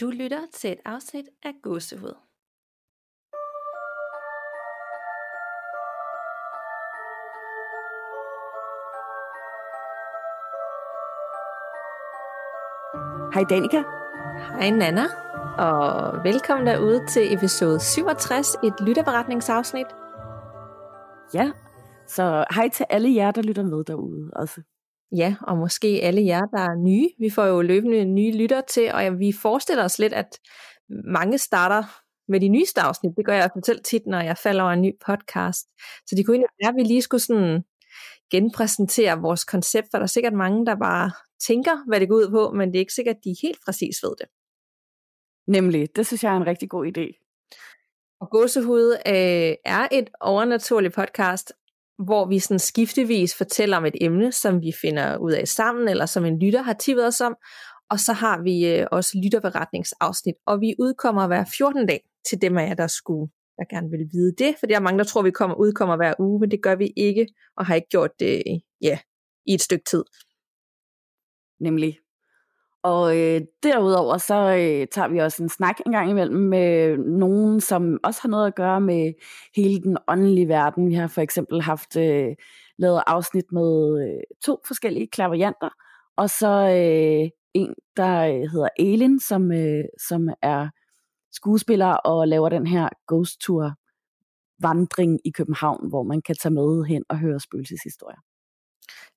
Du 0.00 0.10
lytter 0.10 0.40
til 0.52 0.72
et 0.72 0.78
afsnit 0.84 1.24
af 1.42 1.52
Gåsehud. 1.62 2.14
Hej 13.34 13.44
Danika. 13.50 13.82
Hej 14.58 14.70
Nana, 14.70 15.04
og 15.58 16.24
velkommen 16.24 16.66
derude 16.66 17.06
til 17.06 17.34
episode 17.34 17.80
67, 17.80 18.54
et 18.64 18.74
lytterberetningsafsnit. 18.80 19.86
Ja, 21.34 21.50
så 22.06 22.44
hej 22.54 22.68
til 22.68 22.86
alle 22.90 23.14
jer, 23.14 23.30
der 23.30 23.42
lytter 23.42 23.62
med 23.62 23.84
derude 23.84 24.30
også. 24.32 24.60
Ja, 25.16 25.36
og 25.40 25.58
måske 25.58 26.00
alle 26.02 26.26
jer, 26.26 26.46
der 26.46 26.58
er 26.58 26.82
nye. 26.84 27.10
Vi 27.18 27.30
får 27.30 27.44
jo 27.44 27.60
løbende 27.60 28.04
nye 28.04 28.32
lytter 28.32 28.60
til, 28.60 28.92
og 28.92 29.18
vi 29.18 29.32
forestiller 29.32 29.84
os 29.84 29.98
lidt, 29.98 30.12
at 30.12 30.40
mange 30.88 31.38
starter 31.38 31.82
med 32.28 32.40
de 32.40 32.48
nyeste 32.48 32.80
afsnit. 32.80 33.16
Det 33.16 33.26
gør 33.26 33.34
jeg 33.34 33.50
selv 33.64 33.84
tit, 33.84 34.02
når 34.06 34.20
jeg 34.20 34.36
falder 34.36 34.62
over 34.62 34.72
en 34.72 34.82
ny 34.82 34.92
podcast. 35.06 35.66
Så 36.06 36.14
det 36.16 36.26
kunne 36.26 36.34
egentlig 36.34 36.56
være, 36.62 36.70
at 36.70 36.76
vi 36.76 36.82
lige 36.82 37.02
skulle 37.02 37.22
sådan 37.22 37.64
genpræsentere 38.30 39.20
vores 39.20 39.44
koncept, 39.44 39.88
for 39.90 39.98
der 39.98 40.02
er 40.02 40.06
sikkert 40.16 40.32
mange, 40.32 40.66
der 40.66 40.76
bare 40.76 41.10
tænker, 41.46 41.88
hvad 41.88 42.00
det 42.00 42.08
går 42.08 42.16
ud 42.16 42.30
på, 42.30 42.50
men 42.56 42.68
det 42.68 42.76
er 42.76 42.80
ikke 42.80 42.92
sikkert, 42.92 43.16
at 43.16 43.24
de 43.24 43.34
helt 43.42 43.58
præcis 43.64 44.02
ved 44.02 44.14
det. 44.20 44.28
Nemlig, 45.48 45.96
det 45.96 46.06
synes 46.06 46.24
jeg 46.24 46.32
er 46.32 46.36
en 46.36 46.46
rigtig 46.46 46.70
god 46.70 46.86
idé. 46.86 47.06
Og 48.20 48.30
Gåsehud 48.30 48.92
øh, 49.06 49.54
er 49.64 49.88
et 49.92 50.10
overnaturligt 50.20 50.94
podcast, 50.94 51.52
hvor 52.04 52.28
vi 52.28 52.38
sådan 52.38 52.58
skiftevis 52.58 53.34
fortæller 53.36 53.76
om 53.76 53.84
et 53.84 53.96
emne, 54.00 54.32
som 54.32 54.60
vi 54.62 54.72
finder 54.80 55.16
ud 55.16 55.32
af 55.32 55.48
sammen, 55.48 55.88
eller 55.88 56.06
som 56.06 56.24
en 56.24 56.38
lytter 56.38 56.62
har 56.62 56.72
tippet 56.72 57.06
os 57.06 57.20
om. 57.20 57.36
Og 57.90 58.00
så 58.00 58.12
har 58.12 58.42
vi 58.42 58.66
øh, 58.66 58.86
også 58.92 59.20
lytterberetningsafsnit, 59.24 60.34
og 60.46 60.60
vi 60.60 60.74
udkommer 60.78 61.26
hver 61.26 61.44
14 61.58 61.86
dag 61.86 62.00
til 62.30 62.42
dem 62.42 62.58
af 62.58 62.68
jer, 62.68 62.74
der 62.74 62.86
skulle 62.86 63.30
der 63.58 63.64
gerne 63.74 63.90
vil 63.90 64.08
vide 64.12 64.34
det, 64.38 64.56
for 64.58 64.66
der 64.66 64.76
er 64.76 64.80
mange, 64.80 64.98
der 64.98 65.04
tror, 65.04 65.22
vi 65.22 65.30
kommer, 65.30 65.56
udkommer 65.56 65.96
hver 65.96 66.14
uge, 66.18 66.40
men 66.40 66.50
det 66.50 66.62
gør 66.62 66.76
vi 66.76 66.92
ikke, 66.96 67.26
og 67.56 67.66
har 67.66 67.74
ikke 67.74 67.88
gjort 67.88 68.10
det 68.20 68.42
ja, 68.80 68.98
i 69.46 69.54
et 69.54 69.62
stykke 69.62 69.84
tid. 69.84 70.04
Nemlig. 71.60 71.98
Og 72.86 73.18
øh, 73.18 73.40
derudover 73.62 74.18
så 74.18 74.34
øh, 74.34 74.86
tager 74.92 75.08
vi 75.08 75.18
også 75.18 75.42
en 75.42 75.48
snak 75.48 75.76
en 75.86 75.92
gang 75.92 76.10
imellem 76.10 76.40
med 76.40 76.96
nogen, 76.98 77.60
som 77.60 77.98
også 78.02 78.20
har 78.22 78.28
noget 78.28 78.46
at 78.46 78.54
gøre 78.54 78.80
med 78.80 79.12
hele 79.56 79.82
den 79.82 79.96
åndelige 80.08 80.48
verden. 80.48 80.88
Vi 80.88 80.94
har 80.94 81.06
for 81.06 81.20
eksempel 81.20 81.62
haft 81.62 81.96
øh, 81.96 82.28
lavet 82.78 83.02
afsnit 83.06 83.52
med 83.52 84.02
øh, 84.04 84.22
to 84.44 84.58
forskellige 84.66 85.06
klaverianter, 85.06 85.68
og 86.16 86.30
så 86.30 86.48
øh, 86.48 87.30
en, 87.54 87.74
der 87.96 88.20
øh, 88.20 88.50
hedder 88.52 88.68
Elin, 88.78 89.20
som, 89.20 89.52
øh, 89.52 89.84
som 90.08 90.28
er 90.42 90.68
skuespiller 91.32 91.92
og 91.92 92.28
laver 92.28 92.48
den 92.48 92.66
her 92.66 92.88
ghost 93.08 93.40
tour 93.40 93.72
vandring 94.62 95.20
i 95.24 95.30
København, 95.30 95.88
hvor 95.88 96.02
man 96.02 96.22
kan 96.22 96.36
tage 96.42 96.54
med 96.54 96.84
hen 96.84 97.04
og 97.08 97.18
høre 97.18 97.40
spøgelseshistorier. 97.40 98.20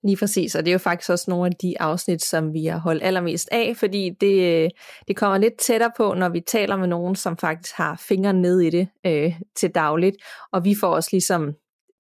Lige 0.03 0.17
præcis, 0.17 0.55
og 0.55 0.65
det 0.65 0.71
er 0.71 0.73
jo 0.73 0.79
faktisk 0.79 1.09
også 1.09 1.25
nogle 1.27 1.45
af 1.45 1.51
de 1.51 1.81
afsnit, 1.81 2.23
som 2.23 2.53
vi 2.53 2.65
har 2.65 2.79
holdt 2.79 3.03
allermest 3.03 3.49
af, 3.51 3.77
fordi 3.77 4.09
det, 4.09 4.63
øh, 4.63 4.69
det 5.07 5.15
kommer 5.15 5.37
lidt 5.37 5.57
tættere 5.57 5.91
på, 5.97 6.13
når 6.13 6.29
vi 6.29 6.39
taler 6.39 6.75
med 6.75 6.87
nogen, 6.87 7.15
som 7.15 7.37
faktisk 7.37 7.75
har 7.75 8.01
fingre 8.07 8.33
ned 8.33 8.61
i 8.61 8.69
det 8.69 8.87
øh, 9.05 9.39
til 9.55 9.69
dagligt, 9.75 10.17
og 10.51 10.65
vi 10.65 10.75
får 10.79 10.87
også 10.87 11.09
ligesom 11.11 11.53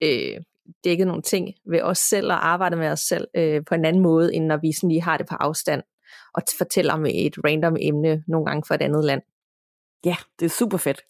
øh, 0.03 0.37
dækket 0.83 1.07
nogle 1.07 1.21
ting 1.21 1.53
ved 1.69 1.81
os 1.81 1.97
selv 1.97 2.31
og 2.31 2.47
arbejde 2.47 2.75
med 2.75 2.87
os 2.87 2.99
selv 2.99 3.27
øh, 3.35 3.61
på 3.67 3.75
en 3.75 3.85
anden 3.85 4.01
måde, 4.01 4.35
end 4.35 4.45
når 4.45 4.57
vi 4.57 4.71
sådan 4.73 4.89
lige 4.89 5.01
har 5.01 5.17
det 5.17 5.27
på 5.27 5.35
afstand 5.35 5.81
og 6.33 6.41
fortæller 6.57 6.93
om 6.93 7.05
et 7.05 7.35
random 7.45 7.77
emne 7.79 8.23
nogle 8.27 8.45
gange 8.45 8.63
fra 8.67 8.75
et 8.75 8.81
andet 8.81 9.05
land. 9.05 9.21
Ja, 10.05 10.15
det 10.39 10.45
er 10.45 10.49
super 10.49 10.77
fedt. 10.77 11.01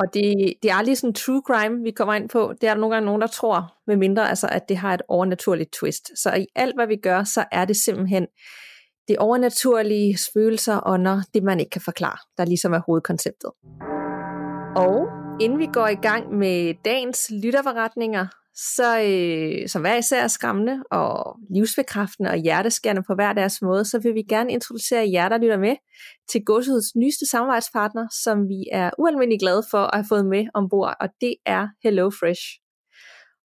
Og 0.00 0.06
det, 0.14 0.54
det 0.62 0.70
er 0.70 0.74
aldrig 0.74 0.98
sådan 0.98 1.14
true 1.14 1.42
crime, 1.46 1.82
vi 1.82 1.90
kommer 1.90 2.14
ind 2.14 2.28
på. 2.28 2.52
Det 2.60 2.68
er 2.68 2.74
der 2.74 2.80
nogle 2.80 2.94
gange 2.94 3.06
nogen, 3.06 3.20
der 3.20 3.26
tror, 3.26 3.74
med 3.86 3.96
mindre 3.96 4.28
altså, 4.28 4.48
at 4.52 4.68
det 4.68 4.76
har 4.76 4.94
et 4.94 5.02
overnaturligt 5.08 5.72
twist. 5.72 6.10
Så 6.22 6.34
i 6.34 6.46
alt, 6.54 6.74
hvad 6.76 6.86
vi 6.86 6.96
gør, 6.96 7.24
så 7.24 7.44
er 7.52 7.64
det 7.64 7.76
simpelthen 7.76 8.26
det 9.08 9.18
overnaturlige 9.18 10.18
spøgelser 10.18 10.80
ånder, 10.86 11.22
det 11.34 11.42
man 11.42 11.60
ikke 11.60 11.70
kan 11.70 11.80
forklare, 11.80 12.18
der 12.38 12.44
ligesom 12.44 12.72
er 12.72 12.80
hovedkonceptet. 12.86 13.50
Og 14.76 15.06
inden 15.40 15.58
vi 15.58 15.66
går 15.72 15.88
i 15.88 15.94
gang 15.94 16.34
med 16.34 16.74
dagens 16.84 17.30
lytterforretninger, 17.42 18.26
så 18.54 19.00
øh, 19.00 19.68
som 19.68 19.82
hver 19.82 19.96
især 19.96 20.22
er 20.22 20.28
skræmmende 20.28 20.82
og 20.90 21.36
livsbekræftende 21.50 22.30
og 22.30 22.36
hjerteskærende 22.36 23.02
på 23.06 23.14
hver 23.14 23.32
deres 23.32 23.62
måde, 23.62 23.84
så 23.84 23.98
vil 23.98 24.14
vi 24.14 24.22
gerne 24.22 24.52
introducere 24.52 25.10
jer, 25.12 25.28
der 25.28 25.38
lytter 25.38 25.58
med, 25.58 25.76
til 26.32 26.44
Godsets 26.44 26.96
nyeste 26.96 27.26
samarbejdspartner, 27.26 28.06
som 28.24 28.48
vi 28.48 28.64
er 28.72 28.90
ualmindeligt 28.98 29.40
glade 29.40 29.62
for 29.70 29.78
at 29.78 29.94
have 29.94 30.06
fået 30.08 30.26
med 30.26 30.46
ombord, 30.54 30.94
og 31.00 31.08
det 31.20 31.34
er 31.46 31.68
Hello 31.82 32.10
Fresh. 32.10 32.42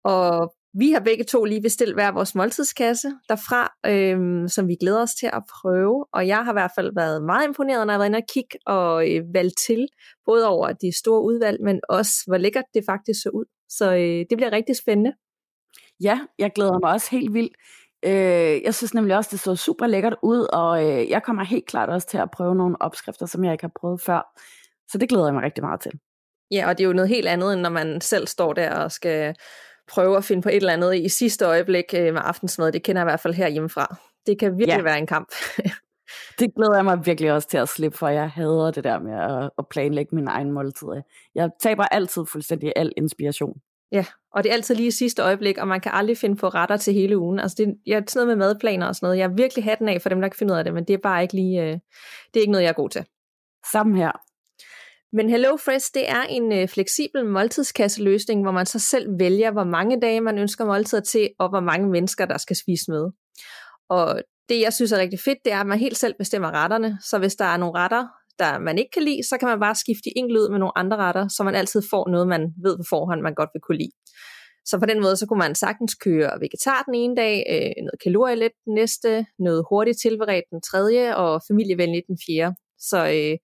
Og 0.04 0.54
vi 0.74 0.90
har 0.90 1.00
begge 1.00 1.24
to 1.24 1.44
lige 1.44 1.62
bestilt 1.62 1.94
hver 1.94 2.12
vores 2.12 2.34
måltidskasse 2.34 3.08
derfra, 3.28 3.72
øhm, 3.86 4.48
som 4.48 4.68
vi 4.68 4.76
glæder 4.80 5.02
os 5.02 5.14
til 5.14 5.30
at 5.32 5.42
prøve. 5.54 6.06
Og 6.12 6.26
jeg 6.26 6.44
har 6.44 6.52
i 6.52 6.58
hvert 6.60 6.70
fald 6.74 6.90
været 6.94 7.24
meget 7.24 7.46
imponeret, 7.48 7.86
når 7.86 7.92
jeg 7.92 7.94
har 7.94 7.98
været 7.98 8.08
inde 8.08 8.16
og 8.16 8.32
kigge 8.34 8.58
og 8.66 9.10
øh, 9.10 9.22
valgt 9.34 9.58
til, 9.66 9.86
både 10.26 10.48
over 10.48 10.72
de 10.72 10.98
store 10.98 11.22
udvalg, 11.22 11.58
men 11.64 11.80
også 11.88 12.12
hvor 12.26 12.38
lækkert 12.38 12.64
det 12.74 12.82
faktisk 12.86 13.22
så 13.22 13.30
ud. 13.34 13.44
Så 13.78 13.92
øh, 13.92 14.26
det 14.30 14.36
bliver 14.36 14.52
rigtig 14.52 14.76
spændende. 14.76 15.12
Ja, 16.02 16.20
jeg 16.38 16.52
glæder 16.54 16.78
mig 16.78 16.90
også 16.92 17.10
helt 17.10 17.34
vildt. 17.34 17.56
Øh, 18.04 18.62
jeg 18.62 18.74
synes 18.74 18.94
nemlig 18.94 19.16
også, 19.16 19.28
det 19.32 19.40
så 19.40 19.56
super 19.56 19.86
lækkert 19.86 20.16
ud, 20.22 20.46
og 20.52 20.84
øh, 20.84 21.10
jeg 21.10 21.22
kommer 21.22 21.44
helt 21.44 21.66
klart 21.66 21.88
også 21.88 22.08
til 22.08 22.18
at 22.18 22.30
prøve 22.30 22.54
nogle 22.54 22.76
opskrifter, 22.80 23.26
som 23.26 23.44
jeg 23.44 23.52
ikke 23.52 23.64
har 23.64 23.72
prøvet 23.80 24.00
før. 24.00 24.40
Så 24.88 24.98
det 24.98 25.08
glæder 25.08 25.24
jeg 25.24 25.34
mig 25.34 25.42
rigtig 25.42 25.64
meget 25.64 25.80
til. 25.80 25.92
Ja, 26.50 26.68
og 26.68 26.78
det 26.78 26.84
er 26.84 26.88
jo 26.88 26.92
noget 26.92 27.08
helt 27.08 27.28
andet, 27.28 27.52
end 27.52 27.60
når 27.60 27.70
man 27.70 28.00
selv 28.00 28.26
står 28.26 28.52
der 28.52 28.70
og 28.70 28.92
skal 28.92 29.34
prøve 29.88 30.16
at 30.16 30.24
finde 30.24 30.42
på 30.42 30.48
et 30.48 30.56
eller 30.56 30.72
andet 30.72 30.96
i 30.96 31.08
sidste 31.08 31.44
øjeblik 31.44 31.84
øh, 31.96 32.14
med 32.14 32.22
aftensmad. 32.24 32.72
Det 32.72 32.82
kender 32.82 33.02
jeg 33.02 33.06
i 33.06 33.10
hvert 33.10 33.20
fald 33.20 33.34
her 33.34 33.48
hjemmefra. 33.48 33.96
Det 34.26 34.38
kan 34.38 34.58
virkelig 34.58 34.76
ja. 34.76 34.82
være 34.82 34.98
en 34.98 35.06
kamp. 35.06 35.32
det 36.38 36.54
glæder 36.54 36.74
jeg 36.74 36.84
mig 36.84 37.06
virkelig 37.06 37.32
også 37.32 37.48
til 37.48 37.58
at 37.58 37.68
slippe 37.68 37.98
for. 37.98 38.08
Jeg 38.08 38.30
hader 38.30 38.70
det 38.70 38.84
der 38.84 38.98
med 38.98 39.12
at, 39.12 39.50
at 39.58 39.68
planlægge 39.68 40.14
min 40.14 40.28
egen 40.28 40.52
måltid. 40.52 40.88
Jeg 41.34 41.50
taber 41.60 41.84
altid 41.84 42.22
fuldstændig 42.32 42.72
al 42.76 42.92
inspiration. 42.96 43.60
Ja, 43.92 44.04
og 44.34 44.44
det 44.44 44.50
er 44.50 44.54
altid 44.54 44.74
lige 44.74 44.86
i 44.86 44.90
sidste 44.90 45.22
øjeblik, 45.22 45.58
og 45.58 45.68
man 45.68 45.80
kan 45.80 45.92
aldrig 45.94 46.18
finde 46.18 46.36
på 46.36 46.48
retter 46.48 46.76
til 46.76 46.94
hele 46.94 47.18
ugen. 47.18 47.38
Altså 47.40 47.54
det, 47.58 47.74
jeg 47.86 47.96
er 47.96 48.02
sådan 48.08 48.26
noget 48.26 48.38
med 48.38 48.46
madplaner 48.46 48.86
og 48.86 48.94
sådan 48.94 49.06
noget. 49.06 49.18
Jeg 49.18 49.24
er 49.24 49.34
virkelig 49.34 49.64
hatten 49.64 49.88
af 49.88 50.02
for 50.02 50.08
dem, 50.08 50.20
der 50.20 50.28
kan 50.28 50.36
finde 50.38 50.52
ud 50.52 50.58
af 50.58 50.64
det, 50.64 50.74
men 50.74 50.84
det 50.84 50.94
er 50.94 50.98
bare 51.02 51.22
ikke 51.22 51.34
lige, 51.34 51.62
øh, 51.62 51.72
det 52.34 52.36
er 52.36 52.40
ikke 52.40 52.52
noget, 52.52 52.62
jeg 52.62 52.68
er 52.68 52.74
god 52.74 52.88
til. 52.88 53.04
Sammen 53.72 53.96
her. 53.96 54.12
Men 55.16 55.30
HelloFresh, 55.30 55.90
det 55.94 56.10
er 56.10 56.22
en 56.22 56.52
øh, 56.52 56.68
fleksibel 56.68 57.26
måltidskasseløsning, 57.26 58.42
hvor 58.42 58.52
man 58.52 58.66
så 58.66 58.78
selv 58.78 59.18
vælger, 59.18 59.50
hvor 59.50 59.64
mange 59.64 60.00
dage 60.00 60.20
man 60.20 60.38
ønsker 60.38 60.64
måltider 60.64 61.02
til, 61.02 61.30
og 61.38 61.48
hvor 61.48 61.60
mange 61.60 61.90
mennesker, 61.90 62.26
der 62.26 62.38
skal 62.38 62.56
spise 62.56 62.90
med. 62.90 63.10
Og 63.88 64.22
det, 64.48 64.60
jeg 64.60 64.72
synes 64.72 64.92
er 64.92 64.98
rigtig 64.98 65.20
fedt, 65.20 65.38
det 65.44 65.52
er, 65.52 65.60
at 65.60 65.66
man 65.66 65.78
helt 65.78 65.98
selv 65.98 66.14
bestemmer 66.18 66.50
retterne. 66.50 66.98
Så 67.00 67.18
hvis 67.18 67.34
der 67.34 67.44
er 67.44 67.56
nogle 67.56 67.78
retter, 67.78 68.06
der 68.38 68.58
man 68.58 68.78
ikke 68.78 68.90
kan 68.90 69.02
lide, 69.02 69.22
så 69.28 69.36
kan 69.38 69.48
man 69.48 69.60
bare 69.60 69.74
skifte 69.74 70.04
de 70.04 70.18
enkelt 70.18 70.38
ud 70.38 70.48
med 70.50 70.58
nogle 70.58 70.78
andre 70.78 70.96
retter, 70.96 71.28
så 71.28 71.42
man 71.42 71.54
altid 71.54 71.82
får 71.90 72.08
noget, 72.08 72.28
man 72.28 72.42
ved 72.64 72.76
på 72.76 72.82
forhånd, 72.88 73.20
man 73.20 73.34
godt 73.34 73.50
vil 73.54 73.60
kunne 73.66 73.78
lide. 73.78 73.92
Så 74.64 74.78
på 74.78 74.86
den 74.86 75.00
måde, 75.02 75.16
så 75.16 75.26
kunne 75.26 75.38
man 75.38 75.54
sagtens 75.54 75.94
køre 75.94 76.40
vegetar 76.40 76.82
den 76.82 76.94
ene 76.94 77.16
dag, 77.16 77.36
øh, 77.52 77.84
noget 77.84 78.00
kalorielet 78.04 78.52
den 78.64 78.74
næste, 78.74 79.26
noget 79.38 79.64
hurtigt 79.70 79.98
tilberedt 80.02 80.44
den 80.50 80.60
tredje, 80.60 81.16
og 81.16 81.42
familievenligt 81.48 82.06
den 82.06 82.18
fjerde. 82.26 82.54
Så 82.78 82.98
øh, 82.98 83.36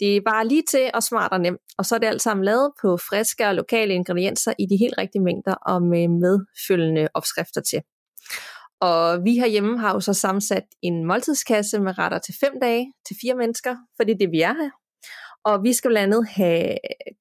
det 0.00 0.16
er 0.16 0.20
bare 0.30 0.48
lige 0.48 0.62
til 0.70 0.90
og 0.94 1.02
smart 1.02 1.32
og 1.32 1.40
nemt. 1.40 1.60
Og 1.78 1.84
så 1.86 1.94
er 1.94 1.98
det 1.98 2.06
alt 2.06 2.22
sammen 2.22 2.44
lavet 2.44 2.72
på 2.82 2.96
friske 2.96 3.46
og 3.46 3.54
lokale 3.54 3.94
ingredienser 3.94 4.52
i 4.58 4.66
de 4.70 4.76
helt 4.76 4.94
rigtige 4.98 5.22
mængder 5.22 5.54
og 5.54 5.82
med 5.82 6.08
medfølgende 6.08 7.08
opskrifter 7.14 7.60
til. 7.60 7.80
Og 8.80 9.24
vi 9.24 9.38
herhjemme 9.38 9.78
har 9.78 9.92
jo 9.92 10.00
så 10.00 10.14
sammensat 10.14 10.64
en 10.82 11.04
måltidskasse 11.04 11.80
med 11.80 11.98
retter 11.98 12.18
til 12.18 12.34
fem 12.40 12.52
dage 12.60 12.92
til 13.08 13.16
fire 13.22 13.34
mennesker, 13.34 13.76
for 13.96 14.04
det 14.04 14.12
er 14.14 14.18
det, 14.18 14.30
vi 14.30 14.40
er 14.40 14.54
her. 14.54 14.70
Og 15.44 15.64
vi 15.64 15.72
skal 15.72 15.90
blandt 15.90 16.14
andet 16.14 16.28
have 16.28 16.76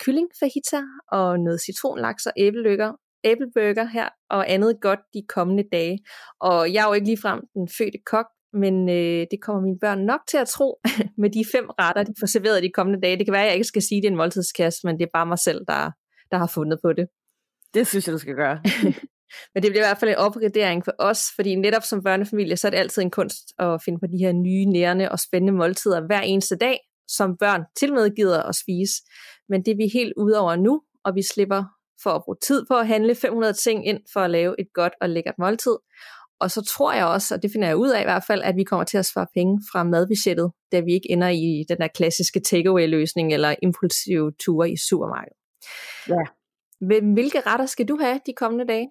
kylling 0.05 0.27
fajita 0.39 0.81
og 1.11 1.39
noget 1.39 1.61
citronlaks 1.61 2.25
og 2.25 2.33
æblelykker, 2.37 2.91
æbleburger 3.23 3.83
her 3.83 4.09
og 4.29 4.51
andet 4.51 4.77
godt 4.81 4.99
de 5.13 5.21
kommende 5.29 5.63
dage. 5.71 5.99
Og 6.41 6.73
jeg 6.73 6.83
er 6.83 6.87
jo 6.87 6.93
ikke 6.93 7.07
ligefrem 7.07 7.39
den 7.53 7.69
fødte 7.77 7.99
kok, 8.05 8.25
men 8.53 8.89
øh, 8.89 9.27
det 9.31 9.41
kommer 9.41 9.61
mine 9.61 9.79
børn 9.79 9.99
nok 9.99 10.19
til 10.27 10.37
at 10.37 10.47
tro 10.47 10.79
med 11.21 11.29
de 11.29 11.45
fem 11.53 11.65
retter, 11.69 12.03
de 12.03 12.13
får 12.19 12.27
serveret 12.27 12.63
de 12.63 12.71
kommende 12.73 13.01
dage. 13.01 13.17
Det 13.17 13.25
kan 13.25 13.33
være, 13.33 13.43
at 13.43 13.47
jeg 13.47 13.55
ikke 13.55 13.73
skal 13.73 13.81
sige, 13.81 13.97
at 13.97 14.01
det 14.03 14.07
er 14.07 14.11
en 14.11 14.17
måltidskasse, 14.17 14.79
men 14.83 14.99
det 14.99 15.03
er 15.03 15.13
bare 15.13 15.25
mig 15.25 15.39
selv, 15.39 15.61
der, 15.67 15.91
der 16.31 16.37
har 16.37 16.51
fundet 16.55 16.79
på 16.83 16.93
det. 16.93 17.07
Det 17.73 17.87
synes 17.87 18.07
jeg, 18.07 18.13
du 18.13 18.19
skal 18.19 18.35
gøre. 18.35 18.61
Men 19.53 19.63
det 19.63 19.71
bliver 19.71 19.83
i 19.83 19.87
hvert 19.87 19.97
fald 19.97 20.11
en 20.11 20.17
opgradering 20.17 20.85
for 20.85 20.93
os, 20.99 21.21
fordi 21.35 21.55
netop 21.55 21.83
som 21.83 22.03
børnefamilie, 22.03 22.57
så 22.57 22.67
er 22.67 22.71
det 22.71 22.77
altid 22.77 23.01
en 23.01 23.11
kunst 23.11 23.53
at 23.59 23.81
finde 23.85 23.99
på 23.99 24.07
de 24.07 24.17
her 24.17 24.31
nye, 24.31 24.65
nærende 24.65 25.11
og 25.11 25.19
spændende 25.19 25.53
måltider 25.53 26.05
hver 26.05 26.21
eneste 26.21 26.55
dag, 26.55 26.79
som 27.07 27.37
børn 27.37 27.63
til 27.79 27.93
med 27.93 28.15
gider 28.15 28.43
at 28.43 28.55
spise. 28.55 28.93
Men 29.49 29.65
det 29.65 29.71
er 29.71 29.75
vi 29.75 29.87
helt 29.93 30.13
ude 30.17 30.39
over 30.39 30.55
nu, 30.55 30.81
og 31.05 31.15
vi 31.15 31.21
slipper 31.23 31.63
for 32.03 32.09
at 32.09 32.23
bruge 32.23 32.37
tid 32.41 32.65
på 32.67 32.77
at 32.77 32.87
handle 32.87 33.15
500 33.15 33.53
ting 33.53 33.87
ind 33.87 33.99
for 34.13 34.19
at 34.19 34.31
lave 34.31 34.55
et 34.59 34.67
godt 34.73 34.93
og 35.01 35.09
lækkert 35.09 35.35
måltid. 35.39 35.77
Og 36.39 36.51
så 36.51 36.61
tror 36.61 36.93
jeg 36.93 37.05
også, 37.05 37.35
og 37.35 37.41
det 37.41 37.51
finder 37.51 37.67
jeg 37.67 37.77
ud 37.77 37.89
af 37.89 38.01
i 38.01 38.03
hvert 38.03 38.23
fald, 38.27 38.41
at 38.41 38.55
vi 38.55 38.63
kommer 38.63 38.83
til 38.83 38.97
at 38.97 39.05
svare 39.05 39.27
penge 39.33 39.61
fra 39.71 39.83
madbudgettet, 39.83 40.51
da 40.71 40.79
vi 40.79 40.93
ikke 40.93 41.11
ender 41.11 41.27
i 41.27 41.65
den 41.69 41.77
der 41.77 41.87
klassiske 41.87 42.39
takeaway-løsning 42.39 43.33
eller 43.33 43.55
impulsive 43.63 44.31
ture 44.39 44.71
i 44.71 44.77
supermarkedet. 44.77 45.37
Ja. 46.07 46.23
Hvilke 47.13 47.39
retter 47.39 47.65
skal 47.65 47.87
du 47.87 47.97
have 48.01 48.19
de 48.25 48.33
kommende 48.33 48.67
dage? 48.67 48.87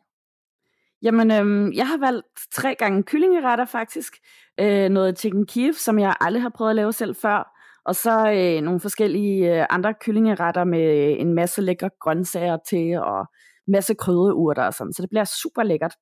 Jamen, 1.02 1.30
øhm, 1.30 1.72
jeg 1.72 1.88
har 1.88 1.98
valgt 1.98 2.26
tre 2.52 2.74
gange 2.74 3.02
kyllingeretter 3.02 3.64
faktisk. 3.64 4.12
Øh, 4.60 4.88
noget 4.88 5.18
chicken 5.18 5.46
Kiev, 5.46 5.72
som 5.72 5.98
jeg 5.98 6.14
aldrig 6.20 6.42
har 6.42 6.52
prøvet 6.54 6.70
at 6.70 6.76
lave 6.76 6.92
selv 6.92 7.14
før. 7.14 7.54
Og 7.84 7.94
så 7.94 8.32
øh, 8.32 8.62
nogle 8.62 8.80
forskellige 8.80 9.60
øh, 9.60 9.66
andre 9.70 9.94
kyllingeretter 10.00 10.64
med 10.64 11.16
en 11.18 11.34
masse 11.34 11.62
lækre 11.62 11.90
grøntsager 12.00 12.58
til, 12.68 12.98
og 12.98 13.26
masse 13.68 13.94
krydderurter 13.94 14.62
og 14.62 14.74
sådan. 14.74 14.92
Så 14.92 15.02
det 15.02 15.10
bliver 15.10 15.24
super 15.24 15.62
lækkert. 15.62 15.94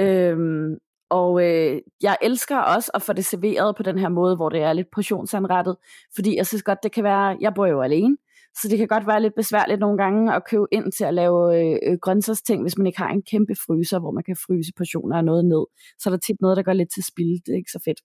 Øhm, 0.00 0.74
og 1.10 1.42
øh, 1.44 1.80
jeg 2.02 2.16
elsker 2.22 2.58
også 2.58 2.90
at 2.94 3.02
få 3.02 3.12
det 3.12 3.24
serveret 3.24 3.76
på 3.76 3.82
den 3.82 3.98
her 3.98 4.08
måde, 4.08 4.36
hvor 4.36 4.48
det 4.48 4.62
er 4.62 4.72
lidt 4.72 4.90
portionsanrettet, 4.92 5.76
fordi 6.14 6.36
jeg 6.36 6.46
synes 6.46 6.62
godt, 6.62 6.78
det 6.82 6.92
kan 6.92 7.04
være, 7.04 7.36
jeg 7.40 7.54
bor 7.54 7.66
jo 7.66 7.82
alene, 7.82 8.16
så 8.62 8.68
det 8.68 8.78
kan 8.78 8.88
godt 8.88 9.06
være 9.06 9.22
lidt 9.22 9.34
besværligt 9.34 9.80
nogle 9.80 9.98
gange 9.98 10.34
at 10.34 10.46
købe 10.50 10.66
ind 10.72 10.92
til 10.92 11.04
at 11.04 11.14
lave 11.14 11.38
øh, 11.60 11.98
grøntsagsting, 12.02 12.62
hvis 12.62 12.78
man 12.78 12.86
ikke 12.86 12.98
har 12.98 13.08
en 13.08 13.22
kæmpe 13.22 13.54
fryser, 13.66 13.98
hvor 13.98 14.10
man 14.10 14.24
kan 14.24 14.36
fryse 14.46 14.72
portioner 14.76 15.16
af 15.16 15.24
noget 15.24 15.44
ned. 15.44 15.64
Så 15.98 16.08
er 16.08 16.10
der 16.10 16.18
tit 16.18 16.40
noget, 16.40 16.56
der 16.56 16.62
går 16.62 16.72
lidt 16.72 16.92
til 16.94 17.04
spil. 17.04 17.40
Det 17.46 17.52
er 17.52 17.56
ikke 17.56 17.70
så 17.70 17.82
fedt. 17.84 18.00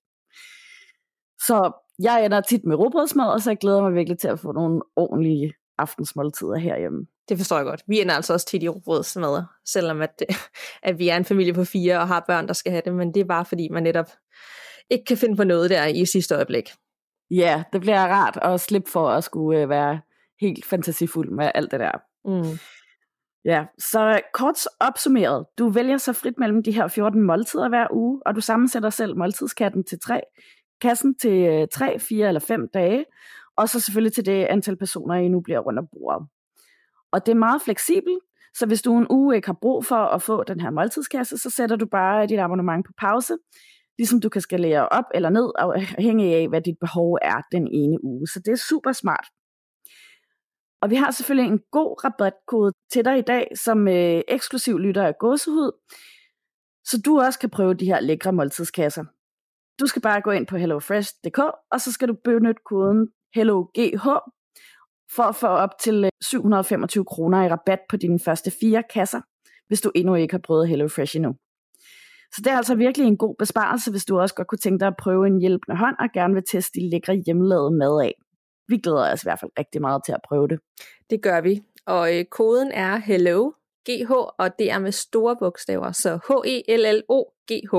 Så 1.48 1.72
jeg 2.00 2.26
ender 2.26 2.42
tit 2.42 2.66
med 2.66 2.76
råbrødsmad, 2.76 3.26
og 3.26 3.42
så 3.42 3.50
jeg 3.50 3.58
glæder 3.58 3.82
mig 3.82 3.94
virkelig 3.94 4.20
til 4.20 4.28
at 4.28 4.40
få 4.40 4.52
nogle 4.52 4.82
ordentlige 4.96 5.54
aftensmåltider 5.78 6.56
herhjemme. 6.58 7.06
Det 7.30 7.38
forstår 7.38 7.58
jeg 7.58 7.66
godt. 7.66 7.84
Vi 7.88 8.02
ender 8.02 8.14
altså 8.16 8.34
også 8.34 8.46
tit 8.46 8.64
i 8.64 8.70
råbrødsmad, 8.70 9.44
selvom 9.66 10.02
at, 10.02 10.24
at 10.90 11.00
vi 11.00 11.10
er 11.10 11.18
en 11.18 11.26
familie 11.26 11.54
på 11.54 11.64
fire 11.64 12.00
og 12.00 12.08
har 12.08 12.24
børn, 12.28 12.48
der 12.48 12.54
skal 12.54 12.72
have 12.72 12.82
det, 12.86 12.94
men 12.94 13.14
det 13.14 13.20
er 13.20 13.26
bare 13.26 13.46
fordi, 13.46 13.70
man 13.70 13.84
netop 13.84 14.10
ikke 14.90 15.06
kan 15.06 15.18
finde 15.18 15.36
på 15.36 15.44
noget 15.44 15.70
der 15.70 15.86
i 15.86 16.06
sidste 16.06 16.36
øjeblik. 16.36 16.70
Ja, 17.32 17.64
det 17.74 17.82
bliver 17.82 18.08
rart 18.08 18.40
at 18.42 18.62
slippe 18.62 18.92
for 18.92 19.10
at 19.10 19.24
skulle 19.24 19.62
øh, 19.62 19.70
være 19.70 20.00
helt 20.42 20.66
fantasifuld 20.66 21.30
med 21.30 21.52
alt 21.56 21.72
det 21.72 21.80
der. 21.80 21.92
Mm. 22.26 22.60
Ja, 23.46 23.66
så 23.80 24.22
kort 24.34 24.56
opsummeret, 24.80 25.46
du 25.58 25.70
vælger 25.70 25.98
så 25.98 26.14
frit 26.14 26.34
mellem 26.38 26.64
de 26.64 26.72
her 26.72 26.88
14 26.88 27.22
måltider 27.22 27.70
hver 27.70 27.88
uge, 27.92 28.22
og 28.26 28.36
du 28.36 28.42
sammensætter 28.42 28.90
selv 28.90 29.18
måltidskatten 29.18 29.84
til 29.84 30.00
tre, 30.00 30.22
kassen 30.82 31.16
til 31.16 31.68
3, 31.74 31.94
øh, 31.94 32.00
4 32.00 32.28
eller 32.28 32.40
5 32.40 32.70
dage, 32.74 33.06
og 33.58 33.70
så 33.70 33.80
selvfølgelig 33.80 34.14
til 34.14 34.26
det 34.26 34.46
antal 34.46 34.78
personer, 34.78 35.16
I 35.16 35.28
nu 35.28 35.42
bliver 35.42 35.60
rundt 35.60 35.80
om 35.80 35.88
bordet. 35.94 36.28
Og 37.12 37.26
det 37.26 37.32
er 37.32 37.36
meget 37.36 37.62
fleksibelt, 37.62 38.20
så 38.58 38.66
hvis 38.66 38.82
du 38.82 38.98
en 38.98 39.08
uge 39.10 39.36
ikke 39.36 39.48
har 39.48 39.58
brug 39.62 39.86
for 39.86 39.96
at 39.96 40.22
få 40.22 40.44
den 40.44 40.60
her 40.60 40.70
måltidskasse, 40.70 41.38
så 41.38 41.50
sætter 41.50 41.76
du 41.76 41.86
bare 41.86 42.28
dit 42.28 42.40
abonnement 42.40 42.86
på 42.86 42.94
pause, 42.98 43.38
ligesom 43.98 44.22
du 44.22 44.30
kan 44.30 44.42
skalere 44.42 44.90
op 44.90 45.06
eller 45.14 45.30
ned, 45.30 45.52
afhængig 45.58 46.36
af, 46.36 46.50
hvad 46.50 46.62
dit 46.62 46.78
behov 46.80 47.18
er 47.22 47.42
den 47.52 47.68
ene 47.68 48.04
uge. 48.04 48.28
Så 48.28 48.40
det 48.46 48.52
er 48.52 48.66
super 48.70 48.92
smart. 48.92 49.28
Og 50.84 50.90
vi 50.90 50.96
har 50.96 51.12
selvfølgelig 51.12 51.52
en 51.52 51.62
god 51.72 52.04
rabatkode 52.04 52.72
til 52.92 53.06
dig 53.06 53.18
i 53.18 53.22
dag, 53.22 53.48
som 53.56 53.88
øh, 53.88 54.22
eksklusiv 54.28 54.80
lytter 54.80 55.04
af 55.04 55.18
gåsehud, 55.18 55.72
så 56.86 57.02
du 57.06 57.20
også 57.20 57.40
kan 57.40 57.50
prøve 57.50 57.74
de 57.74 57.86
her 57.86 58.00
lækre 58.00 58.34
måltidskasser. 58.34 59.04
Du 59.80 59.86
skal 59.86 60.02
bare 60.02 60.22
gå 60.22 60.32
ind 60.32 60.48
på 60.48 60.58
hellofresh.dk, 60.58 61.40
og 61.72 61.82
så 61.82 61.92
skal 61.92 62.08
du 62.08 62.16
benytte 62.24 62.62
koden 62.66 63.08
HelloGH 63.36 64.08
for 65.16 65.24
at 65.24 65.36
få 65.36 65.48
op 65.48 65.70
til 65.82 66.04
øh, 66.04 66.10
725 66.22 67.06
kroner 67.06 67.44
i 67.44 67.50
rabat 67.50 67.80
på 67.90 67.98
dine 67.98 68.20
første 68.20 68.52
fire 68.52 68.84
kasser, 68.94 69.22
hvis 69.68 69.82
du 69.82 69.92
endnu 69.96 70.16
ikke 70.16 70.34
har 70.34 70.42
prøvet 70.44 70.68
HelloFresh 70.68 71.16
endnu. 71.16 71.36
Så 72.34 72.42
det 72.44 72.48
er 72.48 72.58
altså 72.58 72.76
virkelig 72.76 73.08
en 73.08 73.18
god 73.18 73.36
besparelse, 73.40 73.92
hvis 73.92 74.06
du 74.06 74.20
også 74.20 74.36
godt 74.36 74.48
kunne 74.48 74.64
tænke 74.66 74.80
dig 74.80 74.88
at 74.88 74.98
prøve 75.00 75.28
en 75.28 75.40
hjælpende 75.40 75.78
hånd 75.78 75.96
og 76.00 76.10
gerne 76.14 76.34
vil 76.34 76.44
teste 76.52 76.80
de 76.80 76.90
lækre 76.90 77.14
hjemmelavede 77.26 77.78
mad 77.78 78.02
af. 78.04 78.23
Vi 78.68 78.78
glæder 78.78 79.12
os 79.14 79.24
i 79.24 79.26
hvert 79.26 79.40
fald 79.40 79.52
rigtig 79.60 79.82
meget 79.82 80.02
til 80.06 80.12
at 80.12 80.20
prøve 80.28 80.48
det. 80.48 80.60
Det 81.10 81.22
gør 81.22 81.42
vi. 81.42 81.64
Og 81.86 82.18
øh, 82.18 82.26
koden 82.26 82.72
er 82.72 82.98
HELLO, 82.98 83.52
GH, 83.90 84.12
og 84.12 84.60
det 84.60 84.72
er 84.72 84.80
med 84.80 84.92
store 84.92 85.36
bogstaver, 85.40 85.92
så 85.92 86.16
H-E-L-L-O-G-H. 86.16 87.74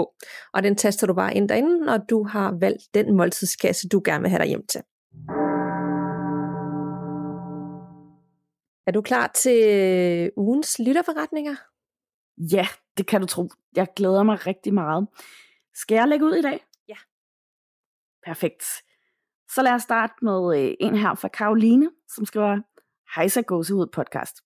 Og 0.52 0.62
den 0.62 0.76
taster 0.76 1.06
du 1.06 1.14
bare 1.14 1.34
ind 1.34 1.48
derinde, 1.48 1.84
når 1.84 1.96
du 1.96 2.24
har 2.24 2.56
valgt 2.60 2.82
den 2.94 3.16
måltidskasse, 3.16 3.88
du 3.88 4.02
gerne 4.04 4.20
vil 4.22 4.30
have 4.30 4.38
dig 4.38 4.48
hjem 4.48 4.66
til. 4.66 4.82
Er 8.86 8.92
du 8.92 9.02
klar 9.02 9.26
til 9.26 9.68
øh, 9.68 10.30
ugens 10.36 10.78
lytterforretninger? 10.78 11.54
Ja, 12.38 12.66
det 12.98 13.06
kan 13.06 13.20
du 13.20 13.26
tro. 13.26 13.48
Jeg 13.76 13.88
glæder 13.96 14.22
mig 14.22 14.46
rigtig 14.46 14.74
meget. 14.74 15.08
Skal 15.74 15.94
jeg 15.94 16.08
lægge 16.08 16.24
ud 16.24 16.34
i 16.34 16.42
dag? 16.42 16.64
Ja. 16.88 16.96
Perfekt. 18.26 18.64
Så 19.54 19.62
lad 19.62 19.72
os 19.72 19.82
starte 19.82 20.14
med 20.22 20.58
øh, 20.58 20.74
en 20.80 20.96
her 20.96 21.14
fra 21.14 21.28
Karoline, 21.28 21.90
som 22.08 22.24
skriver, 22.24 22.60
Hejsa 23.16 23.40
Gåsehud 23.40 23.86
podcast. 23.86 24.36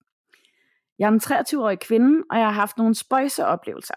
Jeg 0.98 1.06
er 1.06 1.12
en 1.12 1.20
23-årig 1.24 1.80
kvinde, 1.80 2.24
og 2.30 2.38
jeg 2.38 2.46
har 2.46 2.52
haft 2.52 2.78
nogle 2.78 2.94
spøjse 2.94 3.46
oplevelser. 3.46 3.94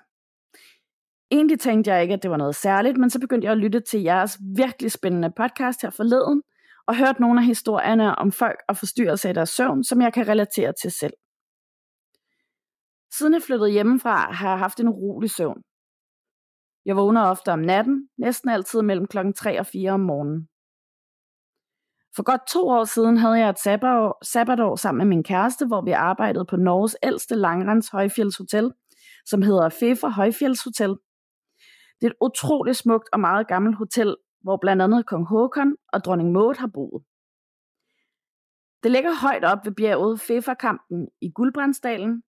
Egentlig 1.31 1.59
tænkte 1.59 1.91
jeg 1.91 2.01
ikke, 2.01 2.13
at 2.13 2.23
det 2.23 2.31
var 2.31 2.37
noget 2.37 2.55
særligt, 2.55 2.97
men 2.97 3.09
så 3.09 3.19
begyndte 3.19 3.45
jeg 3.45 3.51
at 3.51 3.57
lytte 3.57 3.79
til 3.79 4.01
jeres 4.01 4.37
virkelig 4.55 4.91
spændende 4.91 5.31
podcast 5.37 5.81
her 5.81 5.89
forleden, 5.89 6.43
og 6.87 6.97
hørt 6.97 7.19
nogle 7.19 7.39
af 7.39 7.45
historierne 7.45 8.15
om 8.15 8.31
folk 8.31 8.59
og 8.67 8.77
forstyrrelser 8.77 9.29
i 9.29 9.33
deres 9.33 9.49
søvn, 9.49 9.83
som 9.83 10.01
jeg 10.01 10.13
kan 10.13 10.27
relatere 10.27 10.73
til 10.81 10.91
selv. 10.91 11.13
Siden 13.13 13.33
jeg 13.33 13.41
flyttede 13.41 13.71
hjemmefra, 13.71 14.31
har 14.31 14.49
jeg 14.49 14.59
haft 14.59 14.79
en 14.79 14.87
urolig 14.87 15.29
søvn. 15.29 15.61
Jeg 16.85 16.95
vågner 16.95 17.21
ofte 17.21 17.51
om 17.51 17.59
natten, 17.59 18.09
næsten 18.17 18.49
altid 18.49 18.81
mellem 18.81 19.07
klokken 19.07 19.33
3 19.33 19.59
og 19.59 19.65
4 19.65 19.91
om 19.91 19.99
morgenen. 19.99 20.47
For 22.15 22.23
godt 22.23 22.41
to 22.47 22.69
år 22.69 22.83
siden 22.83 23.17
havde 23.17 23.33
jeg 23.33 23.49
et 23.49 23.59
sabbatår, 23.59 24.17
sabbatår 24.23 24.75
sammen 24.75 24.97
med 24.97 25.15
min 25.15 25.23
kæreste, 25.23 25.65
hvor 25.65 25.81
vi 25.81 25.91
arbejdede 25.91 26.45
på 26.45 26.55
Norges 26.55 26.97
ældste 27.03 27.35
langrens 27.35 27.89
højfjeldshotel, 27.89 28.71
som 29.25 29.41
hedder 29.41 29.69
Fefer 29.69 30.09
Højfjeldshotel. 30.09 30.95
Det 31.99 32.07
er 32.07 32.11
et 32.11 32.21
utroligt 32.21 32.77
smukt 32.77 33.09
og 33.13 33.19
meget 33.19 33.47
gammelt 33.47 33.77
hotel, 33.77 34.15
hvor 34.43 34.57
blandt 34.61 34.81
andet 34.81 35.05
kong 35.05 35.27
Håkon 35.27 35.75
og 35.93 36.03
dronning 36.03 36.31
Maud 36.31 36.55
har 36.55 36.67
boet. 36.73 37.03
Det 38.83 38.91
ligger 38.91 39.21
højt 39.21 39.43
op 39.43 39.65
ved 39.65 39.71
bjerget 39.71 40.21
Feferkampen 40.21 41.07
i 41.21 41.31
Guldbrandsdalen, 41.31 42.23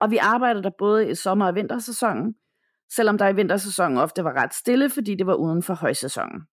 og 0.00 0.10
vi 0.10 0.16
arbejder 0.16 0.62
der 0.62 0.70
både 0.78 1.10
i 1.10 1.14
sommer- 1.14 1.46
og 1.46 1.54
vintersæsonen, 1.54 2.34
selvom 2.92 3.18
der 3.18 3.28
i 3.28 3.34
vintersæsonen 3.34 3.98
ofte 3.98 4.24
var 4.24 4.32
ret 4.42 4.54
stille, 4.54 4.90
fordi 4.90 5.14
det 5.14 5.26
var 5.26 5.34
uden 5.34 5.62
for 5.62 5.74
højsæsonen. 5.74 6.46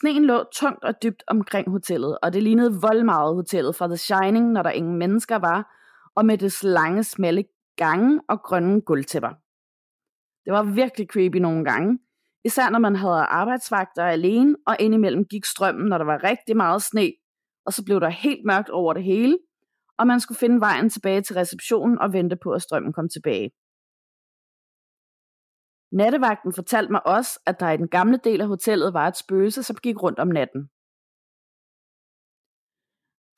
Sneen 0.00 0.24
lå 0.24 0.44
tungt 0.54 0.84
og 0.84 1.02
dybt 1.02 1.22
omkring 1.26 1.70
hotellet, 1.70 2.18
og 2.22 2.32
det 2.32 2.42
lignede 2.42 2.80
voldmarvet 2.80 3.34
hotellet 3.34 3.76
fra 3.76 3.86
The 3.86 3.96
Shining, 3.96 4.52
når 4.52 4.62
der 4.62 4.70
ingen 4.70 4.98
mennesker 4.98 5.36
var, 5.36 5.76
og 6.16 6.26
med 6.26 6.38
dets 6.38 6.62
lange, 6.62 7.04
smalle 7.04 7.44
gange 7.76 8.20
og 8.28 8.42
grønne 8.42 8.80
gulvtæpper. 8.80 9.28
Det 10.44 10.52
var 10.52 10.62
virkelig 10.62 11.06
creepy 11.12 11.36
nogle 11.36 11.64
gange, 11.64 11.98
især 12.44 12.70
når 12.70 12.78
man 12.78 12.96
havde 12.96 13.22
arbejdsvagter 13.40 14.04
alene, 14.04 14.56
og 14.66 14.76
indimellem 14.80 15.24
gik 15.24 15.44
strømmen, 15.44 15.88
når 15.88 15.98
der 15.98 16.04
var 16.04 16.24
rigtig 16.24 16.56
meget 16.56 16.82
sne, 16.82 17.12
og 17.66 17.72
så 17.72 17.84
blev 17.84 18.00
der 18.00 18.08
helt 18.08 18.44
mørkt 18.46 18.70
over 18.70 18.92
det 18.92 19.04
hele, 19.04 19.38
og 19.98 20.06
man 20.06 20.20
skulle 20.20 20.38
finde 20.38 20.60
vejen 20.60 20.90
tilbage 20.90 21.22
til 21.22 21.34
receptionen 21.34 21.98
og 21.98 22.12
vente 22.12 22.36
på, 22.42 22.50
at 22.50 22.62
strømmen 22.62 22.92
kom 22.92 23.08
tilbage. 23.08 23.50
Nattevagten 25.92 26.52
fortalte 26.52 26.92
mig 26.92 27.06
også, 27.06 27.40
at 27.46 27.60
der 27.60 27.70
i 27.70 27.76
den 27.76 27.88
gamle 27.88 28.18
del 28.24 28.40
af 28.40 28.46
hotellet 28.46 28.94
var 28.94 29.08
et 29.08 29.16
spøgelse, 29.16 29.62
som 29.62 29.76
gik 29.76 30.02
rundt 30.02 30.18
om 30.18 30.28
natten. 30.28 30.70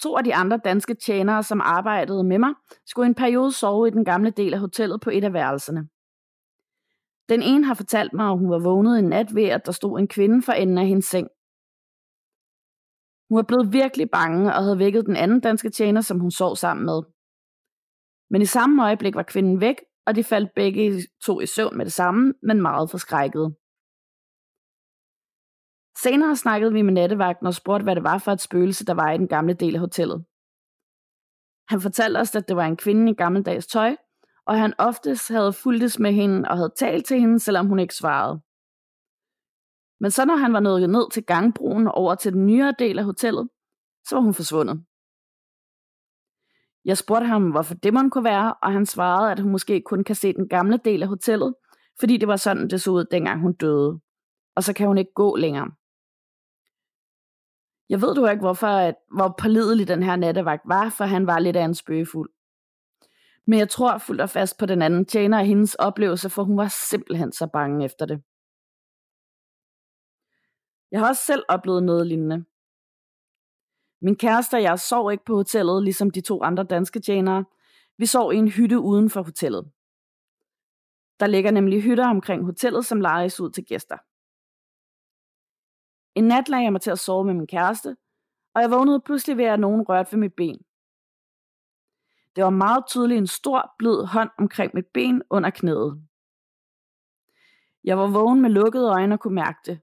To 0.03 0.17
af 0.17 0.25
de 0.25 0.35
andre 0.35 0.61
danske 0.65 0.95
tjenere, 0.95 1.43
som 1.43 1.61
arbejdede 1.61 2.25
med 2.25 2.39
mig, 2.39 2.55
skulle 2.87 3.07
en 3.07 3.15
periode 3.15 3.53
sove 3.53 3.89
i 3.89 3.91
den 3.91 4.05
gamle 4.05 4.31
del 4.31 4.55
af 4.55 4.61
hotellet 4.61 5.01
på 5.01 5.11
et 5.11 5.25
af 5.25 5.33
værelserne. 5.33 5.89
Den 7.29 7.43
ene 7.43 7.65
har 7.65 7.75
fortalt 7.75 8.13
mig, 8.13 8.31
at 8.31 8.39
hun 8.39 8.51
var 8.51 8.59
vågnet 8.59 8.99
en 8.99 9.05
nat 9.05 9.35
ved, 9.35 9.45
at 9.45 9.67
der 9.67 9.73
stod 9.73 9.99
en 9.99 10.09
kvinde 10.09 10.43
for 10.43 10.53
enden 10.53 10.79
af 10.79 10.87
hendes 10.87 11.05
seng. 11.05 11.29
Hun 13.29 13.37
var 13.37 13.43
blevet 13.43 13.73
virkelig 13.73 14.11
bange 14.11 14.55
og 14.55 14.63
havde 14.63 14.79
vækket 14.79 15.07
den 15.07 15.17
anden 15.17 15.41
danske 15.41 15.71
tjener, 15.71 16.01
som 16.01 16.21
hun 16.21 16.31
sov 16.31 16.57
sammen 16.57 16.87
med. 16.87 17.03
Men 18.31 18.43
i 18.43 18.47
samme 18.47 18.85
øjeblik 18.85 19.15
var 19.15 19.23
kvinden 19.23 19.61
væk, 19.61 19.77
og 20.09 20.17
de 20.17 20.25
faldt 20.25 20.55
begge 20.55 21.03
to 21.25 21.41
i 21.41 21.47
søvn 21.47 21.77
med 21.77 21.85
det 21.85 21.93
samme, 21.93 22.35
men 22.43 22.63
meget 22.63 22.91
forskrækket. 22.91 23.57
Senere 26.03 26.37
snakkede 26.37 26.73
vi 26.73 26.83
med 26.83 26.93
nattevagten 26.93 27.47
og 27.47 27.55
spurgte, 27.55 27.83
hvad 27.83 27.97
det 27.97 28.05
var 28.05 28.19
for 28.19 28.33
et 28.33 28.41
spøgelse, 28.41 28.87
der 28.87 28.95
var 28.95 29.11
i 29.11 29.19
den 29.19 29.29
gamle 29.29 29.55
del 29.55 29.75
af 29.75 29.81
hotellet. 29.81 30.25
Han 31.69 31.81
fortalte 31.81 32.19
os, 32.19 32.37
at 32.37 32.49
det 32.49 32.57
var 32.57 32.67
en 32.67 32.77
kvinde 32.77 33.13
i 33.13 33.15
gammeldags 33.15 33.67
tøj, 33.67 33.97
og 34.47 34.61
han 34.61 34.75
oftest 34.79 35.29
havde 35.29 35.53
fuldtes 35.53 35.99
med 35.99 36.13
hende 36.13 36.49
og 36.49 36.57
havde 36.57 36.73
talt 36.77 37.07
til 37.07 37.21
hende, 37.21 37.41
selvom 37.41 37.67
hun 37.67 37.79
ikke 37.79 37.95
svarede. 37.95 38.35
Men 40.01 40.11
så 40.11 40.25
når 40.25 40.37
han 40.37 40.53
var 40.53 40.61
nået 40.61 40.91
ned 40.91 41.11
til 41.11 41.25
gangbroen 41.25 41.89
over 41.89 42.15
til 42.15 42.33
den 42.33 42.47
nyere 42.47 42.75
del 42.79 42.99
af 42.99 43.05
hotellet, 43.05 43.49
så 44.07 44.15
var 44.17 44.23
hun 44.23 44.35
forsvundet. 44.35 44.88
Jeg 46.89 46.99
spurgte 46.99 47.27
ham, 47.27 47.51
hvorfor 47.51 47.75
det 47.75 47.95
måtte 47.95 48.11
kunne 48.11 48.25
være, 48.25 48.55
og 48.63 48.73
han 48.73 48.87
svarede, 48.87 49.33
at 49.33 49.41
hun 49.41 49.53
måske 49.53 49.81
kun 49.81 50.05
kan 50.05 50.15
se 50.15 50.33
den 50.33 50.49
gamle 50.49 50.77
del 50.85 51.03
af 51.03 51.09
hotellet, 51.09 51.55
fordi 52.01 52.17
det 52.17 52.29
var 52.29 52.37
sådan, 52.37 52.71
det 52.71 52.81
så 52.81 52.91
ud, 52.91 53.05
dengang 53.05 53.41
hun 53.41 53.53
døde. 53.53 54.01
Og 54.57 54.65
så 54.65 54.73
kan 54.73 54.87
hun 54.87 54.99
ikke 54.99 55.13
gå 55.15 55.37
længere. 55.37 55.71
Jeg 57.89 58.01
ved 58.01 58.15
du 58.15 58.27
ikke, 58.27 58.41
hvorfor, 58.41 58.67
at, 58.67 58.95
hvor 59.15 59.35
pålidelig 59.39 59.89
den 59.89 60.03
her 60.03 60.17
nattevagt 60.17 60.63
var, 60.65 60.89
for 60.89 61.05
han 61.05 61.27
var 61.27 61.39
lidt 61.39 61.57
af 61.57 61.65
en 61.65 61.75
spøgefuld. 61.75 62.31
Men 63.47 63.59
jeg 63.59 63.69
tror 63.69 63.99
fuldt 63.99 64.21
og 64.21 64.31
fast 64.31 64.59
på 64.59 64.67
den 64.67 64.83
anden 64.83 65.07
tjener 65.07 65.39
og 65.39 65.45
hendes 65.45 65.75
oplevelse, 65.75 66.31
for 66.31 66.45
hun 66.45 66.57
var 66.57 66.69
simpelthen 66.91 67.33
så 67.33 67.47
bange 67.47 67.85
efter 67.85 68.07
det. 68.07 68.23
Jeg 70.93 71.01
har 71.01 71.09
også 71.09 71.23
selv 71.27 71.45
oplevet 71.49 71.83
noget 71.83 72.07
lignende. 72.07 72.45
Min 74.01 74.17
kæreste 74.17 74.55
og 74.55 74.63
jeg 74.63 74.79
sov 74.79 75.13
ikke 75.13 75.25
på 75.25 75.35
hotellet, 75.35 75.83
ligesom 75.83 76.11
de 76.11 76.21
to 76.21 76.43
andre 76.43 76.65
danske 76.65 77.01
tjenere. 77.01 77.45
Vi 77.99 78.07
sov 78.07 78.33
i 78.33 78.37
en 78.37 78.49
hytte 78.49 78.79
uden 78.79 79.11
for 79.11 79.23
hotellet. 79.23 79.71
Der 81.21 81.27
ligger 81.27 81.51
nemlig 81.51 81.83
hytter 81.83 82.09
omkring 82.09 82.45
hotellet, 82.45 82.87
som 82.87 83.01
lejes 83.01 83.41
ud 83.41 83.51
til 83.51 83.65
gæster. 83.65 83.97
En 86.15 86.25
nat 86.25 86.49
lagde 86.49 86.65
jeg 86.65 86.73
mig 86.73 86.81
til 86.81 86.91
at 86.91 86.99
sove 86.99 87.25
med 87.25 87.35
min 87.35 87.47
kæreste, 87.47 87.97
og 88.55 88.63
jeg 88.63 88.71
vågnede 88.71 89.01
pludselig 89.01 89.37
ved, 89.37 89.45
at 89.45 89.61
nogen 89.61 89.83
rørte 89.83 90.13
ved 90.13 90.19
mit 90.19 90.35
ben. 90.35 90.59
Det 92.37 92.45
var 92.45 92.51
meget 92.51 92.85
tydeligt 92.87 93.19
en 93.19 93.27
stor, 93.27 93.75
blød 93.79 94.07
hånd 94.07 94.31
omkring 94.39 94.71
mit 94.75 94.87
ben 94.95 95.23
under 95.31 95.51
knæet. 95.51 96.03
Jeg 97.85 97.99
var 97.99 98.07
vågen 98.07 98.43
med 98.43 98.51
lukkede 98.51 98.91
øjne 98.91 99.15
og 99.15 99.21
kunne 99.21 99.35
mærke 99.35 99.59
det. 99.67 99.81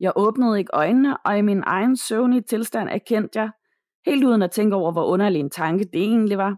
Jeg 0.00 0.12
åbnede 0.16 0.58
ikke 0.58 0.70
øjnene, 0.72 1.16
og 1.16 1.38
i 1.38 1.42
min 1.42 1.62
egen 1.66 1.96
søvnige 1.96 2.42
tilstand 2.42 2.88
erkendte 2.88 3.40
jeg, 3.40 3.50
helt 4.06 4.24
uden 4.24 4.42
at 4.42 4.50
tænke 4.50 4.76
over, 4.76 4.92
hvor 4.92 5.04
underlig 5.04 5.40
en 5.40 5.50
tanke 5.50 5.84
det 5.84 6.02
egentlig 6.02 6.38
var, 6.38 6.56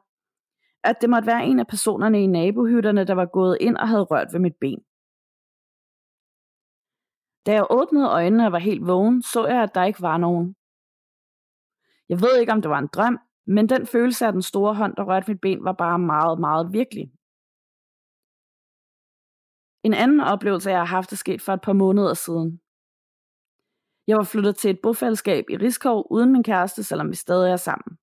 at 0.84 0.96
det 1.00 1.10
måtte 1.10 1.26
være 1.26 1.46
en 1.46 1.60
af 1.60 1.66
personerne 1.66 2.22
i 2.22 2.26
nabohytterne, 2.26 3.04
der 3.04 3.14
var 3.14 3.26
gået 3.26 3.58
ind 3.60 3.76
og 3.76 3.88
havde 3.88 4.02
rørt 4.02 4.32
ved 4.32 4.40
mit 4.40 4.56
ben. 4.60 4.80
Da 7.46 7.52
jeg 7.52 7.66
åbnede 7.70 8.10
øjnene 8.10 8.46
og 8.46 8.52
var 8.52 8.58
helt 8.58 8.86
vågen, 8.86 9.22
så 9.22 9.46
jeg, 9.46 9.62
at 9.62 9.74
der 9.74 9.84
ikke 9.84 10.02
var 10.02 10.16
nogen. 10.16 10.54
Jeg 12.08 12.20
ved 12.20 12.40
ikke, 12.40 12.52
om 12.52 12.62
det 12.62 12.70
var 12.70 12.78
en 12.78 12.88
drøm, 12.94 13.18
men 13.46 13.68
den 13.68 13.86
følelse 13.86 14.26
af 14.26 14.32
den 14.32 14.42
store 14.42 14.74
hånd, 14.74 14.96
der 14.96 15.04
rørte 15.04 15.30
mit 15.30 15.40
ben, 15.40 15.64
var 15.64 15.72
bare 15.72 15.98
meget, 15.98 16.40
meget 16.40 16.72
virkelig. 16.72 17.12
En 19.82 19.94
anden 19.94 20.20
oplevelse, 20.20 20.70
jeg 20.70 20.78
har 20.78 20.86
haft, 20.96 21.12
er 21.12 21.16
sket 21.16 21.42
for 21.42 21.52
et 21.52 21.60
par 21.60 21.72
måneder 21.72 22.14
siden. 22.14 22.60
Jeg 24.06 24.16
var 24.16 24.24
flyttet 24.24 24.56
til 24.56 24.70
et 24.70 24.80
bofællesskab 24.82 25.50
i 25.50 25.56
Riskov 25.56 26.06
uden 26.10 26.32
min 26.32 26.42
kæreste, 26.42 26.82
selvom 26.82 27.10
vi 27.10 27.16
stadig 27.16 27.52
er 27.52 27.56
sammen. 27.56 27.98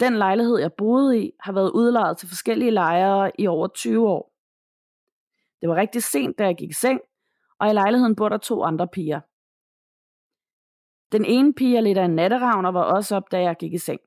Den 0.00 0.16
lejlighed, 0.18 0.58
jeg 0.58 0.72
boede 0.72 1.20
i, 1.20 1.32
har 1.40 1.52
været 1.52 1.70
udlejet 1.70 2.18
til 2.18 2.28
forskellige 2.28 2.70
lejere 2.70 3.40
i 3.40 3.46
over 3.46 3.68
20 3.68 4.08
år. 4.08 4.32
Det 5.60 5.68
var 5.68 5.76
rigtig 5.76 6.02
sent, 6.02 6.38
da 6.38 6.44
jeg 6.44 6.56
gik 6.56 6.70
i 6.70 6.72
seng, 6.72 7.00
og 7.58 7.70
i 7.70 7.72
lejligheden 7.72 8.16
bor 8.16 8.28
der 8.28 8.38
to 8.38 8.62
andre 8.62 8.88
piger. 8.88 9.20
Den 11.12 11.24
ene 11.24 11.54
pige 11.54 11.76
er 11.76 11.80
lidt 11.80 11.98
af 11.98 12.04
en 12.04 12.14
natteravn 12.14 12.64
og 12.64 12.74
var 12.74 12.82
også 12.82 13.16
op, 13.16 13.32
da 13.32 13.40
jeg 13.40 13.56
gik 13.56 13.72
i 13.72 13.78
seng. 13.78 14.00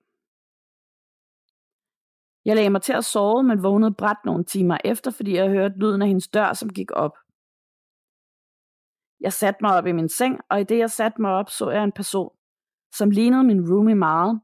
Jeg 2.46 2.56
lagde 2.56 2.70
mig 2.70 2.82
til 2.82 2.94
at 2.94 3.06
sove, 3.06 3.44
men 3.44 3.64
vågnede 3.64 3.94
bræt 3.94 4.18
nogle 4.26 4.44
timer 4.44 4.78
efter, 4.84 5.12
fordi 5.12 5.36
jeg 5.36 5.50
hørte 5.50 5.78
lyden 5.78 6.02
af 6.02 6.08
hendes 6.08 6.28
dør, 6.28 6.54
som 6.54 6.70
gik 6.70 6.92
op. 6.92 7.18
Jeg 9.20 9.34
satte 9.34 9.58
mig 9.62 9.76
op 9.78 9.86
i 9.86 9.92
min 9.92 10.10
seng, 10.10 10.40
og 10.50 10.62
i 10.62 10.64
det 10.64 10.78
jeg 10.78 10.92
satte 10.92 11.22
mig 11.22 11.32
op, 11.32 11.50
så 11.50 11.70
jeg 11.70 11.84
en 11.84 11.92
person, 11.92 12.38
som 12.94 13.10
lignede 13.10 13.44
min 13.44 13.72
roomie 13.72 13.96
meget, 13.96 14.42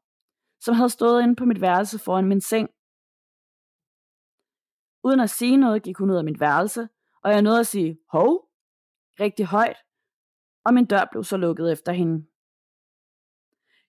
som 0.60 0.75
havde 0.75 0.89
stået 0.89 1.24
inde 1.24 1.36
på 1.36 1.46
mit 1.46 1.62
værelse 1.62 2.00
foran 2.00 2.27
min 2.27 2.41
seng. 2.41 2.70
Uden 5.03 5.20
at 5.20 5.29
sige 5.29 5.58
noget, 5.58 5.84
gik 5.84 5.98
hun 5.98 6.10
ud 6.10 6.15
af 6.15 6.24
mit 6.24 6.39
værelse, 6.39 6.89
og 7.24 7.32
jeg 7.32 7.41
nåede 7.41 7.60
at 7.60 7.67
sige, 7.67 8.00
hov, 8.10 8.50
rigtig 9.20 9.46
højt, 9.46 9.77
og 10.65 10.74
min 10.74 10.86
dør 10.86 11.05
blev 11.12 11.24
så 11.24 11.38
lukket 11.38 11.72
efter 11.72 11.91
hende. 11.91 12.25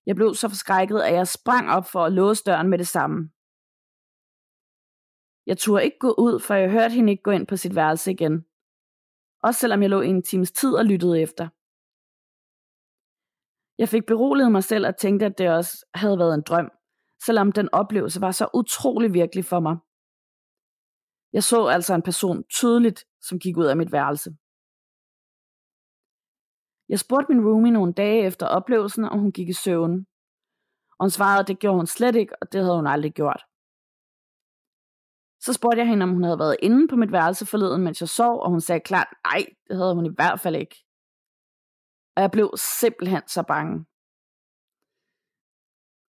Jeg 0.07 0.17
blev 0.17 0.35
så 0.35 0.49
forskrækket, 0.49 1.01
at 1.01 1.15
jeg 1.15 1.29
sprang 1.29 1.71
op 1.71 1.87
for 1.87 2.05
at 2.05 2.13
låse 2.13 2.45
døren 2.45 2.69
med 2.69 2.79
det 2.79 2.89
samme. 2.89 3.31
Jeg 5.47 5.59
turde 5.59 5.85
ikke 5.85 5.99
gå 5.99 6.15
ud, 6.19 6.41
for 6.41 6.55
jeg 6.55 6.71
hørte 6.71 6.95
hende 6.95 7.13
ikke 7.13 7.23
gå 7.23 7.31
ind 7.31 7.47
på 7.47 7.57
sit 7.57 7.75
værelse 7.75 8.11
igen. 8.11 8.45
Også 9.43 9.61
selvom 9.61 9.83
jeg 9.83 9.91
lå 9.91 10.01
i 10.01 10.09
en 10.09 10.23
times 10.23 10.53
tid 10.53 10.75
og 10.75 10.85
lyttede 10.85 11.21
efter. 11.21 11.49
Jeg 13.79 13.89
fik 13.89 14.07
beroliget 14.07 14.53
mig 14.53 14.65
selv 14.65 14.87
og 14.87 14.97
tænkte, 14.97 15.27
at 15.27 15.39
det 15.39 15.51
også 15.51 15.87
havde 15.95 16.19
været 16.19 16.35
en 16.35 16.43
drøm, 16.43 16.71
selvom 17.27 17.53
den 17.53 17.69
oplevelse 17.73 18.21
var 18.21 18.31
så 18.31 18.49
utrolig 18.55 19.15
virkelig 19.15 19.45
for 19.45 19.61
mig. 19.61 19.77
Jeg 21.33 21.43
så 21.43 21.67
altså 21.67 21.95
en 21.95 22.03
person 22.03 22.45
tydeligt, 22.45 23.05
som 23.21 23.39
gik 23.39 23.57
ud 23.57 23.65
af 23.65 23.77
mit 23.77 23.93
værelse. 23.93 24.31
Jeg 26.89 26.99
spurgte 26.99 27.33
min 27.33 27.45
roomie 27.47 27.73
nogle 27.73 27.93
dage 27.93 28.27
efter 28.27 28.47
oplevelsen, 28.47 29.05
om 29.05 29.19
hun 29.19 29.33
gik 29.33 29.49
i 29.49 29.53
søvn. 29.53 30.07
Og 30.99 31.05
hun 31.05 31.11
svarede, 31.11 31.41
at 31.41 31.49
det 31.49 31.59
gjorde 31.59 31.77
hun 31.77 31.87
slet 31.87 32.17
ikke, 32.17 32.35
og 32.41 32.53
det 32.53 32.61
havde 32.61 32.77
hun 32.77 32.87
aldrig 32.87 33.13
gjort. 33.13 33.46
Så 35.47 35.53
spurgte 35.53 35.79
jeg 35.79 35.89
hende, 35.89 36.03
om 36.03 36.11
hun 36.11 36.25
havde 36.25 36.39
været 36.39 36.57
inde 36.63 36.89
på 36.89 36.97
mit 36.97 37.13
værelse 37.13 37.47
forleden, 37.47 37.83
mens 37.83 38.01
jeg 38.01 38.09
sov, 38.09 38.41
og 38.41 38.51
hun 38.51 38.61
sagde 38.61 38.81
klart, 38.81 39.07
nej, 39.27 39.47
det 39.69 39.77
havde 39.77 39.95
hun 39.95 40.07
i 40.07 40.15
hvert 40.15 40.41
fald 40.41 40.57
ikke. 40.57 40.77
Og 42.17 42.23
jeg 42.23 42.31
blev 42.31 42.51
simpelthen 42.57 43.23
så 43.27 43.43
bange. 43.43 43.85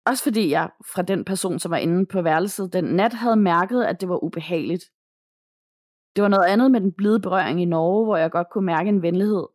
Også 0.06 0.24
fordi 0.24 0.50
jeg 0.50 0.70
fra 0.94 1.02
den 1.02 1.26
person, 1.26 1.60
som 1.60 1.72
var 1.72 1.78
inde 1.78 2.06
på 2.06 2.22
værelset 2.22 2.74
den 2.74 2.84
nat, 2.84 3.14
havde 3.14 3.36
mærket, 3.36 3.84
at 3.84 4.02
det 4.02 4.10
var 4.10 4.24
ubehageligt. 4.24 4.84
Det 6.16 6.22
var 6.22 6.30
noget 6.30 6.48
andet 6.48 6.72
med 6.72 6.82
den 6.82 6.94
blide 6.94 7.20
berøring 7.20 7.62
i 7.62 7.66
Norge, 7.66 8.06
hvor 8.06 8.18
jeg 8.18 8.32
godt 8.32 8.48
kunne 8.52 8.66
mærke 8.66 8.90
en 8.90 9.02
venlighed. 9.02 9.48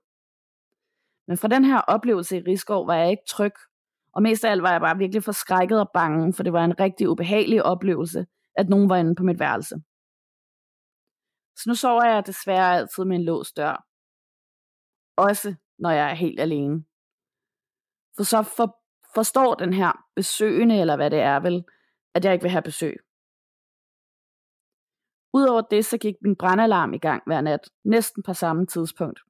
Men 1.28 1.36
fra 1.36 1.48
den 1.48 1.64
her 1.64 1.80
oplevelse 1.80 2.36
i 2.36 2.40
Rigskov 2.40 2.86
var 2.86 2.94
jeg 2.94 3.10
ikke 3.10 3.26
tryg, 3.28 3.54
og 4.12 4.22
mest 4.22 4.44
af 4.44 4.50
alt 4.50 4.62
var 4.62 4.72
jeg 4.72 4.80
bare 4.80 4.98
virkelig 4.98 5.24
forskrækket 5.24 5.80
og 5.80 5.90
bange, 5.94 6.32
for 6.32 6.42
det 6.42 6.52
var 6.52 6.64
en 6.64 6.80
rigtig 6.80 7.08
ubehagelig 7.08 7.62
oplevelse, 7.62 8.26
at 8.56 8.68
nogen 8.68 8.88
var 8.88 8.96
inde 8.96 9.14
på 9.14 9.22
mit 9.22 9.38
værelse. 9.38 9.74
Så 11.56 11.64
nu 11.66 11.74
sover 11.74 12.04
jeg 12.04 12.26
desværre 12.26 12.76
altid 12.76 13.04
med 13.04 13.16
en 13.16 13.24
låst 13.24 13.56
dør. 13.56 13.86
Også 15.16 15.54
når 15.78 15.90
jeg 15.90 16.10
er 16.10 16.14
helt 16.14 16.40
alene. 16.40 16.84
For 18.16 18.24
så 18.24 18.42
for, 18.56 18.68
forstår 19.14 19.54
den 19.54 19.72
her 19.72 19.92
besøgende, 20.16 20.80
eller 20.80 20.96
hvad 20.96 21.10
det 21.10 21.20
er 21.20 21.40
vel, 21.40 21.64
at 22.14 22.24
jeg 22.24 22.32
ikke 22.32 22.42
vil 22.42 22.50
have 22.50 22.62
besøg. 22.62 22.96
Udover 25.32 25.60
det, 25.60 25.84
så 25.84 25.98
gik 25.98 26.14
min 26.22 26.36
brandalarm 26.36 26.94
i 26.94 26.98
gang 26.98 27.22
hver 27.26 27.40
nat, 27.40 27.70
næsten 27.84 28.22
på 28.22 28.32
samme 28.32 28.66
tidspunkt. 28.66 29.20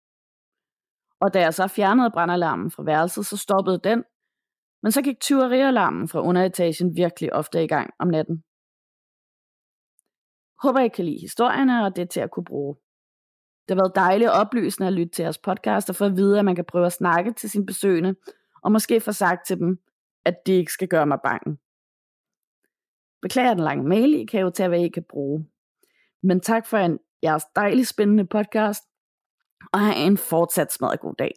Og 1.21 1.35
da 1.35 1.41
jeg 1.41 1.55
så 1.55 1.67
fjernede 1.69 2.11
brandalarmen 2.11 2.71
fra 2.71 2.83
værelset, 2.83 3.27
så 3.27 3.37
stoppede 3.37 3.81
den, 3.85 4.05
men 4.83 4.93
så 4.93 5.03
gik 5.03 5.21
tyverialarmen 5.21 6.09
fra 6.09 6.21
underetagen 6.21 6.97
virkelig 6.97 7.33
ofte 7.33 7.65
i 7.65 7.69
gang 7.69 7.91
om 7.99 8.09
natten. 8.09 8.45
Håber 10.65 10.81
I 10.81 10.89
kan 10.89 11.05
lide 11.05 11.21
historierne, 11.21 11.85
og 11.85 11.97
det 11.97 12.03
er 12.03 12.07
til 12.07 12.21
at 12.21 12.31
kunne 12.31 12.45
bruge. 12.45 12.77
Det 13.69 13.77
har 13.77 13.83
været 13.83 13.95
dejligt 13.95 14.31
og 14.31 14.37
oplysende 14.37 14.87
at 14.87 14.93
lytte 14.93 15.13
til 15.13 15.23
jeres 15.23 15.39
podcast, 15.39 15.91
og 15.91 15.97
for 15.97 16.07
at 16.07 16.17
vide, 16.17 16.39
at 16.39 16.45
man 16.45 16.55
kan 16.55 16.65
prøve 16.65 16.87
at 16.87 16.93
snakke 16.93 17.33
til 17.33 17.51
sine 17.51 17.67
besøgende, 17.67 18.15
og 18.63 18.73
måske 18.73 19.01
få 19.01 19.13
sagt 19.13 19.47
til 19.47 19.59
dem, 19.59 19.79
at 20.25 20.47
de 20.47 20.53
ikke 20.53 20.73
skal 20.73 20.89
gøre 20.89 21.07
mig 21.07 21.19
bange. 21.25 21.59
Beklager 23.23 23.55
den 23.55 23.65
lange 23.65 23.89
mail, 23.89 24.15
I 24.15 24.25
kan 24.25 24.41
jo 24.41 24.51
tage, 24.51 24.69
hvad 24.69 24.85
I 24.85 24.89
kan 24.89 25.05
bruge. 25.09 25.47
Men 26.23 26.41
tak 26.41 26.67
for 26.67 26.79
en 26.79 26.99
jeres 27.23 27.45
dejligt 27.57 27.89
spændende 27.89 28.27
podcast, 28.27 28.83
og 29.73 29.81
have 29.81 30.07
en 30.07 30.17
fortsat 30.17 30.73
smadret 30.73 31.01
god 31.01 31.15
dag. 31.15 31.35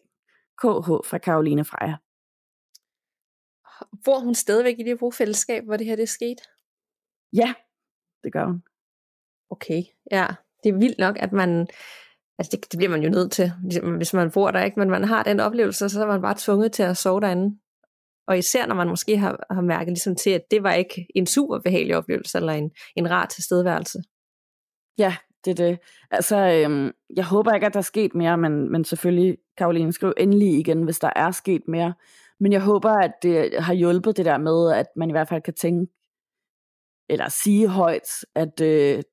KH 0.57 1.09
fra 1.09 1.17
Karoline 1.17 1.65
Freja. 1.65 1.95
Bor 4.05 4.19
hun 4.19 4.35
stadigvæk 4.35 4.79
i 4.79 4.83
det 4.83 4.99
brugfællesskab, 4.99 5.63
hvor 5.65 5.77
det 5.77 5.85
her 5.85 5.95
det 5.95 6.03
er 6.03 6.07
sket? 6.07 6.41
Ja, 7.33 7.53
det 8.23 8.33
gør 8.33 8.45
hun. 8.45 8.63
Okay, 9.49 9.83
ja. 10.11 10.27
Det 10.63 10.69
er 10.69 10.77
vildt 10.77 10.99
nok, 10.99 11.17
at 11.19 11.31
man, 11.31 11.67
altså 12.39 12.57
det, 12.57 12.71
det 12.71 12.77
bliver 12.77 12.91
man 12.91 13.03
jo 13.03 13.09
nødt 13.09 13.31
til, 13.31 13.51
ligesom 13.63 13.95
hvis 13.95 14.13
man 14.13 14.31
bor 14.31 14.51
der, 14.51 14.63
ikke? 14.63 14.79
men 14.79 14.89
man 14.89 15.03
har 15.03 15.23
den 15.23 15.39
oplevelse, 15.39 15.89
så 15.89 16.01
er 16.01 16.07
man 16.07 16.21
bare 16.21 16.35
tvunget 16.37 16.71
til 16.71 16.83
at 16.83 16.97
sove 16.97 17.21
derinde. 17.21 17.57
Og 18.27 18.37
især 18.37 18.65
når 18.65 18.75
man 18.75 18.87
måske 18.87 19.17
har, 19.17 19.45
har 19.51 19.61
mærket 19.61 19.87
ligesom 19.87 20.15
til, 20.15 20.29
at 20.29 20.41
det 20.51 20.63
var 20.63 20.73
ikke 20.73 21.07
en 21.15 21.27
super 21.27 21.59
behagelig 21.59 21.95
oplevelse, 21.97 22.37
eller 22.37 22.53
en, 22.53 22.71
en 22.95 23.11
rar 23.11 23.25
tilstedeværelse. 23.25 24.03
Ja, 24.97 25.15
det 25.45 25.59
er 25.59 25.65
det. 25.65 25.79
Altså, 26.11 26.37
øhm, 26.37 26.91
jeg 27.15 27.25
håber 27.25 27.53
ikke, 27.53 27.65
at 27.65 27.73
der 27.73 27.79
er 27.79 27.83
sket 27.83 28.15
mere, 28.15 28.37
men, 28.37 28.71
men 28.71 28.85
selvfølgelig, 28.85 29.37
Karoline, 29.57 29.93
skriv 29.93 30.13
endelig 30.17 30.59
igen, 30.59 30.83
hvis 30.83 30.99
der 30.99 31.09
er 31.15 31.31
sket 31.31 31.61
mere. 31.67 31.93
Men 32.39 32.51
jeg 32.51 32.61
håber, 32.61 32.89
at 32.89 33.11
det 33.23 33.63
har 33.63 33.73
hjulpet 33.73 34.17
det 34.17 34.25
der 34.25 34.37
med, 34.37 34.73
at 34.73 34.85
man 34.95 35.09
i 35.09 35.11
hvert 35.11 35.29
fald 35.29 35.41
kan 35.41 35.53
tænke, 35.53 35.91
eller 37.09 37.29
sige 37.29 37.67
højt, 37.67 38.09
at 38.35 38.61
øh, 38.61 39.03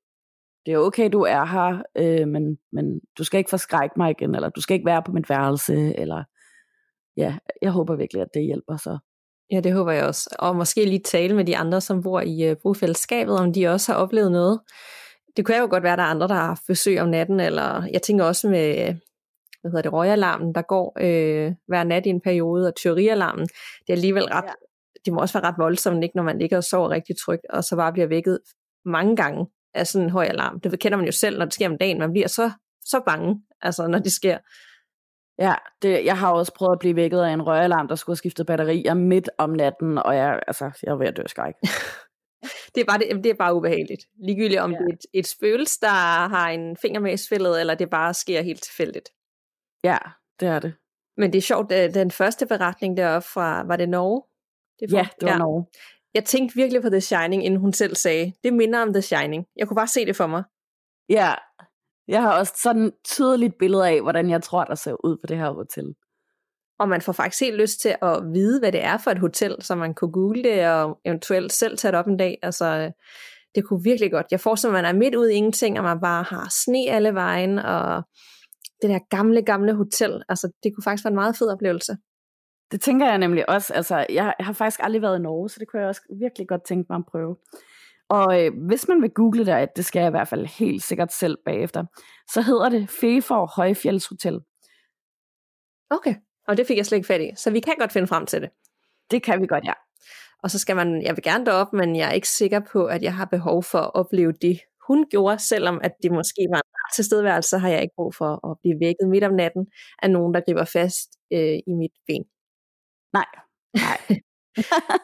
det 0.65 0.73
er 0.73 0.77
okay, 0.77 1.09
du 1.13 1.21
er 1.21 1.45
her, 1.45 1.81
øh, 1.97 2.27
men, 2.27 2.57
men 2.71 2.99
du 3.17 3.23
skal 3.23 3.37
ikke 3.37 3.49
forskrække 3.49 3.93
mig 3.97 4.11
igen, 4.11 4.35
eller 4.35 4.49
du 4.49 4.61
skal 4.61 4.73
ikke 4.73 4.85
være 4.85 5.03
på 5.03 5.11
mit 5.11 5.29
værelse, 5.29 5.99
eller 5.99 6.23
ja, 7.17 7.37
jeg 7.61 7.71
håber 7.71 7.95
virkelig, 7.95 8.21
at 8.21 8.27
det 8.33 8.43
hjælper 8.43 8.77
så. 8.77 8.97
Ja, 9.51 9.59
det 9.59 9.73
håber 9.73 9.91
jeg 9.91 10.05
også. 10.05 10.35
Og 10.39 10.55
måske 10.55 10.85
lige 10.85 10.99
tale 10.99 11.35
med 11.35 11.45
de 11.45 11.57
andre, 11.57 11.81
som 11.81 12.03
bor 12.03 12.21
i 12.21 12.51
uh, 12.51 12.57
brofællesskabet, 12.61 13.39
om 13.39 13.53
de 13.53 13.67
også 13.67 13.91
har 13.91 13.99
oplevet 13.99 14.31
noget. 14.31 14.59
Det 15.37 15.45
kunne 15.45 15.57
jo 15.57 15.67
godt 15.69 15.83
være, 15.83 15.93
at 15.93 15.97
der 15.97 16.03
er 16.03 16.07
andre, 16.07 16.27
der 16.27 16.33
har 16.33 16.61
besøg 16.67 16.99
om 17.01 17.09
natten, 17.09 17.39
eller 17.39 17.87
jeg 17.93 18.01
tænker 18.01 18.25
også 18.25 18.49
med, 18.49 18.75
hvad 19.61 19.71
hedder 19.71 19.81
det, 19.81 19.93
røgalarmen, 19.93 20.55
der 20.55 20.61
går 20.61 20.97
øh, 21.01 21.53
hver 21.67 21.83
nat 21.83 22.05
i 22.05 22.09
en 22.09 22.21
periode, 22.21 22.67
og 22.67 22.75
tyverialarmen. 22.75 23.45
Det 23.47 23.89
er 23.89 23.93
alligevel 23.93 24.23
ret, 24.25 24.43
ja. 24.43 24.51
det 25.05 25.13
må 25.13 25.19
også 25.19 25.39
være 25.39 25.49
ret 25.49 25.57
voldsomt, 25.57 26.03
ikke, 26.03 26.15
når 26.15 26.23
man 26.23 26.39
ligger 26.39 26.57
og 26.57 26.63
sover 26.63 26.89
rigtig 26.89 27.15
trygt, 27.25 27.45
og 27.49 27.63
så 27.63 27.75
bare 27.75 27.93
bliver 27.93 28.07
vækket 28.07 28.39
mange 28.85 29.15
gange 29.15 29.45
af 29.75 29.87
sådan 29.87 30.05
en 30.05 30.11
høj 30.11 30.25
alarm. 30.25 30.59
Det 30.59 30.79
kender 30.79 30.97
man 30.97 31.05
jo 31.05 31.11
selv, 31.11 31.37
når 31.37 31.45
det 31.45 31.53
sker 31.53 31.69
om 31.69 31.77
dagen. 31.77 31.99
Man 31.99 32.11
bliver 32.11 32.27
så, 32.27 32.51
så 32.85 33.01
bange, 33.05 33.41
altså 33.61 33.87
når 33.87 33.99
det 33.99 34.13
sker. 34.13 34.37
Ja, 35.39 35.55
det, 35.81 36.05
jeg 36.05 36.17
har 36.17 36.31
også 36.31 36.53
prøvet 36.53 36.71
at 36.71 36.79
blive 36.79 36.95
vækket 36.95 37.21
af 37.21 37.29
en 37.29 37.41
røgalarm, 37.41 37.87
der 37.87 37.95
skulle 37.95 38.13
have 38.13 38.17
skiftet 38.17 38.45
batterier 38.45 38.93
midt 38.93 39.29
om 39.37 39.49
natten, 39.49 39.97
og 39.97 40.15
jeg, 40.15 40.39
altså, 40.47 40.79
jeg 40.83 40.91
er 40.91 40.95
ved 40.95 41.07
at 41.07 41.17
dø 41.17 41.23
skræk. 41.27 41.53
det, 42.75 42.81
er 42.81 42.85
bare, 42.85 42.97
det, 42.97 43.23
det 43.23 43.29
er 43.29 43.35
bare 43.35 43.55
ubehageligt. 43.55 44.03
Ligegyldigt 44.25 44.61
om 44.61 44.71
ja. 44.71 44.77
det 44.77 44.85
er 44.89 44.93
et, 44.93 45.19
et 45.19 45.27
spøgelse, 45.27 45.79
der 45.81 46.27
har 46.27 46.49
en 46.49 46.77
finger 46.77 46.99
med 46.99 47.13
i 47.13 47.17
spillet, 47.17 47.59
eller 47.59 47.75
det 47.75 47.89
bare 47.89 48.13
sker 48.13 48.41
helt 48.41 48.63
tilfældigt. 48.63 49.09
Ja, 49.83 49.97
det 50.39 50.47
er 50.47 50.59
det. 50.59 50.73
Men 51.17 51.33
det 51.33 51.37
er 51.37 51.41
sjovt, 51.41 51.69
den 51.69 52.11
første 52.11 52.45
beretning 52.45 52.97
deroppe 52.97 53.27
fra, 53.27 53.63
var 53.67 53.75
det 53.75 53.89
Norge? 53.89 54.23
Det 54.79 54.93
ja, 54.93 55.07
det 55.19 55.25
var 55.25 55.31
ja. 55.31 55.37
Norge. 55.37 55.65
Jeg 56.15 56.25
tænkte 56.25 56.55
virkelig 56.55 56.81
på 56.81 56.89
The 56.89 57.01
Shining, 57.01 57.45
inden 57.45 57.59
hun 57.59 57.73
selv 57.73 57.95
sagde, 57.95 58.33
det 58.43 58.53
minder 58.53 58.81
om 58.81 58.93
The 58.93 59.01
Shining. 59.01 59.45
Jeg 59.55 59.67
kunne 59.67 59.75
bare 59.75 59.87
se 59.87 60.05
det 60.05 60.15
for 60.15 60.27
mig. 60.27 60.43
Ja, 61.09 61.33
jeg 62.07 62.21
har 62.21 62.39
også 62.39 62.53
sådan 62.63 62.91
tydeligt 63.05 63.57
billede 63.59 63.89
af, 63.89 64.01
hvordan 64.01 64.29
jeg 64.29 64.43
tror, 64.43 64.63
der 64.63 64.75
ser 64.75 65.05
ud 65.05 65.17
på 65.17 65.27
det 65.27 65.37
her 65.37 65.51
hotel. 65.51 65.93
Og 66.79 66.89
man 66.89 67.01
får 67.01 67.13
faktisk 67.13 67.41
helt 67.41 67.57
lyst 67.57 67.79
til 67.81 67.95
at 68.01 68.23
vide, 68.33 68.59
hvad 68.59 68.71
det 68.71 68.83
er 68.83 68.97
for 68.97 69.11
et 69.11 69.19
hotel, 69.19 69.55
så 69.61 69.75
man 69.75 69.93
kunne 69.93 70.11
google 70.11 70.43
det 70.43 70.67
og 70.67 70.99
eventuelt 71.05 71.53
selv 71.53 71.77
tage 71.77 71.91
det 71.91 71.99
op 71.99 72.07
en 72.07 72.17
dag. 72.17 72.37
Altså, 72.41 72.91
det 73.55 73.65
kunne 73.65 73.83
virkelig 73.83 74.11
godt. 74.11 74.27
Jeg 74.31 74.39
forestiller 74.39 74.71
mig, 74.71 74.79
at 74.79 74.85
man 74.85 74.95
er 74.95 74.99
midt 74.99 75.15
ude 75.15 75.33
i 75.33 75.35
ingenting, 75.35 75.77
og 75.77 75.83
man 75.83 76.01
bare 76.01 76.23
har 76.23 76.47
sne 76.63 76.89
alle 76.89 77.13
vejen, 77.13 77.59
og 77.59 78.03
det 78.81 78.89
der 78.89 78.99
gamle, 79.09 79.41
gamle 79.41 79.73
hotel. 79.73 80.23
Altså, 80.29 80.51
det 80.63 80.75
kunne 80.75 80.83
faktisk 80.83 81.05
være 81.05 81.11
en 81.11 81.15
meget 81.15 81.37
fed 81.37 81.47
oplevelse. 81.47 81.97
Det 82.71 82.81
tænker 82.81 83.05
jeg 83.05 83.17
nemlig 83.17 83.49
også. 83.49 83.73
Altså, 83.73 84.05
jeg 84.09 84.33
har 84.39 84.53
faktisk 84.53 84.79
aldrig 84.83 85.01
været 85.01 85.19
i 85.19 85.21
Norge, 85.21 85.49
så 85.49 85.59
det 85.59 85.67
kunne 85.67 85.79
jeg 85.79 85.89
også 85.89 86.01
virkelig 86.19 86.47
godt 86.47 86.65
tænke 86.65 86.85
mig 86.89 86.97
at 86.97 87.05
prøve. 87.11 87.37
Og 88.09 88.45
øh, 88.45 88.51
hvis 88.67 88.87
man 88.87 89.01
vil 89.01 89.09
google 89.09 89.45
det, 89.45 89.69
det 89.75 89.85
skal 89.85 89.99
jeg 89.99 90.07
i 90.07 90.11
hvert 90.11 90.27
fald 90.27 90.45
helt 90.45 90.83
sikkert 90.83 91.13
selv 91.13 91.37
bagefter, 91.45 91.85
så 92.33 92.41
hedder 92.41 92.69
det 92.69 92.89
Fefor 92.89 93.51
Højfjeldshotel. 93.55 94.39
Okay, 95.89 96.15
og 96.47 96.57
det 96.57 96.67
fik 96.67 96.77
jeg 96.77 96.85
slet 96.85 96.97
ikke 96.97 97.07
fat 97.07 97.21
i, 97.21 97.31
så 97.35 97.51
vi 97.51 97.59
kan 97.59 97.75
godt 97.79 97.91
finde 97.91 98.07
frem 98.07 98.25
til 98.25 98.41
det. 98.41 98.49
Det 99.11 99.23
kan 99.23 99.41
vi 99.41 99.47
godt, 99.47 99.63
ja. 99.63 99.73
Og 100.43 100.51
så 100.51 100.59
skal 100.59 100.75
man, 100.75 101.01
jeg 101.01 101.15
vil 101.15 101.23
gerne 101.23 101.45
derop, 101.45 101.73
men 101.73 101.95
jeg 101.95 102.07
er 102.07 102.11
ikke 102.11 102.29
sikker 102.29 102.59
på, 102.59 102.85
at 102.85 103.03
jeg 103.03 103.15
har 103.15 103.25
behov 103.25 103.63
for 103.63 103.79
at 103.79 103.91
opleve 103.95 104.31
det, 104.31 104.59
hun 104.87 105.05
gjorde, 105.11 105.39
selvom 105.39 105.79
at 105.83 105.91
det 106.03 106.11
måske 106.11 106.47
var 106.49 106.57
en 106.57 106.95
tilstedeværelse, 106.95 107.49
så 107.49 107.57
har 107.57 107.69
jeg 107.69 107.81
ikke 107.81 107.95
brug 107.95 108.15
for 108.15 108.51
at 108.51 108.57
blive 108.61 108.79
vækket 108.79 109.09
midt 109.09 109.23
om 109.23 109.33
natten 109.33 109.67
af 110.01 110.11
nogen, 110.11 110.33
der 110.33 110.41
griber 110.41 110.65
fast 110.65 111.09
øh, 111.33 111.59
i 111.67 111.73
mit 111.73 111.91
ben. 112.07 112.25
Nej, 113.17 113.29
nej. 113.73 113.99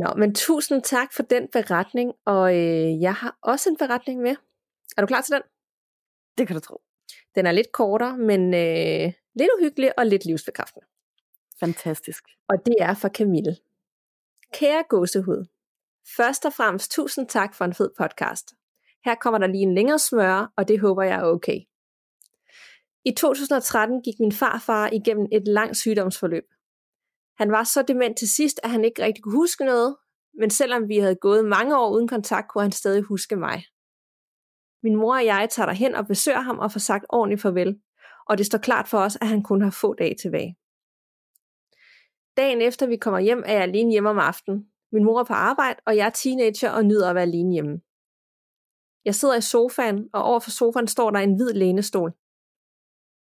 Nå, 0.00 0.14
men 0.16 0.34
tusind 0.34 0.82
tak 0.82 1.12
for 1.12 1.22
den 1.22 1.48
beretning, 1.52 2.12
og 2.24 2.56
øh, 2.56 3.00
jeg 3.00 3.14
har 3.14 3.38
også 3.42 3.70
en 3.70 3.76
beretning 3.76 4.20
med. 4.20 4.36
Er 4.96 5.00
du 5.00 5.06
klar 5.06 5.20
til 5.20 5.34
den? 5.34 5.42
Det 6.38 6.46
kan 6.46 6.56
du 6.56 6.60
tro. 6.60 6.82
Den 7.34 7.46
er 7.46 7.52
lidt 7.52 7.72
kortere, 7.72 8.18
men 8.18 8.54
øh, 8.54 9.12
lidt 9.34 9.50
uhyggelig 9.58 9.98
og 9.98 10.06
lidt 10.06 10.24
livsbekræftende. 10.24 10.86
Fantastisk. 11.60 12.24
Og 12.48 12.56
det 12.66 12.76
er 12.80 12.94
for 12.94 13.08
Camille. 13.08 13.56
Kære 14.52 14.84
gåsehud, 14.88 15.46
først 16.16 16.46
og 16.46 16.52
fremmest 16.52 16.92
tusind 16.92 17.28
tak 17.28 17.54
for 17.54 17.64
en 17.64 17.74
fed 17.74 17.90
podcast. 17.98 18.54
Her 19.04 19.14
kommer 19.14 19.38
der 19.38 19.46
lige 19.46 19.62
en 19.62 19.74
længere 19.74 19.98
smør, 19.98 20.52
og 20.56 20.68
det 20.68 20.80
håber 20.80 21.02
jeg 21.02 21.20
er 21.20 21.24
okay. 21.24 21.60
I 23.04 23.12
2013 23.12 24.02
gik 24.02 24.20
min 24.20 24.32
farfar 24.32 24.90
igennem 24.92 25.26
et 25.32 25.48
langt 25.48 25.76
sygdomsforløb. 25.76 26.44
Han 27.38 27.50
var 27.50 27.64
så 27.64 27.82
dement 27.82 28.18
til 28.18 28.30
sidst, 28.30 28.60
at 28.62 28.70
han 28.70 28.84
ikke 28.84 29.02
rigtig 29.02 29.24
kunne 29.24 29.36
huske 29.36 29.64
noget, 29.64 29.96
men 30.38 30.50
selvom 30.50 30.88
vi 30.88 30.98
havde 30.98 31.14
gået 31.14 31.44
mange 31.44 31.78
år 31.78 31.90
uden 31.90 32.08
kontakt, 32.08 32.48
kunne 32.48 32.62
han 32.62 32.72
stadig 32.72 33.02
huske 33.02 33.36
mig. 33.36 33.64
Min 34.82 34.96
mor 34.96 35.14
og 35.14 35.24
jeg 35.24 35.48
tager 35.50 35.72
hen 35.72 35.94
og 35.94 36.06
besøger 36.06 36.40
ham 36.40 36.58
og 36.58 36.72
får 36.72 36.80
sagt 36.80 37.04
ordentligt 37.08 37.42
farvel, 37.42 37.80
og 38.28 38.38
det 38.38 38.46
står 38.46 38.58
klart 38.58 38.88
for 38.88 38.98
os, 38.98 39.18
at 39.20 39.28
han 39.28 39.42
kun 39.42 39.62
har 39.62 39.70
få 39.70 39.94
dage 39.94 40.14
tilbage. 40.22 40.56
Dagen 42.36 42.62
efter 42.62 42.86
vi 42.86 42.96
kommer 42.96 43.20
hjem, 43.20 43.42
er 43.46 43.52
jeg 43.52 43.62
alene 43.62 43.90
hjemme 43.90 44.10
om 44.10 44.18
aftenen. 44.18 44.66
Min 44.92 45.04
mor 45.04 45.20
er 45.20 45.24
på 45.24 45.32
arbejde, 45.32 45.80
og 45.86 45.96
jeg 45.96 46.06
er 46.06 46.10
teenager 46.10 46.70
og 46.70 46.84
nyder 46.84 47.08
at 47.08 47.14
være 47.14 47.22
alene 47.22 47.52
hjemme. 47.52 47.80
Jeg 49.04 49.14
sidder 49.14 49.34
i 49.34 49.40
sofaen, 49.40 50.08
og 50.12 50.22
over 50.22 50.40
for 50.40 50.50
sofaen 50.50 50.88
står 50.88 51.10
der 51.10 51.18
en 51.18 51.34
hvid 51.34 51.52
lænestol. 51.52 52.12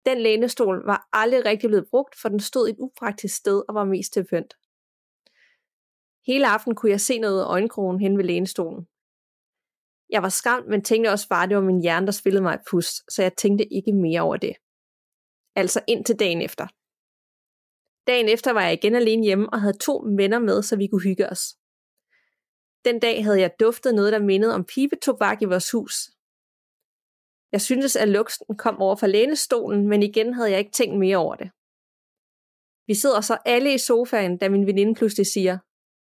Den 0.07 0.19
lænestol 0.19 0.87
var 0.87 1.09
aldrig 1.13 1.45
rigtig 1.45 1.69
blevet 1.69 1.89
brugt, 1.91 2.15
for 2.23 2.29
den 2.29 2.41
stod 2.41 2.69
i 2.69 2.71
et 2.71 2.77
upraktisk 2.79 3.37
sted 3.37 3.63
og 3.69 3.75
var 3.75 3.85
mest 3.85 4.13
til 4.13 4.27
pynt. 4.31 4.55
Hele 6.27 6.49
aften 6.49 6.75
kunne 6.75 6.91
jeg 6.91 7.01
se 7.01 7.19
noget 7.19 7.43
af 7.43 7.47
øjenkrogen 7.47 8.01
hen 8.01 8.19
ved 8.19 8.25
lænestolen. 8.25 8.87
Jeg 10.11 10.23
var 10.23 10.29
skræmt, 10.29 10.69
men 10.69 10.85
tænkte 10.85 11.09
også 11.09 11.29
bare, 11.29 11.43
at 11.43 11.49
det 11.49 11.57
var 11.57 11.63
min 11.63 11.83
hjerne, 11.83 12.07
der 12.07 12.13
spillede 12.13 12.43
mig 12.43 12.55
et 12.55 12.61
pus, 12.71 12.87
så 13.09 13.23
jeg 13.23 13.37
tænkte 13.37 13.75
ikke 13.75 13.93
mere 13.93 14.21
over 14.21 14.37
det. 14.37 14.57
Altså 15.55 15.81
ind 15.89 16.05
til 16.05 16.19
dagen 16.19 16.43
efter. 16.43 16.67
Dagen 18.07 18.29
efter 18.29 18.53
var 18.53 18.63
jeg 18.63 18.73
igen 18.73 18.95
alene 18.95 19.25
hjemme 19.25 19.51
og 19.51 19.61
havde 19.61 19.79
to 19.79 20.05
venner 20.17 20.39
med, 20.39 20.63
så 20.63 20.77
vi 20.77 20.87
kunne 20.87 21.03
hygge 21.03 21.29
os. 21.29 21.57
Den 22.85 23.01
dag 23.01 23.25
havde 23.25 23.41
jeg 23.41 23.51
duftet 23.61 23.95
noget, 23.95 24.13
der 24.13 24.19
mindede 24.19 24.55
om 24.55 24.65
pibetobak 24.65 25.43
i 25.43 25.45
vores 25.45 25.71
hus, 25.71 26.11
jeg 27.53 27.61
syntes, 27.61 27.97
at 27.97 28.09
lugten 28.09 28.57
kom 28.57 28.79
over 28.79 28.97
for 28.97 29.07
lænestolen, 29.07 29.89
men 29.89 30.03
igen 30.03 30.35
havde 30.35 30.51
jeg 30.51 30.59
ikke 30.59 30.73
tænkt 30.73 30.99
mere 30.99 31.17
over 31.17 31.35
det. 31.35 31.51
Vi 32.87 32.95
sidder 32.95 33.21
så 33.21 33.39
alle 33.45 33.75
i 33.75 33.79
sofaen, 33.79 34.39
da 34.39 34.49
min 34.49 34.67
veninde 34.67 34.95
pludselig 34.95 35.27
siger, 35.27 35.59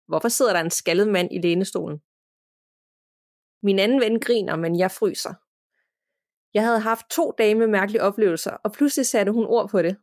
hvorfor 0.07 0.29
sidder 0.29 0.53
der 0.53 0.59
en 0.59 0.69
skaldet 0.69 1.07
mand 1.07 1.29
i 1.31 1.39
lænestolen? 1.41 1.99
Min 3.63 3.79
anden 3.79 4.01
ven 4.01 4.19
griner, 4.19 4.55
men 4.55 4.79
jeg 4.79 4.91
fryser. 4.91 5.33
Jeg 6.53 6.63
havde 6.63 6.79
haft 6.79 7.05
to 7.09 7.31
dage 7.37 7.55
med 7.55 7.67
mærkelige 7.67 8.01
oplevelser, 8.01 8.51
og 8.51 8.71
pludselig 8.71 9.05
satte 9.05 9.31
hun 9.31 9.45
ord 9.45 9.69
på 9.69 9.81
det. 9.81 9.97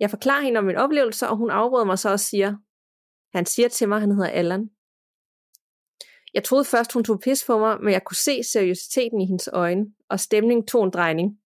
Jeg 0.00 0.10
forklarer 0.10 0.42
hende 0.42 0.58
om 0.58 0.64
min 0.64 0.76
oplevelse, 0.76 1.28
og 1.28 1.36
hun 1.36 1.50
afbryder 1.50 1.84
mig 1.84 1.98
så 1.98 2.10
og 2.10 2.20
siger, 2.20 2.56
han 3.36 3.46
siger 3.46 3.68
til 3.68 3.88
mig, 3.88 3.96
at 3.96 4.00
han 4.00 4.10
hedder 4.10 4.30
Allan. 4.30 4.70
Jeg 6.34 6.44
troede 6.44 6.64
først, 6.64 6.92
hun 6.92 7.04
tog 7.04 7.20
pis 7.20 7.44
på 7.46 7.58
mig, 7.58 7.80
men 7.82 7.92
jeg 7.92 8.04
kunne 8.04 8.16
se 8.16 8.42
seriøsiteten 8.42 9.20
i 9.20 9.26
hendes 9.26 9.48
øjne, 9.52 9.86
og 10.08 10.20
stemningen 10.20 10.66
tog 10.66 10.84
en 10.84 10.90
drejning. 10.90 11.38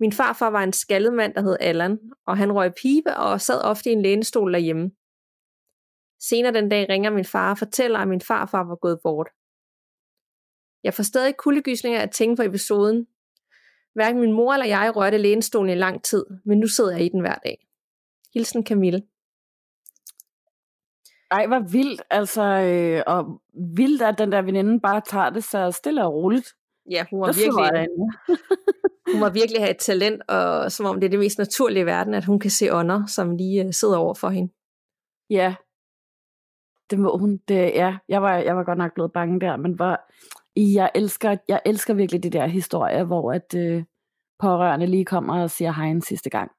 Min 0.00 0.12
farfar 0.12 0.50
var 0.50 0.62
en 0.62 0.72
skaldet 0.72 1.12
mand, 1.12 1.34
der 1.34 1.42
hed 1.42 1.56
Allan, 1.60 1.98
og 2.26 2.36
han 2.36 2.52
røg 2.52 2.74
pibe 2.82 3.16
og 3.16 3.40
sad 3.40 3.60
ofte 3.64 3.90
i 3.90 3.92
en 3.92 4.02
lænestol 4.02 4.52
derhjemme. 4.52 4.90
Senere 6.20 6.52
den 6.52 6.68
dag 6.68 6.88
ringer 6.88 7.10
min 7.10 7.24
far 7.24 7.50
og 7.50 7.58
fortæller, 7.58 7.98
at 7.98 8.08
min 8.08 8.20
farfar 8.20 8.64
var 8.64 8.76
gået 8.76 9.00
bort. 9.02 9.28
Jeg 10.84 10.94
får 10.94 11.02
stadig 11.02 11.36
kuldegysninger 11.36 12.00
at 12.00 12.10
tænke 12.10 12.36
på 12.36 12.42
episoden. 12.42 13.06
Hverken 13.94 14.20
min 14.20 14.32
mor 14.32 14.52
eller 14.52 14.66
jeg 14.66 14.96
rørte 14.96 15.18
lænestolen 15.18 15.70
i 15.70 15.80
lang 15.80 16.04
tid, 16.04 16.24
men 16.44 16.58
nu 16.58 16.66
sidder 16.66 16.90
jeg 16.90 17.04
i 17.04 17.08
den 17.08 17.20
hver 17.20 17.34
dag. 17.34 17.66
Hilsen 18.34 18.66
Camille. 18.66 19.02
Ej, 21.30 21.46
hvor 21.46 21.58
vildt, 21.58 22.02
altså, 22.10 22.42
øh, 22.42 23.02
og 23.06 23.40
vildt, 23.76 24.02
at 24.02 24.18
den 24.18 24.32
der 24.32 24.42
veninde 24.42 24.80
bare 24.80 25.00
tager 25.00 25.30
det 25.30 25.44
så 25.44 25.70
stille 25.70 26.04
og 26.04 26.14
roligt. 26.14 26.54
Ja, 26.90 27.04
hun 27.10 27.20
var, 27.20 27.26
virkelig, 27.26 27.88
hun 29.12 29.20
var 29.20 29.30
virkelig 29.30 29.60
have 29.60 29.70
et 29.70 29.78
talent, 29.78 30.22
og 30.28 30.72
som 30.72 30.86
om 30.86 31.00
det 31.00 31.06
er 31.06 31.10
det 31.10 31.18
mest 31.18 31.38
naturlige 31.38 31.82
i 31.82 31.86
verden, 31.86 32.14
at 32.14 32.24
hun 32.24 32.38
kan 32.38 32.50
se 32.50 32.74
ånder, 32.74 33.06
som 33.06 33.36
lige 33.36 33.64
uh, 33.64 33.70
sidder 33.70 33.96
over 33.96 34.14
for 34.14 34.28
hende. 34.28 34.52
Ja, 35.30 35.54
det 36.90 36.98
må 36.98 37.18
hun, 37.18 37.36
det, 37.48 37.54
ja, 37.54 37.98
jeg 38.08 38.22
var, 38.22 38.36
jeg 38.36 38.56
var 38.56 38.64
godt 38.64 38.78
nok 38.78 38.94
blevet 38.94 39.12
bange 39.12 39.40
der, 39.40 39.56
men 39.56 39.78
var, 39.78 40.12
jeg 40.56 40.90
elsker, 40.94 41.36
jeg 41.48 41.60
elsker 41.66 41.94
virkelig 41.94 42.22
de 42.22 42.30
der 42.30 42.46
historier, 42.46 43.04
hvor 43.04 43.32
at 43.32 43.54
øh, 43.56 43.84
pårørende 44.38 44.86
lige 44.86 45.04
kommer 45.04 45.42
og 45.42 45.50
siger 45.50 45.72
hej 45.72 45.86
en 45.86 46.02
sidste 46.02 46.30
gang. 46.30 46.50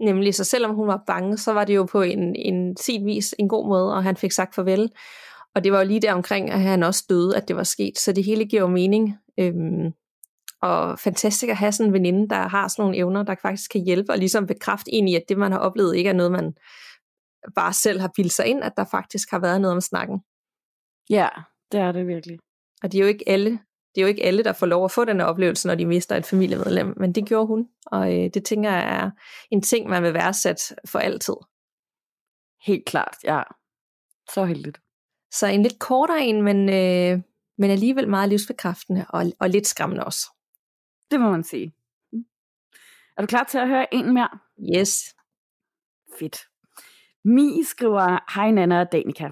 Nemlig, 0.00 0.34
så 0.34 0.44
selvom 0.44 0.74
hun 0.74 0.88
var 0.88 1.02
bange, 1.06 1.36
så 1.36 1.52
var 1.52 1.64
det 1.64 1.76
jo 1.76 1.84
på 1.84 2.02
en, 2.02 2.36
en 2.36 2.76
sin 2.76 3.06
vis 3.06 3.34
en 3.38 3.48
god 3.48 3.68
måde, 3.68 3.94
og 3.94 4.02
han 4.02 4.16
fik 4.16 4.32
sagt 4.32 4.54
farvel. 4.54 4.92
Og 5.54 5.64
det 5.64 5.72
var 5.72 5.78
jo 5.78 5.86
lige 5.86 6.00
der 6.00 6.12
omkring, 6.12 6.50
at 6.50 6.60
han 6.60 6.82
også 6.82 7.04
døde, 7.08 7.36
at 7.36 7.48
det 7.48 7.56
var 7.56 7.62
sket. 7.62 7.98
Så 7.98 8.12
det 8.12 8.24
hele 8.24 8.44
giver 8.44 8.62
jo 8.62 8.68
mening. 8.68 9.14
Øhm, 9.38 9.92
og 10.62 10.98
fantastisk 10.98 11.50
at 11.50 11.56
have 11.56 11.72
sådan 11.72 11.90
en 11.90 11.92
veninde, 11.92 12.28
der 12.28 12.48
har 12.48 12.68
sådan 12.68 12.82
nogle 12.82 12.96
evner, 12.96 13.22
der 13.22 13.34
faktisk 13.42 13.70
kan 13.70 13.84
hjælpe 13.84 14.12
og 14.12 14.18
ligesom 14.18 14.46
bekræfte 14.46 14.92
en 14.92 15.08
i, 15.08 15.14
at 15.14 15.22
det 15.28 15.38
man 15.38 15.52
har 15.52 15.58
oplevet 15.58 15.96
ikke 15.96 16.10
er 16.10 16.14
noget, 16.14 16.32
man 16.32 16.54
bare 17.54 17.72
selv 17.72 18.00
har 18.00 18.10
bildt 18.16 18.32
sig 18.32 18.46
ind, 18.46 18.62
at 18.62 18.72
der 18.76 18.84
faktisk 18.90 19.30
har 19.30 19.38
været 19.38 19.60
noget 19.60 19.74
om 19.74 19.80
snakken. 19.80 20.20
Ja, 21.10 21.28
det 21.72 21.80
er 21.80 21.92
det 21.92 22.06
virkelig. 22.06 22.38
Og 22.82 22.92
det 22.92 22.98
er 22.98 23.02
jo 23.02 23.08
ikke 23.08 23.28
alle, 23.28 23.58
det 23.96 24.02
er 24.02 24.06
jo 24.06 24.08
ikke 24.08 24.24
alle, 24.24 24.44
der 24.44 24.52
får 24.52 24.66
lov 24.66 24.84
at 24.84 24.90
få 24.90 25.04
den 25.04 25.20
oplevelse, 25.20 25.68
når 25.68 25.74
de 25.74 25.86
mister 25.86 26.16
et 26.16 26.26
familiemedlem, 26.26 26.94
men 26.96 27.12
det 27.12 27.26
gjorde 27.26 27.46
hun, 27.46 27.68
og 27.86 28.14
øh, 28.14 28.30
det 28.34 28.44
tænker 28.44 28.70
jeg 28.70 28.98
er 28.98 29.10
en 29.50 29.62
ting, 29.62 29.88
man 29.88 30.02
vil 30.02 30.14
værdsætte 30.14 30.62
for 30.84 30.98
altid. 30.98 31.34
Helt 32.66 32.84
klart, 32.84 33.16
ja. 33.24 33.42
Så 34.34 34.44
heldigt. 34.44 34.80
Så 35.32 35.46
en 35.46 35.62
lidt 35.62 35.78
kortere 35.78 36.26
en, 36.26 36.42
men, 36.42 36.68
øh, 36.68 37.22
men 37.58 37.70
alligevel 37.70 38.08
meget 38.08 38.28
livsbekræftende 38.28 39.06
og, 39.08 39.24
og 39.40 39.50
lidt 39.50 39.66
skræmmende 39.66 40.04
også. 40.04 40.30
Det 41.10 41.20
må 41.20 41.30
man 41.30 41.44
sige. 41.44 41.74
Er 43.16 43.20
du 43.20 43.26
klar 43.26 43.44
til 43.44 43.58
at 43.58 43.68
høre 43.68 43.94
en 43.94 44.14
mere? 44.14 44.38
Yes. 44.76 45.14
Fedt. 46.18 46.38
Mi 47.24 47.62
skriver, 47.64 48.34
hej 48.34 48.50
Nana 48.50 48.80
og 48.80 48.92
Danika. 48.92 49.30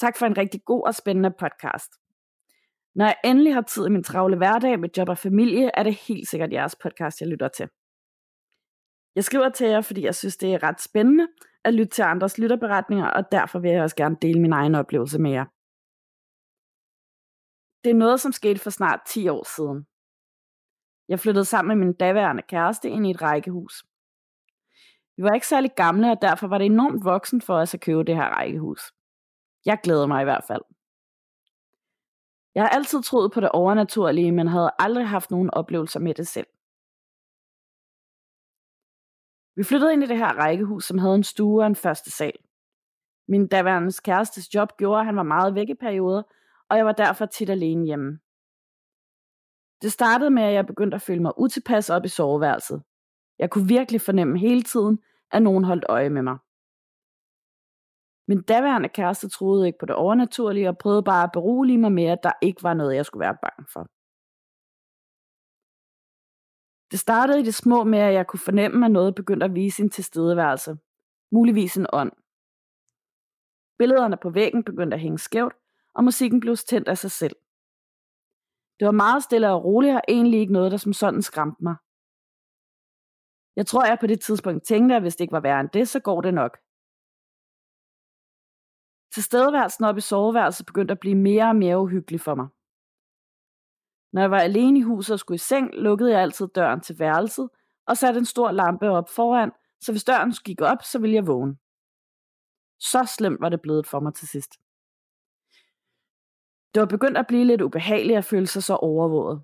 Tak 0.00 0.18
for 0.18 0.26
en 0.26 0.38
rigtig 0.38 0.64
god 0.64 0.86
og 0.86 0.94
spændende 0.94 1.30
podcast. 1.30 1.92
Når 2.94 3.04
jeg 3.04 3.16
endelig 3.24 3.54
har 3.54 3.62
tid 3.62 3.86
i 3.86 3.90
min 3.90 4.02
travle 4.02 4.36
hverdag 4.36 4.80
med 4.80 4.88
job 4.96 5.08
og 5.08 5.18
familie, 5.18 5.70
er 5.74 5.82
det 5.82 5.94
helt 5.94 6.28
sikkert 6.28 6.52
jeres 6.52 6.76
podcast, 6.76 7.20
jeg 7.20 7.28
lytter 7.28 7.48
til. 7.48 7.68
Jeg 9.16 9.24
skriver 9.24 9.48
til 9.48 9.66
jer, 9.66 9.80
fordi 9.80 10.02
jeg 10.04 10.14
synes, 10.14 10.36
det 10.36 10.54
er 10.54 10.62
ret 10.62 10.80
spændende 10.80 11.28
at 11.64 11.74
lytte 11.74 11.94
til 11.94 12.02
andres 12.02 12.38
lytterberetninger, 12.38 13.06
og 13.06 13.32
derfor 13.32 13.58
vil 13.58 13.70
jeg 13.70 13.82
også 13.82 13.96
gerne 13.96 14.16
dele 14.22 14.40
min 14.40 14.52
egen 14.52 14.74
oplevelse 14.74 15.18
med 15.18 15.30
jer. 15.30 15.44
Det 17.84 17.90
er 17.90 17.94
noget, 18.04 18.20
som 18.20 18.32
skete 18.32 18.60
for 18.60 18.70
snart 18.70 19.00
10 19.06 19.28
år 19.28 19.44
siden. 19.56 19.86
Jeg 21.08 21.20
flyttede 21.20 21.44
sammen 21.44 21.78
med 21.78 21.86
min 21.86 21.96
daværende 21.96 22.42
kæreste 22.42 22.88
ind 22.88 23.06
i 23.06 23.10
et 23.10 23.22
rækkehus. 23.22 23.84
Vi 25.16 25.22
var 25.22 25.34
ikke 25.34 25.46
særlig 25.46 25.70
gamle, 25.76 26.10
og 26.10 26.22
derfor 26.22 26.46
var 26.46 26.58
det 26.58 26.64
enormt 26.64 27.04
voksen 27.04 27.40
for 27.40 27.54
os 27.54 27.74
at 27.74 27.80
købe 27.80 28.04
det 28.04 28.16
her 28.16 28.28
rækkehus. 28.38 28.92
Jeg 29.66 29.78
glæder 29.82 30.06
mig 30.06 30.20
i 30.20 30.24
hvert 30.24 30.44
fald. 30.48 30.62
Jeg 32.54 32.62
har 32.62 32.68
altid 32.68 33.02
troet 33.02 33.32
på 33.32 33.40
det 33.40 33.48
overnaturlige, 33.48 34.32
men 34.32 34.48
havde 34.48 34.70
aldrig 34.78 35.08
haft 35.08 35.30
nogen 35.30 35.50
oplevelser 35.50 36.00
med 36.00 36.14
det 36.14 36.28
selv. 36.28 36.46
Vi 39.56 39.64
flyttede 39.64 39.92
ind 39.92 40.02
i 40.02 40.06
det 40.06 40.18
her 40.18 40.32
rækkehus, 40.38 40.84
som 40.84 40.98
havde 40.98 41.14
en 41.14 41.24
stue 41.24 41.62
og 41.62 41.66
en 41.66 41.76
første 41.76 42.10
sal. 42.10 42.38
Min 43.28 43.48
daværende 43.48 43.92
kærestes 44.04 44.54
job 44.54 44.76
gjorde, 44.76 45.00
at 45.00 45.06
han 45.06 45.16
var 45.16 45.22
meget 45.22 45.54
væk 45.54 45.68
i 45.68 45.74
perioder, 45.74 46.22
og 46.68 46.76
jeg 46.76 46.86
var 46.86 46.92
derfor 46.92 47.26
tit 47.26 47.50
alene 47.50 47.86
hjemme. 47.86 48.18
Det 49.82 49.92
startede 49.92 50.30
med, 50.30 50.42
at 50.42 50.52
jeg 50.52 50.66
begyndte 50.66 50.94
at 50.94 51.02
føle 51.02 51.22
mig 51.22 51.32
utilpas 51.38 51.90
op 51.90 52.04
i 52.04 52.08
soveværelset. 52.08 52.82
Jeg 53.38 53.50
kunne 53.50 53.68
virkelig 53.68 54.00
fornemme 54.00 54.38
hele 54.38 54.62
tiden, 54.62 54.98
at 55.30 55.42
nogen 55.42 55.64
holdt 55.64 55.84
øje 55.88 56.10
med 56.10 56.22
mig. 56.22 56.38
Min 58.28 58.42
daværende 58.42 58.88
kæreste 58.88 59.28
troede 59.28 59.66
ikke 59.66 59.78
på 59.78 59.86
det 59.86 59.94
overnaturlige 59.94 60.68
og 60.68 60.78
prøvede 60.78 61.02
bare 61.02 61.24
at 61.24 61.32
berolige 61.32 61.78
mig 61.78 61.92
med, 61.92 62.04
at 62.04 62.22
der 62.22 62.32
ikke 62.42 62.62
var 62.62 62.74
noget, 62.74 62.96
jeg 62.96 63.06
skulle 63.06 63.24
være 63.26 63.38
bange 63.42 63.66
for. 63.72 63.86
Det 66.90 67.00
startede 67.00 67.40
i 67.40 67.44
det 67.44 67.54
små 67.54 67.84
med, 67.84 67.98
at 67.98 68.14
jeg 68.14 68.26
kunne 68.26 68.40
fornemme, 68.40 68.86
at 68.86 68.92
noget 68.92 69.14
begyndte 69.14 69.44
at 69.44 69.54
vise 69.54 69.76
sin 69.76 69.90
tilstedeværelse. 69.90 70.76
Muligvis 71.32 71.76
en 71.76 71.86
ånd. 71.92 72.12
Billederne 73.78 74.16
på 74.16 74.30
væggen 74.30 74.64
begyndte 74.64 74.94
at 74.94 75.00
hænge 75.00 75.18
skævt, 75.18 75.54
og 75.94 76.04
musikken 76.04 76.40
blev 76.40 76.56
tændt 76.56 76.88
af 76.88 76.98
sig 76.98 77.10
selv. 77.10 77.36
Det 78.78 78.86
var 78.86 78.92
meget 79.04 79.22
stille 79.22 79.50
og 79.50 79.64
roligt, 79.64 79.94
og 79.94 80.02
egentlig 80.08 80.40
ikke 80.40 80.52
noget, 80.52 80.72
der 80.72 80.76
som 80.76 80.92
sådan 80.92 81.22
skræmte 81.22 81.64
mig. 81.64 81.76
Jeg 83.56 83.66
tror, 83.66 83.84
jeg 83.84 83.98
på 84.00 84.06
det 84.06 84.20
tidspunkt 84.20 84.64
tænkte, 84.64 84.94
at 84.94 85.02
hvis 85.02 85.16
det 85.16 85.24
ikke 85.24 85.32
var 85.32 85.40
værre 85.40 85.60
end 85.60 85.70
det, 85.70 85.88
så 85.88 86.00
går 86.00 86.20
det 86.20 86.34
nok. 86.34 86.63
Tilstedeværelsen 89.14 89.84
op 89.84 89.96
i 89.96 90.00
soveværelset 90.00 90.66
begyndte 90.66 90.92
at 90.92 91.00
blive 91.00 91.14
mere 91.14 91.48
og 91.48 91.56
mere 91.56 91.80
uhyggelig 91.80 92.20
for 92.20 92.34
mig. 92.34 92.48
Når 94.12 94.20
jeg 94.20 94.30
var 94.30 94.38
alene 94.38 94.78
i 94.78 94.82
huset 94.82 95.12
og 95.12 95.18
skulle 95.18 95.36
i 95.36 95.38
seng, 95.38 95.74
lukkede 95.74 96.12
jeg 96.12 96.22
altid 96.22 96.48
døren 96.48 96.80
til 96.80 96.98
værelset 96.98 97.48
og 97.86 97.96
satte 97.96 98.18
en 98.18 98.24
stor 98.24 98.50
lampe 98.50 98.88
op 98.88 99.08
foran, 99.08 99.52
så 99.80 99.92
hvis 99.92 100.04
døren 100.04 100.32
gik 100.44 100.60
op, 100.60 100.82
så 100.82 100.98
ville 100.98 101.14
jeg 101.14 101.26
vågne. 101.26 101.56
Så 102.78 103.14
slemt 103.16 103.40
var 103.40 103.48
det 103.48 103.62
blevet 103.62 103.86
for 103.86 104.00
mig 104.00 104.14
til 104.14 104.28
sidst. 104.28 104.52
Det 106.74 106.80
var 106.80 106.86
begyndt 106.86 107.18
at 107.18 107.26
blive 107.26 107.44
lidt 107.44 107.60
ubehageligt 107.60 108.18
at 108.18 108.24
føle 108.24 108.46
sig 108.46 108.62
så 108.62 108.74
overvåget. 108.76 109.42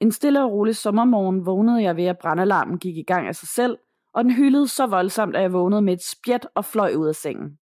En 0.00 0.12
stille 0.12 0.44
og 0.44 0.52
rolig 0.52 0.76
sommermorgen 0.76 1.46
vågnede 1.46 1.82
jeg 1.82 1.96
ved, 1.96 2.04
at 2.04 2.18
brandalarmen 2.18 2.78
gik 2.78 2.96
i 2.96 3.02
gang 3.02 3.28
af 3.28 3.36
sig 3.36 3.48
selv, 3.48 3.78
og 4.12 4.24
den 4.24 4.32
hyldede 4.32 4.68
så 4.68 4.86
voldsomt, 4.86 5.36
at 5.36 5.42
jeg 5.42 5.52
vågnede 5.52 5.82
med 5.82 5.92
et 5.92 6.02
spjæt 6.02 6.48
og 6.54 6.64
fløj 6.64 6.94
ud 6.94 7.08
af 7.08 7.14
sengen. 7.14 7.58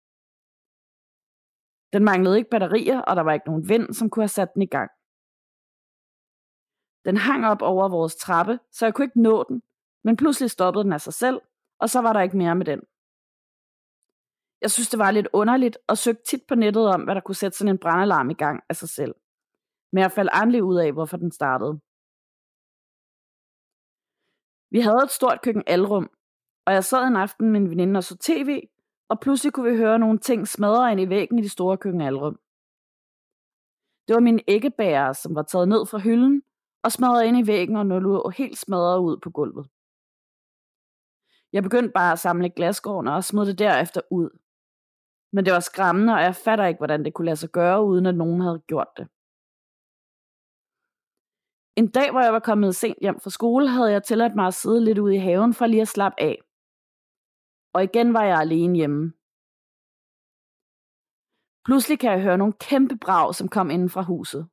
Den 1.94 2.04
manglede 2.04 2.38
ikke 2.38 2.50
batterier, 2.50 3.02
og 3.02 3.16
der 3.16 3.22
var 3.22 3.34
ikke 3.34 3.48
nogen 3.48 3.70
vind, 3.70 3.94
som 3.94 4.10
kunne 4.10 4.24
have 4.24 4.38
sat 4.38 4.54
den 4.54 4.62
i 4.62 4.66
gang. 4.66 4.92
Den 7.06 7.18
hang 7.18 7.46
op 7.46 7.62
over 7.62 7.90
vores 7.90 8.16
trappe, 8.16 8.60
så 8.72 8.86
jeg 8.86 8.94
kunne 8.94 9.06
ikke 9.06 9.22
nå 9.22 9.44
den, 9.50 9.62
men 10.04 10.18
pludselig 10.18 10.52
stoppede 10.52 10.84
den 10.84 10.94
af 10.94 11.02
sig 11.02 11.14
selv, 11.14 11.42
og 11.80 11.90
så 11.90 12.02
var 12.02 12.14
der 12.14 12.22
ikke 12.22 12.38
mere 12.38 12.56
med 12.56 12.66
den. 12.66 12.82
Jeg 14.62 14.72
synes, 14.72 14.90
det 14.90 15.00
var 15.00 15.12
lidt 15.12 15.28
underligt, 15.34 15.78
og 15.88 15.98
søgte 15.98 16.24
tit 16.24 16.44
på 16.48 16.56
nettet 16.56 16.88
om, 16.88 17.04
hvad 17.04 17.16
der 17.16 17.22
kunne 17.22 17.36
sætte 17.36 17.58
sådan 17.58 17.74
en 17.74 17.78
brandalarm 17.78 18.30
i 18.30 18.34
gang 18.34 18.64
af 18.70 18.76
sig 18.76 18.90
selv. 18.90 19.16
Men 19.92 20.02
jeg 20.02 20.12
faldt 20.12 20.32
aldrig 20.34 20.64
ud 20.64 20.78
af, 20.80 20.92
hvorfor 20.92 21.18
den 21.18 21.32
startede. 21.32 21.80
Vi 24.72 24.80
havde 24.80 25.04
et 25.04 25.12
stort 25.12 25.42
køkken 25.42 25.64
alrum, 25.68 26.10
og 26.70 26.76
jeg 26.76 26.84
sad 26.84 27.08
en 27.08 27.16
aften 27.16 27.52
med 27.52 27.62
en 27.62 27.70
veninde 27.70 27.98
og 27.98 28.04
så 28.04 28.18
tv, 28.18 28.68
og 29.10 29.20
pludselig 29.20 29.54
kunne 29.54 29.72
vi 29.72 29.78
høre 29.78 30.00
nogle 30.00 30.20
ting 30.20 30.48
smadre 30.48 30.92
ind 30.92 31.02
i 31.02 31.10
væggen 31.10 31.40
i 31.40 31.42
det 31.42 31.52
store 31.52 31.78
køkkenalrum. 31.78 32.40
Det 34.08 34.14
var 34.14 34.20
min 34.20 34.40
æggebærer, 34.48 35.14
som 35.14 35.36
var 35.36 35.42
taget 35.42 35.68
ned 35.68 35.86
fra 35.86 35.98
hylden 35.98 36.44
og 36.84 36.92
smadret 36.92 37.26
ind 37.26 37.38
i 37.38 37.48
væggen 37.48 37.76
og 37.76 37.86
lå 37.86 38.30
helt 38.30 38.58
smadret 38.58 39.00
ud 39.00 39.18
på 39.18 39.30
gulvet. 39.30 39.68
Jeg 41.54 41.64
begyndte 41.64 41.92
bare 41.96 42.12
at 42.12 42.20
samle 42.20 42.50
glasgården 42.50 43.08
og 43.08 43.24
smed 43.24 43.46
det 43.46 43.60
derefter 43.60 44.02
ud. 44.12 44.30
Men 45.34 45.46
det 45.46 45.54
var 45.54 45.60
skræmmende, 45.60 46.14
og 46.14 46.22
jeg 46.22 46.36
fatter 46.36 46.66
ikke, 46.66 46.78
hvordan 46.78 47.06
det 47.06 47.14
kunne 47.14 47.26
lade 47.26 47.38
sig 47.38 47.50
gøre, 47.50 47.86
uden 47.86 48.06
at 48.06 48.16
nogen 48.16 48.42
havde 48.42 48.62
gjort 48.68 48.92
det. 48.98 49.08
En 51.76 51.88
dag, 51.88 52.12
hvor 52.12 52.22
jeg 52.22 52.34
var 52.34 52.40
kommet 52.40 52.76
sent 52.76 52.98
hjem 53.02 53.20
fra 53.20 53.30
skole, 53.30 53.68
havde 53.68 53.92
jeg 53.92 54.04
tilladt 54.04 54.36
mig 54.36 54.48
at 54.48 54.54
sidde 54.54 54.86
lidt 54.86 55.00
ude 55.00 55.16
i 55.16 55.20
haven 55.20 55.54
for 55.54 55.66
lige 55.66 55.82
at 55.82 55.88
slappe 55.88 56.22
af 56.22 56.38
og 57.74 57.84
igen 57.84 58.14
var 58.14 58.24
jeg 58.24 58.40
alene 58.40 58.76
hjemme. 58.76 59.14
Pludselig 61.66 62.00
kan 62.00 62.12
jeg 62.12 62.22
høre 62.22 62.38
nogle 62.38 62.54
kæmpe 62.54 62.98
brag, 62.98 63.36
som 63.36 63.48
kom 63.48 63.70
inden 63.70 63.90
fra 63.90 64.02
huset. 64.02 64.48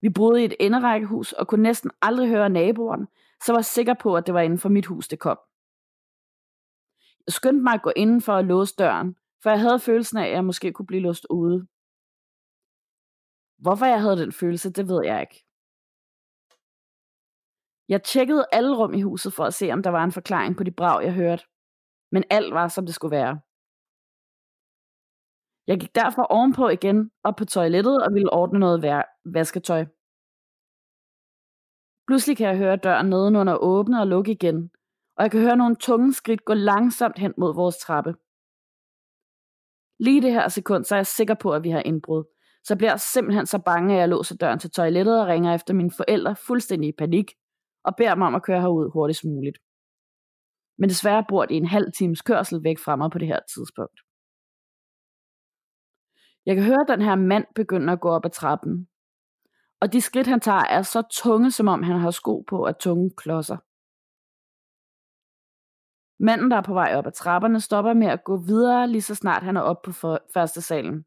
Vi 0.00 0.10
boede 0.10 0.42
i 0.42 0.44
et 0.44 0.56
enderækkehus 0.60 1.32
og 1.32 1.48
kunne 1.48 1.62
næsten 1.62 1.90
aldrig 2.02 2.28
høre 2.28 2.50
naboerne, 2.50 3.06
så 3.44 3.52
var 3.52 3.58
jeg 3.58 3.64
sikker 3.64 3.94
på, 3.94 4.16
at 4.16 4.26
det 4.26 4.34
var 4.34 4.40
inden 4.40 4.58
for 4.58 4.68
mit 4.68 4.86
hus, 4.86 5.08
det 5.08 5.18
kom. 5.18 5.38
Jeg 7.26 7.32
skyndte 7.32 7.62
mig 7.62 7.74
at 7.74 7.82
gå 7.82 7.92
inden 7.96 8.22
for 8.22 8.32
at 8.32 8.44
låse 8.44 8.74
døren, 8.78 9.16
for 9.42 9.50
jeg 9.50 9.60
havde 9.60 9.80
følelsen 9.80 10.18
af, 10.18 10.26
at 10.26 10.32
jeg 10.32 10.44
måske 10.44 10.72
kunne 10.72 10.86
blive 10.86 11.02
låst 11.02 11.26
ude. 11.30 11.66
Hvorfor 13.58 13.86
jeg 13.86 14.00
havde 14.00 14.16
den 14.16 14.32
følelse, 14.32 14.70
det 14.70 14.88
ved 14.88 15.04
jeg 15.04 15.20
ikke. 15.20 15.46
Jeg 17.88 18.02
tjekkede 18.02 18.46
alle 18.52 18.76
rum 18.76 18.94
i 18.94 19.02
huset 19.02 19.32
for 19.32 19.44
at 19.44 19.54
se, 19.54 19.72
om 19.72 19.82
der 19.82 19.90
var 19.90 20.04
en 20.04 20.12
forklaring 20.12 20.56
på 20.56 20.64
de 20.64 20.70
brag, 20.70 21.04
jeg 21.04 21.14
hørte 21.14 21.44
men 22.14 22.24
alt 22.30 22.54
var, 22.54 22.68
som 22.68 22.86
det 22.86 22.94
skulle 22.94 23.16
være. 23.20 23.34
Jeg 25.66 25.80
gik 25.80 25.94
derfor 25.94 26.22
ovenpå 26.22 26.68
igen 26.68 27.10
op 27.24 27.36
på 27.36 27.44
toilettet 27.44 28.02
og 28.04 28.14
ville 28.14 28.32
ordne 28.32 28.58
noget 28.58 29.04
vasketøj. 29.24 29.84
Pludselig 32.06 32.36
kan 32.36 32.48
jeg 32.48 32.58
høre 32.58 32.76
døren 32.76 33.06
nedenunder 33.10 33.56
åbne 33.56 34.00
og 34.00 34.06
lukke 34.06 34.32
igen, 34.32 34.70
og 35.16 35.22
jeg 35.22 35.30
kan 35.30 35.40
høre 35.40 35.56
nogle 35.56 35.76
tunge 35.76 36.14
skridt 36.14 36.44
gå 36.44 36.54
langsomt 36.54 37.18
hen 37.18 37.34
mod 37.38 37.54
vores 37.54 37.76
trappe. 37.78 38.14
Lige 39.98 40.22
det 40.22 40.32
her 40.32 40.48
sekund, 40.48 40.84
så 40.84 40.94
er 40.94 40.98
jeg 40.98 41.06
sikker 41.06 41.34
på, 41.34 41.50
at 41.52 41.62
vi 41.62 41.70
har 41.70 41.82
indbrud. 41.82 42.24
Så 42.64 42.76
bliver 42.76 42.90
jeg 42.90 43.00
simpelthen 43.00 43.46
så 43.46 43.58
bange, 43.58 43.94
at 43.94 44.00
jeg 44.00 44.08
låser 44.08 44.36
døren 44.36 44.58
til 44.58 44.70
toilettet 44.70 45.20
og 45.20 45.26
ringer 45.26 45.54
efter 45.54 45.74
mine 45.74 45.90
forældre 45.90 46.36
fuldstændig 46.36 46.88
i 46.88 46.98
panik, 46.98 47.32
og 47.84 47.96
beder 47.96 48.14
mig 48.14 48.26
om 48.26 48.34
at 48.34 48.42
køre 48.42 48.60
herud 48.60 48.90
hurtigst 48.90 49.24
muligt 49.24 49.58
men 50.78 50.88
desværre 50.88 51.24
bor 51.28 51.46
de 51.46 51.54
en 51.54 51.66
halv 51.66 51.92
times 51.98 52.22
kørsel 52.22 52.64
væk 52.64 52.78
fra 52.78 52.96
mig 52.96 53.10
på 53.10 53.18
det 53.18 53.28
her 53.28 53.40
tidspunkt. 53.54 54.00
Jeg 56.46 56.56
kan 56.56 56.64
høre, 56.64 56.80
at 56.80 56.88
den 56.88 57.02
her 57.02 57.14
mand 57.14 57.46
begynder 57.54 57.92
at 57.92 58.00
gå 58.00 58.08
op 58.08 58.24
ad 58.24 58.30
trappen. 58.30 58.88
Og 59.80 59.92
de 59.92 60.00
skridt, 60.00 60.26
han 60.26 60.40
tager, 60.40 60.64
er 60.64 60.82
så 60.82 61.02
tunge, 61.12 61.50
som 61.50 61.68
om 61.68 61.82
han 61.82 62.00
har 62.00 62.10
sko 62.10 62.44
på 62.48 62.62
at 62.62 62.76
tunge 62.76 63.10
klodser. 63.16 63.56
Manden, 66.18 66.50
der 66.50 66.56
er 66.56 66.62
på 66.62 66.74
vej 66.74 66.94
op 66.96 67.06
ad 67.06 67.12
trapperne, 67.12 67.60
stopper 67.60 67.92
med 67.92 68.06
at 68.06 68.24
gå 68.24 68.36
videre, 68.36 68.88
lige 68.88 69.02
så 69.02 69.14
snart 69.14 69.42
han 69.42 69.56
er 69.56 69.60
oppe 69.60 69.92
på 69.92 70.18
første 70.34 70.62
salen. 70.62 71.04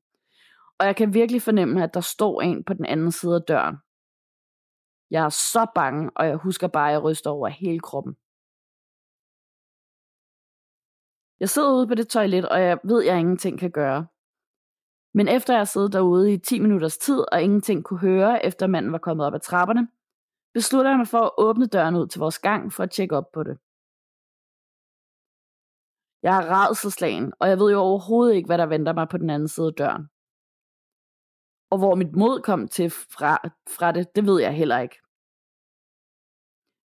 Og 0.80 0.86
jeg 0.86 0.96
kan 0.96 1.14
virkelig 1.14 1.42
fornemme, 1.42 1.84
at 1.84 1.94
der 1.94 2.02
står 2.02 2.42
en 2.42 2.64
på 2.64 2.74
den 2.74 2.86
anden 2.86 3.12
side 3.12 3.36
af 3.36 3.42
døren. 3.48 3.76
Jeg 5.12 5.26
er 5.26 5.30
så 5.30 5.68
bange, 5.76 6.12
og 6.16 6.28
jeg 6.28 6.36
husker 6.36 6.68
bare, 6.68 6.88
at 6.88 6.94
jeg 6.94 7.04
ryster 7.04 7.30
over 7.30 7.48
hele 7.48 7.80
kroppen. 7.80 8.16
Jeg 11.40 11.50
sidder 11.50 11.74
ude 11.74 11.88
på 11.88 11.96
det 11.96 12.08
toilet, 12.10 12.50
og 12.50 12.62
jeg 12.62 12.80
ved, 12.84 13.02
at 13.02 13.08
jeg 13.08 13.20
ingenting 13.20 13.60
kan 13.60 13.72
gøre. 13.72 14.08
Men 15.14 15.28
efter 15.28 15.54
jeg 15.54 15.60
havde 15.60 15.70
siddet 15.70 15.94
derude 15.94 16.34
i 16.34 16.38
10 16.38 16.60
minutters 16.60 16.98
tid, 16.98 17.20
og 17.32 17.42
ingenting 17.42 17.84
kunne 17.84 18.00
høre, 18.00 18.46
efter 18.46 18.68
manden 18.68 18.92
var 18.92 18.98
kommet 18.98 19.26
op 19.26 19.34
ad 19.34 19.40
trapperne, 19.40 19.88
beslutter 20.54 20.92
jeg 20.92 20.98
mig 20.98 21.08
for 21.08 21.22
at 21.22 21.32
åbne 21.38 21.66
døren 21.66 21.96
ud 21.96 22.08
til 22.08 22.20
vores 22.20 22.40
gang 22.40 22.74
for 22.74 22.84
at 22.84 22.92
tjekke 22.92 23.18
op 23.18 23.32
på 23.32 23.44
det. 23.44 23.58
Jeg 26.24 26.34
er 26.38 26.46
rædselslagen, 26.56 27.34
og 27.40 27.50
jeg 27.50 27.58
ved 27.60 27.72
jo 27.72 27.80
overhovedet 27.80 28.36
ikke, 28.36 28.48
hvad 28.48 28.58
der 28.58 28.66
venter 28.66 28.94
mig 28.94 29.08
på 29.10 29.18
den 29.18 29.30
anden 29.30 29.48
side 29.48 29.68
af 29.68 29.74
døren. 29.74 30.04
Og 31.72 31.78
hvor 31.78 31.96
mit 31.96 32.16
mod 32.16 32.42
kom 32.42 32.68
til 32.68 32.90
fra, 32.90 33.32
fra 33.78 33.92
det, 33.92 34.16
det 34.16 34.26
ved 34.26 34.42
jeg 34.42 34.54
heller 34.62 34.80
ikke. 34.80 34.98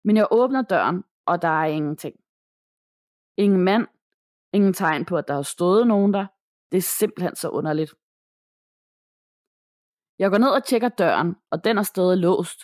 Men 0.05 0.17
jeg 0.17 0.29
åbner 0.31 0.63
døren, 0.63 1.05
og 1.27 1.43
der 1.43 1.55
er 1.63 1.67
ingenting. 1.79 2.17
Ingen 3.37 3.65
mand, 3.65 3.87
ingen 4.53 4.73
tegn 4.73 5.05
på, 5.05 5.17
at 5.17 5.29
der 5.29 5.35
har 5.35 5.43
stået 5.43 5.87
nogen 5.87 6.15
der. 6.15 6.27
Det 6.73 6.79
er 6.79 6.83
simpelthen 6.83 7.37
så 7.37 7.49
underligt. 7.49 7.95
Jeg 10.19 10.31
går 10.31 10.39
ned 10.39 10.49
og 10.49 10.65
tjekker 10.65 10.89
døren, 10.89 11.37
og 11.51 11.65
den 11.65 11.79
er 11.79 11.83
stadig 11.83 12.19
låst. 12.19 12.61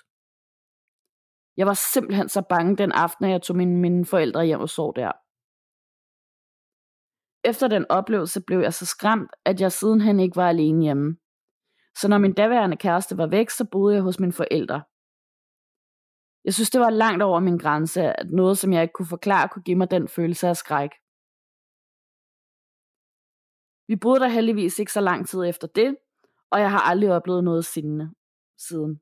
Jeg 1.56 1.66
var 1.66 1.74
simpelthen 1.74 2.28
så 2.28 2.42
bange 2.48 2.76
den 2.76 2.92
aften, 2.92 3.24
at 3.24 3.30
jeg 3.30 3.42
tog 3.42 3.56
mine, 3.56 3.76
mine 3.76 4.06
forældre 4.06 4.46
hjem 4.46 4.60
og 4.60 4.68
sov 4.68 4.94
der. 4.96 5.12
Efter 7.50 7.68
den 7.68 7.86
oplevelse 7.90 8.40
blev 8.40 8.60
jeg 8.60 8.74
så 8.74 8.86
skræmt, 8.86 9.30
at 9.44 9.60
jeg 9.60 9.72
sidenhen 9.72 10.20
ikke 10.20 10.36
var 10.36 10.48
alene 10.48 10.82
hjemme. 10.82 11.16
Så 11.96 12.08
når 12.08 12.18
min 12.18 12.32
daværende 12.32 12.76
kæreste 12.76 13.18
var 13.18 13.26
væk, 13.26 13.50
så 13.50 13.64
boede 13.72 13.94
jeg 13.94 14.02
hos 14.02 14.20
mine 14.20 14.32
forældre. 14.32 14.82
Jeg 16.44 16.54
synes, 16.54 16.70
det 16.70 16.80
var 16.80 16.90
langt 16.90 17.22
over 17.22 17.40
min 17.40 17.58
grænse, 17.58 18.02
at 18.02 18.30
noget, 18.30 18.58
som 18.58 18.72
jeg 18.72 18.82
ikke 18.82 18.92
kunne 18.92 19.06
forklare, 19.16 19.48
kunne 19.48 19.62
give 19.62 19.76
mig 19.76 19.90
den 19.90 20.08
følelse 20.08 20.48
af 20.48 20.56
skræk. 20.56 20.90
Vi 23.88 23.96
boede 23.96 24.20
der 24.20 24.28
heldigvis 24.28 24.78
ikke 24.78 24.92
så 24.92 25.00
lang 25.00 25.28
tid 25.28 25.44
efter 25.44 25.66
det, 25.66 25.96
og 26.50 26.60
jeg 26.60 26.70
har 26.70 26.80
aldrig 26.80 27.12
oplevet 27.12 27.44
noget 27.44 27.64
sindende 27.64 28.14
siden. 28.58 29.00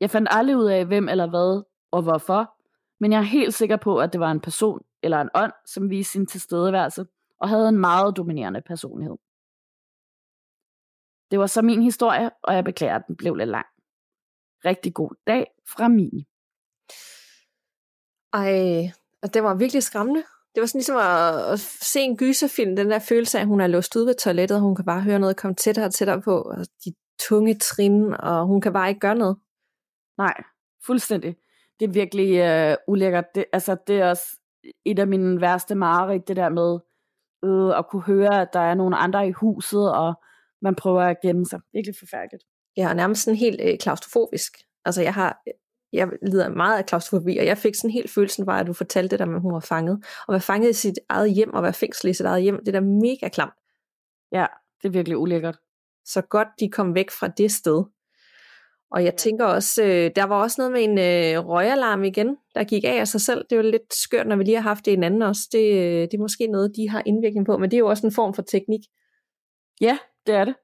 Jeg 0.00 0.10
fandt 0.10 0.28
aldrig 0.30 0.56
ud 0.56 0.66
af, 0.66 0.86
hvem 0.86 1.08
eller 1.08 1.30
hvad 1.30 1.62
og 1.90 2.02
hvorfor, 2.02 2.56
men 3.00 3.12
jeg 3.12 3.18
er 3.18 3.22
helt 3.22 3.54
sikker 3.54 3.76
på, 3.76 3.98
at 3.98 4.12
det 4.12 4.20
var 4.20 4.30
en 4.30 4.40
person 4.40 4.84
eller 5.02 5.20
en 5.20 5.30
ånd, 5.34 5.52
som 5.66 5.90
viste 5.90 6.12
sin 6.12 6.26
tilstedeværelse 6.26 7.06
og 7.38 7.48
havde 7.48 7.68
en 7.68 7.78
meget 7.78 8.16
dominerende 8.16 8.60
personlighed. 8.60 9.16
Det 11.30 11.38
var 11.38 11.46
så 11.46 11.62
min 11.62 11.82
historie, 11.82 12.30
og 12.42 12.54
jeg 12.54 12.64
beklager, 12.64 12.96
at 12.96 13.06
den 13.06 13.16
blev 13.16 13.34
lidt 13.34 13.50
lang. 13.50 13.66
Rigtig 14.64 14.94
god 14.94 15.10
dag 15.26 15.46
fra 15.68 15.88
Mie. 15.88 16.24
Ej, 18.32 18.92
og 19.22 19.34
det 19.34 19.42
var 19.42 19.54
virkelig 19.54 19.82
skræmmende. 19.82 20.24
Det 20.56 20.60
var 20.60 20.66
sådan 20.66 20.78
ligesom 20.78 20.96
at, 20.96 21.52
at 21.52 21.60
se 21.60 22.00
en 22.00 22.16
gyserfilm, 22.16 22.76
den 22.76 22.90
der 22.90 22.98
følelse 22.98 23.38
af, 23.38 23.42
at 23.42 23.48
hun 23.48 23.60
er 23.60 23.66
låst 23.66 23.96
ude 23.96 24.06
ved 24.06 24.14
toilettet, 24.14 24.56
og 24.56 24.62
hun 24.62 24.74
kan 24.74 24.84
bare 24.84 25.00
høre 25.00 25.18
noget 25.18 25.36
komme 25.36 25.54
tættere 25.54 25.86
og 25.86 25.94
tættere 25.94 26.22
på, 26.22 26.40
og 26.40 26.66
de 26.84 26.94
tunge 27.28 27.54
trin, 27.54 28.14
og 28.14 28.46
hun 28.46 28.60
kan 28.60 28.72
bare 28.72 28.88
ikke 28.88 29.00
gøre 29.00 29.14
noget. 29.14 29.36
Nej, 30.18 30.34
fuldstændig. 30.86 31.36
Det 31.80 31.88
er 31.88 31.92
virkelig 31.92 32.36
øh, 32.38 32.76
ulækkert. 32.88 33.24
Det, 33.34 33.44
altså, 33.52 33.76
det 33.86 34.00
er 34.00 34.08
også 34.08 34.38
et 34.84 34.98
af 34.98 35.06
mine 35.06 35.40
værste 35.40 35.74
mareridt, 35.74 36.28
det 36.28 36.36
der 36.36 36.48
med 36.48 36.78
øh, 37.44 37.78
at 37.78 37.88
kunne 37.90 38.02
høre, 38.02 38.40
at 38.42 38.48
der 38.52 38.60
er 38.60 38.74
nogle 38.74 38.96
andre 38.96 39.28
i 39.28 39.32
huset, 39.32 39.92
og 39.92 40.14
man 40.62 40.74
prøver 40.74 41.02
at 41.02 41.20
gemme 41.22 41.46
sig. 41.46 41.60
Virkelig 41.72 41.94
forfærdeligt. 41.98 42.44
Ja, 42.76 42.88
og 42.88 42.96
nærmest 42.96 43.22
sådan 43.22 43.38
helt 43.38 43.60
øh, 43.64 43.78
klaustrofobisk. 43.78 44.52
Altså, 44.84 45.02
jeg 45.02 45.14
har 45.14 45.42
jeg 45.96 46.08
lider 46.22 46.48
meget 46.48 46.78
af 46.78 46.86
klaustrofobi, 46.86 47.36
og 47.38 47.46
jeg 47.46 47.58
fik 47.58 47.74
sådan 47.74 47.90
helt 47.90 48.10
følelsen 48.10 48.46
bare, 48.46 48.60
at 48.60 48.66
du 48.66 48.72
fortalte 48.72 49.10
det 49.10 49.18
der 49.18 49.26
med, 49.26 49.34
at 49.36 49.42
hun 49.42 49.52
var 49.52 49.60
fanget. 49.60 50.04
Og 50.28 50.32
være 50.32 50.40
fanget 50.40 50.70
i 50.70 50.72
sit 50.72 50.98
eget 51.08 51.30
hjem, 51.32 51.54
og 51.54 51.62
være 51.62 51.72
fængslet 51.72 52.10
i 52.10 52.14
sit 52.14 52.26
eget 52.26 52.42
hjem, 52.42 52.58
det 52.58 52.68
er 52.68 52.80
da 52.80 52.86
mega 52.86 53.28
klamt. 53.28 53.54
Ja, 54.32 54.46
det 54.82 54.88
er 54.88 54.92
virkelig 54.92 55.18
ulækkert. 55.18 55.58
Så 56.04 56.20
godt, 56.20 56.48
de 56.60 56.70
kom 56.70 56.94
væk 56.94 57.10
fra 57.10 57.28
det 57.28 57.52
sted. 57.52 57.84
Og 58.90 59.04
jeg 59.04 59.16
tænker 59.16 59.44
også, 59.44 59.84
øh, 59.84 60.10
der 60.16 60.24
var 60.24 60.42
også 60.42 60.56
noget 60.60 60.72
med 60.72 60.82
en 60.84 60.98
øh, 60.98 61.48
røgalarm 61.48 62.04
igen, 62.04 62.36
der 62.54 62.64
gik 62.64 62.84
af 62.84 63.00
af 63.00 63.08
sig 63.08 63.20
selv. 63.20 63.44
Det 63.50 63.58
er 63.58 63.62
jo 63.62 63.70
lidt 63.70 63.94
skørt, 63.94 64.26
når 64.26 64.36
vi 64.36 64.44
lige 64.44 64.56
har 64.56 64.62
haft 64.62 64.84
det 64.86 64.92
en 64.92 65.04
anden 65.04 65.22
også. 65.22 65.48
Det, 65.52 65.72
øh, 65.72 66.02
det 66.02 66.14
er 66.14 66.18
måske 66.18 66.46
noget, 66.46 66.72
de 66.76 66.88
har 66.88 67.02
indvirkning 67.06 67.46
på, 67.46 67.58
men 67.58 67.70
det 67.70 67.76
er 67.76 67.78
jo 67.78 67.88
også 67.88 68.06
en 68.06 68.12
form 68.12 68.34
for 68.34 68.42
teknik. 68.42 68.80
Ja, 69.80 69.98
det 70.26 70.34
er 70.34 70.44
det. 70.44 70.54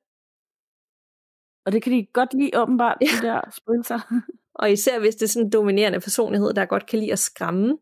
Og 1.67 1.73
det 1.73 1.83
kan 1.83 1.93
de 1.93 2.07
godt 2.13 2.35
lide 2.35 2.63
åbenbart, 2.63 2.99
ja. 3.01 3.07
de 3.07 3.27
der 3.27 3.41
spøgelser. 3.57 4.01
og 4.55 4.73
især 4.73 4.99
hvis 4.99 5.15
det 5.15 5.23
er 5.23 5.29
sådan 5.29 5.47
en 5.47 5.53
dominerende 5.53 6.01
personlighed, 6.01 6.53
der 6.53 6.65
godt 6.65 6.87
kan 6.87 6.99
lide 6.99 7.13
at 7.13 7.19
skræmme 7.19 7.79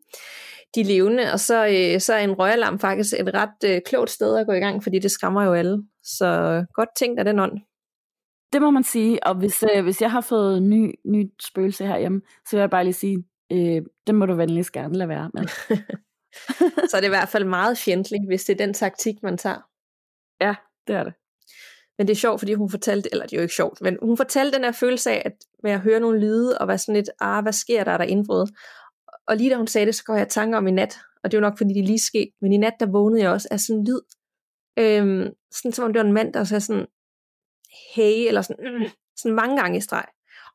de 0.75 0.83
levende, 0.83 1.33
og 1.33 1.39
så, 1.39 1.67
øh, 1.67 2.01
så 2.01 2.13
er 2.13 2.19
en 2.19 2.33
røgalarm 2.33 2.79
faktisk 2.79 3.13
et 3.19 3.33
ret 3.33 3.63
øh, 3.65 3.81
klogt 3.85 4.09
sted 4.09 4.37
at 4.37 4.45
gå 4.45 4.51
i 4.51 4.59
gang, 4.59 4.83
fordi 4.83 4.99
det 4.99 5.11
skræmmer 5.11 5.43
jo 5.43 5.53
alle. 5.53 5.83
Så 6.03 6.63
godt 6.73 6.89
tænkt 6.99 7.19
af 7.19 7.25
den 7.25 7.39
ånd. 7.39 7.59
Det 8.53 8.61
må 8.61 8.71
man 8.71 8.83
sige, 8.83 9.23
og 9.23 9.35
hvis, 9.35 9.63
øh, 9.75 9.83
hvis 9.83 10.01
jeg 10.01 10.11
har 10.11 10.21
fået 10.21 10.63
ny, 10.63 10.93
ny 11.05 11.31
spøgelse 11.41 11.85
herhjemme, 11.85 12.21
så 12.47 12.55
vil 12.55 12.59
jeg 12.59 12.69
bare 12.69 12.83
lige 12.83 12.93
sige, 12.93 13.23
øh, 13.51 13.81
det 14.07 14.15
må 14.15 14.25
du 14.25 14.33
venligst 14.33 14.71
gerne 14.71 14.93
lade 14.97 15.09
være 15.09 15.31
med. 15.33 15.47
så 16.89 16.97
er 16.97 17.01
det 17.01 17.07
i 17.07 17.15
hvert 17.17 17.29
fald 17.29 17.45
meget 17.45 17.77
fjendtligt, 17.77 18.27
hvis 18.27 18.43
det 18.43 18.53
er 18.53 18.65
den 18.65 18.73
taktik, 18.73 19.15
man 19.23 19.37
tager. 19.37 19.61
Ja, 20.41 20.55
det 20.87 20.95
er 20.95 21.03
det. 21.03 21.13
Men 22.01 22.07
det 22.07 22.13
er 22.13 22.19
sjovt, 22.19 22.39
fordi 22.39 22.53
hun 22.53 22.69
fortalte, 22.69 23.09
eller 23.11 23.25
det 23.25 23.33
er 23.33 23.37
jo 23.37 23.41
ikke 23.41 23.53
sjovt, 23.53 23.81
men 23.81 23.97
hun 24.01 24.17
fortalte 24.17 24.57
den 24.57 24.63
her 24.63 24.71
følelse 24.71 25.11
af, 25.11 25.21
at 25.25 25.33
med 25.63 25.71
at 25.71 25.79
høre 25.79 25.99
nogle 25.99 26.19
lyde, 26.19 26.57
og 26.57 26.67
være 26.67 26.77
sådan 26.77 26.95
lidt, 26.95 27.09
ah, 27.19 27.43
hvad 27.43 27.53
sker 27.53 27.83
der, 27.83 27.97
der 27.97 28.03
indbrud? 28.03 28.47
Og 29.27 29.37
lige 29.37 29.49
da 29.49 29.55
hun 29.55 29.67
sagde 29.67 29.85
det, 29.85 29.95
så 29.95 30.03
går 30.03 30.15
jeg 30.15 30.29
tanker 30.29 30.57
om 30.57 30.67
i 30.67 30.71
nat, 30.71 30.99
og 31.23 31.31
det 31.31 31.37
er 31.37 31.41
jo 31.41 31.47
nok, 31.49 31.57
fordi 31.57 31.73
det 31.73 31.85
lige 31.85 31.99
skete, 31.99 32.31
men 32.41 32.53
i 32.53 32.57
nat, 32.57 32.73
der 32.79 32.85
vågnede 32.85 33.21
jeg 33.21 33.31
også 33.31 33.47
af 33.51 33.59
sådan 33.59 33.79
en 33.79 33.85
lyd, 33.85 34.01
øhm, 34.79 35.33
sådan 35.51 35.71
som 35.71 35.85
om 35.85 35.93
det 35.93 35.99
var 35.99 36.05
en 36.05 36.13
mand, 36.13 36.33
der 36.33 36.43
sagde 36.43 36.61
sådan, 36.61 36.85
hey, 37.95 38.27
eller 38.27 38.41
sådan, 38.41 38.73
mm, 38.73 38.89
sådan 39.17 39.35
mange 39.35 39.57
gange 39.61 39.77
i 39.77 39.81
streg. 39.81 40.05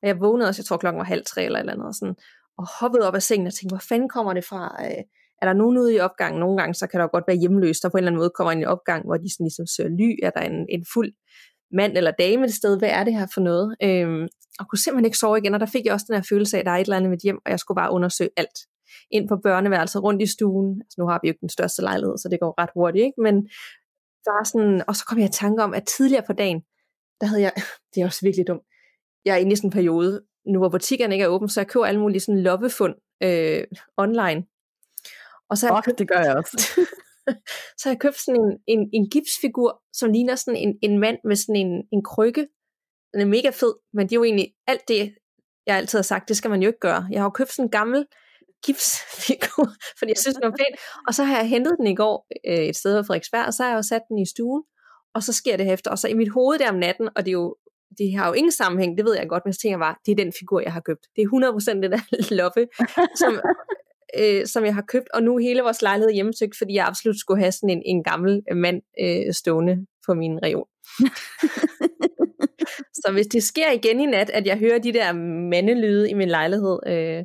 Og 0.02 0.08
jeg 0.08 0.20
vågnede 0.20 0.48
også, 0.48 0.60
jeg 0.60 0.66
tror 0.66 0.76
klokken 0.76 0.98
var 0.98 1.04
halv 1.04 1.24
tre 1.26 1.44
eller 1.44 1.58
et 1.58 1.60
eller 1.60 1.72
andet, 1.72 1.86
og, 1.86 1.94
sådan, 1.94 2.16
og 2.58 2.66
hoppede 2.80 3.08
op 3.08 3.14
af 3.14 3.22
sengen 3.22 3.46
og 3.46 3.54
tænkte, 3.54 3.72
hvor 3.74 3.84
fanden 3.88 4.08
kommer 4.08 4.32
det 4.32 4.44
fra? 4.44 4.76
Øh, 4.84 5.04
er 5.42 5.46
der 5.46 5.52
nogen 5.52 5.78
ude 5.78 5.94
i 5.94 5.98
opgangen? 5.98 6.40
Nogle 6.40 6.56
gange, 6.58 6.74
så 6.74 6.86
kan 6.86 7.00
der 7.00 7.06
godt 7.06 7.24
være 7.26 7.36
hjemløst, 7.36 7.82
der 7.82 7.88
på 7.88 7.96
en 7.96 7.98
eller 7.98 8.10
anden 8.10 8.20
måde 8.20 8.30
kommer 8.30 8.52
ind 8.52 8.62
i 8.62 8.64
opgang, 8.64 9.04
hvor 9.06 9.16
de 9.16 9.32
sådan 9.32 9.44
ligesom 9.44 9.66
søger 9.66 9.90
ly, 9.90 10.08
er 10.22 10.30
der 10.30 10.40
en, 10.40 10.66
en 10.68 10.84
fuld 10.94 11.12
mand 11.72 11.96
eller 11.96 12.10
dame 12.10 12.44
et 12.44 12.54
sted, 12.54 12.78
hvad 12.78 12.88
er 12.88 13.04
det 13.04 13.14
her 13.14 13.26
for 13.34 13.40
noget? 13.40 13.76
Øhm, 13.82 14.28
og 14.60 14.64
kunne 14.68 14.78
simpelthen 14.78 15.04
ikke 15.04 15.18
sove 15.18 15.38
igen, 15.38 15.54
og 15.54 15.60
der 15.60 15.66
fik 15.66 15.84
jeg 15.84 15.92
også 15.92 16.06
den 16.08 16.16
her 16.16 16.26
følelse 16.30 16.56
af, 16.56 16.60
at 16.60 16.66
der 16.66 16.72
er 16.72 16.76
et 16.76 16.80
eller 16.80 16.96
andet 16.96 17.10
med 17.10 17.18
hjem, 17.18 17.38
og 17.44 17.50
jeg 17.50 17.58
skulle 17.58 17.76
bare 17.76 17.92
undersøge 17.92 18.30
alt. 18.36 18.58
Ind 19.10 19.28
på 19.28 19.36
børneværelset, 19.36 20.02
rundt 20.02 20.22
i 20.22 20.26
stuen. 20.26 20.82
Altså, 20.82 20.96
nu 20.98 21.06
har 21.08 21.18
vi 21.22 21.28
jo 21.28 21.30
ikke 21.30 21.40
den 21.40 21.48
største 21.48 21.82
lejlighed, 21.82 22.18
så 22.18 22.28
det 22.28 22.40
går 22.40 22.54
ret 22.60 22.70
hurtigt, 22.74 23.04
ikke? 23.04 23.20
Men 23.26 23.34
der 24.24 24.32
er 24.40 24.44
sådan, 24.44 24.82
og 24.88 24.96
så 24.96 25.04
kom 25.08 25.18
jeg 25.18 25.28
i 25.28 25.32
tanke 25.32 25.62
om, 25.62 25.74
at 25.74 25.84
tidligere 25.86 26.24
på 26.26 26.32
dagen, 26.32 26.60
der 27.20 27.26
havde 27.26 27.42
jeg, 27.42 27.52
det 27.94 28.00
er 28.00 28.06
også 28.06 28.20
virkelig 28.22 28.46
dumt, 28.46 28.62
jeg 29.24 29.32
er 29.34 29.36
inde 29.36 29.52
i 29.52 29.56
sådan 29.56 29.68
en 29.68 29.72
periode, 29.72 30.22
nu 30.46 30.58
hvor 30.58 30.68
butikkerne 30.68 31.14
ikke 31.14 31.24
er 31.24 31.28
åbne, 31.28 31.48
så 31.48 31.60
jeg 31.60 31.68
køber 31.68 31.86
alle 31.86 32.00
mulige 32.00 32.20
sådan 32.20 32.42
loppefund 32.42 32.94
øh, 33.22 33.64
online. 33.96 34.40
Og 35.50 35.58
så 35.58 35.66
har 35.66 35.74
jeg 35.74 35.84
købt, 35.84 35.98
det 35.98 36.08
gør 36.08 36.20
jeg 36.20 36.36
også. 36.36 36.56
så 37.78 37.82
har 37.84 37.90
jeg 37.90 38.00
købt 38.00 38.18
sådan 38.18 38.40
en, 38.40 38.58
en, 38.66 38.90
en 38.92 39.10
gipsfigur, 39.10 39.82
som 39.92 40.12
ligner 40.12 40.34
sådan 40.34 40.60
en, 40.60 40.78
en 40.82 40.98
mand 40.98 41.18
med 41.24 41.36
sådan 41.36 41.56
en, 41.56 41.72
en 41.92 42.04
krykke. 42.04 42.48
Den 43.12 43.20
er 43.20 43.26
mega 43.26 43.50
fed, 43.50 43.74
men 43.92 44.06
det 44.06 44.12
er 44.12 44.16
jo 44.16 44.24
egentlig 44.24 44.54
alt 44.66 44.88
det, 44.88 45.14
jeg 45.66 45.76
altid 45.76 45.98
har 45.98 46.02
sagt, 46.02 46.28
det 46.28 46.36
skal 46.36 46.50
man 46.50 46.62
jo 46.62 46.66
ikke 46.66 46.80
gøre. 46.80 47.06
Jeg 47.10 47.20
har 47.20 47.26
jo 47.26 47.30
købt 47.30 47.52
sådan 47.52 47.64
en 47.64 47.70
gammel 47.70 48.06
gipsfigur, 48.66 49.66
fordi 49.98 50.10
jeg 50.10 50.18
synes, 50.18 50.34
den 50.34 50.50
var 50.50 50.56
pæn. 50.58 50.76
Og 51.08 51.14
så 51.14 51.24
har 51.24 51.36
jeg 51.36 51.48
hentet 51.48 51.74
den 51.78 51.86
i 51.86 51.94
går 51.94 52.26
øh, 52.48 52.64
et 52.70 52.76
sted 52.76 52.94
ved 52.94 53.04
Frederiksberg, 53.04 53.46
og 53.46 53.54
så 53.54 53.62
har 53.62 53.70
jeg 53.70 53.76
jo 53.76 53.82
sat 53.82 54.02
den 54.08 54.18
i 54.18 54.26
stuen, 54.26 54.62
og 55.14 55.22
så 55.22 55.32
sker 55.32 55.56
det 55.56 55.72
efter. 55.72 55.90
Og 55.90 55.98
så 55.98 56.08
i 56.08 56.14
mit 56.14 56.28
hoved 56.28 56.58
der 56.58 56.70
om 56.70 56.78
natten, 56.78 57.08
og 57.16 57.24
det 57.24 57.28
er 57.28 57.40
jo 57.42 57.56
det 57.98 58.16
har 58.18 58.26
jo 58.28 58.32
ingen 58.32 58.52
sammenhæng, 58.52 58.98
det 58.98 59.04
ved 59.04 59.16
jeg 59.16 59.28
godt, 59.28 59.42
men 59.44 59.52
så 59.52 59.60
tænker 59.60 59.72
jeg 59.72 59.86
bare, 59.86 59.96
det 60.06 60.12
er 60.12 60.24
den 60.24 60.32
figur, 60.38 60.60
jeg 60.60 60.72
har 60.72 60.80
købt. 60.80 61.06
Det 61.16 61.22
er 61.22 61.26
100% 61.76 61.80
det 61.82 61.90
der 61.90 62.02
loppe, 62.40 62.66
som, 63.20 63.40
øh, 64.18 64.46
som 64.46 64.64
jeg 64.64 64.74
har 64.74 64.84
købt, 64.88 65.08
og 65.14 65.22
nu 65.22 65.36
hele 65.36 65.62
vores 65.62 65.82
lejlighed 65.82 66.12
hjemmesøgt, 66.12 66.58
fordi 66.58 66.74
jeg 66.74 66.86
absolut 66.86 67.20
skulle 67.20 67.40
have 67.40 67.52
sådan 67.52 67.70
en, 67.70 67.82
en 67.86 68.04
gammel 68.04 68.42
mand 68.54 68.82
øh, 69.00 69.34
stående 69.34 69.86
på 70.06 70.14
min 70.14 70.38
reol. 70.42 70.68
så 73.00 73.12
hvis 73.12 73.26
det 73.26 73.42
sker 73.42 73.70
igen 73.70 74.00
i 74.00 74.06
nat, 74.06 74.30
at 74.30 74.46
jeg 74.46 74.58
hører 74.58 74.78
de 74.78 74.92
der 74.92 75.12
mandelyde 75.50 76.10
i 76.10 76.14
min 76.14 76.28
lejlighed, 76.28 76.78
øh, 76.86 77.24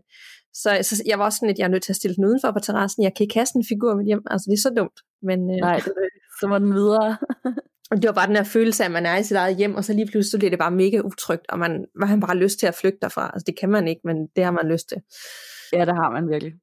så, 0.53 0.79
så 0.81 1.03
jeg 1.05 1.19
var 1.19 1.25
også 1.25 1.37
sådan, 1.37 1.49
at 1.49 1.59
jeg 1.59 1.65
er 1.65 1.69
nødt 1.69 1.83
til 1.83 1.91
at 1.91 1.95
stille 1.95 2.15
den 2.15 2.25
udenfor 2.25 2.51
på 2.51 2.59
terrassen. 2.59 3.03
Jeg 3.03 3.13
kan 3.15 3.23
ikke 3.23 3.33
kaste 3.33 3.57
en 3.57 3.65
figur 3.69 3.95
med 3.95 4.05
hjem. 4.05 4.23
Altså, 4.31 4.45
det 4.49 4.57
er 4.57 4.61
så 4.61 4.73
dumt. 4.77 4.99
Men, 5.21 5.39
øh, 5.51 5.57
Nej, 5.57 5.75
det, 5.75 5.93
så 6.39 6.47
var 6.47 6.59
den 6.59 6.73
videre. 6.73 7.17
og 7.91 7.97
det 8.01 8.07
var 8.07 8.13
bare 8.13 8.27
den 8.27 8.35
her 8.35 8.43
følelse 8.43 8.83
af, 8.83 8.87
at 8.87 8.91
man 8.91 9.05
er 9.05 9.17
i 9.17 9.23
sit 9.23 9.37
eget 9.37 9.57
hjem, 9.57 9.75
og 9.75 9.83
så 9.85 9.93
lige 9.93 10.07
pludselig 10.11 10.39
bliver 10.39 10.49
det 10.49 10.59
bare 10.59 10.71
mega 10.71 10.99
utrygt, 10.99 11.45
og 11.49 11.59
man, 11.59 11.85
man 11.95 12.09
har 12.09 12.17
bare 12.17 12.37
lyst 12.37 12.59
til 12.59 12.67
at 12.67 12.75
flygte 12.75 12.99
derfra. 13.01 13.31
Altså, 13.33 13.43
det 13.47 13.59
kan 13.59 13.69
man 13.69 13.87
ikke, 13.87 14.01
men 14.03 14.17
det 14.35 14.43
har 14.43 14.51
man 14.51 14.67
lyst 14.67 14.89
til. 14.89 14.97
Ja, 15.73 15.85
det 15.85 15.95
har 16.01 16.11
man 16.11 16.29
virkelig. 16.29 16.53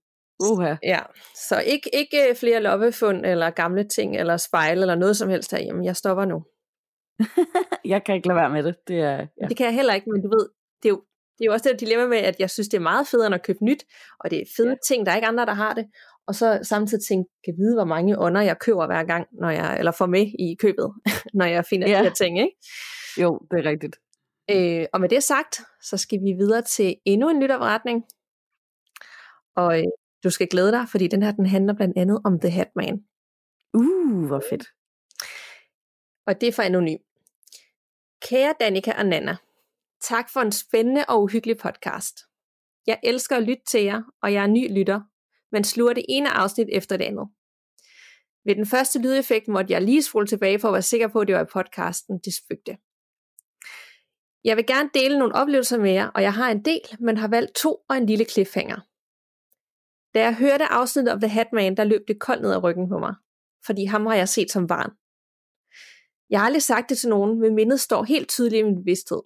Uha. 0.41 0.75
Ja, 0.83 1.01
så 1.35 1.61
ikke, 1.61 1.91
ikke 1.95 2.35
flere 2.35 2.63
loppefund, 2.63 3.27
eller 3.27 3.51
gamle 3.51 3.85
ting, 3.85 4.17
eller 4.17 4.37
spejle, 4.37 4.81
eller 4.81 4.95
noget 4.95 5.17
som 5.17 5.29
helst 5.29 5.51
herhjemme. 5.51 5.85
Jeg 5.85 5.97
stopper 5.97 6.25
nu. 6.25 6.45
jeg 7.93 8.05
kan 8.05 8.15
ikke 8.15 8.29
lade 8.29 8.37
være 8.37 8.51
med 8.51 8.63
det. 8.63 8.77
Det, 8.89 9.01
er, 9.01 9.27
ja. 9.41 9.47
det 9.49 9.57
kan 9.57 9.67
jeg 9.67 9.75
heller 9.75 9.95
ikke, 9.95 10.11
men 10.11 10.23
du 10.23 10.29
ved, 10.29 10.49
det 10.83 10.89
er 10.89 10.93
jo, 10.93 11.03
det 11.39 11.45
er 11.45 11.47
jo 11.47 11.53
også 11.53 11.69
det 11.69 11.81
dilemma 11.81 12.07
med, 12.07 12.19
at 12.19 12.37
jeg 12.39 12.51
synes, 12.51 12.69
det 12.69 12.77
er 12.77 12.83
meget 12.83 13.07
federe 13.07 13.27
end 13.27 13.35
at 13.35 13.43
købe 13.43 13.65
nyt, 13.65 13.85
og 14.21 14.31
det 14.31 14.39
er 14.39 14.45
fede 14.57 14.69
ja. 14.69 14.75
ting, 14.89 15.07
der 15.07 15.13
er 15.13 15.17
ikke 15.17 15.29
andre, 15.29 15.47
der 15.47 15.55
har 15.55 15.75
det, 15.75 15.87
og 16.27 16.35
så 16.35 16.61
samtidig 16.63 17.05
tænke, 17.05 17.31
kan 17.45 17.55
vide, 17.59 17.75
hvor 17.75 17.85
mange 17.85 18.19
ånder 18.19 18.41
jeg 18.41 18.59
køber 18.59 18.87
hver 18.87 19.05
gang, 19.05 19.27
når 19.33 19.51
jeg, 19.51 19.79
eller 19.79 19.93
får 19.93 20.07
med 20.07 20.27
i 20.39 20.57
købet, 20.61 20.93
når 21.39 21.45
jeg 21.45 21.65
finder 21.65 21.89
ja. 21.89 21.99
de 21.99 22.03
her 22.03 22.13
ting, 22.13 22.39
ikke? 22.39 22.57
Jo, 23.21 23.41
det 23.51 23.67
er 23.67 23.71
rigtigt. 23.71 23.97
Øh, 24.51 24.87
og 24.93 25.01
med 25.01 25.09
det 25.09 25.23
sagt, 25.23 25.61
så 25.83 25.97
skal 25.97 26.19
vi 26.21 26.33
videre 26.33 26.63
til 26.63 26.97
endnu 27.05 27.29
en 27.29 27.43
lytopretning. 27.43 28.05
Og 29.57 29.79
øh, 29.79 29.85
du 30.25 30.31
skal 30.31 30.49
glæde 30.49 30.73
dig, 30.73 30.89
fordi 30.89 31.09
den 31.09 31.23
her 31.23 31.33
den 31.33 31.47
handler 31.47 31.75
blandt 31.75 31.99
andet 31.99 32.21
om 32.25 32.41
The 32.41 32.51
Hatman. 32.51 33.05
Uh, 33.75 34.27
hvor 34.27 34.43
fedt. 34.51 34.65
Og 36.27 36.41
det 36.41 36.49
er 36.49 36.53
for 36.53 36.63
anonym. 36.63 36.99
Kære 38.23 38.55
Danika 38.61 38.93
og 38.99 39.07
Nana, 39.07 39.37
tak 40.03 40.31
for 40.33 40.41
en 40.41 40.53
spændende 40.53 41.05
og 41.09 41.23
uhyggelig 41.23 41.59
podcast. 41.59 42.19
Jeg 42.87 43.01
elsker 43.03 43.37
at 43.37 43.43
lytte 43.43 43.63
til 43.71 43.85
jer, 43.85 44.03
og 44.23 44.33
jeg 44.33 44.43
er 44.43 44.47
ny 44.47 44.79
lytter, 44.79 45.01
men 45.53 45.65
sluger 45.65 45.93
det 45.93 46.05
ene 46.09 46.31
afsnit 46.31 46.69
efter 46.73 46.97
det 46.97 47.05
andet. 47.05 47.29
Ved 48.45 48.55
den 48.55 48.67
første 48.67 48.99
lydeffekt 48.99 49.49
måtte 49.49 49.73
jeg 49.73 49.83
lige 49.83 50.03
spole 50.03 50.27
tilbage 50.27 50.59
for 50.59 50.69
at 50.69 50.73
være 50.73 50.83
sikker 50.83 51.09
på, 51.09 51.21
at 51.21 51.27
det 51.29 51.37
var 51.37 51.43
i 51.43 51.53
podcasten, 51.53 52.19
det 52.25 52.35
spøgte. 52.35 52.77
Jeg 54.45 54.57
vil 54.57 54.67
gerne 54.67 54.91
dele 54.95 55.19
nogle 55.19 55.35
oplevelser 55.35 55.79
med 55.79 55.91
jer, 55.91 56.09
og 56.09 56.23
jeg 56.23 56.35
har 56.35 56.51
en 56.51 56.65
del, 56.65 56.81
men 57.01 57.17
har 57.17 57.29
valgt 57.29 57.55
to 57.55 57.77
og 57.89 57.97
en 57.97 58.07
lille 58.07 58.25
cliffhanger. 58.25 58.81
Da 60.19 60.23
jeg 60.23 60.35
hørte 60.35 60.65
afsnittet 60.65 61.13
om 61.15 61.21
The 61.21 61.29
Hatman, 61.29 61.77
der 61.77 61.85
løb 61.85 62.09
det 62.09 62.21
koldt 62.21 62.43
ned 62.43 62.53
ad 62.53 62.63
ryggen 62.63 62.89
på 62.89 62.99
mig, 62.99 63.15
fordi 63.67 63.85
ham 63.85 64.07
har 64.07 64.15
jeg 64.15 64.29
set 64.29 64.51
som 64.51 64.67
barn. 64.67 64.91
Jeg 66.31 66.41
har 66.41 66.47
aldrig 66.47 66.63
sagt 66.63 66.89
det 66.89 66.99
til 66.99 67.09
nogen, 67.09 67.41
men 67.41 67.55
mindet 67.55 67.81
står 67.81 68.05
helt 68.05 68.29
tydeligt 68.29 68.61
i 68.61 68.63
min 68.63 68.75
bevidsthed. 68.75 69.23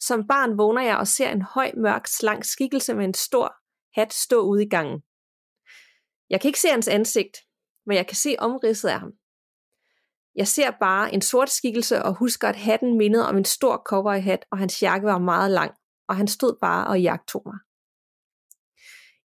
Som 0.00 0.26
barn 0.26 0.58
vågner 0.58 0.82
jeg 0.82 0.96
og 0.96 1.06
ser 1.06 1.30
en 1.30 1.42
høj, 1.42 1.72
mørk, 1.76 2.06
slank 2.06 2.44
skikkelse 2.44 2.94
med 2.94 3.04
en 3.04 3.14
stor 3.14 3.54
hat 4.00 4.12
stå 4.12 4.40
ude 4.40 4.62
i 4.64 4.68
gangen. 4.68 5.02
Jeg 6.30 6.40
kan 6.40 6.48
ikke 6.48 6.60
se 6.60 6.68
hans 6.68 6.88
ansigt, 6.88 7.36
men 7.86 7.96
jeg 7.96 8.06
kan 8.06 8.16
se 8.16 8.36
omridset 8.38 8.88
af 8.88 9.00
ham. 9.00 9.12
Jeg 10.34 10.48
ser 10.48 10.70
bare 10.70 11.14
en 11.14 11.22
sort 11.22 11.50
skikkelse 11.50 12.02
og 12.02 12.14
husker, 12.14 12.48
at 12.48 12.56
hatten 12.56 12.98
mindede 12.98 13.28
om 13.28 13.36
en 13.36 13.44
stor 13.44 13.82
cowboyhat, 13.86 14.44
og 14.50 14.58
hans 14.58 14.82
jakke 14.82 15.06
var 15.06 15.18
meget 15.18 15.50
lang, 15.50 15.74
og 16.08 16.16
han 16.16 16.28
stod 16.28 16.58
bare 16.60 16.86
og 16.86 17.02
jagtog 17.02 17.42
mig. 17.46 17.58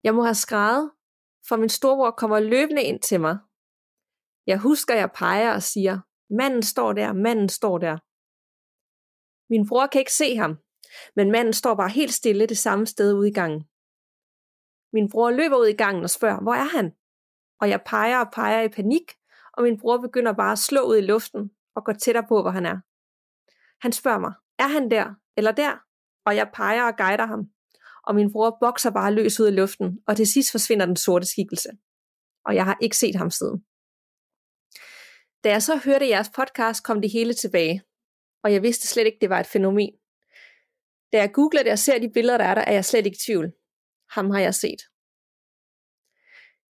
Jeg 0.04 0.16
må 0.16 0.24
have 0.24 0.36
skrevet, 0.36 0.92
for 1.48 1.56
min 1.58 1.70
storbror 1.70 2.12
kommer 2.12 2.40
løbende 2.40 2.84
ind 2.84 3.00
til 3.00 3.22
mig. 3.22 3.38
Jeg 4.48 4.60
husker, 4.60 4.96
jeg 4.96 5.12
peger 5.12 5.54
og 5.54 5.64
siger, 5.64 6.00
manden 6.30 6.64
står 6.64 6.94
der, 6.94 7.14
manden 7.14 7.50
står 7.50 7.78
der. 7.78 7.98
Min 9.54 9.68
bror 9.68 9.88
kan 9.88 10.00
ikke 10.00 10.14
se 10.14 10.36
ham, 10.36 10.58
men 11.16 11.32
manden 11.32 11.54
står 11.54 11.76
bare 11.76 11.90
helt 11.90 12.14
stille 12.14 12.46
det 12.48 12.58
samme 12.58 12.86
sted 12.86 13.14
ude 13.14 13.30
i 13.30 13.34
gangen. 13.34 13.64
Min 14.94 15.10
bror 15.10 15.32
løber 15.32 15.58
ud 15.58 15.68
i 15.68 15.80
gangen 15.84 16.04
og 16.04 16.10
spørger, 16.10 16.42
hvor 16.42 16.54
er 16.54 16.70
han? 16.78 16.96
Og 17.62 17.70
jeg 17.70 17.82
peger 17.86 18.20
og 18.20 18.32
peger 18.32 18.62
i 18.62 18.70
panik, 18.70 19.08
og 19.54 19.64
min 19.64 19.80
bror 19.80 19.98
begynder 19.98 20.34
bare 20.34 20.52
at 20.52 20.60
slå 20.60 20.82
ud 20.82 20.98
i 20.98 21.02
luften 21.12 21.52
og 21.76 21.86
gå 21.86 21.94
tættere 21.94 22.28
på, 22.28 22.42
hvor 22.42 22.52
han 22.52 22.66
er. 22.66 22.78
Han 23.84 23.92
spørger 23.92 24.20
mig, 24.20 24.34
er 24.60 24.68
han 24.68 24.92
der 24.92 25.14
eller 25.38 25.52
der? 25.52 25.74
Og 26.26 26.36
jeg 26.36 26.52
peger 26.54 26.84
og 26.84 26.98
guider 26.98 27.26
ham. 27.26 27.42
Og 28.04 28.16
min 28.16 28.32
bror 28.32 28.58
bokser 28.60 28.92
bare 28.92 29.14
løs 29.14 29.40
ud 29.40 29.48
i 29.48 29.52
luften, 29.52 30.00
og 30.08 30.18
til 30.18 30.28
sidst 30.28 30.52
forsvinder 30.52 30.86
den 30.86 30.96
sorte 30.96 31.26
skikkelse. 31.26 31.70
Og 32.46 32.56
jeg 32.56 32.66
har 32.66 32.78
ikke 32.82 32.98
set 32.98 33.16
ham 33.16 33.30
siden. 33.30 33.64
Da 35.44 35.50
jeg 35.50 35.64
så 35.64 35.76
hørte 35.86 36.10
jeres 36.10 36.30
podcast, 36.30 36.84
kom 36.84 37.02
det 37.02 37.12
hele 37.12 37.34
tilbage. 37.34 37.84
Og 38.44 38.54
jeg 38.54 38.62
vidste 38.62 38.88
slet 38.88 39.06
ikke, 39.06 39.18
det 39.22 39.30
var 39.30 39.40
et 39.40 39.48
fænomen. 39.48 39.94
Da 41.14 41.18
jeg 41.18 41.34
googler 41.34 41.64
det 41.64 41.72
og 41.72 41.80
ser 41.80 42.00
de 42.00 42.12
billeder, 42.14 42.38
der 42.38 42.46
er 42.46 42.56
der, 42.56 42.62
er 42.62 42.74
jeg 42.74 42.86
slet 42.86 43.06
ikke 43.06 43.16
i 43.16 43.26
tvivl. 43.26 43.54
Ham 44.10 44.30
har 44.30 44.40
jeg 44.40 44.56
set. 44.56 44.82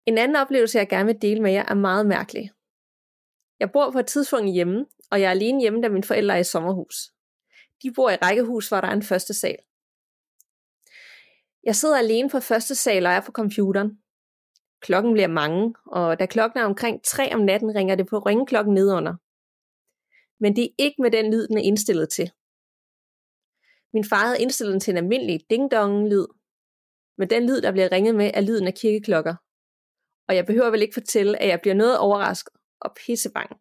En 0.05 0.17
anden 0.17 0.35
oplevelse, 0.35 0.77
jeg 0.77 0.89
gerne 0.89 1.05
vil 1.05 1.21
dele 1.21 1.41
med 1.41 1.51
jer, 1.51 1.65
er 1.67 1.73
meget 1.73 2.05
mærkelig. 2.05 2.51
Jeg 3.59 3.71
bor 3.71 3.91
på 3.91 3.99
et 3.99 4.07
tidspunkt 4.07 4.53
hjemme, 4.53 4.85
og 5.11 5.21
jeg 5.21 5.27
er 5.27 5.31
alene 5.31 5.61
hjemme, 5.61 5.81
da 5.81 5.89
mine 5.89 6.03
forældre 6.03 6.35
er 6.35 6.39
i 6.39 6.43
sommerhus. 6.43 6.95
De 7.83 7.91
bor 7.95 8.09
i 8.09 8.15
rækkehus, 8.15 8.67
hvor 8.67 8.81
der 8.81 8.87
er 8.87 8.93
en 8.93 9.03
første 9.03 9.33
sal. 9.33 9.57
Jeg 11.67 11.75
sidder 11.75 11.97
alene 11.97 12.29
på 12.29 12.39
første 12.39 12.75
sal 12.75 13.05
og 13.05 13.11
er 13.11 13.21
på 13.25 13.31
computeren. 13.31 13.89
Klokken 14.81 15.13
bliver 15.13 15.27
mange, 15.27 15.75
og 15.85 16.19
da 16.19 16.25
klokken 16.25 16.59
er 16.59 16.65
omkring 16.65 17.03
3 17.03 17.33
om 17.33 17.39
natten, 17.39 17.75
ringer 17.75 17.95
det 17.95 18.07
på 18.07 18.19
ringeklokken 18.19 18.73
nedunder. 18.73 19.15
Men 20.43 20.55
det 20.55 20.63
er 20.63 20.75
ikke 20.77 21.01
med 21.01 21.11
den 21.11 21.33
lyd, 21.33 21.47
den 21.47 21.57
er 21.57 21.61
indstillet 21.61 22.09
til. 22.09 22.31
Min 23.93 24.05
far 24.09 24.25
havde 24.25 24.41
indstillet 24.41 24.73
den 24.73 24.79
til 24.79 24.91
en 24.91 24.97
almindelig 24.97 25.41
ding-dong-lyd, 25.49 26.27
men 27.17 27.29
den 27.29 27.43
lyd, 27.49 27.61
der 27.61 27.71
bliver 27.71 27.91
ringet 27.91 28.15
med, 28.15 28.31
er 28.33 28.41
lyden 28.41 28.67
af 28.67 28.73
kirkeklokker. 28.73 29.35
Og 30.27 30.35
jeg 30.35 30.45
behøver 30.45 30.69
vel 30.69 30.81
ikke 30.81 30.99
fortælle, 30.99 31.41
at 31.41 31.47
jeg 31.49 31.61
bliver 31.61 31.75
noget 31.75 31.97
overrasket 31.97 32.53
og 32.81 32.95
pissebange. 32.99 33.55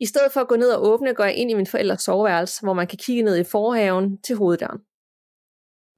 I 0.00 0.06
stedet 0.06 0.32
for 0.32 0.40
at 0.40 0.48
gå 0.48 0.56
ned 0.56 0.70
og 0.74 0.82
åbne, 0.90 1.14
går 1.14 1.24
jeg 1.24 1.36
ind 1.36 1.50
i 1.50 1.54
min 1.54 1.66
forældres 1.66 2.02
soveværelse, 2.02 2.62
hvor 2.62 2.72
man 2.72 2.86
kan 2.86 2.98
kigge 2.98 3.22
ned 3.22 3.36
i 3.36 3.44
forhaven 3.44 4.22
til 4.22 4.36
hoveddøren. 4.36 4.80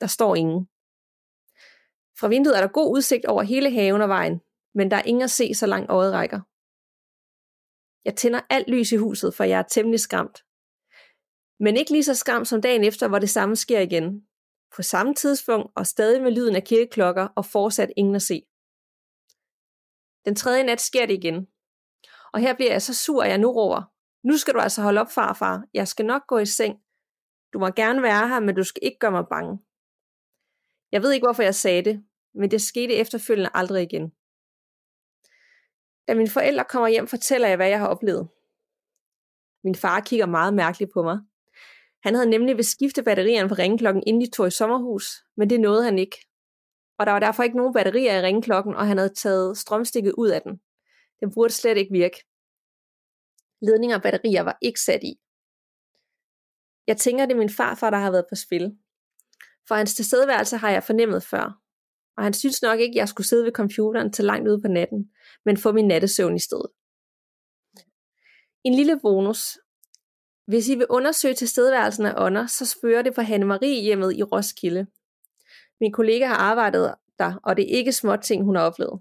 Der 0.01 0.07
står 0.07 0.37
ingen. 0.37 0.69
Fra 2.19 2.29
vinduet 2.29 2.57
er 2.57 2.61
der 2.61 2.73
god 2.73 2.97
udsigt 2.97 3.25
over 3.25 3.43
hele 3.43 3.71
haven 3.71 4.03
og 4.03 4.09
vejen, 4.09 4.41
men 4.75 4.91
der 4.91 4.97
er 4.97 5.03
ingen 5.03 5.23
at 5.23 5.31
se, 5.31 5.55
så 5.55 5.67
langt 5.67 5.91
øjet 5.91 6.13
rækker. 6.13 6.41
Jeg 8.05 8.17
tænder 8.17 8.41
alt 8.51 8.69
lys 8.69 8.93
i 8.93 8.97
huset, 8.97 9.35
for 9.35 9.45
jeg 9.45 9.59
er 9.59 9.63
temmelig 9.63 10.01
skræmt. 10.01 10.45
Men 11.61 11.77
ikke 11.77 11.91
lige 11.91 12.05
så 12.05 12.15
skræmt 12.15 12.49
som 12.49 12.63
dagen 12.63 12.85
efter, 12.85 13.09
hvor 13.09 13.19
det 13.19 13.31
samme 13.31 13.57
sker 13.57 13.81
igen. 13.81 14.27
På 14.77 14.83
samme 14.83 15.15
tidspunkt 15.15 15.73
og 15.77 15.87
stadig 15.87 16.23
med 16.23 16.33
lyden 16.33 16.57
af 16.57 16.65
kirkeklokker 16.65 17.29
og 17.37 17.45
fortsat 17.47 17.93
ingen 17.97 18.15
at 18.15 18.23
se. 18.23 18.43
Den 20.25 20.35
tredje 20.37 20.63
nat 20.63 20.81
sker 20.81 21.07
det 21.07 21.15
igen. 21.15 21.47
Og 22.33 22.41
her 22.41 22.55
bliver 22.55 22.73
jeg 22.73 22.83
så 22.83 22.95
sur, 22.95 23.23
at 23.23 23.31
jeg 23.31 23.39
nu 23.39 23.51
råber. 23.51 23.83
Nu 24.27 24.37
skal 24.37 24.55
du 24.55 24.59
altså 24.59 24.83
holde 24.83 25.01
op, 25.01 25.11
farfar. 25.11 25.65
Jeg 25.75 25.89
skal 25.89 26.07
nok 26.07 26.23
gå 26.27 26.39
i 26.39 26.47
seng. 26.47 26.79
Du 27.53 27.59
må 27.59 27.69
gerne 27.71 28.03
være 28.03 28.29
her, 28.29 28.41
men 28.41 28.55
du 28.55 28.65
skal 28.65 28.81
ikke 28.83 28.99
gøre 28.99 29.11
mig 29.11 29.25
bange. 29.31 29.59
Jeg 30.95 31.03
ved 31.03 31.13
ikke, 31.13 31.27
hvorfor 31.27 31.43
jeg 31.43 31.55
sagde 31.55 31.85
det, 31.85 32.05
men 32.35 32.51
det 32.51 32.63
skete 32.63 32.95
efterfølgende 32.95 33.51
aldrig 33.55 33.83
igen. 33.83 34.13
Da 36.09 36.15
mine 36.15 36.31
forældre 36.31 36.65
kommer 36.65 36.89
hjem, 36.89 37.07
fortæller 37.07 37.49
jeg, 37.49 37.57
hvad 37.57 37.69
jeg 37.69 37.79
har 37.79 37.87
oplevet. 37.87 38.29
Min 39.65 39.75
far 39.75 40.01
kigger 40.01 40.27
meget 40.27 40.55
mærkeligt 40.55 40.93
på 40.93 41.03
mig. 41.03 41.19
Han 42.03 42.15
havde 42.15 42.31
nemlig 42.31 42.57
ved 42.57 42.65
skifte 42.65 43.03
batterierne 43.03 43.49
på 43.49 43.55
ringeklokken, 43.55 44.03
inden 44.07 44.23
de 44.23 44.31
tog 44.31 44.47
i 44.47 44.51
sommerhus, 44.51 45.25
men 45.37 45.51
det 45.51 45.61
nåede 45.61 45.85
han 45.85 45.99
ikke. 45.99 46.17
Og 46.99 47.07
der 47.07 47.13
var 47.13 47.21
derfor 47.21 47.43
ikke 47.43 47.57
nogen 47.57 47.75
batterier 47.75 48.19
i 48.19 48.23
ringeklokken, 48.23 48.75
og 48.75 48.87
han 48.87 48.99
havde 48.99 49.15
taget 49.15 49.59
strømstikket 49.59 50.13
ud 50.19 50.29
af 50.29 50.43
den. 50.43 50.61
Den 51.21 51.35
burde 51.35 51.53
slet 51.53 51.77
ikke 51.77 51.93
virke. 51.93 52.25
Ledninger 53.63 53.97
og 53.97 54.03
batterier 54.03 54.43
var 54.43 54.59
ikke 54.63 54.81
sat 54.81 55.03
i. 55.03 55.15
Jeg 56.87 56.97
tænker, 56.97 57.27
det 57.27 57.35
er 57.35 57.39
min 57.39 57.51
farfar, 57.51 57.91
der 57.91 57.99
har 57.99 58.11
været 58.11 58.27
på 58.31 58.35
spil. 58.35 58.79
For 59.69 59.75
hans 59.75 59.95
tilstedeværelse 59.95 60.57
har 60.57 60.71
jeg 60.71 60.83
fornemmet 60.83 61.23
før. 61.23 61.61
Og 62.17 62.25
han 62.25 62.35
synes 62.35 62.63
nok 62.63 62.81
ikke, 62.81 62.99
jeg 62.99 63.09
skulle 63.09 63.27
sidde 63.27 63.45
ved 63.45 63.53
computeren 63.53 64.13
til 64.13 64.25
langt 64.25 64.49
ude 64.49 64.61
på 64.61 64.69
natten, 64.69 65.11
men 65.45 65.57
få 65.57 65.73
min 65.73 65.87
nattesøvn 65.89 66.37
i 66.37 66.39
stedet. 66.39 66.67
En 68.65 68.75
lille 68.75 69.01
bonus. 69.03 69.59
Hvis 70.47 70.69
I 70.69 70.75
vil 70.75 70.87
undersøge 70.91 71.35
tilstedeværelsen 71.35 72.07
af 72.07 72.15
ånder, 72.17 72.47
så 72.47 72.67
spørger 72.67 73.03
det 73.03 73.15
på 73.15 73.23
Hanne 73.23 73.47
Marie 73.47 73.83
hjemmet 73.83 74.17
i 74.17 74.23
Roskilde. 74.23 74.87
Min 75.81 75.93
kollega 75.93 76.27
har 76.27 76.37
arbejdet 76.37 76.95
der, 77.19 77.41
og 77.45 77.57
det 77.57 77.63
er 77.63 77.77
ikke 77.77 77.93
små 77.93 78.17
ting, 78.17 78.45
hun 78.45 78.57
har 78.57 78.63
oplevet. 78.63 79.01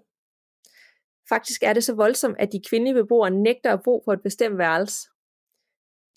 Faktisk 1.29 1.63
er 1.63 1.73
det 1.73 1.83
så 1.83 1.93
voldsomt, 1.93 2.35
at 2.39 2.51
de 2.51 2.61
kvindelige 2.69 2.93
beboere 2.93 3.29
nægter 3.29 3.73
at 3.73 3.83
bo 3.83 3.99
på 4.05 4.11
et 4.11 4.21
bestemt 4.23 4.57
værelse. 4.57 5.07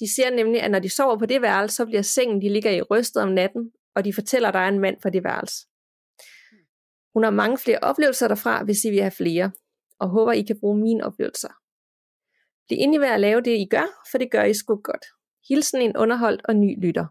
De 0.00 0.14
ser 0.14 0.30
nemlig, 0.30 0.62
at 0.62 0.70
når 0.70 0.78
de 0.78 0.94
sover 0.96 1.18
på 1.18 1.26
det 1.26 1.42
værelse, 1.42 1.76
så 1.76 1.86
bliver 1.86 2.02
sengen, 2.02 2.42
de 2.42 2.48
ligger 2.48 2.70
i 2.70 2.82
rystet 2.82 3.22
om 3.22 3.28
natten, 3.28 3.72
og 3.96 4.04
de 4.04 4.14
fortæller, 4.14 4.48
at 4.48 4.54
der 4.54 4.60
er 4.60 4.68
en 4.68 4.80
mand 4.80 4.96
på 5.02 5.10
det 5.10 5.24
værelse. 5.24 5.66
Hun 7.14 7.22
har 7.24 7.30
mange 7.30 7.58
flere 7.58 7.78
oplevelser 7.78 8.28
derfra, 8.28 8.64
hvis 8.64 8.84
I 8.84 8.90
vil 8.90 9.00
have 9.00 9.10
flere, 9.10 9.52
og 9.98 10.08
håber, 10.08 10.32
I 10.32 10.42
kan 10.42 10.60
bruge 10.60 10.78
mine 10.78 11.04
oplevelser. 11.04 11.52
Bliv 12.66 12.78
endelig 12.80 13.00
ved 13.00 13.08
at 13.08 13.20
lave 13.20 13.40
det, 13.40 13.50
I 13.50 13.66
gør, 13.70 13.86
for 14.10 14.18
det 14.18 14.30
gør 14.30 14.44
I 14.44 14.54
sgu 14.54 14.76
godt. 14.76 15.04
Hilsen 15.48 15.80
en 15.80 15.96
underholdt 15.96 16.42
og 16.44 16.56
ny 16.56 16.84
lytter. 16.84 17.06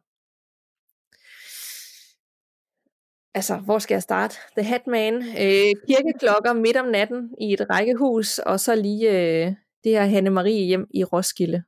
Altså, 3.38 3.58
hvor 3.66 3.80
skal 3.80 3.96
jeg 3.96 4.04
starte? 4.04 4.36
The 4.58 4.64
Hatman, 4.70 5.14
øh, 5.16 5.72
kirkeklokker 5.88 6.54
midt 6.54 6.78
om 6.78 6.88
natten 6.88 7.36
i 7.42 7.54
et 7.54 7.70
rækkehus, 7.70 8.40
og 8.40 8.60
så 8.60 8.76
lige 8.76 9.10
øh, 9.10 9.48
det 9.84 9.92
her 9.92 10.06
Hanne 10.06 10.30
Marie 10.30 10.66
hjem 10.66 10.88
i 10.94 11.04
Roskilde. 11.04 11.64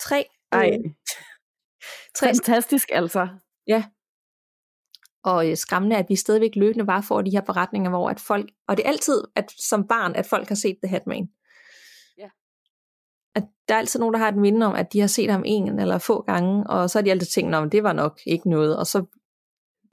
Tre. 0.00 0.24
Ej. 0.52 0.70
Tre. 2.14 2.26
Fantastisk 2.26 2.88
altså. 2.92 3.28
Ja. 3.66 3.84
Og 5.24 5.50
øh, 5.50 5.56
skræmmende, 5.56 5.96
at 5.96 6.06
vi 6.08 6.16
stadigvæk 6.16 6.56
løbende 6.56 6.86
bare 6.86 7.02
får 7.02 7.22
de 7.22 7.30
her 7.30 7.40
beretninger, 7.40 7.90
hvor 7.90 8.10
at 8.10 8.20
folk, 8.20 8.50
og 8.68 8.76
det 8.76 8.84
er 8.84 8.88
altid 8.88 9.22
at, 9.36 9.52
som 9.58 9.86
barn, 9.88 10.14
at 10.14 10.26
folk 10.26 10.48
har 10.48 10.54
set 10.54 10.76
The 10.84 10.90
Hatman. 10.90 11.28
Ja. 12.18 12.28
At 13.34 13.44
der 13.68 13.74
er 13.74 13.78
altid 13.78 14.00
nogen, 14.00 14.12
der 14.12 14.18
har 14.18 14.28
et 14.28 14.36
minde 14.36 14.66
om, 14.66 14.74
at 14.74 14.92
de 14.92 15.00
har 15.00 15.06
set 15.06 15.30
ham 15.30 15.42
en 15.46 15.80
eller 15.80 15.98
få 15.98 16.22
gange, 16.22 16.66
og 16.66 16.90
så 16.90 16.98
har 16.98 17.04
de 17.04 17.10
altid 17.10 17.26
tænkt, 17.26 17.54
at 17.54 17.72
det 17.72 17.82
var 17.82 17.92
nok 17.92 18.20
ikke 18.26 18.50
noget, 18.50 18.76
og 18.76 18.86
så 18.86 19.04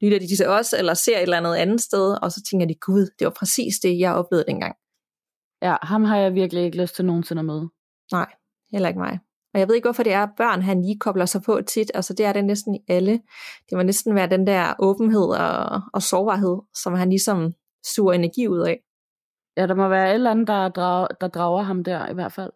lytter 0.01 0.19
de 0.19 0.35
til 0.35 0.47
os, 0.47 0.73
eller 0.73 0.93
ser 0.93 1.17
et 1.17 1.21
eller 1.21 1.37
andet 1.37 1.55
andet 1.55 1.81
sted, 1.81 2.17
og 2.21 2.31
så 2.31 2.43
tænker 2.43 2.67
de, 2.67 2.75
gud, 2.75 3.09
det 3.19 3.25
var 3.25 3.35
præcis 3.39 3.79
det, 3.79 3.99
jeg 3.99 4.13
oplevede 4.13 4.45
dengang. 4.47 4.75
Ja, 5.61 5.75
ham 5.81 6.03
har 6.03 6.17
jeg 6.17 6.33
virkelig 6.33 6.63
ikke 6.63 6.81
lyst 6.81 6.95
til 6.95 7.05
nogensinde 7.05 7.39
at 7.39 7.45
møde. 7.45 7.69
Nej, 8.11 8.33
heller 8.71 8.87
ikke 8.87 8.99
mig. 8.99 9.19
Og 9.53 9.59
jeg 9.59 9.67
ved 9.67 9.75
ikke, 9.75 9.85
hvorfor 9.85 10.03
det 10.03 10.13
er, 10.13 10.23
at 10.23 10.29
børn 10.37 10.61
han 10.61 10.81
lige 10.81 10.99
kobler 10.99 11.25
sig 11.25 11.41
på 11.41 11.61
tit. 11.61 11.91
Altså 11.93 12.13
det 12.13 12.25
er 12.25 12.33
det 12.33 12.45
næsten 12.45 12.75
i 12.75 12.79
alle. 12.87 13.11
Det 13.69 13.75
må 13.75 13.83
næsten 13.83 14.15
være 14.15 14.29
den 14.29 14.47
der 14.47 14.73
åbenhed 14.79 15.27
og, 15.27 15.81
og 15.93 16.01
sårbarhed, 16.01 16.57
som 16.83 16.93
han 16.93 17.09
ligesom 17.09 17.53
suger 17.93 18.13
energi 18.13 18.47
ud 18.47 18.59
af. 18.59 18.79
Ja, 19.57 19.67
der 19.67 19.75
må 19.75 19.87
være 19.87 20.09
et 20.09 20.13
eller 20.13 20.31
andet, 20.31 20.47
der, 20.47 20.69
drager, 20.69 21.07
der 21.21 21.27
drager 21.27 21.63
ham 21.63 21.83
der 21.83 22.09
i 22.09 22.13
hvert 22.13 22.33
fald. 22.33 22.51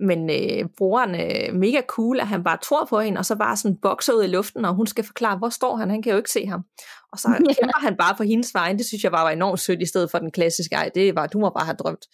Men 0.00 0.30
øh, 0.30 0.68
broren 0.78 1.14
er 1.14 1.52
mega 1.52 1.80
cool, 1.86 2.20
at 2.20 2.26
han 2.26 2.44
bare 2.44 2.58
tror 2.62 2.84
på 2.84 3.00
hende, 3.00 3.18
og 3.18 3.26
så 3.26 3.36
bare 3.36 3.56
sådan 3.56 3.76
bokser 3.76 4.12
ud 4.12 4.24
i 4.24 4.26
luften, 4.26 4.64
og 4.64 4.74
hun 4.74 4.86
skal 4.86 5.04
forklare, 5.04 5.38
hvor 5.38 5.48
står 5.48 5.76
han? 5.76 5.90
Han 5.90 6.02
kan 6.02 6.12
jo 6.12 6.16
ikke 6.16 6.30
se 6.30 6.46
ham. 6.46 6.64
Og 7.12 7.18
så 7.18 7.28
ja. 7.28 7.36
kæmper 7.60 7.80
han 7.80 7.96
bare 7.96 8.16
for 8.16 8.24
hendes 8.24 8.54
vejen. 8.54 8.78
Det 8.78 8.86
synes 8.86 9.04
jeg 9.04 9.12
bare 9.12 9.24
var 9.24 9.30
enormt 9.30 9.60
sødt, 9.60 9.82
i 9.82 9.86
stedet 9.86 10.10
for 10.10 10.18
den 10.18 10.30
klassiske, 10.30 10.74
ej, 10.74 10.90
det 10.94 11.14
var, 11.14 11.26
du 11.26 11.38
må 11.38 11.50
bare 11.50 11.64
have 11.64 11.76
drømt. 11.76 12.04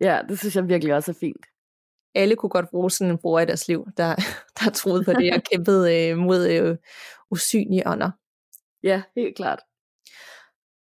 Ja, 0.00 0.20
det 0.28 0.38
synes 0.38 0.56
jeg 0.56 0.68
virkelig 0.68 0.94
også 0.94 1.10
er 1.10 1.16
fint. 1.20 1.46
Alle 2.14 2.36
kunne 2.36 2.50
godt 2.50 2.70
bruge 2.70 2.90
sådan 2.90 3.10
en 3.10 3.18
bror 3.18 3.40
i 3.40 3.44
deres 3.44 3.68
liv, 3.68 3.86
der, 3.96 4.14
der 4.60 4.70
troede 4.70 5.04
på 5.04 5.12
det 5.12 5.34
og 5.34 5.42
kæmpede 5.52 6.08
øh, 6.08 6.16
mod 6.16 6.48
øh, 6.48 6.76
usynlige 7.30 7.88
ånder. 7.88 8.10
Ja, 8.82 9.02
helt 9.16 9.36
klart. 9.36 9.60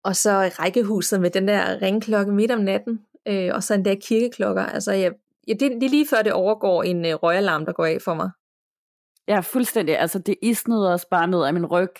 Og 0.04 0.16
så 0.16 0.30
rækkehuset 0.58 1.20
med 1.20 1.30
den 1.30 1.48
der 1.48 1.82
ringklokke 1.82 2.32
midt 2.32 2.50
om 2.50 2.60
natten, 2.60 3.00
øh, 3.28 3.50
og 3.54 3.62
så 3.62 3.74
en 3.74 3.82
dag 3.82 4.02
kirkeklokker. 4.02 4.62
Altså, 4.62 4.92
jeg, 4.92 5.12
ja, 5.48 5.52
det, 5.52 5.60
det 5.60 5.82
er 5.82 5.90
lige 5.90 6.06
før 6.10 6.22
det 6.22 6.32
overgår 6.32 6.82
en 6.82 7.04
øh, 7.06 7.14
røgalarm, 7.14 7.64
der 7.64 7.72
går 7.72 7.84
af 7.84 7.98
for 8.04 8.14
mig. 8.14 8.30
Ja, 9.28 9.40
fuldstændig. 9.40 9.98
Altså, 9.98 10.18
det 10.18 10.36
isnede 10.42 10.92
også 10.92 11.08
bare 11.10 11.28
ned 11.28 11.44
af 11.44 11.54
min 11.54 11.66
ryg, 11.66 11.92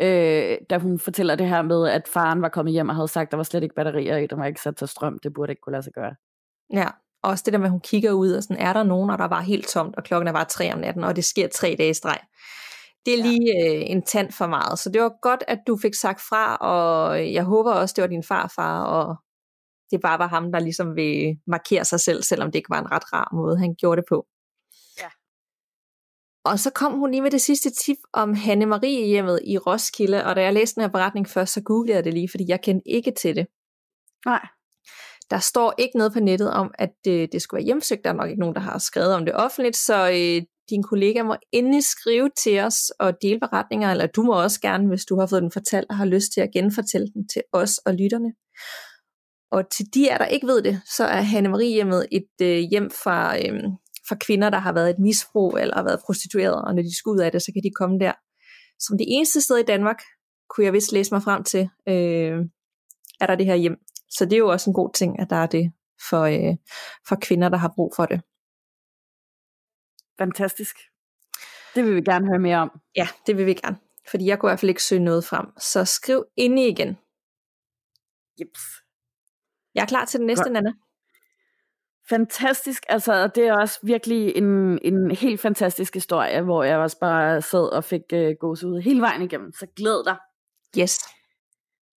øh, 0.00 0.58
da 0.70 0.78
hun 0.78 0.98
fortæller 0.98 1.34
det 1.34 1.48
her 1.48 1.62
med, 1.62 1.88
at 1.88 2.08
faren 2.08 2.42
var 2.42 2.48
kommet 2.48 2.72
hjem 2.72 2.88
og 2.88 2.94
havde 2.94 3.08
sagt, 3.08 3.26
at 3.26 3.30
der 3.30 3.36
var 3.36 3.44
slet 3.44 3.62
ikke 3.62 3.74
batterier 3.74 4.16
i, 4.16 4.26
der 4.26 4.36
var 4.36 4.46
ikke 4.46 4.60
sat 4.60 4.76
til 4.76 4.88
strøm. 4.88 5.18
Det 5.18 5.32
burde 5.32 5.52
ikke 5.52 5.60
kunne 5.60 5.72
lade 5.72 5.82
sig 5.82 5.92
gøre. 5.92 6.14
Ja, 6.72 6.88
også 7.26 7.42
det 7.46 7.52
der 7.52 7.58
med, 7.58 7.66
at 7.66 7.70
hun 7.70 7.80
kigger 7.80 8.12
ud, 8.12 8.32
og 8.32 8.42
sådan, 8.42 8.56
er 8.56 8.72
der 8.72 8.82
nogen, 8.82 9.10
og 9.10 9.18
der 9.18 9.28
var 9.28 9.40
helt 9.40 9.68
tomt, 9.68 9.96
og 9.96 10.04
klokken 10.04 10.28
er 10.28 10.32
bare 10.32 10.44
tre 10.44 10.72
om 10.72 10.78
natten, 10.78 11.04
og 11.04 11.16
det 11.16 11.24
sker 11.24 11.48
tre 11.48 11.74
dage 11.78 11.90
i 11.90 11.94
streg. 11.94 12.18
Det 13.06 13.18
er 13.18 13.22
lige 13.22 13.64
øh, 13.64 13.90
en 13.90 14.02
tand 14.02 14.32
for 14.32 14.46
meget, 14.46 14.78
så 14.78 14.90
det 14.90 15.02
var 15.02 15.12
godt, 15.22 15.44
at 15.48 15.58
du 15.66 15.78
fik 15.82 15.94
sagt 15.94 16.20
fra, 16.20 16.56
og 16.56 17.32
jeg 17.32 17.44
håber 17.44 17.72
også, 17.72 17.92
det 17.96 18.02
var 18.02 18.08
din 18.08 18.22
farfar, 18.22 18.84
og 18.84 19.16
det 19.90 20.00
bare 20.00 20.18
var 20.18 20.26
ham, 20.26 20.52
der 20.52 20.58
ligesom 20.58 20.96
vil 20.96 21.38
markere 21.46 21.84
sig 21.84 22.00
selv, 22.00 22.22
selvom 22.22 22.50
det 22.50 22.58
ikke 22.58 22.70
var 22.70 22.80
en 22.80 22.92
ret 22.92 23.12
rar 23.12 23.30
måde, 23.34 23.58
han 23.58 23.74
gjorde 23.78 24.00
det 24.00 24.08
på. 24.08 24.26
Ja. 25.00 25.08
Og 26.44 26.58
så 26.58 26.70
kom 26.70 26.92
hun 26.92 27.10
lige 27.10 27.22
med 27.22 27.30
det 27.30 27.40
sidste 27.40 27.70
tip 27.70 27.98
om 28.12 28.34
Hanne 28.34 28.66
Marie 28.66 29.06
hjemmet 29.06 29.40
i 29.44 29.58
Roskilde, 29.58 30.24
og 30.24 30.36
da 30.36 30.42
jeg 30.42 30.52
læste 30.52 30.74
den 30.74 30.82
her 30.82 30.88
beretning 30.88 31.28
først, 31.28 31.52
så 31.52 31.62
googlede 31.62 31.96
jeg 31.96 32.04
det 32.04 32.14
lige, 32.14 32.28
fordi 32.28 32.44
jeg 32.48 32.60
kendte 32.62 32.88
ikke 32.88 33.10
til 33.10 33.36
det. 33.36 33.46
Nej. 34.26 34.46
Der 35.30 35.38
står 35.38 35.74
ikke 35.78 35.98
noget 35.98 36.12
på 36.12 36.20
nettet 36.20 36.50
om, 36.50 36.74
at 36.78 36.90
det, 37.04 37.32
det 37.32 37.42
skulle 37.42 37.58
være 37.58 37.64
hjemsøgt. 37.64 38.04
Der 38.04 38.10
er 38.10 38.14
nok 38.14 38.28
ikke 38.28 38.40
nogen, 38.40 38.54
der 38.54 38.60
har 38.60 38.78
skrevet 38.78 39.14
om 39.14 39.24
det 39.24 39.34
offentligt, 39.34 39.76
så 39.76 40.10
øh, 40.10 40.42
din 40.70 40.82
kollega 40.82 41.22
må 41.22 41.36
endelig 41.52 41.84
skrive 41.84 42.30
til 42.38 42.60
os 42.60 42.90
og 42.90 43.22
dele 43.22 43.40
beretninger, 43.40 43.90
eller 43.90 44.06
du 44.06 44.22
må 44.22 44.42
også 44.42 44.60
gerne, 44.60 44.88
hvis 44.88 45.04
du 45.04 45.20
har 45.20 45.26
fået 45.26 45.42
den 45.42 45.50
fortalt 45.50 45.86
og 45.90 45.96
har 45.96 46.04
lyst 46.04 46.32
til 46.32 46.40
at 46.40 46.50
genfortælle 46.52 47.08
den 47.14 47.28
til 47.28 47.42
os 47.52 47.78
og 47.78 47.94
lytterne. 47.94 48.32
Og 49.50 49.70
til 49.70 49.86
de 49.94 50.08
er 50.08 50.18
der 50.18 50.26
ikke 50.26 50.46
ved 50.46 50.62
det, 50.62 50.80
så 50.96 51.04
er 51.04 51.20
Hanne 51.20 51.48
Marie 51.48 51.72
hjemmet 51.74 52.06
et 52.12 52.28
øh, 52.42 52.58
hjem 52.58 52.90
fra, 52.90 53.38
øh, 53.38 53.62
fra 54.08 54.16
kvinder, 54.20 54.50
der 54.50 54.58
har 54.58 54.72
været 54.72 54.90
et 54.90 54.98
misbrug 54.98 55.58
eller 55.58 55.74
har 55.74 55.84
været 55.84 56.00
prostitueret, 56.06 56.64
og 56.64 56.74
når 56.74 56.82
de 56.82 56.96
skal 56.96 57.10
ud 57.10 57.18
af 57.18 57.32
det, 57.32 57.42
så 57.42 57.52
kan 57.52 57.62
de 57.62 57.70
komme 57.70 57.98
der. 57.98 58.12
Som 58.80 58.98
det 58.98 59.06
eneste 59.08 59.40
sted 59.40 59.56
i 59.56 59.62
Danmark, 59.62 60.00
kunne 60.50 60.64
jeg 60.64 60.72
vist 60.72 60.92
læse 60.92 61.14
mig 61.14 61.22
frem 61.22 61.44
til, 61.44 61.68
øh, 61.88 62.38
er 63.20 63.26
der 63.26 63.34
det 63.34 63.46
her 63.46 63.54
hjem. 63.54 63.76
Så 64.18 64.24
det 64.24 64.32
er 64.32 64.38
jo 64.38 64.48
også 64.48 64.70
en 64.70 64.74
god 64.74 64.90
ting, 64.94 65.20
at 65.20 65.30
der 65.30 65.36
er 65.36 65.46
det 65.46 65.72
for, 66.10 66.22
øh, 66.22 66.56
for 67.08 67.16
kvinder, 67.22 67.48
der 67.48 67.56
har 67.56 67.72
brug 67.76 67.92
for 67.96 68.06
det. 68.06 68.20
Fantastisk. 70.18 70.76
Det 71.74 71.84
vil 71.84 71.94
vi 71.96 72.00
gerne 72.00 72.26
høre 72.26 72.38
mere 72.38 72.58
om. 72.58 72.80
Ja, 72.96 73.08
det 73.26 73.36
vil 73.36 73.46
vi 73.46 73.54
gerne. 73.54 73.76
Fordi 74.10 74.26
jeg 74.26 74.38
kunne 74.38 74.48
i 74.48 74.50
hvert 74.50 74.60
fald 74.60 74.70
ikke 74.70 74.82
søge 74.82 75.04
noget 75.04 75.24
frem. 75.24 75.46
Så 75.58 75.84
skriv 75.84 76.24
ind 76.36 76.58
igen. 76.58 76.98
Jeps. 78.40 78.60
Jeg 79.74 79.82
er 79.82 79.86
klar 79.86 80.04
til 80.04 80.18
den 80.18 80.26
næste, 80.26 80.44
Godt. 80.44 80.52
Nana. 80.52 80.72
Fantastisk, 82.08 82.82
altså 82.88 83.26
det 83.26 83.46
er 83.46 83.52
også 83.52 83.78
virkelig 83.82 84.36
en, 84.36 84.78
en 84.82 85.10
helt 85.10 85.40
fantastisk 85.40 85.94
historie, 85.94 86.42
hvor 86.42 86.62
jeg 86.62 86.78
også 86.78 86.98
bare 86.98 87.42
sad 87.42 87.72
og 87.72 87.84
fik 87.84 88.02
uh, 88.12 88.30
gås 88.40 88.64
ud 88.64 88.80
hele 88.80 89.00
vejen 89.00 89.22
igennem, 89.22 89.52
så 89.52 89.66
glæd 89.76 90.04
dig. 90.04 90.16
Yes. 90.78 90.98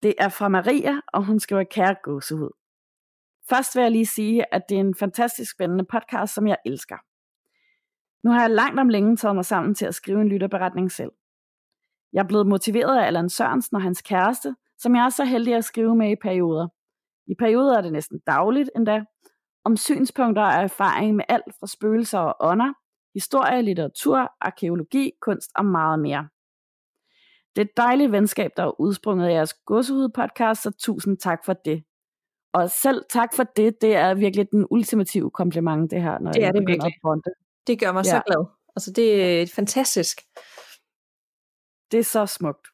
Det 0.03 0.13
er 0.17 0.29
fra 0.29 0.47
Maria, 0.47 1.01
og 1.13 1.25
hun 1.25 1.39
skriver 1.39 1.63
kære 1.63 1.95
gåsehud. 2.03 2.49
Først 3.49 3.75
vil 3.75 3.81
jeg 3.81 3.91
lige 3.91 4.05
sige, 4.05 4.53
at 4.53 4.61
det 4.69 4.75
er 4.75 4.79
en 4.79 4.95
fantastisk 4.95 5.51
spændende 5.51 5.85
podcast, 5.85 6.33
som 6.33 6.47
jeg 6.47 6.57
elsker. 6.65 6.97
Nu 8.23 8.31
har 8.31 8.41
jeg 8.41 8.49
langt 8.49 8.79
om 8.79 8.89
længe 8.89 9.17
taget 9.17 9.35
mig 9.35 9.45
sammen 9.45 9.75
til 9.75 9.85
at 9.85 9.95
skrive 9.95 10.21
en 10.21 10.29
lytterberetning 10.29 10.91
selv. 10.91 11.11
Jeg 12.13 12.23
er 12.23 12.27
blevet 12.27 12.47
motiveret 12.47 12.99
af 12.99 13.05
Allan 13.05 13.29
Sørensen 13.29 13.75
og 13.75 13.81
hans 13.81 14.01
kæreste, 14.01 14.55
som 14.77 14.95
jeg 14.95 15.05
er 15.05 15.09
så 15.09 15.25
heldig 15.25 15.55
at 15.55 15.65
skrive 15.65 15.95
med 15.95 16.11
i 16.11 16.15
perioder. 16.15 16.67
I 17.27 17.35
perioder 17.39 17.77
er 17.77 17.81
det 17.81 17.91
næsten 17.91 18.19
dagligt 18.27 18.69
endda, 18.75 19.05
om 19.65 19.77
synspunkter 19.77 20.43
og 20.43 20.53
erfaring 20.53 21.15
med 21.15 21.25
alt 21.29 21.55
fra 21.59 21.67
spøgelser 21.67 22.19
og 22.19 22.35
ånder, 22.39 22.73
historie, 23.13 23.61
litteratur, 23.61 24.31
arkeologi, 24.41 25.11
kunst 25.21 25.51
og 25.55 25.65
meget 25.65 25.99
mere. 25.99 26.27
Det 27.57 27.63
er 27.63 27.65
et 27.65 27.77
dejligt 27.77 28.11
venskab, 28.11 28.51
der 28.57 28.63
er 28.63 28.81
udsprunget 28.81 29.27
af 29.27 29.31
jeres 29.31 29.53
godsehud-podcast, 29.53 30.61
så 30.61 30.71
tusind 30.79 31.17
tak 31.17 31.45
for 31.45 31.53
det. 31.53 31.83
Og 32.53 32.69
selv 32.69 33.05
tak 33.09 33.35
for 33.35 33.43
det, 33.43 33.81
det 33.81 33.95
er 33.95 34.13
virkelig 34.13 34.51
den 34.51 34.67
ultimative 34.69 35.31
kompliment, 35.31 35.91
det 35.91 36.01
her, 36.01 36.19
når 36.19 36.31
det 36.31 36.41
er 36.41 36.45
jeg 36.45 36.53
det 36.53 36.67
virkelig. 36.67 36.93
at 37.03 37.21
Det 37.67 37.79
gør 37.79 37.91
mig 37.91 38.05
ja. 38.05 38.09
så 38.09 38.21
glad. 38.27 38.45
Altså, 38.75 38.91
det 38.91 39.41
er 39.41 39.47
fantastisk. 39.55 40.21
Det 41.91 41.99
er 41.99 42.03
så 42.03 42.25
smukt. 42.25 42.67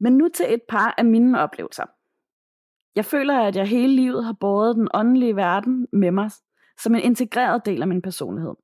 Men 0.00 0.12
nu 0.18 0.28
til 0.28 0.54
et 0.54 0.62
par 0.68 0.94
af 0.98 1.04
mine 1.04 1.40
oplevelser. 1.40 1.84
Jeg 2.96 3.04
føler, 3.04 3.40
at 3.40 3.56
jeg 3.56 3.68
hele 3.68 3.96
livet 3.96 4.24
har 4.24 4.36
båret 4.40 4.76
den 4.76 4.88
åndelige 4.94 5.36
verden 5.36 5.86
med 5.92 6.10
mig, 6.10 6.30
som 6.82 6.94
en 6.94 7.00
integreret 7.00 7.66
del 7.66 7.82
af 7.82 7.88
min 7.88 8.02
personlighed. 8.02 8.54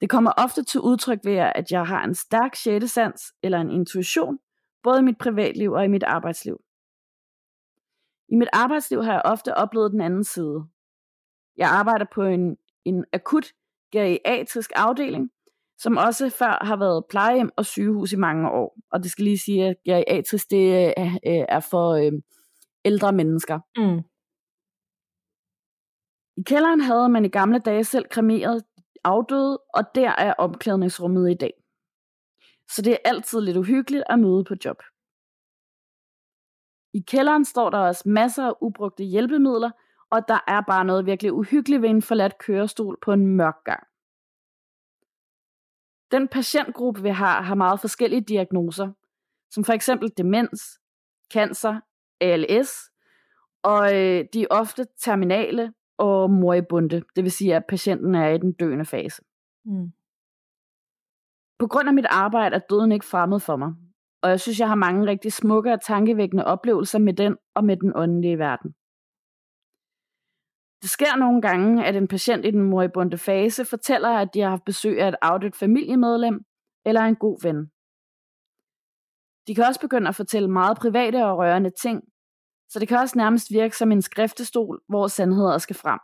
Det 0.00 0.10
kommer 0.10 0.32
ofte 0.36 0.64
til 0.64 0.80
udtryk 0.80 1.18
ved, 1.24 1.36
at 1.36 1.72
jeg 1.72 1.86
har 1.86 2.04
en 2.04 2.14
stærk 2.14 2.54
sjette 2.54 2.88
sans 2.88 3.22
eller 3.42 3.60
en 3.60 3.70
intuition, 3.70 4.38
både 4.82 4.98
i 4.98 5.02
mit 5.02 5.18
privatliv 5.18 5.72
og 5.72 5.84
i 5.84 5.88
mit 5.88 6.02
arbejdsliv. 6.02 6.60
I 8.28 8.34
mit 8.34 8.48
arbejdsliv 8.52 9.02
har 9.02 9.12
jeg 9.12 9.22
ofte 9.24 9.54
oplevet 9.54 9.92
den 9.92 10.00
anden 10.00 10.24
side. 10.24 10.64
Jeg 11.56 11.68
arbejder 11.70 12.06
på 12.14 12.22
en, 12.22 12.56
en 12.84 13.04
akut 13.12 13.46
geriatrisk 13.92 14.70
afdeling, 14.76 15.30
som 15.78 15.96
også 15.96 16.30
før 16.30 16.64
har 16.64 16.76
været 16.76 17.04
plejehjem 17.10 17.50
og 17.56 17.66
sygehus 17.66 18.12
i 18.12 18.16
mange 18.16 18.50
år. 18.50 18.78
Og 18.90 19.02
det 19.02 19.10
skal 19.10 19.24
lige 19.24 19.38
sige, 19.38 19.64
at 19.66 19.76
geriatrisk 19.84 20.50
det 20.50 20.94
er, 20.96 21.18
er 21.48 21.60
for 21.60 21.90
øh, 21.90 22.12
ældre 22.84 23.12
mennesker. 23.12 23.58
Mm. 23.76 24.02
I 26.36 26.42
kælderen 26.42 26.80
havde 26.80 27.08
man 27.08 27.24
i 27.24 27.28
gamle 27.28 27.58
dage 27.58 27.84
selv 27.84 28.06
kremeret 28.10 28.64
afdøde, 29.04 29.58
og 29.74 29.84
der 29.94 30.10
er 30.18 30.34
omklædningsrummet 30.38 31.30
i 31.30 31.34
dag. 31.34 31.52
Så 32.70 32.82
det 32.82 32.92
er 32.92 32.98
altid 33.04 33.40
lidt 33.40 33.56
uhyggeligt 33.56 34.04
at 34.08 34.18
møde 34.18 34.44
på 34.44 34.54
job. 34.64 34.82
I 36.94 37.00
kælderen 37.00 37.44
står 37.44 37.70
der 37.70 37.78
også 37.78 38.08
masser 38.08 38.44
af 38.44 38.54
ubrugte 38.60 39.04
hjælpemidler, 39.04 39.70
og 40.10 40.28
der 40.28 40.38
er 40.48 40.60
bare 40.60 40.84
noget 40.84 41.06
virkelig 41.06 41.32
uhyggeligt 41.32 41.82
ved 41.82 41.90
en 41.90 42.02
forladt 42.02 42.38
kørestol 42.38 42.98
på 43.02 43.12
en 43.12 43.26
mørk 43.26 43.64
gang. 43.64 43.86
Den 46.10 46.28
patientgruppe, 46.28 47.02
vi 47.02 47.08
har, 47.08 47.42
har 47.42 47.54
meget 47.54 47.80
forskellige 47.80 48.20
diagnoser, 48.20 48.92
som 49.50 49.64
for 49.64 49.72
eksempel 49.72 50.12
demens, 50.16 50.80
cancer, 51.32 51.80
ALS, 52.20 52.90
og 53.62 53.96
øh, 53.96 54.24
de 54.32 54.42
er 54.42 54.46
ofte 54.50 54.86
terminale 55.04 55.72
og 56.00 56.30
moribunde, 56.30 57.02
det 57.16 57.24
vil 57.24 57.32
sige, 57.32 57.56
at 57.56 57.64
patienten 57.68 58.14
er 58.14 58.28
i 58.28 58.38
den 58.38 58.52
døende 58.52 58.84
fase. 58.84 59.22
Mm. 59.64 59.92
På 61.58 61.66
grund 61.66 61.88
af 61.88 61.94
mit 61.94 62.06
arbejde 62.10 62.56
er 62.56 62.60
døden 62.70 62.92
ikke 62.92 63.06
fremmed 63.06 63.40
for 63.40 63.56
mig, 63.56 63.72
og 64.22 64.30
jeg 64.30 64.40
synes, 64.40 64.60
jeg 64.60 64.68
har 64.68 64.74
mange 64.74 65.06
rigtig 65.06 65.32
smukke 65.32 65.72
og 65.72 65.82
tankevækkende 65.82 66.44
oplevelser 66.44 66.98
med 66.98 67.14
den 67.14 67.36
og 67.54 67.64
med 67.64 67.76
den 67.76 67.92
åndelige 67.94 68.38
verden. 68.38 68.70
Det 70.82 70.90
sker 70.90 71.16
nogle 71.16 71.42
gange, 71.42 71.84
at 71.86 71.96
en 71.96 72.08
patient 72.08 72.44
i 72.46 72.50
den 72.50 72.62
moribunde 72.62 73.18
fase 73.18 73.64
fortæller, 73.64 74.08
at 74.08 74.34
de 74.34 74.40
har 74.40 74.50
haft 74.50 74.64
besøg 74.64 75.00
af 75.00 75.08
et 75.08 75.16
afdødt 75.22 75.56
familiemedlem 75.56 76.44
eller 76.86 77.00
en 77.00 77.16
god 77.16 77.38
ven. 77.42 77.58
De 79.46 79.54
kan 79.54 79.64
også 79.64 79.80
begynde 79.80 80.08
at 80.08 80.14
fortælle 80.14 80.50
meget 80.50 80.78
private 80.78 81.26
og 81.26 81.38
rørende 81.38 81.70
ting, 81.82 82.04
så 82.70 82.78
det 82.78 82.88
kan 82.88 82.98
også 82.98 83.18
nærmest 83.18 83.50
virke 83.50 83.76
som 83.76 83.92
en 83.92 84.02
skriftestol, 84.02 84.82
hvor 84.88 85.06
sandheder 85.06 85.58
skal 85.58 85.76
frem. 85.76 86.00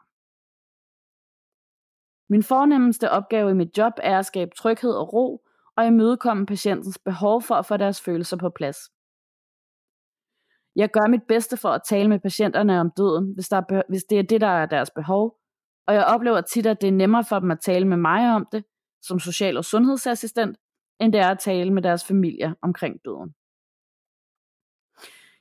Min 2.29 2.43
fornemmeste 2.43 3.11
opgave 3.11 3.51
i 3.51 3.55
mit 3.55 3.79
job 3.79 3.93
er 4.03 4.19
at 4.19 4.27
skabe 4.27 4.51
tryghed 4.57 4.93
og 4.93 5.13
ro, 5.13 5.47
og 5.77 5.87
imødekomme 5.87 6.47
patientens 6.47 6.99
behov 6.99 7.43
for 7.43 7.55
at 7.55 7.67
få 7.67 7.77
deres 7.77 8.01
følelser 8.01 8.37
på 8.37 8.51
plads. 8.51 8.77
Jeg 10.77 10.91
gør 10.91 11.07
mit 11.07 11.23
bedste 11.29 11.57
for 11.57 11.69
at 11.69 11.83
tale 11.89 12.09
med 12.09 12.21
patienterne 12.21 12.81
om 12.81 12.91
døden, 12.97 13.35
hvis, 13.35 13.49
der 13.49 13.57
er, 13.57 13.83
hvis 13.89 14.05
det 14.05 14.19
er 14.19 14.23
det, 14.23 14.41
der 14.41 14.47
er 14.47 14.67
deres 14.67 14.91
behov, 14.91 15.39
og 15.87 15.95
jeg 15.95 16.05
oplever 16.05 16.41
tit, 16.41 16.67
at 16.67 16.81
det 16.81 16.89
er 16.89 16.93
nemmere 16.93 17.25
for 17.25 17.39
dem 17.39 17.51
at 17.51 17.61
tale 17.61 17.87
med 17.89 17.97
mig 17.97 18.35
om 18.35 18.47
det, 18.53 18.65
som 19.03 19.19
social- 19.19 19.57
og 19.57 19.65
sundhedsassistent, 19.65 20.59
end 21.01 21.13
det 21.13 21.21
er 21.21 21.31
at 21.31 21.39
tale 21.39 21.73
med 21.73 21.83
deres 21.83 22.05
familie 22.05 22.55
omkring 22.63 23.01
døden. 23.05 23.35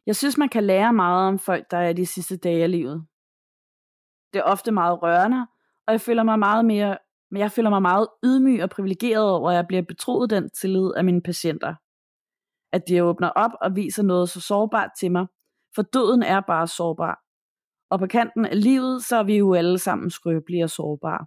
Jeg 0.05 0.15
synes, 0.15 0.37
man 0.37 0.49
kan 0.49 0.63
lære 0.63 0.93
meget 0.93 1.27
om 1.27 1.39
folk, 1.39 1.71
der 1.71 1.77
er 1.77 1.93
de 1.93 2.05
sidste 2.05 2.37
dage 2.37 2.63
af 2.63 2.71
livet. 2.71 3.07
Det 4.33 4.39
er 4.39 4.43
ofte 4.43 4.71
meget 4.71 5.01
rørende, 5.03 5.47
og 5.87 5.91
jeg 5.91 6.01
føler 6.01 6.23
mig 6.23 6.39
meget 6.39 6.65
mere, 6.65 6.97
men 7.31 7.39
jeg 7.39 7.51
føler 7.51 7.69
mig 7.69 7.81
meget 7.81 8.07
ydmyg 8.25 8.63
og 8.63 8.69
privilegeret 8.69 9.31
over, 9.31 9.49
at 9.49 9.55
jeg 9.55 9.67
bliver 9.67 9.81
betroet 9.81 10.29
den 10.29 10.49
tillid 10.49 10.91
af 10.97 11.03
mine 11.03 11.21
patienter. 11.21 11.75
At 12.73 12.87
de 12.87 13.03
åbner 13.03 13.29
op 13.29 13.51
og 13.61 13.75
viser 13.75 14.03
noget 14.03 14.29
så 14.29 14.41
sårbart 14.41 14.89
til 14.99 15.11
mig, 15.11 15.27
for 15.75 15.81
døden 15.81 16.23
er 16.23 16.41
bare 16.41 16.67
sårbar. 16.67 17.21
Og 17.89 17.99
på 17.99 18.07
kanten 18.07 18.45
af 18.45 18.63
livet, 18.63 19.03
så 19.03 19.15
er 19.17 19.23
vi 19.23 19.37
jo 19.37 19.53
alle 19.53 19.79
sammen 19.79 20.09
skrøbelige 20.09 20.63
og 20.63 20.69
sårbare. 20.69 21.25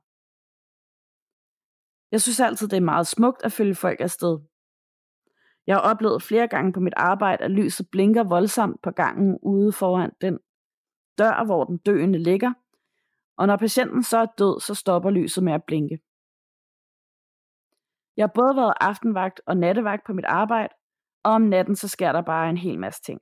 Jeg 2.13 2.21
synes 2.23 2.41
altid, 2.41 2.69
det 2.69 2.77
er 2.77 2.91
meget 2.95 3.07
smukt 3.07 3.43
at 3.45 3.53
følge 3.53 3.75
folk 3.75 4.01
afsted. 4.01 4.39
Jeg 5.69 5.77
har 5.77 5.91
oplevet 5.91 6.23
flere 6.23 6.49
gange 6.49 6.73
på 6.73 6.81
mit 6.81 6.95
arbejde, 6.97 7.45
at 7.45 7.51
lyset 7.51 7.91
blinker 7.91 8.25
voldsomt 8.25 8.83
på 8.83 8.91
gangen 8.91 9.39
ude 9.43 9.73
foran 9.73 10.13
den 10.21 10.39
dør, 11.19 11.45
hvor 11.45 11.65
den 11.65 11.79
døende 11.79 12.19
ligger, 12.19 12.53
og 13.37 13.47
når 13.47 13.57
patienten 13.57 14.03
så 14.03 14.19
er 14.19 14.27
død, 14.39 14.61
så 14.61 14.75
stopper 14.75 15.11
lyset 15.11 15.45
med 15.45 15.53
at 15.53 15.65
blinke. 15.65 16.01
Jeg 18.17 18.23
har 18.23 18.33
både 18.35 18.57
været 18.57 18.75
aftenvagt 18.81 19.41
og 19.47 19.57
nattevagt 19.57 20.07
på 20.07 20.13
mit 20.13 20.25
arbejde, 20.25 20.75
og 21.25 21.33
om 21.33 21.43
natten 21.43 21.77
så 21.77 21.89
sker 21.89 22.13
der 22.13 22.23
bare 22.23 22.51
en 22.51 22.57
hel 22.57 22.79
masse 22.79 23.03
ting. 23.03 23.21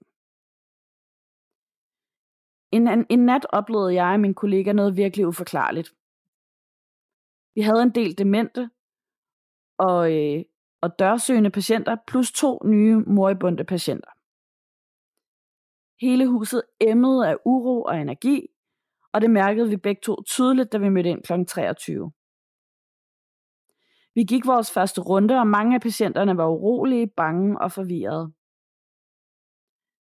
En, 2.72 2.88
en, 2.88 3.06
en 3.10 3.26
nat 3.26 3.46
oplevede 3.52 3.94
jeg 3.94 4.12
og 4.12 4.20
min 4.20 4.34
kollega 4.34 4.72
noget 4.72 4.96
virkelig 4.96 5.26
uforklarligt. 5.26 5.94
Vi 7.54 7.60
havde 7.60 7.82
en 7.82 7.94
del 7.94 8.18
demente 8.18 8.70
og, 9.78 10.12
øh, 10.12 10.44
og 10.80 10.98
dørsøgende 10.98 11.50
patienter, 11.50 11.96
plus 12.06 12.32
to 12.32 12.60
nye 12.64 12.96
moribunde 12.96 13.64
patienter. 13.64 14.10
Hele 16.00 16.26
huset 16.26 16.62
emmede 16.80 17.28
af 17.28 17.36
uro 17.44 17.82
og 17.82 17.96
energi, 17.96 18.46
og 19.12 19.20
det 19.20 19.30
mærkede 19.30 19.68
vi 19.68 19.76
begge 19.76 20.00
to 20.04 20.22
tydeligt, 20.22 20.72
da 20.72 20.78
vi 20.78 20.88
mødte 20.88 21.10
ind 21.10 21.22
kl. 21.22 21.44
23. 21.48 22.12
Vi 24.14 24.24
gik 24.24 24.46
vores 24.46 24.70
første 24.70 25.00
runde, 25.00 25.38
og 25.38 25.46
mange 25.46 25.74
af 25.74 25.80
patienterne 25.80 26.36
var 26.36 26.48
urolige, 26.48 27.06
bange 27.06 27.60
og 27.60 27.72
forvirrede. 27.72 28.32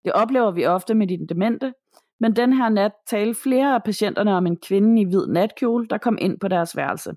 Det 0.06 0.14
oplever 0.14 0.52
vi 0.52 0.66
ofte 0.66 0.96
med 0.96 1.08
de 1.08 1.28
demente, 1.30 1.74
men 2.20 2.36
den 2.36 2.54
her 2.54 2.70
nat 2.70 2.92
talte 3.08 3.42
flere 3.42 3.76
af 3.76 3.84
patienterne 3.84 4.34
om 4.34 4.48
en 4.48 4.58
kvinde 4.58 5.02
i 5.02 5.06
hvid 5.06 5.28
natkjole, 5.28 5.88
der 5.88 5.98
kom 5.98 6.18
ind 6.22 6.40
på 6.40 6.48
deres 6.48 6.78
værelse. 6.78 7.16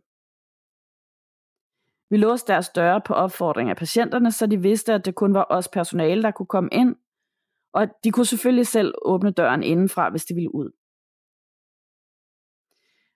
Vi 2.11 2.17
låste 2.17 2.53
deres 2.53 2.69
døre 2.69 3.01
på 3.01 3.15
opfordring 3.15 3.71
af 3.71 3.77
patienterne, 3.77 4.33
så 4.33 4.47
de 4.47 4.63
vidste, 4.63 4.93
at 4.93 5.05
det 5.05 5.15
kun 5.15 5.35
var 5.35 5.47
os 5.51 5.69
personale, 5.69 6.23
der 6.23 6.31
kunne 6.31 6.47
komme 6.47 6.71
ind, 6.73 6.97
og 7.73 7.89
de 8.05 8.11
kunne 8.11 8.27
selvfølgelig 8.27 8.67
selv 8.67 8.95
åbne 9.03 9.31
døren 9.31 9.63
indenfra, 9.63 10.11
hvis 10.11 10.25
de 10.25 10.35
ville 10.35 10.55
ud. 10.55 10.71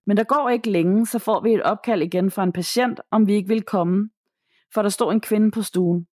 Men 0.07 0.17
der 0.17 0.25
går 0.25 0.49
ikke 0.49 0.71
længe, 0.71 1.07
så 1.07 1.19
får 1.19 1.41
vi 1.41 1.55
et 1.55 1.63
opkald 1.63 2.03
igen 2.03 2.31
fra 2.31 2.43
en 2.43 2.53
patient, 2.53 3.01
om 3.11 3.27
vi 3.27 3.35
ikke 3.35 3.49
vil 3.49 3.63
komme, 3.63 4.11
for 4.75 4.83
der 4.83 4.89
står 4.89 5.13
en 5.13 5.21
kvinde 5.21 5.51
på 5.51 5.63
stuen. 5.63 6.07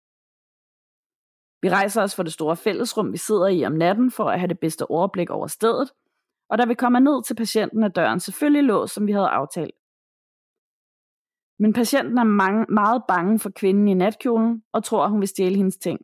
Vi 1.62 1.68
rejser 1.70 2.02
os 2.02 2.16
fra 2.16 2.22
det 2.22 2.32
store 2.32 2.56
fællesrum, 2.56 3.12
vi 3.12 3.18
sidder 3.18 3.46
i 3.46 3.64
om 3.64 3.72
natten, 3.72 4.10
for 4.10 4.24
at 4.24 4.40
have 4.40 4.48
det 4.48 4.58
bedste 4.58 4.90
overblik 4.90 5.30
over 5.30 5.46
stedet, 5.46 5.90
og 6.50 6.58
da 6.58 6.64
vi 6.64 6.74
kommer 6.74 6.98
ned 6.98 7.24
til 7.24 7.34
patienten, 7.34 7.82
er 7.82 7.88
døren 7.88 8.20
selvfølgelig 8.20 8.62
låst, 8.62 8.94
som 8.94 9.06
vi 9.06 9.12
havde 9.12 9.28
aftalt. 9.28 9.74
Men 11.64 11.72
patienten 11.72 12.18
er 12.18 12.24
mange, 12.24 12.66
meget 12.68 13.02
bange 13.08 13.38
for 13.38 13.50
kvinden 13.60 13.88
i 13.88 13.94
natkjolen 13.94 14.62
og 14.72 14.84
tror, 14.84 15.04
at 15.04 15.10
hun 15.10 15.20
vil 15.20 15.28
stjæle 15.28 15.56
hendes 15.56 15.76
ting. 15.76 15.98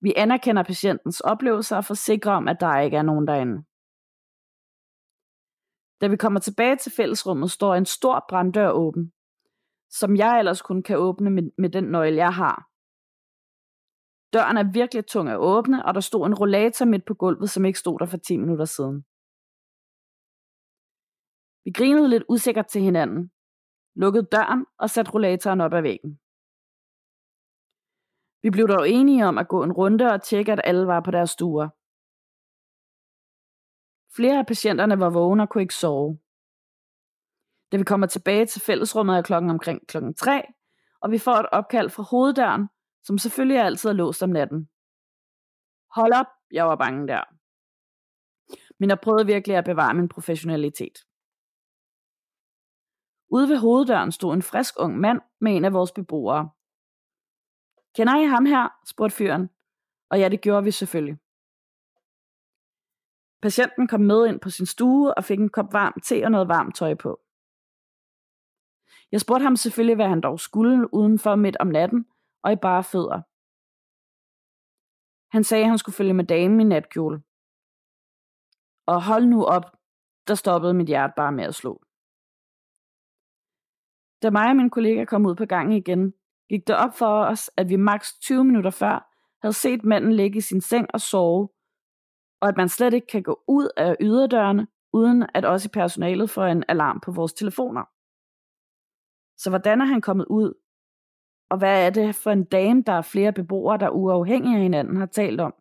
Vi 0.00 0.12
anerkender 0.16 0.62
patientens 0.62 1.20
oplevelser 1.20 1.76
og 1.76 1.84
forsikrer 1.84 2.32
om, 2.32 2.48
at 2.48 2.60
der 2.60 2.80
ikke 2.80 2.96
er 2.96 3.02
nogen 3.02 3.26
derinde. 3.26 3.56
Da 6.00 6.06
vi 6.08 6.16
kommer 6.16 6.40
tilbage 6.40 6.76
til 6.76 6.92
fællesrummet, 6.96 7.50
står 7.50 7.74
en 7.74 7.86
stor 7.86 8.24
branddør 8.28 8.70
åben, 8.70 9.12
som 9.90 10.16
jeg 10.16 10.38
ellers 10.38 10.62
kun 10.62 10.82
kan 10.82 10.98
åbne 10.98 11.30
med, 11.30 11.42
med 11.58 11.70
den 11.70 11.84
nøgle, 11.84 12.16
jeg 12.16 12.34
har. 12.34 12.56
Døren 14.32 14.56
er 14.56 14.72
virkelig 14.72 15.06
tung 15.06 15.28
at 15.28 15.38
åbne, 15.38 15.84
og 15.86 15.94
der 15.94 16.00
stod 16.00 16.26
en 16.26 16.34
rollator 16.34 16.84
midt 16.84 17.04
på 17.06 17.14
gulvet, 17.14 17.50
som 17.50 17.64
ikke 17.64 17.78
stod 17.78 17.98
der 17.98 18.06
for 18.06 18.16
10 18.16 18.36
minutter 18.36 18.64
siden. 18.64 18.98
Vi 21.64 21.70
grinede 21.78 22.08
lidt 22.08 22.24
usikkert 22.28 22.66
til 22.66 22.82
hinanden, 22.82 23.30
lukkede 24.02 24.26
døren 24.32 24.66
og 24.78 24.90
satte 24.90 25.12
rollatoren 25.12 25.60
op 25.60 25.74
ad 25.74 25.82
væggen. 25.82 26.20
Vi 28.42 28.50
blev 28.50 28.68
dog 28.68 28.90
enige 28.90 29.26
om 29.26 29.38
at 29.38 29.48
gå 29.48 29.62
en 29.62 29.72
runde 29.72 30.12
og 30.12 30.22
tjekke, 30.22 30.52
at 30.52 30.60
alle 30.64 30.86
var 30.86 31.00
på 31.00 31.10
deres 31.10 31.30
stuer. 31.30 31.68
Flere 34.16 34.38
af 34.38 34.46
patienterne 34.46 34.98
var 35.00 35.10
vågne 35.10 35.42
og 35.42 35.48
kunne 35.48 35.62
ikke 35.62 35.74
sove. 35.74 36.18
Da 37.72 37.76
vi 37.76 37.84
kommer 37.84 38.06
tilbage 38.06 38.46
til 38.46 38.60
fællesrummet 38.60 39.16
er 39.16 39.22
klokken 39.22 39.50
omkring 39.50 39.86
klokken 39.88 40.14
3, 40.14 40.42
og 41.00 41.10
vi 41.10 41.18
får 41.18 41.32
et 41.32 41.48
opkald 41.52 41.90
fra 41.90 42.02
hoveddøren, 42.02 42.68
som 43.02 43.18
selvfølgelig 43.18 43.60
altid 43.60 43.90
er 43.90 43.94
låst 43.94 44.22
om 44.22 44.30
natten. 44.30 44.68
Hold 45.94 46.12
op, 46.12 46.26
jeg 46.50 46.66
var 46.66 46.76
bange 46.76 47.08
der. 47.08 47.24
Men 48.78 48.90
jeg 48.90 49.00
prøvede 49.00 49.26
virkelig 49.26 49.56
at 49.56 49.64
bevare 49.64 49.94
min 49.94 50.08
professionalitet. 50.08 51.07
Ude 53.30 53.48
ved 53.48 53.58
hoveddøren 53.58 54.12
stod 54.12 54.34
en 54.34 54.42
frisk 54.42 54.74
ung 54.78 54.98
mand 54.98 55.20
med 55.40 55.56
en 55.56 55.64
af 55.64 55.72
vores 55.72 55.92
beboere. 55.92 56.50
Kender 57.96 58.16
I 58.16 58.24
ham 58.24 58.46
her? 58.46 58.68
spurgte 58.86 59.16
fyren. 59.16 59.50
Og 60.10 60.18
ja, 60.18 60.28
det 60.28 60.40
gjorde 60.40 60.64
vi 60.64 60.70
selvfølgelig. 60.70 61.18
Patienten 63.42 63.86
kom 63.86 64.00
med 64.00 64.26
ind 64.26 64.40
på 64.40 64.50
sin 64.50 64.66
stue 64.66 65.14
og 65.14 65.24
fik 65.24 65.38
en 65.38 65.48
kop 65.48 65.72
varm 65.72 66.00
te 66.04 66.24
og 66.24 66.30
noget 66.30 66.48
varmt 66.48 66.76
tøj 66.76 66.94
på. 66.94 67.20
Jeg 69.12 69.20
spurgte 69.20 69.42
ham 69.42 69.56
selvfølgelig, 69.56 69.96
hvad 69.96 70.08
han 70.08 70.20
dog 70.20 70.40
skulle 70.40 70.94
udenfor 70.94 71.34
midt 71.34 71.56
om 71.60 71.66
natten 71.66 72.06
og 72.42 72.52
i 72.52 72.56
bare 72.56 72.84
fødder. 72.84 73.22
Han 75.36 75.44
sagde, 75.44 75.64
at 75.64 75.68
han 75.68 75.78
skulle 75.78 75.96
følge 75.96 76.14
med 76.14 76.24
damen 76.24 76.60
i 76.60 76.64
natkjole. 76.64 77.22
Og 78.86 79.04
hold 79.04 79.24
nu 79.26 79.44
op, 79.44 79.64
der 80.28 80.34
stoppede 80.34 80.74
mit 80.74 80.86
hjerte 80.86 81.12
bare 81.16 81.32
med 81.32 81.44
at 81.44 81.54
slå. 81.54 81.82
Da 84.22 84.30
mig 84.30 84.50
og 84.50 84.56
min 84.56 84.70
kollega 84.70 85.04
kom 85.04 85.26
ud 85.26 85.34
på 85.34 85.46
gangen 85.46 85.76
igen, 85.76 86.14
gik 86.48 86.66
det 86.66 86.76
op 86.76 86.94
for 86.94 87.24
os, 87.24 87.50
at 87.56 87.68
vi 87.68 87.76
maks 87.76 88.18
20 88.18 88.44
minutter 88.44 88.70
før 88.70 89.08
havde 89.42 89.52
set 89.52 89.84
manden 89.84 90.12
ligge 90.12 90.38
i 90.38 90.40
sin 90.40 90.60
seng 90.60 90.86
og 90.94 91.00
sove, 91.00 91.48
og 92.40 92.48
at 92.48 92.56
man 92.56 92.68
slet 92.68 92.94
ikke 92.94 93.06
kan 93.06 93.22
gå 93.22 93.40
ud 93.48 93.68
af 93.76 93.96
yderdørene, 94.00 94.66
uden 94.92 95.26
at 95.34 95.44
også 95.44 95.68
i 95.68 95.74
personalet 95.74 96.30
får 96.30 96.44
en 96.44 96.64
alarm 96.68 97.00
på 97.00 97.12
vores 97.12 97.32
telefoner. 97.32 97.84
Så 99.36 99.50
hvordan 99.50 99.80
er 99.80 99.84
han 99.84 100.00
kommet 100.00 100.26
ud? 100.30 100.54
Og 101.50 101.58
hvad 101.58 101.86
er 101.86 101.90
det 101.90 102.14
for 102.14 102.30
en 102.30 102.44
dame, 102.44 102.82
der 102.82 102.92
er 102.92 103.02
flere 103.02 103.32
beboere, 103.32 103.78
der 103.78 103.90
uafhængige 103.90 104.56
af 104.56 104.62
hinanden 104.62 104.96
har 104.96 105.06
talt 105.06 105.40
om? 105.40 105.54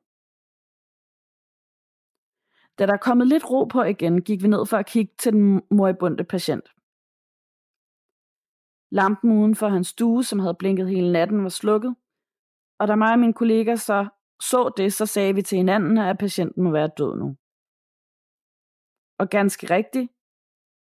Da 2.80 2.86
der 2.86 2.93
er 2.93 2.97
kommet 2.97 3.28
lidt 3.28 3.51
ro 3.51 3.66
på 3.66 3.84
igen, 3.84 4.22
gik 4.22 4.43
vi 4.43 4.47
ned 4.47 4.66
for 4.66 4.78
at 4.78 4.86
kigge 4.86 5.14
til 5.20 5.34
den 5.34 5.62
moribunde 5.72 6.24
patient. 6.24 6.76
Lampen 8.91 9.31
uden 9.31 9.55
for 9.55 9.67
hans 9.67 9.88
stue, 9.88 10.23
som 10.23 10.39
havde 10.39 10.55
blinket 10.59 10.89
hele 10.89 11.11
natten, 11.11 11.43
var 11.43 11.49
slukket, 11.49 11.95
og 12.79 12.88
da 12.88 12.95
mig 12.95 13.13
og 13.13 13.19
min 13.19 13.33
kollega 13.33 13.75
så 13.75 14.07
så 14.41 14.73
det, 14.77 14.93
så 14.93 15.05
sagde 15.05 15.35
vi 15.35 15.41
til 15.41 15.57
hinanden, 15.57 15.97
at 15.97 16.17
patienten 16.17 16.63
må 16.63 16.71
være 16.71 16.91
død 16.97 17.15
nu. 17.21 17.27
Og 19.21 19.25
ganske 19.38 19.65
rigtigt, 19.75 20.07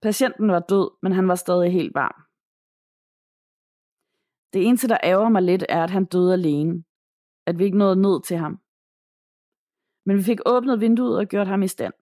patienten 0.02 0.48
var 0.56 0.60
død, 0.60 0.88
men 1.04 1.12
han 1.12 1.28
var 1.28 1.36
stadig 1.36 1.72
helt 1.72 1.94
varm. 1.94 2.20
Det 4.54 4.68
eneste, 4.68 4.88
der 4.88 5.00
ærger 5.04 5.30
mig 5.30 5.42
lidt, 5.42 5.64
er, 5.70 5.84
at 5.84 5.90
han 5.90 6.06
døde 6.06 6.34
alene. 6.34 6.84
At 7.50 7.60
vi 7.60 7.64
ikke 7.64 7.78
nåede 7.78 8.02
ned 8.02 8.18
til 8.28 8.38
ham. 8.44 8.54
Men 10.06 10.18
vi 10.18 10.24
fik 10.24 10.40
åbnet 10.46 10.82
vinduet 10.82 11.18
og 11.22 11.26
gjort 11.34 11.48
ham 11.48 11.64
i 11.64 11.68
stand. 11.76 11.94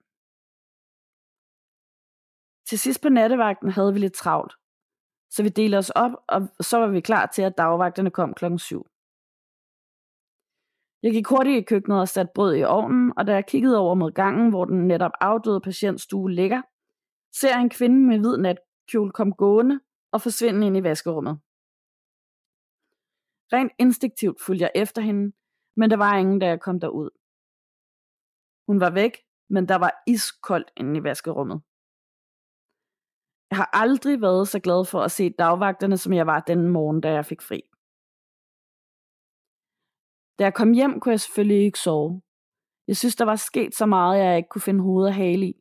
Til 2.70 2.78
sidst 2.80 3.02
på 3.02 3.10
nattevagten 3.10 3.70
havde 3.70 3.94
vi 3.94 4.00
lidt 4.00 4.14
travlt, 4.14 4.54
så 5.36 5.44
vi 5.44 5.50
delte 5.50 5.78
os 5.78 5.90
op, 5.90 6.12
og 6.28 6.42
så 6.60 6.78
var 6.78 6.88
vi 6.88 7.02
klar 7.02 7.26
til, 7.26 7.42
at 7.42 7.58
dagvagterne 7.58 8.12
kom 8.12 8.34
klokken 8.34 8.60
7. 8.60 8.88
Jeg 11.04 11.12
gik 11.14 11.28
hurtigt 11.28 11.58
i 11.58 11.66
køkkenet 11.72 12.00
og 12.00 12.08
satte 12.08 12.32
brød 12.36 12.56
i 12.56 12.64
ovnen, 12.64 13.14
og 13.18 13.28
da 13.28 13.34
jeg 13.34 13.46
kiggede 13.46 13.78
over 13.78 13.96
mod 13.96 14.12
gangen, 14.12 14.50
hvor 14.50 14.66
den 14.66 14.88
netop 14.88 15.12
afdøde 15.22 15.62
patientstue 15.62 16.32
ligger, 16.32 16.62
ser 17.40 17.50
jeg 17.50 17.62
en 17.62 17.70
kvinde 17.70 18.00
med 18.08 18.20
hvid 18.20 18.38
natkjole 18.38 19.12
komme 19.12 19.34
gående 19.34 19.80
og 20.12 20.22
forsvinde 20.22 20.68
ind 20.68 20.78
i 20.78 20.84
vaskerummet. 20.84 21.40
Rent 23.54 23.72
instinktivt 23.80 24.42
fulgte 24.46 24.64
jeg 24.64 24.72
efter 24.76 25.02
hende, 25.02 25.36
men 25.76 25.90
der 25.90 25.98
var 25.98 26.18
ingen, 26.18 26.40
da 26.40 26.48
jeg 26.48 26.62
kom 26.62 26.80
derud. 26.80 27.10
Hun 28.68 28.80
var 28.80 28.90
væk, 28.90 29.18
men 29.50 29.68
der 29.68 29.76
var 29.76 30.04
iskoldt 30.08 30.72
inde 30.78 31.00
i 31.00 31.04
vaskerummet. 31.04 31.62
Jeg 33.50 33.58
har 33.58 33.70
aldrig 33.74 34.22
været 34.22 34.48
så 34.48 34.60
glad 34.60 34.86
for 34.86 35.02
at 35.02 35.12
se 35.12 35.30
dagvagterne, 35.30 35.98
som 35.98 36.14
jeg 36.14 36.28
var 36.28 36.40
den 36.40 36.68
morgen, 36.68 37.02
da 37.02 37.10
jeg 37.12 37.26
fik 37.26 37.42
fri. 37.42 37.62
Da 40.40 40.44
jeg 40.44 40.54
kom 40.54 40.72
hjem, 40.74 41.00
kunne 41.00 41.12
jeg 41.12 41.20
selvfølgelig 41.20 41.66
ikke 41.66 41.80
sove. 41.80 42.22
Jeg 42.88 42.98
synes, 42.98 43.16
der 43.16 43.26
var 43.26 43.36
sket 43.36 43.76
så 43.76 43.86
meget, 43.86 44.20
jeg 44.20 44.38
ikke 44.38 44.50
kunne 44.50 44.62
finde 44.62 44.84
hoved 44.84 45.06
og 45.06 45.16
hale 45.16 45.46
i. 45.48 45.54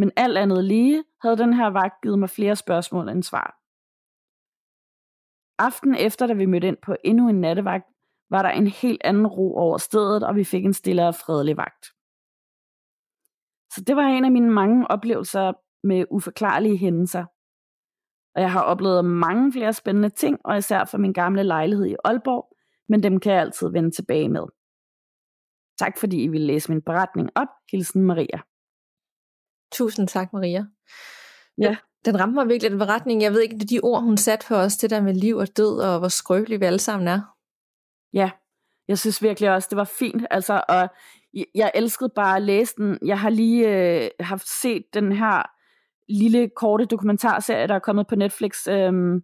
Men 0.00 0.10
alt 0.16 0.38
andet 0.38 0.64
lige 0.64 1.04
havde 1.22 1.36
den 1.36 1.52
her 1.54 1.66
vagt 1.66 2.02
givet 2.02 2.18
mig 2.18 2.30
flere 2.30 2.56
spørgsmål 2.56 3.08
end 3.08 3.22
svar. 3.22 3.48
Aften 5.58 5.94
efter, 5.94 6.26
da 6.26 6.34
vi 6.34 6.46
mødte 6.46 6.68
ind 6.68 6.76
på 6.82 6.96
endnu 7.04 7.28
en 7.28 7.40
nattevagt, 7.40 7.86
var 8.30 8.42
der 8.42 8.50
en 8.50 8.66
helt 8.66 9.02
anden 9.04 9.26
ro 9.26 9.56
over 9.56 9.78
stedet, 9.78 10.22
og 10.22 10.36
vi 10.36 10.44
fik 10.44 10.64
en 10.64 10.72
stille 10.72 11.08
og 11.08 11.14
fredelig 11.14 11.56
vagt. 11.56 11.84
Så 13.74 13.84
det 13.86 13.96
var 13.96 14.02
en 14.02 14.24
af 14.24 14.32
mine 14.32 14.50
mange 14.50 14.90
oplevelser 14.90 15.52
med 15.88 16.04
uforklarlige 16.10 16.76
hændelser. 16.76 17.24
Og 18.34 18.42
jeg 18.42 18.52
har 18.52 18.62
oplevet 18.62 19.04
mange 19.04 19.52
flere 19.52 19.72
spændende 19.72 20.08
ting, 20.08 20.38
og 20.44 20.58
især 20.58 20.84
for 20.84 20.98
min 20.98 21.12
gamle 21.12 21.42
lejlighed 21.42 21.86
i 21.86 21.96
Aalborg, 22.04 22.56
men 22.88 23.02
dem 23.02 23.20
kan 23.20 23.32
jeg 23.32 23.40
altid 23.40 23.68
vende 23.68 23.90
tilbage 23.90 24.28
med. 24.28 24.46
Tak 25.78 25.98
fordi 25.98 26.22
I 26.22 26.28
ville 26.28 26.46
læse 26.46 26.72
min 26.72 26.82
beretning 26.82 27.30
op. 27.34 27.48
Hilsen 27.72 28.02
Maria. 28.02 28.40
Tusind 29.72 30.08
tak, 30.08 30.32
Maria. 30.32 30.66
Ja. 31.58 31.76
Den 32.04 32.20
ramte 32.20 32.34
mig 32.34 32.48
virkelig, 32.48 32.70
den 32.70 32.78
beretning. 32.78 33.22
Jeg 33.22 33.32
ved 33.32 33.40
ikke, 33.40 33.58
det 33.58 33.70
de 33.70 33.80
ord, 33.82 34.02
hun 34.02 34.16
satte 34.16 34.46
for 34.46 34.56
os, 34.56 34.76
det 34.76 34.90
der 34.90 35.00
med 35.00 35.14
liv 35.14 35.36
og 35.36 35.56
død, 35.56 35.80
og 35.80 35.98
hvor 35.98 36.08
skrøbelige 36.08 36.58
vi 36.58 36.64
alle 36.64 36.78
sammen 36.78 37.08
er. 37.08 37.20
Ja, 38.12 38.30
jeg 38.88 38.98
synes 38.98 39.22
virkelig 39.22 39.50
også, 39.50 39.68
det 39.70 39.76
var 39.76 39.90
fint. 39.98 40.26
Altså, 40.30 40.64
og 40.68 40.88
jeg 41.54 41.72
elskede 41.74 42.12
bare 42.14 42.36
at 42.36 42.42
læse 42.42 42.74
den. 42.76 42.98
Jeg 43.04 43.20
har 43.20 43.30
lige 43.30 43.68
øh, 43.68 44.10
haft 44.20 44.48
set 44.48 44.84
den 44.94 45.12
her 45.12 45.42
lille 46.08 46.50
korte 46.56 46.84
dokumentarserie, 46.84 47.66
der 47.66 47.74
er 47.74 47.78
kommet 47.78 48.06
på 48.06 48.16
Netflix. 48.16 48.68
Øhm, 48.68 49.22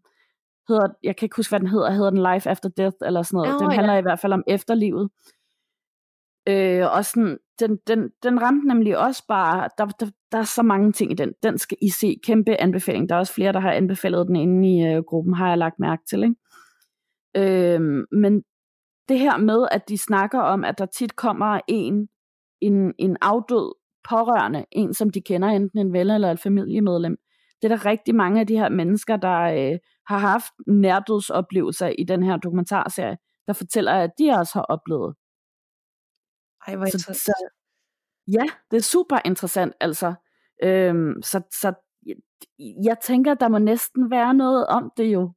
hedder, 0.69 0.89
jeg 1.03 1.17
kan 1.17 1.27
ikke 1.27 1.37
huske, 1.37 1.51
hvad 1.51 1.61
den 1.61 1.69
hedder. 1.69 1.91
Hedder 1.91 2.11
den 2.11 2.33
Life 2.33 2.51
After 2.51 2.69
Death 2.69 2.97
eller 3.03 3.23
sådan 3.23 3.37
noget. 3.37 3.55
Oh, 3.55 3.61
den 3.61 3.71
handler 3.71 3.93
ja. 3.93 3.99
i 3.99 4.03
hvert 4.03 4.21
fald 4.21 4.33
om 4.33 4.43
efterlivet. 4.47 5.11
Øh, 6.49 6.93
og 6.93 7.05
sådan, 7.05 7.39
den, 7.61 7.79
den, 7.87 8.11
den 8.23 8.43
ramte 8.43 8.69
nemlig 8.69 8.99
også 8.99 9.25
bare, 9.29 9.69
der, 9.79 9.87
der, 9.87 10.07
der 10.33 10.39
er 10.39 10.45
så 10.45 10.63
mange 10.63 10.93
ting 10.93 11.13
i 11.13 11.15
den. 11.15 11.33
Den 11.43 11.59
skal 11.59 11.79
I 11.83 11.89
se. 11.89 12.17
Kæmpe 12.23 12.61
anbefaling. 12.61 13.09
Der 13.09 13.15
er 13.15 13.19
også 13.19 13.33
flere, 13.33 13.53
der 13.53 13.61
har 13.61 13.73
anbefalet 13.73 14.27
den 14.27 14.37
inde 14.37 14.69
i 14.69 14.95
øh, 14.95 15.03
gruppen, 15.03 15.35
har 15.35 15.49
jeg 15.49 15.59
lagt 15.59 15.79
mærke 15.79 16.03
til. 16.07 16.23
Ikke? 16.23 16.37
Øh, 17.37 17.81
men 18.13 18.43
det 19.09 19.19
her 19.19 19.37
med, 19.37 19.69
at 19.71 19.89
de 19.89 19.99
snakker 19.99 20.41
om, 20.41 20.65
at 20.65 20.79
der 20.79 20.87
tit 20.87 21.17
kommer 21.17 21.61
en, 21.69 22.09
en, 22.61 22.95
en 22.99 23.17
afdød 23.21 23.75
pårørende, 24.09 24.65
en 24.73 24.95
som 24.95 25.11
de 25.11 25.21
kender, 25.23 25.49
enten 25.49 25.79
en 25.79 25.93
ven 25.93 26.11
eller 26.11 26.31
et 26.31 26.41
familiemedlem. 26.41 27.17
Det 27.63 27.73
er 27.73 27.77
der 27.77 27.87
rigtig 27.87 28.15
mange 28.15 28.41
af 28.41 28.47
de 28.47 28.59
her 28.59 28.69
mennesker, 28.69 29.17
der 29.17 29.41
øh, 29.41 29.79
har 30.07 30.19
haft 30.19 30.53
nærdødsoplevelser 30.67 31.89
i 31.89 32.05
den 32.05 32.23
her 32.23 32.37
dokumentarserie, 32.37 33.17
der 33.47 33.53
fortæller, 33.53 33.93
at 33.93 34.11
de 34.19 34.31
også 34.31 34.53
har 34.55 34.63
oplevet. 34.63 35.15
Ej, 36.67 36.77
hvor 36.77 36.87
så, 36.87 36.99
så, 36.99 37.51
Ja, 38.29 38.45
det 38.71 38.77
er 38.77 38.83
super 38.83 39.19
interessant, 39.25 39.75
altså. 39.81 40.15
Øhm, 40.63 41.23
så, 41.23 41.43
så 41.61 41.73
jeg, 42.07 42.17
jeg 42.85 42.97
tænker, 43.03 43.35
der 43.35 43.49
må 43.49 43.59
næsten 43.59 44.11
være 44.11 44.35
noget 44.35 44.67
om 44.67 44.93
det 44.97 45.05
jo, 45.05 45.33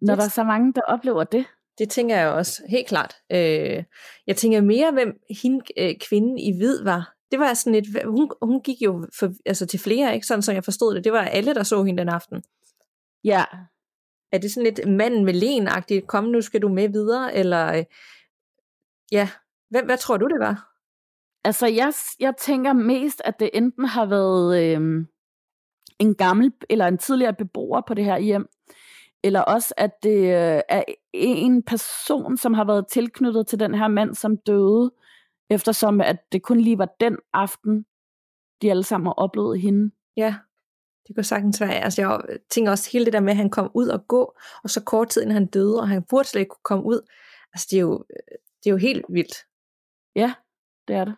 når 0.00 0.14
det, 0.14 0.18
der 0.18 0.24
er 0.24 0.28
så 0.28 0.44
mange, 0.44 0.72
der 0.72 0.80
oplever 0.82 1.24
det. 1.24 1.46
Det 1.78 1.90
tænker 1.90 2.16
jeg 2.16 2.28
også, 2.28 2.62
helt 2.68 2.88
klart. 2.88 3.14
Øh, 3.32 3.84
jeg 4.26 4.36
tænker 4.36 4.60
mere, 4.60 4.92
hvem 4.92 5.20
hende, 5.42 5.64
øh, 5.78 5.94
kvinden 6.08 6.38
i 6.38 6.56
hvid 6.58 6.84
var. 6.84 7.14
Det 7.30 7.38
var 7.38 7.54
sådan 7.54 7.74
et, 7.74 7.86
hun, 8.04 8.30
hun 8.42 8.62
gik 8.62 8.82
jo 8.82 9.06
for, 9.18 9.32
altså 9.46 9.66
til 9.66 9.80
flere, 9.80 10.14
ikke? 10.14 10.26
Sådan 10.26 10.42
som 10.42 10.54
jeg 10.54 10.64
forstod 10.64 10.94
det. 10.94 11.04
Det 11.04 11.12
var 11.12 11.24
alle, 11.24 11.54
der 11.54 11.62
så 11.62 11.82
hende 11.82 12.00
den 12.00 12.08
aften. 12.08 12.42
Ja. 13.24 13.44
Er 14.32 14.38
det 14.38 14.52
sådan 14.52 14.64
lidt 14.64 14.88
manden 14.88 15.24
med 15.24 15.34
len 15.34 15.68
kom 16.06 16.24
nu 16.24 16.40
skal 16.40 16.62
du 16.62 16.68
med 16.68 16.88
videre, 16.88 17.34
eller 17.34 17.78
øh, 17.78 17.84
ja, 19.12 19.28
hvad, 19.70 19.82
hvad 19.82 19.98
tror 19.98 20.16
du 20.16 20.26
det 20.26 20.40
var? 20.40 20.74
Altså, 21.44 21.66
jeg, 21.66 21.92
jeg 22.20 22.34
tænker 22.38 22.72
mest, 22.72 23.22
at 23.24 23.40
det 23.40 23.50
enten 23.52 23.84
har 23.84 24.06
været 24.06 24.62
øh, 24.62 25.06
en 25.98 26.14
gammel 26.14 26.52
eller 26.70 26.86
en 26.86 26.98
tidligere 26.98 27.34
beboer 27.34 27.80
på 27.86 27.94
det 27.94 28.04
her 28.04 28.18
hjem, 28.18 28.46
eller 29.24 29.40
også 29.40 29.74
at 29.76 29.90
det 30.02 30.18
øh, 30.18 30.60
er 30.68 30.82
en 31.12 31.62
person, 31.62 32.36
som 32.36 32.54
har 32.54 32.64
været 32.64 32.86
tilknyttet 32.86 33.46
til 33.46 33.60
den 33.60 33.74
her 33.74 33.88
mand, 33.88 34.14
som 34.14 34.36
døde, 34.36 34.90
eftersom 35.50 36.00
at 36.00 36.16
det 36.32 36.42
kun 36.42 36.60
lige 36.60 36.78
var 36.78 36.94
den 37.00 37.16
aften, 37.32 37.86
de 38.62 38.70
alle 38.70 38.84
sammen 38.84 39.06
har 39.06 39.12
oplevet 39.12 39.60
hende. 39.60 39.90
Ja, 40.16 40.34
det 41.08 41.16
kunne 41.16 41.24
sagtens 41.24 41.60
være. 41.60 41.74
Altså, 41.74 42.02
jeg 42.02 42.38
tænker 42.50 42.70
også 42.70 42.90
hele 42.92 43.04
det 43.04 43.12
der 43.12 43.20
med, 43.20 43.30
at 43.30 43.36
han 43.36 43.50
kom 43.50 43.70
ud 43.74 43.88
og 43.88 44.08
gå, 44.08 44.36
og 44.64 44.70
så 44.70 44.84
kort 44.84 45.08
tid 45.08 45.22
inden 45.22 45.34
han 45.34 45.46
døde, 45.46 45.80
og 45.80 45.88
han 45.88 46.02
burde 46.02 46.28
slet 46.28 46.40
ikke 46.40 46.50
kunne 46.50 46.64
komme 46.64 46.84
ud. 46.84 47.00
Altså, 47.54 47.66
det 47.70 47.76
er 47.76 47.80
jo, 47.80 48.04
det 48.64 48.66
er 48.66 48.70
jo 48.70 48.76
helt 48.76 49.04
vildt. 49.08 49.34
Ja, 50.16 50.34
det 50.88 50.96
er 50.96 51.04
det 51.04 51.14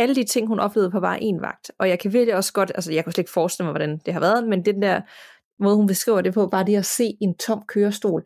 alle 0.00 0.14
de 0.14 0.24
ting, 0.24 0.48
hun 0.48 0.60
oplevede 0.60 0.90
på 0.90 1.00
bare 1.00 1.22
en 1.22 1.40
vagt. 1.40 1.70
Og 1.78 1.88
jeg 1.88 1.98
kan 1.98 2.12
virkelig 2.12 2.34
også 2.34 2.52
godt, 2.52 2.72
altså 2.74 2.92
jeg 2.92 3.04
kan 3.04 3.12
slet 3.12 3.22
ikke 3.22 3.30
forestille 3.30 3.64
mig, 3.64 3.72
hvordan 3.72 3.98
det 4.06 4.12
har 4.12 4.20
været, 4.20 4.48
men 4.48 4.64
den 4.64 4.82
der 4.82 5.00
måde, 5.58 5.76
hun 5.76 5.86
beskriver 5.86 6.20
det 6.20 6.34
på, 6.34 6.46
bare 6.46 6.64
det 6.64 6.76
at 6.76 6.86
se 6.86 7.16
en 7.20 7.36
tom 7.36 7.62
kørestol 7.66 8.24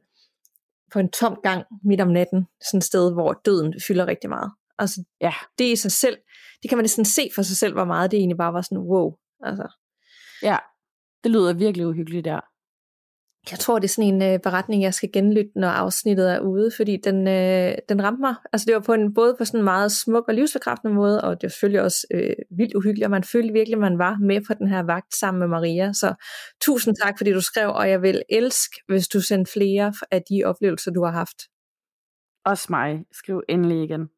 på 0.93 0.99
en 0.99 1.11
tom 1.11 1.41
gang 1.43 1.65
midt 1.85 2.01
om 2.01 2.09
natten, 2.09 2.47
sådan 2.71 2.79
et 2.79 2.85
sted, 2.85 3.13
hvor 3.13 3.33
døden 3.33 3.75
fylder 3.89 4.07
rigtig 4.07 4.31
meget. 4.31 4.53
Altså, 4.79 5.05
ja. 5.21 5.33
det 5.59 5.65
i 5.65 5.77
sig 5.77 5.93
selv, 5.93 6.17
det 6.63 6.69
kan 6.69 6.79
man 6.79 6.83
næsten 6.83 7.05
se 7.05 7.31
for 7.35 7.43
sig 7.43 7.57
selv, 7.57 7.73
hvor 7.73 7.85
meget 7.85 8.11
det 8.11 8.19
egentlig 8.19 8.37
bare 8.37 8.53
var 8.53 8.63
sådan, 8.63 8.79
wow. 8.79 9.13
Altså. 9.45 9.69
Ja, 10.43 10.57
det 11.25 11.33
lyder 11.33 11.53
virkelig 11.53 11.87
uhyggeligt 11.87 12.25
der 12.25 12.41
jeg 13.51 13.59
tror, 13.59 13.79
det 13.79 13.85
er 13.85 13.93
sådan 13.93 14.15
en 14.15 14.23
øh, 14.23 14.41
beretning, 14.41 14.83
jeg 14.83 14.95
skal 14.95 15.13
genlytte, 15.13 15.51
når 15.55 15.69
afsnittet 15.69 16.33
er 16.33 16.41
ude, 16.41 16.71
fordi 16.77 16.97
den, 17.05 17.29
øh, 17.29 17.75
den 17.89 18.03
ramte 18.05 18.21
mig. 18.21 18.35
Altså 18.53 18.65
det 18.67 18.75
var 18.75 18.81
på 18.81 18.93
en, 18.93 19.15
både 19.15 19.35
på 19.39 19.45
sådan 19.45 19.61
en 19.61 19.65
meget 19.65 19.93
smuk 19.93 20.25
og 20.29 20.35
livsbekræftende 20.35 20.95
måde, 20.95 21.21
og 21.21 21.31
det 21.41 21.43
var 21.43 21.49
selvfølgelig 21.49 21.83
også 21.83 22.07
øh, 22.15 22.35
vildt 22.59 22.75
uhyggeligt, 22.75 23.05
og 23.05 23.11
man 23.11 23.25
følte 23.25 23.53
virkelig, 23.53 23.77
at 23.77 23.81
man 23.81 23.99
var 23.99 24.17
med 24.21 24.41
på 24.47 24.55
den 24.55 24.69
her 24.69 24.83
vagt 24.83 25.15
sammen 25.15 25.39
med 25.39 25.49
Maria. 25.49 25.93
Så 25.93 26.15
tusind 26.61 26.95
tak, 27.03 27.15
fordi 27.19 27.33
du 27.33 27.41
skrev, 27.41 27.71
og 27.71 27.91
jeg 27.91 28.03
vil 28.03 28.23
elske, 28.29 28.81
hvis 28.89 29.09
du 29.09 29.21
sender 29.21 29.51
flere 29.53 29.95
af 30.11 30.23
de 30.31 30.45
oplevelser, 30.45 30.91
du 30.91 31.05
har 31.05 31.13
haft. 31.13 31.39
Også 32.45 32.67
mig. 32.71 33.05
Skriv 33.13 33.43
endelig 33.49 33.85
igen. 33.85 34.09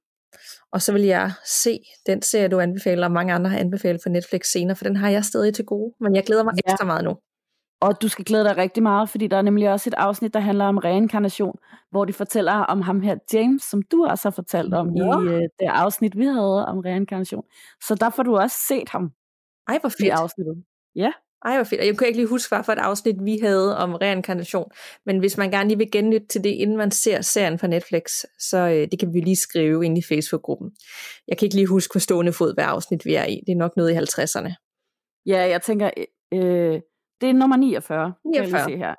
Og 0.73 0.83
så 0.83 0.93
vil 0.93 1.03
jeg 1.03 1.33
se 1.45 1.79
den 2.07 2.23
serie, 2.23 2.49
du 2.49 2.61
anbefaler, 2.61 3.07
og 3.07 3.13
mange 3.13 3.33
andre 3.33 3.51
har 3.51 3.59
anbefalet 3.59 4.01
for 4.03 4.11
Netflix 4.11 4.47
senere, 4.47 4.77
for 4.77 4.85
den 4.85 4.97
har 4.97 5.11
jeg 5.11 5.25
stadig 5.25 5.55
til 5.55 5.65
gode, 5.65 5.95
men 6.01 6.15
jeg 6.15 6.25
glæder 6.25 6.45
mig 6.45 6.55
ja. 6.67 6.73
ekstra 6.73 6.87
meget 6.87 7.05
nu. 7.05 7.17
Og 7.81 8.03
du 8.03 8.09
skal 8.09 8.25
glæde 8.25 8.45
dig 8.45 8.57
rigtig 8.57 8.83
meget, 8.83 9.09
fordi 9.09 9.27
der 9.27 9.37
er 9.37 9.43
nemlig 9.43 9.71
også 9.71 9.91
et 9.91 9.95
afsnit, 9.95 10.35
der 10.35 10.41
handler 10.41 10.65
om 10.65 10.79
reinkarnation, 10.79 11.59
hvor 11.91 12.05
de 12.05 12.13
fortæller 12.13 12.53
om 12.53 12.83
ham 12.83 13.01
her, 13.01 13.17
James, 13.33 13.63
som 13.63 13.83
du 13.83 14.07
også 14.07 14.29
har 14.29 14.31
fortalt 14.31 14.75
om 14.75 14.89
ja. 14.97 15.03
i 15.03 15.27
uh, 15.27 15.33
det 15.33 15.67
afsnit, 15.67 16.17
vi 16.19 16.25
havde 16.25 16.67
om 16.67 16.79
reinkarnation. 16.79 17.45
Så 17.83 17.95
der 17.95 18.11
får 18.11 18.23
du 18.23 18.37
også 18.37 18.57
set 18.69 18.89
ham. 18.89 19.11
Ej, 19.69 19.79
hvor 19.81 19.89
fedt. 19.89 20.01
I 20.05 20.09
afsnittet. 20.09 20.65
Ja. 20.95 21.13
Ej, 21.45 21.55
hvor 21.55 21.65
fedt. 21.65 21.85
Jeg 21.85 21.99
kan 21.99 22.07
ikke 22.07 22.19
lige 22.19 22.29
huske, 22.29 22.55
hvad 22.55 22.65
for 22.65 22.73
et 22.73 22.79
afsnit 22.79 23.17
vi 23.25 23.39
havde 23.39 23.77
om 23.77 23.95
reinkarnation. 23.95 24.71
Men 25.07 25.19
hvis 25.19 25.37
man 25.37 25.51
gerne 25.51 25.69
lige 25.69 25.79
vil 25.79 25.91
genlytte 25.91 26.27
til 26.27 26.45
det, 26.45 26.51
inden 26.51 26.77
man 26.77 26.91
ser 26.91 27.21
serien 27.21 27.59
på 27.59 27.67
Netflix, 27.67 28.03
så 28.39 28.59
øh, 28.59 28.89
det 28.91 28.99
kan 28.99 29.15
vi 29.15 29.21
lige 29.21 29.37
skrive 29.37 29.85
ind 29.85 29.99
i 29.99 30.03
Facebook-gruppen. 30.03 30.71
Jeg 31.29 31.39
kan 31.39 31.47
ikke 31.47 31.57
lige 31.57 31.67
huske 31.67 31.93
på 31.93 31.99
stående 31.99 32.33
fod, 32.33 32.55
hvad 32.55 32.65
afsnit 32.65 33.05
vi 33.05 33.15
er 33.15 33.25
i. 33.25 33.41
Det 33.47 33.53
er 33.53 33.57
nok 33.57 33.77
noget 33.77 33.93
i 33.93 33.97
50'erne. 33.97 34.53
Ja, 35.27 35.49
jeg 35.49 35.63
tænker... 35.63 35.91
Øh 36.35 36.81
det 37.21 37.29
er 37.29 37.33
nummer 37.33 37.57
49, 37.57 38.15
49. 38.25 38.51
Kan 38.51 38.59
jeg 38.59 38.65
se 38.65 38.77
her. 38.77 38.95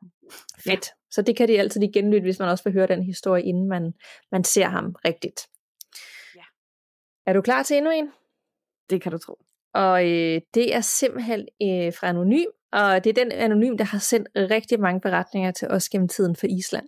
Fedt. 0.63 0.89
Så 1.11 1.21
det 1.21 1.37
kan 1.37 1.47
de 1.47 1.59
altid 1.59 1.79
lige 1.79 1.93
genlytte, 1.93 2.25
hvis 2.25 2.39
man 2.39 2.49
også 2.49 2.63
vil 2.63 2.73
høre 2.73 2.87
den 2.87 3.03
historie, 3.03 3.43
inden 3.43 3.69
man, 3.69 3.93
man 4.31 4.43
ser 4.43 4.65
ham 4.65 4.95
rigtigt. 5.05 5.39
Ja. 6.35 6.43
Er 7.25 7.33
du 7.33 7.41
klar 7.41 7.63
til 7.63 7.77
endnu 7.77 7.91
en? 7.91 8.11
Det 8.89 9.01
kan 9.01 9.11
du 9.11 9.17
tro. 9.17 9.46
Og 9.77 10.09
øh, 10.09 10.41
det 10.53 10.75
er 10.75 10.81
simpelthen 10.81 11.39
øh, 11.39 11.93
fra 11.93 12.07
Anonym, 12.07 12.49
og 12.71 13.03
det 13.03 13.09
er 13.09 13.23
den 13.23 13.31
Anonym, 13.31 13.77
der 13.77 13.83
har 13.83 13.99
sendt 13.99 14.29
rigtig 14.35 14.79
mange 14.79 15.01
beretninger 15.01 15.51
til 15.51 15.67
os 15.67 15.89
gennem 15.89 16.07
tiden 16.07 16.35
for 16.35 16.47
Island. 16.47 16.87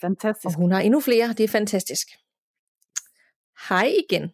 Fantastisk. 0.00 0.46
Og 0.46 0.54
hun 0.54 0.72
har 0.72 0.80
endnu 0.80 1.00
flere, 1.00 1.28
det 1.28 1.44
er 1.44 1.48
fantastisk. 1.48 2.08
Hej 3.68 3.92
igen. 4.08 4.32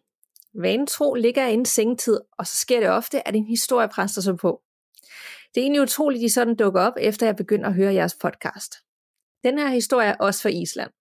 Vanen 0.53 0.87
tro 0.87 1.13
ligger 1.13 1.43
jeg 1.43 1.51
inden 1.51 1.65
sengetid, 1.65 2.19
og 2.37 2.47
så 2.47 2.57
sker 2.57 2.79
det 2.79 2.89
ofte, 2.89 3.27
at 3.27 3.35
en 3.35 3.45
historie 3.45 3.87
præster 3.87 4.21
sig 4.21 4.37
på. 4.37 4.61
Det 5.55 5.61
er 5.61 5.65
egentlig 5.65 5.81
utroligt, 5.81 6.19
at 6.19 6.23
de 6.23 6.33
sådan 6.33 6.55
dukker 6.55 6.81
op, 6.81 6.93
efter 6.99 7.25
jeg 7.25 7.35
begynder 7.35 7.69
at 7.69 7.75
høre 7.75 7.93
jeres 7.93 8.15
podcast. 8.21 8.75
Den 9.43 9.59
her 9.59 9.67
historie 9.67 10.07
er 10.07 10.15
også 10.19 10.41
fra 10.41 10.49
Island. 10.49 10.91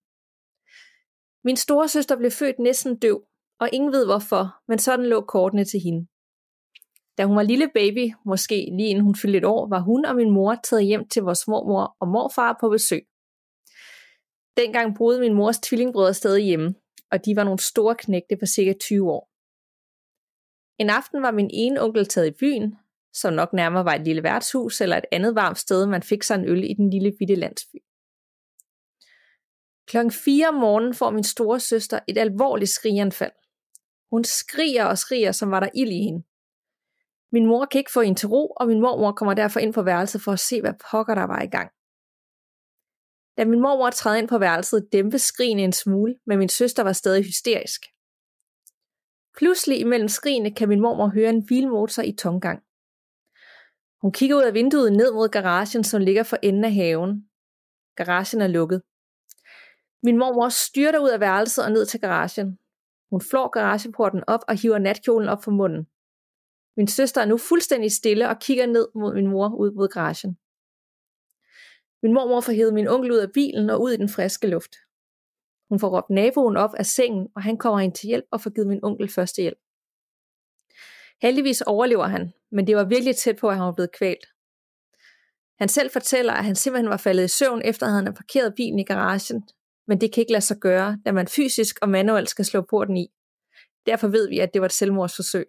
Min 1.45 1.57
store 1.57 1.89
søster 1.89 2.16
blev 2.16 2.31
født 2.31 2.59
næsten 2.59 2.99
døv, 2.99 3.25
og 3.61 3.69
ingen 3.73 3.93
ved 3.93 4.07
hvorfor, 4.07 4.62
men 4.69 4.79
sådan 4.79 5.07
lå 5.07 5.21
kortene 5.21 5.64
til 5.64 5.81
hende. 5.81 6.07
Da 7.19 7.25
hun 7.25 7.37
var 7.37 7.43
lille 7.43 7.71
baby, 7.75 8.14
måske 8.25 8.55
lige 8.55 8.89
inden 8.89 9.05
hun 9.05 9.14
fyldte 9.14 9.39
et 9.39 9.45
år, 9.45 9.69
var 9.69 9.81
hun 9.81 10.05
og 10.05 10.16
min 10.16 10.31
mor 10.31 10.55
taget 10.64 10.85
hjem 10.85 11.09
til 11.09 11.23
vores 11.23 11.49
mormor 11.49 11.97
og 12.01 12.09
morfar 12.09 12.57
på 12.61 12.69
besøg. 12.69 13.07
Dengang 14.57 14.97
boede 14.97 15.21
min 15.21 15.35
mors 15.35 15.59
tvillingbrødre 15.59 16.14
stadig 16.14 16.45
hjemme, 16.45 16.75
og 17.11 17.25
de 17.25 17.37
var 17.37 17.45
nogle 17.45 17.59
store 17.59 17.95
knægte 17.95 18.37
på 18.37 18.47
cirka 18.47 18.73
20 18.81 19.12
år. 19.12 19.31
En 20.79 20.91
aften 20.91 21.23
var 21.23 21.31
min 21.31 21.51
ene 21.53 21.83
onkel 21.83 22.07
taget 22.07 22.27
i 22.27 22.37
byen, 22.41 22.77
som 23.12 23.33
nok 23.35 23.53
nærmere 23.53 23.85
var 23.85 23.95
et 23.95 24.05
lille 24.05 24.23
værtshus 24.23 24.81
eller 24.81 24.97
et 24.97 25.05
andet 25.12 25.35
varmt 25.35 25.59
sted, 25.59 25.87
man 25.87 26.03
fik 26.03 26.23
sig 26.23 26.35
en 26.35 26.49
øl 26.49 26.64
i 26.71 26.75
den 26.75 26.91
lille 26.91 27.12
bitte 27.19 27.35
landsby. 27.35 27.77
Klokken 29.87 30.12
4 30.12 30.49
om 30.49 30.55
morgenen 30.55 30.95
får 30.95 31.11
min 31.11 31.25
store 31.25 31.61
søster 31.61 32.01
et 32.09 32.19
alvorligt 32.19 32.71
skrigeanfald. 32.71 33.33
Hun 34.11 34.25
skriger 34.25 34.85
og 34.85 34.99
skriger, 34.99 35.33
som 35.33 35.51
var 35.51 35.61
der 35.61 35.69
ild 35.75 35.93
i 35.93 36.03
hende. 36.03 36.28
Min 37.33 37.47
mor 37.47 37.64
kan 37.64 37.79
ikke 37.79 37.93
få 37.93 38.01
en 38.01 38.14
til 38.14 38.29
ro, 38.29 38.47
og 38.61 38.66
min 38.66 38.81
mormor 38.81 39.12
kommer 39.12 39.35
derfor 39.35 39.61
ind 39.61 39.74
på 39.74 39.83
værelset 39.83 40.20
for 40.22 40.33
at 40.33 40.41
se, 40.41 40.61
hvad 40.61 40.74
pokker 40.91 41.14
der 41.14 41.26
var 41.26 41.43
i 41.43 41.47
gang. 41.57 41.70
Da 43.37 43.45
min 43.45 43.61
mormor 43.61 43.91
træder 43.91 44.16
ind 44.16 44.29
på 44.29 44.39
værelset, 44.39 44.89
dæmpes 44.93 45.22
skrigene 45.22 45.62
en 45.62 45.72
smule, 45.72 46.14
men 46.26 46.39
min 46.39 46.49
søster 46.49 46.83
var 46.83 46.93
stadig 46.93 47.24
hysterisk. 47.24 47.81
Pludselig 49.39 49.81
imellem 49.81 50.09
skrigene 50.09 50.55
kan 50.55 50.68
min 50.68 50.81
mormor 50.81 51.09
høre 51.09 51.31
en 51.31 51.47
bilmotor 51.47 52.03
i 52.03 52.12
tomgang. 52.12 52.62
Hun 54.03 54.12
kigger 54.12 54.37
ud 54.37 54.43
af 54.43 54.55
vinduet 54.55 54.93
ned 54.93 55.12
mod 55.12 55.29
garagen, 55.29 55.85
som 55.85 56.01
ligger 56.03 56.22
for 56.22 56.39
enden 56.43 56.64
af 56.64 56.72
haven. 56.72 57.29
Garagen 57.97 58.41
er 58.41 58.47
lukket. 58.47 58.83
Min 60.03 60.18
mormor 60.18 60.49
styrter 60.49 60.99
ud 60.99 61.09
af 61.09 61.20
værelset 61.20 61.64
og 61.64 61.72
ned 61.72 61.87
til 61.87 62.01
garagen. 62.01 62.59
Hun 63.11 63.20
flår 63.31 63.49
garageporten 63.49 64.22
op 64.26 64.41
og 64.49 64.55
hiver 64.62 64.79
natkjolen 64.79 65.29
op 65.29 65.45
for 65.45 65.51
munden. 65.51 65.87
Min 66.79 66.89
søster 66.89 67.20
er 67.20 67.26
nu 67.26 67.37
fuldstændig 67.37 67.93
stille 67.93 68.29
og 68.29 68.39
kigger 68.41 68.66
ned 68.66 68.89
mod 68.95 69.14
min 69.14 69.26
mor 69.26 69.49
ud 69.49 69.70
mod 69.70 69.89
garagen. 69.89 70.39
Min 72.03 72.14
mormor 72.14 72.41
får 72.41 72.53
hævet 72.53 72.74
min 72.74 72.89
onkel 72.89 73.12
ud 73.12 73.16
af 73.16 73.33
bilen 73.33 73.70
og 73.70 73.83
ud 73.83 73.91
i 73.93 73.97
den 73.97 74.09
friske 74.09 74.47
luft. 74.47 74.74
Hun 75.68 75.81
får 75.81 75.97
råbt 75.97 76.11
naboen 76.11 76.57
op 76.57 76.74
af 76.74 76.87
sengen, 76.87 77.29
og 77.37 77.43
han 77.43 77.57
kommer 77.57 77.81
ind 77.81 77.93
til 77.93 78.07
hjælp 78.07 78.24
og 78.31 78.41
får 78.41 78.51
givet 78.51 78.68
min 78.68 78.85
onkel 78.85 79.09
første 79.09 79.43
hjælp. 79.43 79.59
Heldigvis 81.22 81.61
overlever 81.61 82.07
han, 82.07 82.33
men 82.53 82.66
det 82.66 82.76
var 82.76 82.85
virkelig 82.85 83.16
tæt 83.16 83.37
på, 83.37 83.49
at 83.49 83.57
han 83.57 83.64
var 83.64 83.72
blevet 83.72 83.93
kvalt. 83.93 84.26
Han 85.59 85.68
selv 85.68 85.91
fortæller, 85.91 86.33
at 86.33 86.45
han 86.45 86.57
simpelthen 86.57 86.91
var 86.91 86.97
faldet 86.97 87.24
i 87.24 87.29
søvn, 87.29 87.62
efter 87.64 87.87
at 87.87 87.93
han 87.93 88.05
havde 88.05 88.16
parkeret 88.16 88.55
bilen 88.55 88.79
i 88.79 88.85
garagen, 88.85 89.49
men 89.87 90.01
det 90.01 90.12
kan 90.12 90.20
ikke 90.20 90.33
lade 90.33 90.45
sig 90.45 90.59
gøre, 90.61 90.99
da 91.05 91.12
man 91.12 91.29
fysisk 91.29 91.79
og 91.83 91.89
manuelt 91.89 92.29
skal 92.29 92.45
slå 92.45 92.61
porten 92.70 92.97
i. 92.97 93.09
Derfor 93.87 94.09
ved 94.09 94.29
vi, 94.29 94.39
at 94.39 94.51
det 94.55 94.61
var 94.61 94.66
et 94.66 94.72
selvmordsforsøg. 94.72 95.47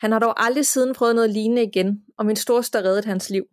Han 0.00 0.12
har 0.12 0.18
dog 0.18 0.44
aldrig 0.44 0.66
siden 0.66 0.94
prøvet 0.94 1.14
noget 1.14 1.30
lignende 1.30 1.62
igen, 1.62 2.04
og 2.18 2.26
min 2.26 2.36
storster 2.36 2.82
reddede 2.82 3.06
hans 3.06 3.30
liv. 3.30 3.44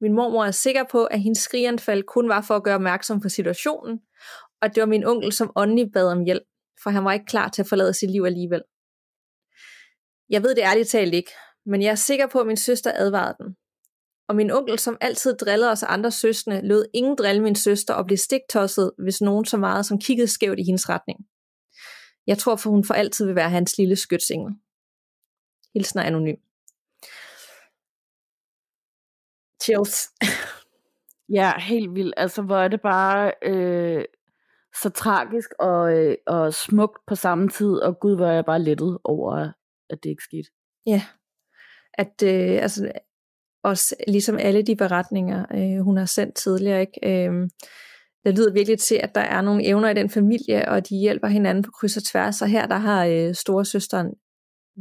Min 0.00 0.12
mormor 0.12 0.44
er 0.44 0.50
sikker 0.50 0.84
på, 0.90 1.04
at 1.04 1.20
hendes 1.20 1.38
skrigeanfald 1.38 2.02
kun 2.02 2.28
var 2.28 2.40
for 2.40 2.56
at 2.56 2.64
gøre 2.64 2.74
opmærksom 2.74 3.20
på 3.20 3.28
situationen, 3.28 4.00
og 4.60 4.66
at 4.66 4.74
det 4.74 4.80
var 4.80 4.86
min 4.86 5.04
onkel, 5.04 5.32
som 5.32 5.52
åndelig 5.56 5.92
bad 5.92 6.06
om 6.12 6.24
hjælp, 6.24 6.42
for 6.82 6.90
han 6.90 7.04
var 7.04 7.12
ikke 7.12 7.26
klar 7.26 7.48
til 7.48 7.62
at 7.62 7.68
forlade 7.68 7.94
sit 7.94 8.10
liv 8.10 8.22
alligevel. 8.22 8.62
Jeg 10.30 10.42
ved 10.42 10.54
det 10.54 10.62
ærligt 10.62 10.88
talt 10.88 11.14
ikke, 11.14 11.30
men 11.66 11.82
jeg 11.82 11.90
er 11.90 11.94
sikker 11.94 12.26
på, 12.26 12.40
at 12.40 12.46
min 12.46 12.56
søster 12.56 12.92
advarede 12.94 13.36
den. 13.40 13.56
Og 14.28 14.36
min 14.36 14.50
onkel, 14.50 14.78
som 14.78 14.96
altid 15.00 15.36
drillede 15.36 15.70
os 15.70 15.82
andre 15.82 16.10
søstre, 16.10 16.62
lød 16.64 16.84
ingen 16.94 17.16
drille 17.16 17.42
min 17.42 17.54
søster 17.54 17.94
og 17.94 18.06
blev 18.06 18.18
stiktosset, 18.18 18.92
hvis 18.98 19.20
nogen 19.20 19.44
så 19.44 19.56
meget 19.56 19.86
som 19.86 19.98
kiggede 19.98 20.28
skævt 20.28 20.58
i 20.58 20.64
hendes 20.64 20.88
retning. 20.88 21.18
Jeg 22.26 22.38
tror, 22.38 22.56
for 22.56 22.70
hun 22.70 22.84
for 22.84 22.94
altid 22.94 23.26
vil 23.26 23.34
være 23.34 23.50
hans 23.50 23.78
lille 23.78 23.96
skytsengel. 23.96 24.54
Hilsner 25.74 26.02
anonym. 26.02 26.36
Chills. 29.62 30.08
Ja, 31.32 31.52
helt 31.58 31.94
vildt. 31.94 32.14
Altså, 32.16 32.42
hvor 32.42 32.56
er 32.56 32.68
det 32.68 32.80
bare 32.80 33.32
øh, 33.42 34.04
så 34.82 34.90
tragisk 34.90 35.50
og, 35.58 35.92
øh, 35.92 36.16
og 36.26 36.54
smukt 36.54 36.98
på 37.06 37.14
samme 37.14 37.48
tid, 37.48 37.72
og 37.72 38.00
gud, 38.00 38.16
hvor 38.16 38.26
er 38.26 38.32
jeg 38.32 38.44
bare 38.44 38.62
lettet 38.62 38.98
over, 39.04 39.52
at 39.90 39.98
det 40.02 40.10
ikke 40.10 40.22
skete. 40.22 40.50
Ja, 40.86 41.02
at 41.94 42.22
øh, 42.24 42.62
altså, 42.62 42.92
også 43.64 43.96
ligesom 44.08 44.38
alle 44.38 44.62
de 44.62 44.76
beretninger, 44.76 45.46
øh, 45.54 45.84
hun 45.84 45.96
har 45.96 46.06
sendt 46.06 46.34
tidligere, 46.34 46.80
ikke? 46.80 47.28
Øh, 47.28 47.48
det 48.24 48.38
lyder 48.38 48.52
virkelig 48.52 48.78
til, 48.78 48.94
at 48.94 49.14
der 49.14 49.20
er 49.20 49.40
nogle 49.40 49.66
evner 49.66 49.90
i 49.90 49.94
den 49.94 50.10
familie, 50.10 50.68
og 50.68 50.88
de 50.88 50.96
hjælper 50.96 51.28
hinanden 51.28 51.64
på 51.64 51.70
kryds 51.70 51.96
og 51.96 52.04
tværs, 52.04 52.42
og 52.42 52.48
her 52.48 52.66
der 52.66 52.76
har 52.76 53.04
øh, 53.06 53.34
storesøsteren 53.34 54.14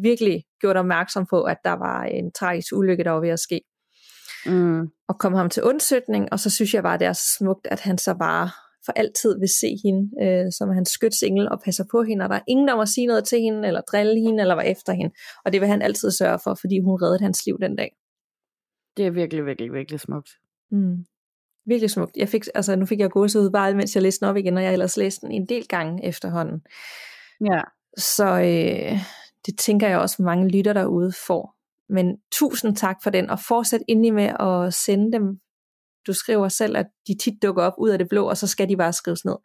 virkelig 0.01 0.43
gjort 0.61 0.77
opmærksom 0.77 1.25
på, 1.29 1.43
at 1.43 1.57
der 1.63 1.73
var 1.73 2.03
en 2.03 2.31
tragisk 2.31 2.73
ulykke, 2.73 3.03
der 3.03 3.11
var 3.11 3.19
ved 3.19 3.29
at 3.29 3.39
ske. 3.39 3.61
Mm. 4.45 4.81
Og 5.07 5.19
kom 5.19 5.33
ham 5.33 5.49
til 5.49 5.63
undsøgning, 5.63 6.27
og 6.31 6.39
så 6.39 6.49
synes 6.49 6.73
jeg 6.73 6.83
bare, 6.83 6.97
det 6.97 7.07
er 7.07 7.13
så 7.13 7.35
smukt, 7.37 7.67
at 7.67 7.79
han 7.79 7.97
så 7.97 8.15
bare 8.19 8.49
for 8.85 8.93
altid 8.95 9.39
vil 9.39 9.49
se 9.61 9.77
hende 9.83 10.09
øh, 10.23 10.51
som 10.57 10.69
hans 10.69 10.89
skytsengel 10.89 11.49
og 11.49 11.61
passer 11.65 11.83
på 11.91 12.03
hende, 12.03 12.25
og 12.25 12.29
der 12.29 12.35
er 12.35 12.47
ingen, 12.47 12.67
der 12.67 12.75
må 12.75 12.85
sige 12.85 13.07
noget 13.07 13.25
til 13.25 13.41
hende, 13.41 13.67
eller 13.67 13.81
drille 13.81 14.19
hende, 14.19 14.41
eller 14.41 14.55
være 14.55 14.67
efter 14.67 14.93
hende. 14.93 15.13
Og 15.45 15.53
det 15.53 15.61
vil 15.61 15.69
han 15.69 15.81
altid 15.81 16.11
sørge 16.11 16.39
for, 16.43 16.57
fordi 16.61 16.79
hun 16.79 17.01
reddede 17.01 17.23
hans 17.23 17.45
liv 17.45 17.57
den 17.61 17.75
dag. 17.75 17.91
Det 18.97 19.05
er 19.07 19.11
virkelig, 19.11 19.45
virkelig, 19.45 19.73
virkelig 19.73 19.99
smukt. 19.99 20.29
Mm. 20.71 21.05
Virkelig 21.65 21.91
smukt. 21.91 22.17
Jeg 22.17 22.29
fik, 22.29 22.43
altså, 22.55 22.75
nu 22.75 22.85
fik 22.85 22.99
jeg 22.99 23.09
gåse 23.09 23.39
ud 23.39 23.49
bare, 23.49 23.73
mens 23.73 23.95
jeg 23.95 24.03
læste 24.03 24.25
den 24.25 24.29
op 24.29 24.37
igen, 24.37 24.57
og 24.57 24.63
jeg 24.63 24.69
har 24.69 24.73
ellers 24.73 24.97
læst 24.97 25.21
den 25.21 25.31
en 25.31 25.45
del 25.45 25.67
gange 25.67 26.05
efterhånden. 26.05 26.61
Ja. 27.45 27.61
Så 27.97 28.25
øh, 28.25 28.99
det 29.47 29.57
tænker 29.57 29.87
jeg 29.87 29.99
også, 29.99 30.21
mange 30.21 30.49
lytter 30.49 30.73
derude 30.73 31.13
får. 31.27 31.55
Men 31.89 32.17
tusind 32.31 32.75
tak 32.75 32.97
for 33.03 33.09
den, 33.09 33.29
og 33.29 33.39
fortsæt 33.47 33.81
endelig 33.87 34.13
med 34.13 34.33
at 34.39 34.73
sende 34.73 35.11
dem. 35.11 35.39
Du 36.07 36.13
skriver 36.13 36.49
selv, 36.49 36.77
at 36.77 36.85
de 37.07 37.17
tit 37.17 37.33
dukker 37.41 37.63
op 37.63 37.73
ud 37.77 37.89
af 37.89 37.97
det 37.97 38.09
blå, 38.09 38.29
og 38.29 38.37
så 38.37 38.47
skal 38.47 38.69
de 38.69 38.77
bare 38.77 38.93
skrives 38.93 39.25
ned. 39.25 39.35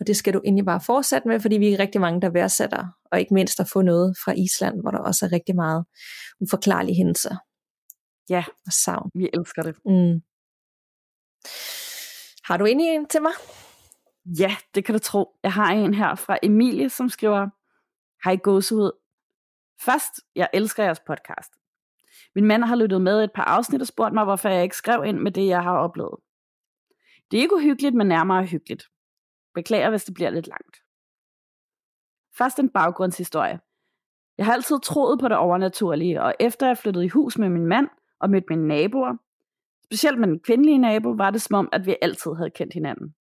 Og 0.00 0.06
det 0.06 0.16
skal 0.16 0.34
du 0.34 0.40
endelig 0.44 0.64
bare 0.64 0.80
fortsætte 0.80 1.28
med, 1.28 1.40
fordi 1.40 1.58
vi 1.58 1.72
er 1.72 1.78
rigtig 1.78 2.00
mange, 2.00 2.20
der 2.20 2.30
værdsætter, 2.30 2.86
og 3.12 3.20
ikke 3.20 3.34
mindst 3.34 3.60
at 3.60 3.68
få 3.72 3.82
noget 3.82 4.16
fra 4.24 4.32
Island, 4.32 4.80
hvor 4.80 4.90
der 4.90 4.98
også 4.98 5.26
er 5.26 5.32
rigtig 5.32 5.56
meget 5.56 5.84
uforklarlige 6.40 6.96
hændelser. 6.96 7.36
Ja, 8.30 8.44
og 8.66 8.72
savn. 8.72 9.10
vi 9.14 9.28
elsker 9.34 9.62
det. 9.62 9.74
Mm. 9.84 10.20
Har 12.44 12.56
du 12.56 12.64
endelig 12.64 12.94
en 12.94 13.06
til 13.06 13.22
mig? 13.22 13.32
Ja, 14.38 14.56
det 14.74 14.84
kan 14.84 14.92
du 14.92 14.98
tro. 14.98 15.36
Jeg 15.42 15.52
har 15.52 15.72
en 15.72 15.94
her 15.94 16.14
fra 16.14 16.38
Emilie, 16.42 16.90
som 16.90 17.08
skriver, 17.08 17.48
Hej 18.24 18.36
gåsehud. 18.36 19.03
Først, 19.80 20.12
jeg 20.36 20.48
elsker 20.52 20.84
jeres 20.84 21.00
podcast. 21.00 21.52
Min 22.34 22.44
mand 22.44 22.64
har 22.64 22.76
lyttet 22.76 23.02
med 23.02 23.24
et 23.24 23.32
par 23.32 23.44
afsnit 23.44 23.80
og 23.80 23.86
spurgt 23.86 24.14
mig, 24.14 24.24
hvorfor 24.24 24.48
jeg 24.48 24.62
ikke 24.62 24.76
skrev 24.76 25.04
ind 25.04 25.18
med 25.18 25.32
det, 25.32 25.46
jeg 25.46 25.62
har 25.62 25.78
oplevet. 25.78 26.16
Det 27.30 27.36
er 27.36 27.42
ikke 27.42 27.54
uhyggeligt, 27.54 27.94
men 27.94 28.06
nærmere 28.06 28.44
hyggeligt. 28.44 28.90
Beklager, 29.54 29.90
hvis 29.90 30.04
det 30.04 30.14
bliver 30.14 30.30
lidt 30.30 30.46
langt. 30.46 30.76
Først 32.38 32.58
en 32.58 32.68
baggrundshistorie. 32.68 33.60
Jeg 34.38 34.46
har 34.46 34.52
altid 34.52 34.80
troet 34.80 35.20
på 35.20 35.28
det 35.28 35.36
overnaturlige, 35.36 36.22
og 36.22 36.34
efter 36.40 36.66
jeg 36.66 36.78
flyttede 36.78 37.04
i 37.04 37.08
hus 37.08 37.38
med 37.38 37.48
min 37.48 37.66
mand 37.66 37.88
og 38.20 38.30
mødte 38.30 38.46
mine 38.50 38.68
naboer, 38.68 39.16
specielt 39.84 40.18
med 40.18 40.28
den 40.28 40.40
kvindelige 40.40 40.78
nabo, 40.78 41.10
var 41.10 41.30
det 41.30 41.42
som 41.42 41.54
om, 41.54 41.68
at 41.72 41.86
vi 41.86 41.96
altid 42.02 42.34
havde 42.34 42.50
kendt 42.50 42.74
hinanden. 42.74 43.14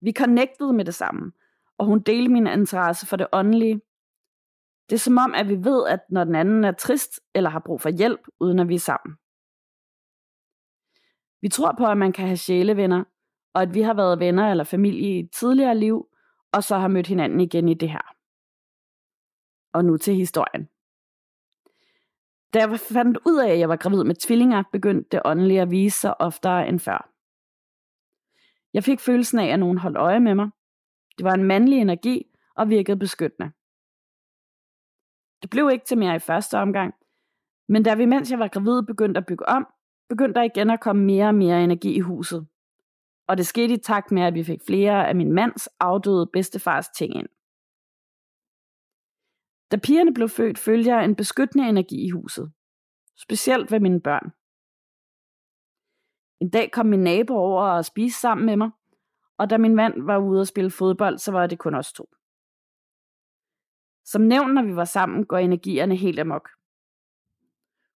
Vi 0.00 0.12
connectede 0.12 0.72
med 0.72 0.84
det 0.84 0.94
samme, 0.94 1.32
og 1.78 1.86
hun 1.86 2.00
delte 2.00 2.32
min 2.32 2.46
interesse 2.46 3.06
for 3.06 3.16
det 3.16 3.26
åndelige, 3.32 3.80
det 4.90 4.94
er 4.94 5.00
som 5.00 5.18
om, 5.18 5.34
at 5.34 5.48
vi 5.48 5.56
ved, 5.64 5.86
at 5.88 6.00
når 6.08 6.24
den 6.24 6.34
anden 6.34 6.64
er 6.64 6.72
trist 6.72 7.20
eller 7.34 7.50
har 7.50 7.62
brug 7.66 7.80
for 7.80 7.88
hjælp, 7.88 8.20
uden 8.40 8.58
at 8.58 8.68
vi 8.68 8.74
er 8.74 8.78
sammen. 8.78 9.16
Vi 11.42 11.48
tror 11.48 11.74
på, 11.78 11.86
at 11.86 11.98
man 11.98 12.12
kan 12.12 12.26
have 12.26 12.36
sjælevenner, 12.36 13.04
og 13.54 13.62
at 13.62 13.74
vi 13.74 13.82
har 13.82 13.94
været 13.94 14.20
venner 14.20 14.50
eller 14.50 14.64
familie 14.64 15.16
i 15.16 15.18
et 15.18 15.30
tidligere 15.32 15.74
liv, 15.74 16.08
og 16.52 16.64
så 16.64 16.78
har 16.78 16.88
mødt 16.88 17.06
hinanden 17.06 17.40
igen 17.40 17.68
i 17.68 17.74
det 17.74 17.90
her. 17.90 18.14
Og 19.72 19.84
nu 19.84 19.96
til 19.96 20.14
historien. 20.14 20.68
Da 22.54 22.58
jeg 22.58 22.80
fandt 22.80 23.18
ud 23.26 23.38
af, 23.38 23.52
at 23.52 23.58
jeg 23.58 23.68
var 23.68 23.76
gravid 23.76 24.04
med 24.04 24.14
tvillinger, 24.14 24.62
begyndte 24.72 25.08
det 25.12 25.22
åndelige 25.24 25.60
at 25.60 25.70
vise 25.70 26.00
sig 26.00 26.20
oftere 26.20 26.68
end 26.68 26.80
før. 26.80 27.12
Jeg 28.74 28.84
fik 28.84 29.00
følelsen 29.00 29.38
af, 29.38 29.46
at 29.46 29.58
nogen 29.58 29.78
holdt 29.78 29.96
øje 29.96 30.20
med 30.20 30.34
mig. 30.34 30.50
Det 31.18 31.24
var 31.24 31.34
en 31.34 31.44
mandlig 31.44 31.78
energi 31.78 32.26
og 32.56 32.68
virkede 32.68 32.98
beskyttende. 32.98 33.52
Det 35.42 35.50
blev 35.50 35.70
ikke 35.72 35.84
til 35.84 35.98
mere 35.98 36.16
i 36.16 36.18
første 36.18 36.58
omgang, 36.58 36.94
men 37.68 37.82
da 37.82 37.94
vi, 37.94 38.06
mens 38.06 38.30
jeg 38.30 38.38
var 38.38 38.48
gravid, 38.48 38.82
begyndte 38.82 39.18
at 39.18 39.26
bygge 39.26 39.48
om, 39.48 39.66
begyndte 40.08 40.40
der 40.40 40.42
igen 40.42 40.70
at 40.70 40.80
komme 40.80 41.04
mere 41.04 41.26
og 41.26 41.34
mere 41.34 41.64
energi 41.64 41.94
i 41.94 42.00
huset. 42.00 42.46
Og 43.28 43.36
det 43.36 43.46
skete 43.46 43.74
i 43.74 43.78
takt 43.78 44.10
med, 44.10 44.22
at 44.22 44.34
vi 44.34 44.44
fik 44.44 44.60
flere 44.66 45.08
af 45.08 45.16
min 45.16 45.32
mands 45.32 45.66
afdøde 45.80 46.30
bedstefars 46.32 46.88
ting 46.88 47.14
ind. 47.14 47.28
Da 49.70 49.76
pigerne 49.76 50.14
blev 50.14 50.28
født, 50.28 50.58
følte 50.58 50.90
jeg 50.90 51.04
en 51.04 51.16
beskyttende 51.16 51.68
energi 51.68 52.06
i 52.06 52.10
huset. 52.10 52.52
Specielt 53.16 53.72
ved 53.72 53.80
mine 53.80 54.00
børn. 54.00 54.32
En 56.40 56.50
dag 56.50 56.70
kom 56.72 56.86
min 56.86 57.00
nabo 57.00 57.34
over 57.34 57.62
og 57.62 57.84
spiste 57.84 58.20
sammen 58.20 58.46
med 58.46 58.56
mig, 58.56 58.70
og 59.38 59.50
da 59.50 59.58
min 59.58 59.76
mand 59.76 60.02
var 60.02 60.18
ude 60.18 60.40
at 60.40 60.48
spille 60.48 60.70
fodbold, 60.70 61.18
så 61.18 61.32
var 61.32 61.46
det 61.46 61.58
kun 61.58 61.74
os 61.74 61.92
to. 61.92 62.08
Som 64.04 64.22
nævnt, 64.22 64.54
når 64.54 64.62
vi 64.62 64.76
var 64.76 64.84
sammen, 64.84 65.26
går 65.26 65.36
energierne 65.36 65.96
helt 65.96 66.20
amok. 66.20 66.48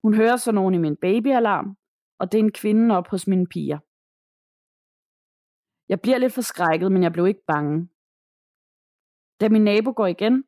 Hun 0.04 0.14
hører 0.14 0.38
så 0.38 0.52
nogen 0.52 0.74
i 0.76 0.78
min 0.78 0.96
babyalarm, 0.96 1.78
og 2.20 2.32
det 2.32 2.40
er 2.40 2.44
en 2.44 2.52
kvinde 2.52 2.98
op 2.98 3.08
hos 3.08 3.28
mine 3.28 3.48
piger. 3.48 3.80
Jeg 5.90 6.02
bliver 6.02 6.18
lidt 6.18 6.34
forskrækket, 6.34 6.92
men 6.92 7.04
jeg 7.04 7.12
blev 7.12 7.28
ikke 7.28 7.46
bange. 7.48 7.90
Da 9.40 9.50
min 9.50 9.64
nabo 9.64 9.94
går 9.96 10.08
igen, 10.08 10.44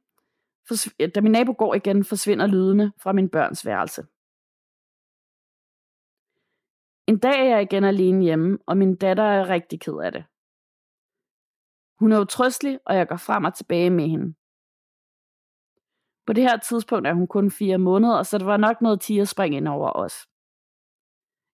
da 1.16 1.22
min 1.22 1.32
nabo 1.32 1.56
går 1.58 1.76
igen, 1.76 2.06
forsvinder 2.06 2.48
lydene 2.48 2.94
fra 2.98 3.14
min 3.14 3.30
børns 3.30 3.66
værelse. 3.66 4.02
En 7.08 7.20
dag 7.20 7.40
er 7.40 7.50
jeg 7.50 7.62
igen 7.62 7.84
alene 7.84 8.24
hjemme, 8.24 8.58
og 8.68 8.78
min 8.78 8.96
datter 8.96 9.24
er 9.24 9.50
rigtig 9.50 9.82
ked 9.82 9.98
af 10.04 10.12
det. 10.12 10.26
Hun 12.00 12.12
er 12.12 12.20
utrystelig, 12.22 12.80
og 12.86 12.96
jeg 12.96 13.08
går 13.08 13.18
frem 13.18 13.44
og 13.44 13.54
tilbage 13.54 13.90
med 13.90 14.08
hende. 14.08 14.36
På 16.26 16.34
det 16.34 16.44
her 16.44 16.58
tidspunkt 16.58 17.08
er 17.08 17.14
hun 17.14 17.28
kun 17.28 17.52
fire 17.52 17.78
måneder, 17.78 18.24
så 18.24 18.38
det 18.38 18.48
var 18.48 18.58
nok 18.58 18.82
noget 18.82 19.02
tigerspring 19.02 19.56
ind 19.56 19.68
over 19.68 19.92
os. 19.92 20.14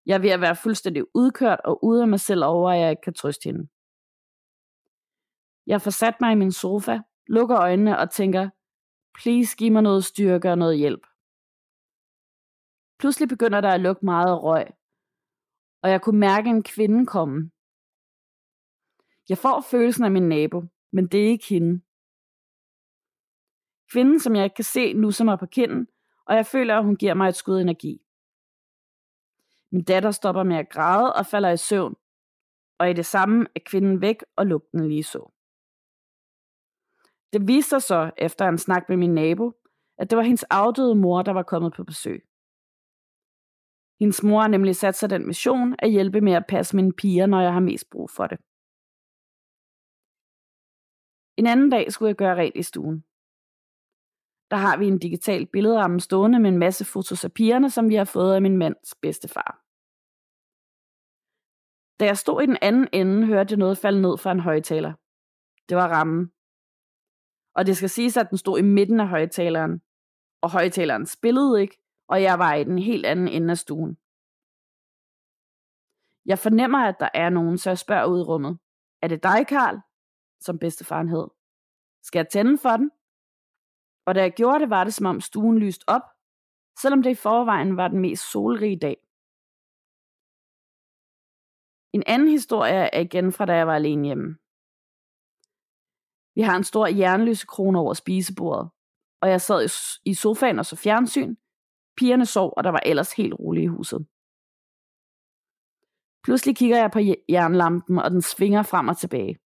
Jeg 0.05 0.15
er 0.15 0.19
ved 0.19 0.29
at 0.29 0.41
være 0.41 0.55
fuldstændig 0.55 1.03
udkørt 1.15 1.59
og 1.65 1.83
ude 1.83 2.01
af 2.01 2.07
mig 2.07 2.19
selv 2.19 2.43
over, 2.43 2.71
at 2.71 2.79
jeg 2.79 2.89
ikke 2.89 3.01
kan 3.01 3.13
trøste 3.13 3.47
hende. 3.49 3.67
Jeg 5.67 5.81
får 5.81 5.91
sat 5.91 6.15
mig 6.21 6.31
i 6.31 6.35
min 6.35 6.51
sofa, 6.51 6.99
lukker 7.27 7.57
øjnene 7.59 7.99
og 7.99 8.11
tænker, 8.11 8.49
please 9.19 9.57
giv 9.57 9.71
mig 9.71 9.81
noget 9.81 10.05
styrke 10.05 10.51
og 10.51 10.57
noget 10.57 10.77
hjælp. 10.77 11.03
Pludselig 12.99 13.29
begynder 13.29 13.61
der 13.61 13.69
at 13.69 13.81
lukke 13.81 14.05
meget 14.05 14.43
røg, 14.43 14.65
og 15.83 15.89
jeg 15.89 16.01
kunne 16.01 16.19
mærke 16.19 16.49
en 16.49 16.63
kvinde 16.63 17.05
komme. 17.05 17.51
Jeg 19.29 19.37
får 19.37 19.61
følelsen 19.71 20.03
af 20.03 20.11
min 20.11 20.29
nabo, 20.29 20.63
men 20.91 21.07
det 21.07 21.19
er 21.23 21.27
ikke 21.27 21.45
hende. 21.49 21.81
Kvinden, 23.91 24.19
som 24.19 24.35
jeg 24.35 24.43
ikke 24.43 24.55
kan 24.55 24.63
se, 24.63 24.93
nu 24.93 25.11
som 25.11 25.27
er 25.27 25.35
på 25.35 25.45
kinden, 25.45 25.87
og 26.25 26.35
jeg 26.35 26.45
føler, 26.45 26.77
at 26.77 26.83
hun 26.83 26.95
giver 26.95 27.13
mig 27.13 27.29
et 27.29 27.35
skud 27.35 27.61
energi. 27.61 28.01
Min 29.71 29.83
datter 29.83 30.11
stopper 30.11 30.43
med 30.43 30.55
at 30.55 30.69
græde 30.69 31.13
og 31.15 31.25
falder 31.25 31.49
i 31.49 31.57
søvn, 31.57 31.95
og 32.79 32.89
i 32.89 32.93
det 32.93 33.05
samme 33.05 33.45
er 33.55 33.59
kvinden 33.65 34.01
væk, 34.01 34.23
og 34.35 34.45
lugten 34.45 34.87
lige 34.87 35.03
så. 35.03 35.31
Det 37.33 37.47
viste 37.47 37.69
sig 37.69 37.81
så, 37.81 38.11
efter 38.17 38.47
en 38.47 38.57
snak 38.57 38.89
med 38.89 38.97
min 38.97 39.13
nabo, 39.13 39.51
at 39.97 40.09
det 40.09 40.17
var 40.17 40.23
hendes 40.23 40.43
afdøde 40.43 40.95
mor, 40.95 41.21
der 41.21 41.31
var 41.31 41.43
kommet 41.43 41.73
på 41.73 41.83
besøg. 41.83 42.25
Hendes 43.99 44.23
mor 44.23 44.41
har 44.41 44.47
nemlig 44.47 44.75
sat 44.75 44.95
sig 44.95 45.09
den 45.09 45.27
mission 45.27 45.75
at 45.79 45.91
hjælpe 45.91 46.21
med 46.21 46.33
at 46.33 46.45
passe 46.49 46.75
mine 46.75 46.93
piger, 46.93 47.25
når 47.25 47.41
jeg 47.41 47.53
har 47.53 47.59
mest 47.59 47.89
brug 47.89 48.09
for 48.09 48.27
det. 48.27 48.39
En 51.37 51.47
anden 51.47 51.69
dag 51.69 51.91
skulle 51.91 52.09
jeg 52.09 52.15
gøre 52.15 52.35
rent 52.35 52.55
i 52.55 52.63
stuen. 52.63 53.03
Der 54.51 54.57
har 54.57 54.77
vi 54.77 54.87
en 54.87 54.99
digital 54.99 55.45
billedramme 55.45 55.99
stående 55.99 56.39
med 56.39 56.49
en 56.49 56.57
masse 56.57 56.85
fotos 56.85 57.25
af 57.25 57.33
pigerne, 57.33 57.69
som 57.69 57.89
vi 57.89 57.95
har 57.95 58.03
fået 58.03 58.35
af 58.35 58.41
min 58.41 58.57
mands 58.57 58.95
bedstefar. 59.01 59.61
Da 61.99 62.05
jeg 62.05 62.17
stod 62.17 62.41
i 62.41 62.45
den 62.45 62.57
anden 62.61 62.87
ende, 62.93 63.27
hørte 63.27 63.51
jeg 63.51 63.57
noget 63.57 63.77
falde 63.77 64.01
ned 64.01 64.17
fra 64.17 64.31
en 64.31 64.39
højtaler. 64.39 64.93
Det 65.69 65.77
var 65.77 65.87
rammen. 65.87 66.31
Og 67.55 67.65
det 67.65 67.77
skal 67.77 67.89
siges, 67.89 68.17
at 68.17 68.29
den 68.29 68.37
stod 68.37 68.59
i 68.59 68.61
midten 68.61 68.99
af 68.99 69.07
højtaleren. 69.07 69.81
Og 70.41 70.51
højtaleren 70.51 71.05
spillede 71.05 71.61
ikke, 71.61 71.77
og 72.07 72.21
jeg 72.21 72.39
var 72.39 72.53
i 72.53 72.63
den 72.63 72.79
helt 72.79 73.05
anden 73.05 73.27
ende 73.27 73.51
af 73.51 73.57
stuen. 73.57 73.97
Jeg 76.25 76.39
fornemmer, 76.39 76.79
at 76.79 76.95
der 76.99 77.09
er 77.13 77.29
nogen, 77.29 77.57
så 77.57 77.69
jeg 77.69 77.77
spørger 77.77 78.05
ud 78.05 78.19
i 78.19 78.23
rummet. 78.23 78.59
Er 79.01 79.07
det 79.07 79.23
dig, 79.23 79.47
Karl? 79.47 79.79
Som 80.39 80.59
bedstefaren 80.59 81.09
hed. 81.09 81.27
Skal 82.03 82.19
jeg 82.19 82.29
tænde 82.29 82.57
for 82.57 82.77
den? 82.77 82.91
Og 84.05 84.15
da 84.15 84.21
jeg 84.21 84.33
gjorde 84.33 84.59
det, 84.59 84.69
var 84.69 84.83
det 84.83 84.93
som 84.93 85.05
om 85.05 85.21
stuen 85.21 85.59
lyste 85.59 85.83
op, 85.87 86.01
selvom 86.81 87.03
det 87.03 87.09
i 87.09 87.15
forvejen 87.15 87.77
var 87.77 87.87
den 87.87 87.99
mest 87.99 88.31
solrige 88.31 88.79
dag. 88.79 88.97
En 91.93 92.03
anden 92.07 92.27
historie 92.27 92.73
er 92.73 92.99
igen 92.99 93.31
fra 93.31 93.45
da 93.45 93.53
jeg 93.53 93.67
var 93.67 93.75
alene 93.75 94.05
hjemme. 94.05 94.37
Vi 96.35 96.41
har 96.41 96.57
en 96.57 96.63
stor 96.63 96.87
jernlysekrone 96.87 97.79
over 97.79 97.93
spisebordet, 97.93 98.69
og 99.21 99.29
jeg 99.29 99.41
sad 99.41 99.69
i 100.05 100.13
sofaen 100.13 100.59
og 100.59 100.65
så 100.65 100.75
fjernsyn. 100.75 101.35
Pigerne 101.97 102.25
sov, 102.25 102.53
og 102.57 102.63
der 102.63 102.69
var 102.69 102.83
ellers 102.85 103.13
helt 103.13 103.33
roligt 103.33 103.63
i 103.63 103.67
huset. 103.67 104.07
Pludselig 106.23 106.55
kigger 106.55 106.77
jeg 106.77 106.91
på 106.91 106.99
jernlampen, 107.29 107.97
og 107.97 108.11
den 108.11 108.21
svinger 108.21 108.63
frem 108.63 108.87
og 108.87 108.97
tilbage. 108.97 109.39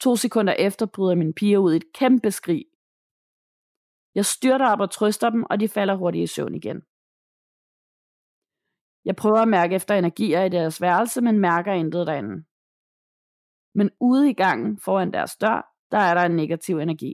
To 0.00 0.16
sekunder 0.16 0.52
efter 0.52 0.86
bryder 0.86 1.14
min 1.14 1.34
piger 1.34 1.58
ud 1.58 1.72
i 1.72 1.76
et 1.76 1.92
kæmpe 1.92 2.30
skrig. 2.30 2.64
Jeg 4.18 4.24
styrter 4.24 4.68
op 4.72 4.80
og 4.80 4.90
trøster 4.90 5.30
dem, 5.30 5.42
og 5.50 5.60
de 5.60 5.68
falder 5.68 5.94
hurtigt 5.94 6.22
i 6.22 6.34
søvn 6.34 6.54
igen. 6.54 6.78
Jeg 9.04 9.16
prøver 9.16 9.40
at 9.42 9.48
mærke 9.48 9.74
efter 9.74 9.94
energier 9.94 10.42
i 10.44 10.48
deres 10.48 10.80
værelse, 10.80 11.20
men 11.20 11.38
mærker 11.38 11.72
intet 11.72 12.06
derinde. 12.06 12.36
Men 13.78 13.90
ude 14.00 14.30
i 14.30 14.34
gangen 14.34 14.78
foran 14.78 15.12
deres 15.12 15.36
dør, 15.36 15.74
der 15.90 15.98
er 15.98 16.14
der 16.14 16.22
en 16.22 16.36
negativ 16.36 16.78
energi. 16.78 17.12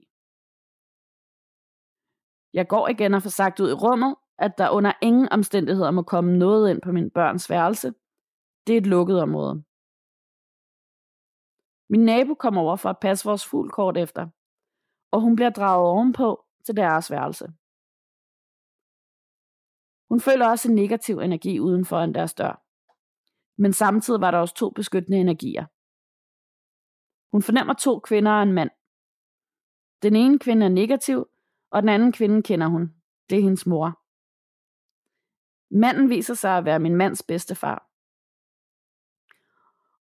Jeg 2.52 2.68
går 2.68 2.88
igen 2.88 3.14
og 3.14 3.22
får 3.22 3.30
sagt 3.30 3.60
ud 3.60 3.70
i 3.70 3.80
rummet, 3.84 4.16
at 4.38 4.58
der 4.58 4.70
under 4.70 4.92
ingen 5.02 5.28
omstændigheder 5.32 5.90
må 5.90 6.02
komme 6.02 6.38
noget 6.38 6.70
ind 6.70 6.82
på 6.82 6.92
min 6.92 7.10
børns 7.10 7.50
værelse. 7.50 7.94
Det 8.66 8.72
er 8.72 8.80
et 8.80 8.86
lukket 8.86 9.22
område. 9.22 9.64
Min 11.90 12.04
nabo 12.04 12.34
kommer 12.34 12.60
over 12.60 12.76
for 12.76 12.90
at 12.90 13.00
passe 13.00 13.24
vores 13.24 13.46
fugl 13.46 13.70
kort 13.70 13.96
efter, 13.96 14.28
og 15.12 15.20
hun 15.20 15.36
bliver 15.36 15.50
draget 15.50 15.86
ovenpå 15.86 16.41
til 16.66 16.76
deres 16.76 17.10
værelse. 17.10 17.52
Hun 20.08 20.20
føler 20.20 20.48
også 20.48 20.68
en 20.68 20.74
negativ 20.74 21.18
energi 21.18 21.60
uden 21.60 21.84
for 21.84 22.06
deres 22.06 22.34
dør. 22.34 22.62
Men 23.58 23.72
samtidig 23.72 24.20
var 24.20 24.30
der 24.30 24.38
også 24.38 24.54
to 24.54 24.70
beskyttende 24.70 25.18
energier. 25.18 25.66
Hun 27.32 27.42
fornemmer 27.42 27.74
to 27.74 27.98
kvinder 27.98 28.32
og 28.32 28.42
en 28.42 28.52
mand. 28.52 28.70
Den 30.02 30.16
ene 30.16 30.38
kvinde 30.38 30.66
er 30.66 30.70
negativ, 30.70 31.26
og 31.70 31.82
den 31.82 31.88
anden 31.88 32.12
kvinde 32.12 32.42
kender 32.42 32.66
hun. 32.66 32.94
Det 33.30 33.38
er 33.38 33.42
hendes 33.42 33.66
mor. 33.66 34.02
Manden 35.78 36.10
viser 36.10 36.34
sig 36.34 36.58
at 36.58 36.64
være 36.64 36.78
min 36.78 36.96
mands 36.96 37.22
bedstefar. 37.22 37.88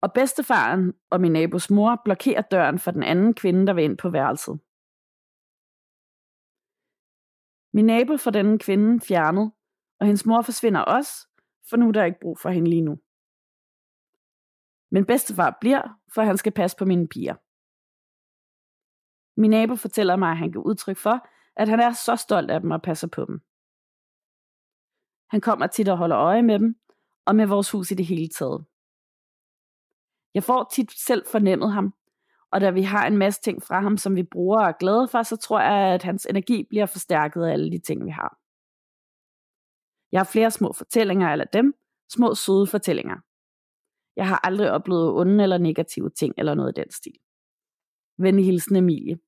Og 0.01 0.13
bedstefaren 0.13 0.95
og 1.11 1.21
min 1.21 1.33
nabos 1.33 1.71
mor 1.71 2.01
blokerer 2.05 2.43
døren 2.43 2.79
for 2.79 2.91
den 2.91 3.03
anden 3.03 3.35
kvinde, 3.35 3.67
der 3.67 3.73
vil 3.73 3.85
ind 3.85 3.99
på 3.99 4.11
værelset. 4.11 4.61
Min 7.73 7.87
nabo 7.87 8.17
får 8.17 8.31
denne 8.31 8.59
kvinde 8.59 9.01
fjernet, 9.01 9.53
og 10.01 10.07
hendes 10.07 10.27
mor 10.27 10.43
forsvinder 10.43 10.81
også, 10.81 11.13
for 11.71 11.77
nu 11.77 11.89
er 11.89 11.93
der 11.93 12.05
ikke 12.05 12.21
brug 12.21 12.39
for 12.39 12.51
hende 12.51 12.71
lige 12.71 12.83
nu. 12.83 12.99
Men 14.91 15.07
bedstefar 15.07 15.59
bliver, 15.61 15.83
for 16.15 16.23
han 16.23 16.37
skal 16.37 16.53
passe 16.53 16.77
på 16.77 16.85
mine 16.85 17.09
piger. 17.09 17.35
Min 19.41 19.51
nabo 19.51 19.77
fortæller 19.77 20.17
mig, 20.17 20.31
at 20.31 20.37
han 20.37 20.53
kan 20.53 20.61
udtryk 20.61 20.97
for, 20.97 21.29
at 21.57 21.69
han 21.69 21.81
er 21.81 21.93
så 21.93 22.17
stolt 22.17 22.51
af 22.51 22.61
dem 22.61 22.71
og 22.71 22.83
passer 22.83 23.09
på 23.09 23.25
dem. 23.25 23.41
Han 25.31 25.41
kommer 25.41 25.67
tit 25.67 25.89
og 25.89 25.99
holder 25.99 26.19
øje 26.19 26.43
med 26.43 26.59
dem, 26.59 26.81
og 27.27 27.37
med 27.37 27.47
vores 27.47 27.71
hus 27.71 27.91
i 27.91 27.95
det 27.95 28.07
hele 28.07 28.29
taget. 28.29 28.65
Jeg 30.35 30.45
får 30.45 30.71
tit 30.73 30.93
selv 30.93 31.27
fornemmet 31.27 31.73
ham, 31.73 31.95
og 32.53 32.61
da 32.61 32.71
vi 32.71 32.83
har 32.83 33.07
en 33.07 33.17
masse 33.17 33.41
ting 33.41 33.63
fra 33.63 33.81
ham, 33.81 33.97
som 33.97 34.17
vi 34.17 34.23
bruger 34.23 34.61
og 34.61 34.69
er 34.69 34.73
glade 34.81 35.09
for, 35.09 35.23
så 35.23 35.37
tror 35.37 35.61
jeg, 35.61 35.95
at 35.95 36.03
hans 36.03 36.27
energi 36.27 36.67
bliver 36.69 36.87
forstærket 36.87 37.45
af 37.45 37.53
alle 37.53 37.71
de 37.71 37.79
ting, 37.79 38.05
vi 38.05 38.11
har. 38.11 38.39
Jeg 40.13 40.21
har 40.21 40.25
flere 40.33 40.51
små 40.51 40.73
fortællinger 40.73 41.29
eller 41.29 41.45
dem, 41.45 41.75
små 42.13 42.35
søde 42.35 42.67
fortællinger. 42.67 43.17
Jeg 44.17 44.29
har 44.29 44.41
aldrig 44.45 44.71
oplevet 44.71 45.13
onde 45.13 45.43
eller 45.43 45.59
negative 45.59 46.11
ting 46.11 46.35
eller 46.39 46.55
noget 46.55 46.79
i 46.79 46.81
den 46.81 46.91
stil. 46.91 47.19
Venlig 48.19 48.45
hilsen 48.45 48.77
Emilie. 48.77 49.19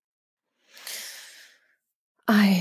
Ej, 2.29 2.53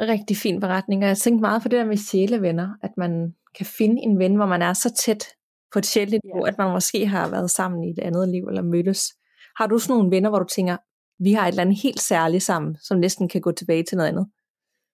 rigtig 0.00 0.36
fin 0.36 0.60
beretning. 0.60 1.02
Og 1.02 1.08
jeg 1.08 1.18
tænkte 1.18 1.40
meget 1.40 1.62
på 1.62 1.68
det 1.68 1.78
der 1.78 1.84
med 1.84 1.96
sjælevenner, 1.96 2.74
at 2.82 2.90
man 2.96 3.34
kan 3.54 3.66
finde 3.66 4.02
en 4.02 4.18
ven, 4.18 4.36
hvor 4.36 4.46
man 4.46 4.62
er 4.62 4.72
så 4.72 4.94
tæt 4.94 5.24
på 5.72 5.78
et 5.78 5.86
sjældent 5.86 6.24
niveau, 6.24 6.46
ja. 6.46 6.52
at 6.52 6.58
man 6.58 6.70
måske 6.72 7.06
har 7.06 7.30
været 7.30 7.50
sammen 7.50 7.84
i 7.84 7.90
et 7.90 7.98
andet 7.98 8.28
liv 8.28 8.44
eller 8.44 8.62
mødtes. 8.62 9.14
Har 9.56 9.66
du 9.66 9.78
sådan 9.78 9.96
nogle 9.96 10.10
venner, 10.10 10.30
hvor 10.30 10.38
du 10.38 10.44
tænker, 10.44 10.76
vi 11.18 11.32
har 11.32 11.42
et 11.42 11.48
eller 11.48 11.62
andet 11.62 11.82
helt 11.82 12.00
særligt 12.00 12.42
sammen, 12.42 12.76
som 12.82 12.98
næsten 12.98 13.28
kan 13.28 13.40
gå 13.40 13.52
tilbage 13.52 13.82
til 13.82 13.96
noget 13.96 14.08
andet? 14.08 14.30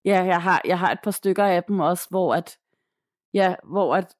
Ja, 0.04 0.22
jeg 0.24 0.42
har, 0.42 0.62
jeg 0.64 0.78
har 0.78 0.92
et 0.92 0.98
par 1.04 1.10
stykker 1.10 1.44
af 1.44 1.64
dem 1.64 1.80
også, 1.80 2.06
hvor 2.10 2.34
at, 2.34 2.58
ja, 3.34 3.54
hvor 3.64 3.96
at 3.96 4.14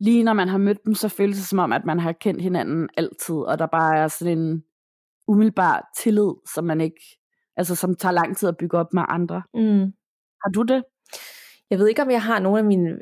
lige 0.00 0.22
når 0.22 0.32
man 0.32 0.48
har 0.48 0.58
mødt 0.58 0.84
dem, 0.84 0.94
så 0.94 1.08
føles 1.08 1.36
det 1.36 1.46
som 1.46 1.58
om, 1.58 1.72
at 1.72 1.84
man 1.84 1.98
har 1.98 2.12
kendt 2.12 2.42
hinanden 2.42 2.88
altid, 2.96 3.34
og 3.34 3.58
der 3.58 3.66
bare 3.66 3.98
er 3.98 4.08
sådan 4.08 4.38
en 4.38 4.64
umiddelbar 5.28 5.90
tillid, 5.98 6.32
som 6.54 6.64
man 6.64 6.80
ikke, 6.80 7.18
altså 7.56 7.74
som 7.74 7.94
tager 7.94 8.12
lang 8.12 8.36
tid 8.36 8.48
at 8.48 8.56
bygge 8.56 8.78
op 8.78 8.92
med 8.92 9.02
andre. 9.08 9.42
Mm. 9.54 9.92
Har 10.42 10.50
du 10.54 10.62
det? 10.62 10.84
Jeg 11.70 11.78
ved 11.78 11.88
ikke, 11.88 12.02
om 12.02 12.10
jeg 12.10 12.22
har 12.22 12.38
nogle 12.40 12.58
af 12.58 12.64
mine 12.64 12.98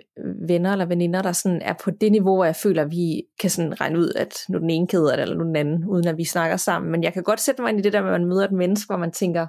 venner 0.48 0.72
eller 0.72 0.86
veninder, 0.86 1.22
der 1.22 1.32
sådan 1.32 1.62
er 1.62 1.74
på 1.84 1.90
det 1.90 2.12
niveau, 2.12 2.34
hvor 2.34 2.44
jeg 2.44 2.56
føler, 2.56 2.82
at 2.82 2.90
vi 2.90 3.22
kan 3.40 3.50
sådan 3.50 3.80
regne 3.80 3.98
ud, 3.98 4.12
at 4.16 4.38
nu 4.48 4.58
den 4.58 4.70
ene 4.70 4.86
keder 4.86 5.16
det, 5.16 5.22
eller 5.22 5.36
nu 5.36 5.44
den 5.44 5.56
anden, 5.56 5.84
uden 5.84 6.08
at 6.08 6.16
vi 6.16 6.24
snakker 6.24 6.56
sammen. 6.56 6.92
Men 6.92 7.02
jeg 7.02 7.12
kan 7.12 7.22
godt 7.22 7.40
sætte 7.40 7.62
mig 7.62 7.70
ind 7.70 7.78
i 7.78 7.82
det 7.82 7.92
der 7.92 8.02
med, 8.02 8.10
at 8.14 8.20
man 8.20 8.28
møder 8.28 8.44
et 8.44 8.52
menneske, 8.52 8.86
hvor 8.86 8.96
man 8.96 9.12
tænker, 9.12 9.46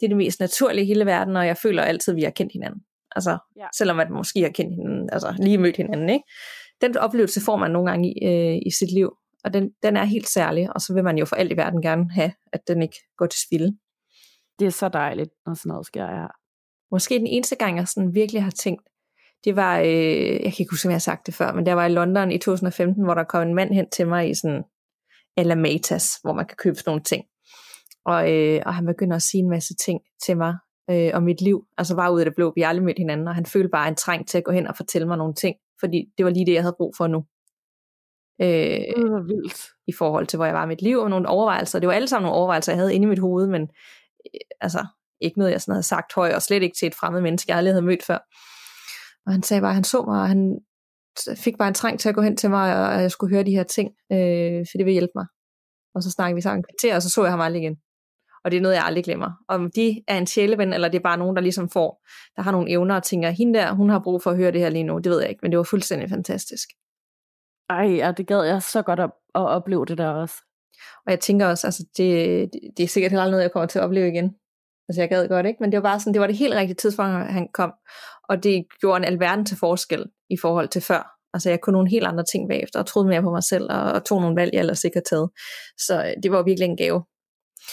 det 0.00 0.06
er 0.06 0.08
det 0.08 0.16
mest 0.16 0.40
naturlige 0.40 0.84
i 0.84 0.86
hele 0.86 1.06
verden, 1.06 1.36
og 1.36 1.46
jeg 1.46 1.56
føler 1.56 1.82
altid, 1.82 2.12
at 2.12 2.16
vi 2.16 2.22
har 2.22 2.30
kendt 2.30 2.52
hinanden. 2.52 2.80
Altså, 3.16 3.38
ja. 3.56 3.66
selvom 3.78 4.00
at 4.00 4.10
man 4.10 4.16
måske 4.16 4.40
har 4.40 4.48
kendt 4.48 4.74
hinanden, 4.74 5.08
altså 5.12 5.34
lige 5.38 5.58
mødt 5.58 5.76
hinanden, 5.76 6.10
ikke? 6.10 6.24
Den 6.80 6.96
oplevelse 6.96 7.40
får 7.40 7.56
man 7.56 7.70
nogle 7.70 7.90
gange 7.90 8.08
i, 8.08 8.26
øh, 8.26 8.58
i 8.66 8.70
sit 8.78 8.92
liv, 8.92 9.10
og 9.44 9.52
den, 9.52 9.70
den 9.82 9.96
er 9.96 10.04
helt 10.04 10.28
særlig, 10.28 10.74
og 10.74 10.80
så 10.80 10.94
vil 10.94 11.04
man 11.04 11.18
jo 11.18 11.24
for 11.24 11.36
alt 11.36 11.52
i 11.52 11.56
verden 11.56 11.82
gerne 11.82 12.10
have, 12.10 12.32
at 12.52 12.60
den 12.68 12.82
ikke 12.82 12.96
går 13.16 13.26
til 13.26 13.40
spilde. 13.46 13.76
Det 14.58 14.66
er 14.66 14.70
så 14.70 14.88
dejligt, 14.88 15.30
når 15.46 15.54
sådan 15.54 15.70
noget 15.70 15.86
sker, 15.86 16.04
ja. 16.04 16.26
Måske 16.92 17.18
den 17.18 17.26
eneste 17.26 17.56
gang, 17.56 17.76
jeg 17.76 17.88
sådan 17.88 18.14
virkelig 18.14 18.42
har 18.42 18.50
tænkt, 18.50 18.82
det 19.44 19.56
var, 19.56 19.78
øh, 19.78 20.32
jeg 20.32 20.52
kan 20.52 20.60
ikke 20.60 20.72
huske, 20.72 20.86
om 20.86 20.90
jeg 20.90 20.94
har 20.94 21.00
sagt 21.10 21.26
det 21.26 21.34
før, 21.34 21.52
men 21.52 21.66
der 21.66 21.72
var 21.72 21.86
i 21.86 21.92
London 21.92 22.32
i 22.32 22.38
2015, 22.38 23.04
hvor 23.04 23.14
der 23.14 23.24
kom 23.24 23.48
en 23.48 23.54
mand 23.54 23.74
hen 23.74 23.90
til 23.90 24.08
mig 24.08 24.30
i 24.30 24.34
sådan 24.34 24.62
eller 25.36 25.54
Matas, 25.54 26.18
hvor 26.22 26.32
man 26.32 26.46
kan 26.46 26.56
købe 26.56 26.76
sådan 26.76 26.90
nogle 26.90 27.02
ting. 27.02 27.24
Og, 28.04 28.32
øh, 28.32 28.62
og 28.66 28.74
han 28.74 28.86
begynder 28.86 29.16
at 29.16 29.22
sige 29.22 29.42
en 29.42 29.50
masse 29.50 29.74
ting 29.74 30.00
til 30.26 30.36
mig 30.36 30.54
øh, 30.90 31.10
om 31.14 31.22
mit 31.22 31.40
liv. 31.40 31.64
Altså 31.78 31.96
bare 31.96 32.12
ud 32.12 32.20
af 32.20 32.24
det 32.24 32.34
blå, 32.34 32.52
vi 32.54 32.60
har 32.60 32.68
aldrig 32.68 32.84
mødt 32.84 32.98
hinanden, 32.98 33.28
og 33.28 33.34
han 33.34 33.46
følte 33.46 33.68
bare 33.68 33.88
en 33.88 33.94
træng 33.94 34.28
til 34.28 34.38
at 34.38 34.44
gå 34.44 34.52
hen 34.52 34.66
og 34.66 34.76
fortælle 34.76 35.08
mig 35.08 35.16
nogle 35.16 35.34
ting, 35.34 35.56
fordi 35.80 36.04
det 36.18 36.24
var 36.24 36.30
lige 36.30 36.46
det, 36.46 36.54
jeg 36.54 36.62
havde 36.62 36.76
brug 36.78 36.94
for 36.96 37.06
nu. 37.06 37.24
Øh, 38.42 38.48
det 38.96 39.12
var 39.12 39.26
vildt. 39.26 39.66
I 39.86 39.92
forhold 39.92 40.26
til, 40.26 40.36
hvor 40.36 40.46
jeg 40.46 40.54
var 40.54 40.64
i 40.64 40.68
mit 40.68 40.82
liv, 40.82 40.98
og 40.98 41.10
nogle 41.10 41.28
overvejelser. 41.28 41.78
Det 41.78 41.86
var 41.86 41.94
alle 41.94 42.08
sammen 42.08 42.24
nogle 42.24 42.38
overvejelser, 42.38 42.72
jeg 42.72 42.78
havde 42.78 42.94
inde 42.94 43.04
i 43.04 43.08
mit 43.08 43.18
hoved, 43.18 43.46
men 43.46 43.62
øh, 43.62 44.40
altså 44.60 44.86
ikke 45.22 45.38
noget, 45.38 45.52
jeg 45.52 45.60
sådan 45.60 45.72
havde 45.72 45.82
sagt 45.82 46.14
højt, 46.14 46.34
og 46.34 46.42
slet 46.42 46.62
ikke 46.62 46.76
til 46.78 46.86
et 46.86 46.94
fremmed 46.94 47.20
menneske, 47.20 47.50
jeg 47.50 47.58
aldrig 47.58 47.74
havde 47.74 47.86
mødt 47.86 48.04
før. 48.04 48.18
Og 49.26 49.32
han 49.32 49.42
sagde 49.42 49.60
bare, 49.60 49.70
at 49.70 49.74
han 49.74 49.84
så 49.84 50.02
mig, 50.02 50.20
og 50.20 50.28
han 50.28 50.58
fik 51.36 51.58
bare 51.58 51.68
en 51.68 51.74
træng 51.74 52.00
til 52.00 52.08
at 52.08 52.14
gå 52.14 52.22
hen 52.22 52.36
til 52.36 52.50
mig, 52.50 52.88
og 52.88 53.02
jeg 53.02 53.10
skulle 53.10 53.34
høre 53.34 53.44
de 53.44 53.56
her 53.56 53.62
ting, 53.62 53.90
øh, 54.12 54.66
for 54.70 54.78
det 54.78 54.84
ville 54.84 54.92
hjælpe 54.92 55.12
mig. 55.14 55.26
Og 55.94 56.02
så 56.02 56.10
snakkede 56.10 56.34
vi 56.34 56.40
sammen 56.40 56.58
en 56.58 56.64
kvarter, 56.70 56.96
og 56.96 57.02
så 57.02 57.10
så 57.10 57.22
jeg 57.22 57.32
ham 57.32 57.40
aldrig 57.40 57.62
igen. 57.62 57.76
Og 58.44 58.50
det 58.50 58.56
er 58.56 58.60
noget, 58.60 58.74
jeg 58.74 58.84
aldrig 58.84 59.04
glemmer. 59.04 59.30
Om 59.48 59.70
de 59.70 60.02
er 60.08 60.18
en 60.18 60.26
sjæleven, 60.26 60.72
eller 60.72 60.88
det 60.88 60.98
er 60.98 61.02
bare 61.02 61.18
nogen, 61.18 61.36
der 61.36 61.42
ligesom 61.42 61.68
får, 61.70 62.04
der 62.36 62.42
har 62.42 62.52
nogle 62.52 62.70
evner 62.70 62.96
og 62.96 63.02
tænker, 63.02 63.30
hende 63.30 63.58
der, 63.58 63.72
hun 63.72 63.90
har 63.90 63.98
brug 63.98 64.22
for 64.22 64.30
at 64.30 64.36
høre 64.36 64.52
det 64.52 64.60
her 64.60 64.68
lige 64.68 64.84
nu, 64.84 64.98
det 64.98 65.10
ved 65.10 65.20
jeg 65.20 65.30
ikke, 65.30 65.40
men 65.42 65.50
det 65.52 65.58
var 65.58 65.64
fuldstændig 65.64 66.10
fantastisk. 66.10 66.68
Ej, 67.70 67.86
ja, 67.86 68.12
det 68.16 68.26
gad 68.26 68.42
jeg 68.42 68.62
så 68.62 68.82
godt 68.82 69.00
at, 69.00 69.10
at 69.34 69.46
opleve 69.46 69.86
det 69.86 69.98
der 69.98 70.08
også. 70.08 70.34
Og 71.06 71.10
jeg 71.10 71.20
tænker 71.20 71.46
også, 71.46 71.66
altså 71.66 71.84
det, 71.96 72.50
det 72.76 72.82
er 72.82 72.88
sikkert 72.88 73.12
heller 73.12 73.30
noget, 73.30 73.42
jeg 73.42 73.52
kommer 73.52 73.66
til 73.66 73.78
at 73.78 73.84
opleve 73.84 74.08
igen. 74.08 74.34
Altså 74.92 75.02
jeg 75.02 75.08
gad 75.08 75.28
godt, 75.28 75.46
ikke? 75.46 75.56
Men 75.60 75.72
det 75.72 75.76
var 75.76 75.82
bare 75.82 76.00
sådan, 76.00 76.12
det 76.12 76.20
var 76.20 76.26
det 76.26 76.36
helt 76.36 76.54
rigtige 76.54 76.74
tidspunkt, 76.74 77.12
han 77.12 77.48
kom. 77.54 77.72
Og 78.28 78.42
det 78.42 78.64
gjorde 78.80 78.96
en 78.96 79.04
alverden 79.04 79.46
til 79.46 79.56
forskel 79.56 80.04
i 80.30 80.36
forhold 80.36 80.68
til 80.68 80.82
før. 80.82 81.18
Altså 81.34 81.50
jeg 81.50 81.60
kunne 81.60 81.72
nogle 81.72 81.90
helt 81.90 82.06
andre 82.06 82.24
ting 82.24 82.48
bagefter, 82.48 82.78
og 82.78 82.86
troede 82.86 83.08
mere 83.08 83.22
på 83.22 83.30
mig 83.30 83.42
selv, 83.42 83.66
og, 83.70 83.82
og 83.92 84.04
tog 84.04 84.20
nogle 84.20 84.36
valg, 84.36 84.52
jeg 84.52 84.60
ellers 84.60 84.84
ikke 84.84 85.00
taget. 85.00 85.30
Så 85.78 86.04
øh, 86.04 86.22
det 86.22 86.32
var 86.32 86.42
virkelig 86.42 86.66
en 86.66 86.76
gave. 86.76 87.04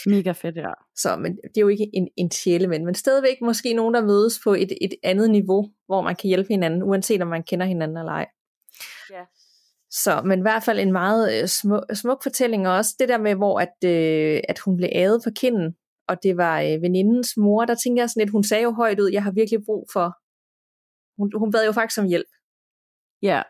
Mega 0.05 0.31
fedt, 0.31 0.55
ja. 0.55 0.73
Så 0.95 1.15
men 1.15 1.35
det 1.35 1.57
er 1.57 1.61
jo 1.61 1.67
ikke 1.67 1.89
en, 1.93 2.07
en 2.17 2.31
sjæleven, 2.31 2.85
men 2.85 2.95
stadigvæk 2.95 3.37
måske 3.41 3.73
nogen, 3.73 3.93
der 3.93 4.01
mødes 4.01 4.39
på 4.43 4.53
et, 4.53 4.71
et 4.81 4.93
andet 5.03 5.29
niveau, 5.29 5.69
hvor 5.85 6.01
man 6.01 6.15
kan 6.15 6.27
hjælpe 6.27 6.47
hinanden, 6.49 6.83
uanset 6.83 7.21
om 7.21 7.27
man 7.27 7.43
kender 7.43 7.65
hinanden 7.65 7.97
eller 7.97 8.11
ej. 8.11 8.27
Ja. 9.11 9.23
Så, 9.91 10.21
men 10.25 10.39
i 10.39 10.41
hvert 10.41 10.63
fald 10.63 10.79
en 10.79 10.91
meget 10.91 11.41
øh, 11.41 11.47
smuk, 11.47 11.83
smuk 11.93 12.23
fortælling, 12.23 12.67
og 12.67 12.75
også 12.75 12.95
det 12.99 13.09
der 13.09 13.17
med, 13.17 13.35
hvor 13.35 13.59
at, 13.59 13.75
øh, 13.85 14.41
at 14.49 14.59
hun 14.59 14.77
blev 14.77 14.89
ædet 14.91 15.23
for 15.23 15.31
kinden, 15.35 15.75
og 16.09 16.23
det 16.23 16.37
var 16.37 16.61
øh, 16.61 16.81
venindens 16.81 17.37
mor, 17.37 17.65
der 17.65 17.75
tænker 17.75 18.01
jeg 18.01 18.09
sådan 18.09 18.21
lidt, 18.21 18.31
hun 18.31 18.43
sagde 18.43 18.63
jo 18.63 18.71
højt 18.71 18.99
ud, 18.99 19.09
jeg 19.11 19.23
har 19.23 19.31
virkelig 19.31 19.59
brug 19.65 19.89
for, 19.93 20.07
hun, 21.19 21.31
hun 21.35 21.51
bad 21.51 21.65
jo 21.65 21.71
faktisk 21.71 21.99
om 21.99 22.07
hjælp. 22.07 22.31
Ja. 23.21 23.41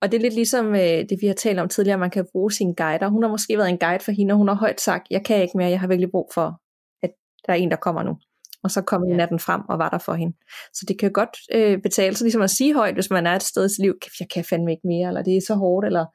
Og 0.00 0.12
det 0.12 0.18
er 0.18 0.22
lidt 0.22 0.34
ligesom 0.34 0.66
øh, 0.74 1.00
det, 1.08 1.18
vi 1.20 1.26
har 1.26 1.34
talt 1.34 1.58
om 1.58 1.68
tidligere, 1.68 1.98
man 1.98 2.10
kan 2.10 2.26
bruge 2.32 2.52
sine 2.52 2.74
guider. 2.74 3.08
Hun 3.08 3.22
har 3.22 3.30
måske 3.30 3.58
været 3.58 3.68
en 3.68 3.78
guide 3.78 4.04
for 4.04 4.12
hende, 4.12 4.32
og 4.32 4.38
hun 4.38 4.48
har 4.48 4.54
højt 4.54 4.80
sagt, 4.80 5.06
jeg 5.10 5.24
kan 5.24 5.42
ikke 5.42 5.56
mere, 5.58 5.68
jeg 5.70 5.80
har 5.80 5.88
virkelig 5.88 6.10
brug 6.10 6.30
for, 6.34 6.60
at 7.02 7.10
der 7.46 7.52
er 7.52 7.56
en, 7.56 7.70
der 7.70 7.76
kommer 7.76 8.02
nu. 8.02 8.18
Og 8.62 8.70
så 8.70 8.82
kom 8.82 9.04
ja. 9.04 9.14
en 9.14 9.20
af 9.20 9.28
den 9.28 9.38
frem 9.38 9.62
og 9.68 9.78
var 9.78 9.88
der 9.88 9.98
for 9.98 10.14
hende. 10.14 10.36
Så 10.74 10.84
det 10.88 10.98
kan 10.98 11.12
godt 11.12 11.36
øh, 11.54 11.82
betale 11.82 12.16
sig 12.16 12.24
ligesom 12.24 12.42
at 12.42 12.50
sige 12.50 12.74
højt, 12.74 12.94
hvis 12.94 13.10
man 13.10 13.26
er 13.26 13.34
et 13.36 13.42
sted 13.42 13.66
i 13.66 13.68
sit 13.68 13.82
liv, 13.82 13.94
jeg 14.20 14.28
kan 14.34 14.44
fandme 14.44 14.70
ikke 14.70 14.86
mere, 14.86 15.08
eller 15.08 15.22
det 15.22 15.36
er 15.36 15.40
så 15.46 15.54
hårdt, 15.54 15.86
eller, 15.86 16.06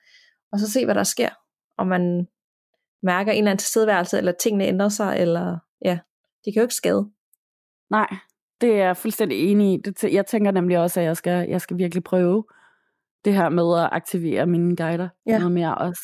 og 0.51 0.59
så 0.59 0.71
se, 0.71 0.85
hvad 0.85 0.95
der 0.95 1.03
sker. 1.03 1.29
Og 1.77 1.87
man 1.87 2.27
mærker 3.03 3.31
en 3.31 3.37
eller 3.37 3.51
anden 3.51 3.61
tilstedeværelse, 3.63 4.17
eller 4.17 4.31
tingene 4.31 4.65
ændrer 4.65 4.89
sig, 4.89 5.19
eller 5.19 5.57
ja, 5.85 5.99
det 6.45 6.53
kan 6.53 6.61
jo 6.61 6.61
ikke 6.61 6.75
skade. 6.75 7.11
Nej, 7.89 8.07
det 8.61 8.71
er 8.71 8.85
jeg 8.85 8.97
fuldstændig 8.97 9.51
enig 9.51 9.73
i. 10.03 10.15
Jeg 10.15 10.25
tænker 10.25 10.51
nemlig 10.51 10.79
også, 10.79 10.99
at 10.99 11.05
jeg 11.05 11.17
skal, 11.17 11.49
jeg 11.49 11.61
skal 11.61 11.77
virkelig 11.77 12.03
prøve 12.03 12.43
det 13.25 13.33
her 13.33 13.49
med 13.49 13.79
at 13.79 13.89
aktivere 13.91 14.45
mine 14.45 14.75
guider 14.75 15.09
ja. 15.25 15.37
noget 15.37 15.51
mere 15.51 15.77
også. 15.77 16.01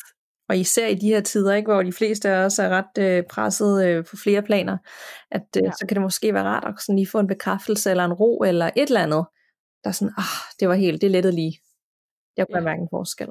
Og 0.48 0.56
især 0.56 0.86
i 0.86 0.94
de 0.94 1.08
her 1.08 1.20
tider, 1.20 1.54
ikke, 1.54 1.72
hvor 1.72 1.82
de 1.82 1.92
fleste 1.92 2.28
af 2.28 2.44
os 2.44 2.58
er 2.58 2.68
ret 2.68 2.98
øh, 2.98 3.24
presset 3.30 3.86
øh, 3.86 4.04
på 4.04 4.16
flere 4.16 4.42
planer, 4.42 4.78
at 5.30 5.46
øh, 5.56 5.62
ja. 5.62 5.70
så 5.70 5.86
kan 5.88 5.94
det 5.94 6.02
måske 6.02 6.34
være 6.34 6.44
rart 6.44 6.64
at 6.64 6.74
sådan 6.80 6.96
lige 6.96 7.10
få 7.10 7.18
en 7.18 7.26
bekræftelse 7.26 7.90
eller 7.90 8.04
en 8.04 8.12
ro 8.12 8.38
eller 8.38 8.66
et 8.76 8.88
eller 8.88 9.00
andet, 9.00 9.26
der 9.84 9.88
er 9.90 9.92
sådan, 9.92 10.14
ah, 10.18 10.24
det 10.60 10.68
var 10.68 10.74
helt, 10.74 11.02
det 11.02 11.10
lettede 11.10 11.34
lige. 11.34 11.58
Jeg 12.36 12.46
kunne 12.46 12.58
ja. 12.58 12.64
mærke 12.64 12.80
en 12.82 12.88
forskel. 12.90 13.28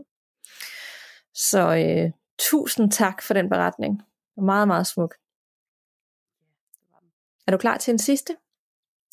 Så 1.34 1.76
øh, 1.76 2.12
tusind 2.39 2.91
tak 2.91 3.22
for 3.22 3.34
den 3.34 3.50
beretning. 3.50 4.02
Meget, 4.38 4.68
meget 4.68 4.88
smuk. 4.88 5.16
Er 7.48 7.52
du 7.52 7.58
klar 7.58 7.78
til 7.78 7.91
en 7.91 8.00
sidste? 8.00 8.36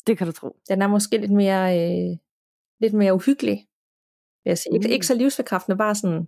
Det 0.07 0.17
kan 0.17 0.27
du 0.27 0.33
tro. 0.33 0.55
Den 0.69 0.81
er 0.81 0.87
måske 0.87 1.17
lidt 1.17 1.31
mere, 1.31 1.79
øh, 1.79 2.17
lidt 2.79 2.93
mere 2.93 3.13
uhyggelig, 3.13 3.67
vil 4.43 4.51
jeg 4.51 4.57
sige. 4.57 4.71
Mm. 4.71 4.75
Ikke, 4.75 4.89
ikke 4.89 5.07
så 5.07 5.15
livsforkræftende, 5.15 5.77
bare 5.77 5.95
sådan 5.95 6.27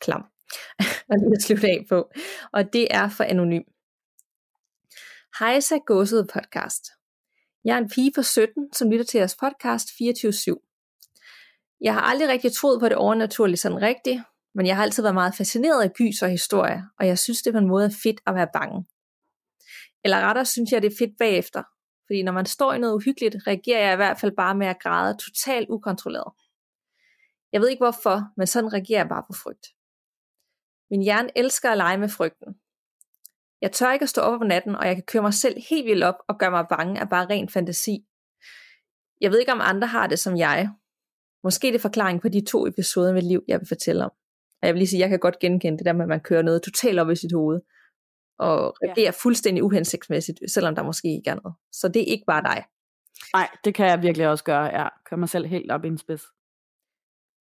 klam. 0.00 0.24
og 1.10 1.16
lige 1.18 1.36
at 1.36 1.42
slutte 1.42 1.66
af 1.66 1.86
på. 1.88 2.10
Og 2.52 2.72
det 2.72 2.86
er 2.90 3.08
for 3.08 3.24
anonym. 3.24 3.62
Hejsa 5.38 5.76
Gåsede 5.86 6.26
podcast. 6.34 6.84
Jeg 7.64 7.74
er 7.74 7.78
en 7.78 7.88
pige 7.88 8.12
på 8.14 8.22
17, 8.22 8.72
som 8.72 8.90
lytter 8.90 9.04
til 9.04 9.18
jeres 9.18 9.36
podcast 9.36 9.88
24-7. 9.88 11.80
Jeg 11.80 11.94
har 11.94 12.00
aldrig 12.00 12.28
rigtig 12.28 12.52
troet 12.52 12.80
på 12.80 12.88
det 12.88 12.96
overnaturlige 12.96 13.56
sådan 13.56 13.82
rigtigt, 13.82 14.22
men 14.54 14.66
jeg 14.66 14.76
har 14.76 14.82
altid 14.82 15.02
været 15.02 15.14
meget 15.14 15.34
fascineret 15.34 15.82
af 15.82 15.92
gys 15.92 16.22
og 16.22 16.28
historie, 16.28 16.84
og 16.98 17.06
jeg 17.06 17.18
synes, 17.18 17.42
det 17.42 17.52
på 17.52 17.58
en 17.58 17.68
måde 17.68 17.86
er 17.86 17.96
fedt 18.02 18.20
at 18.26 18.34
være 18.34 18.48
bange. 18.52 18.86
Eller 20.04 20.20
rettere 20.20 20.44
synes 20.44 20.72
jeg, 20.72 20.82
det 20.82 20.92
er 20.92 20.96
fedt 20.98 21.18
bagefter, 21.18 21.62
fordi 22.06 22.22
når 22.22 22.32
man 22.32 22.46
står 22.46 22.72
i 22.72 22.78
noget 22.78 22.94
uhyggeligt, 22.94 23.36
reagerer 23.46 23.84
jeg 23.84 23.92
i 23.92 23.96
hvert 23.96 24.20
fald 24.20 24.32
bare 24.36 24.54
med 24.54 24.66
at 24.66 24.82
græde 24.82 25.16
totalt 25.16 25.68
ukontrolleret. 25.70 26.32
Jeg 27.52 27.60
ved 27.60 27.68
ikke 27.68 27.84
hvorfor, 27.84 28.22
men 28.36 28.46
sådan 28.46 28.72
reagerer 28.72 29.00
jeg 29.00 29.08
bare 29.08 29.24
på 29.26 29.32
frygt. 29.42 29.66
Min 30.90 31.02
hjerne 31.02 31.28
elsker 31.36 31.70
at 31.70 31.76
lege 31.76 31.98
med 31.98 32.08
frygten. 32.08 32.54
Jeg 33.60 33.72
tør 33.72 33.92
ikke 33.92 34.02
at 34.02 34.08
stå 34.08 34.20
op 34.20 34.40
om 34.40 34.46
natten, 34.46 34.76
og 34.76 34.86
jeg 34.86 34.96
kan 34.96 35.04
køre 35.04 35.22
mig 35.22 35.34
selv 35.34 35.56
helt 35.70 35.86
vildt 35.86 36.04
op 36.04 36.18
og 36.28 36.38
gøre 36.38 36.50
mig 36.50 36.66
bange 36.68 37.00
af 37.00 37.08
bare 37.08 37.26
ren 37.26 37.48
fantasi. 37.48 38.04
Jeg 39.20 39.30
ved 39.30 39.38
ikke, 39.38 39.52
om 39.52 39.60
andre 39.62 39.88
har 39.88 40.06
det 40.06 40.18
som 40.18 40.36
jeg. 40.36 40.70
Måske 41.42 41.66
det 41.66 41.74
er 41.74 41.78
forklaring 41.78 42.20
på 42.20 42.28
de 42.28 42.44
to 42.44 42.66
episoder 42.66 43.10
i 43.10 43.14
mit 43.14 43.24
liv, 43.24 43.44
jeg 43.48 43.60
vil 43.60 43.68
fortælle 43.68 44.04
om. 44.04 44.10
Og 44.62 44.66
jeg 44.66 44.74
vil 44.74 44.78
lige 44.78 44.88
sige, 44.88 45.00
jeg 45.00 45.08
kan 45.08 45.18
godt 45.18 45.38
genkende 45.38 45.78
det 45.78 45.86
der 45.86 45.92
med, 45.92 46.02
at 46.02 46.08
man 46.08 46.20
kører 46.20 46.42
noget 46.42 46.62
totalt 46.62 46.98
op 46.98 47.10
i 47.10 47.16
sit 47.16 47.32
hoved. 47.32 47.60
Og 48.38 48.76
ja. 48.86 48.92
det 48.96 49.06
er 49.06 49.10
fuldstændig 49.22 49.64
uhensigtsmæssigt, 49.64 50.38
selvom 50.50 50.74
der 50.74 50.82
måske 50.82 51.08
ikke 51.16 51.30
er 51.30 51.34
noget. 51.34 51.54
Så 51.72 51.88
det 51.88 52.02
er 52.02 52.06
ikke 52.06 52.24
bare 52.26 52.42
dig. 52.42 52.64
Nej, 53.34 53.48
det 53.64 53.74
kan 53.74 53.86
jeg 53.86 54.02
virkelig 54.02 54.28
også 54.28 54.44
gøre. 54.44 54.62
Jeg 54.62 54.90
kører 55.04 55.18
mig 55.18 55.28
selv 55.28 55.46
helt 55.46 55.70
op 55.70 55.84
i 55.84 55.88
en 55.88 55.98
spids. 55.98 56.22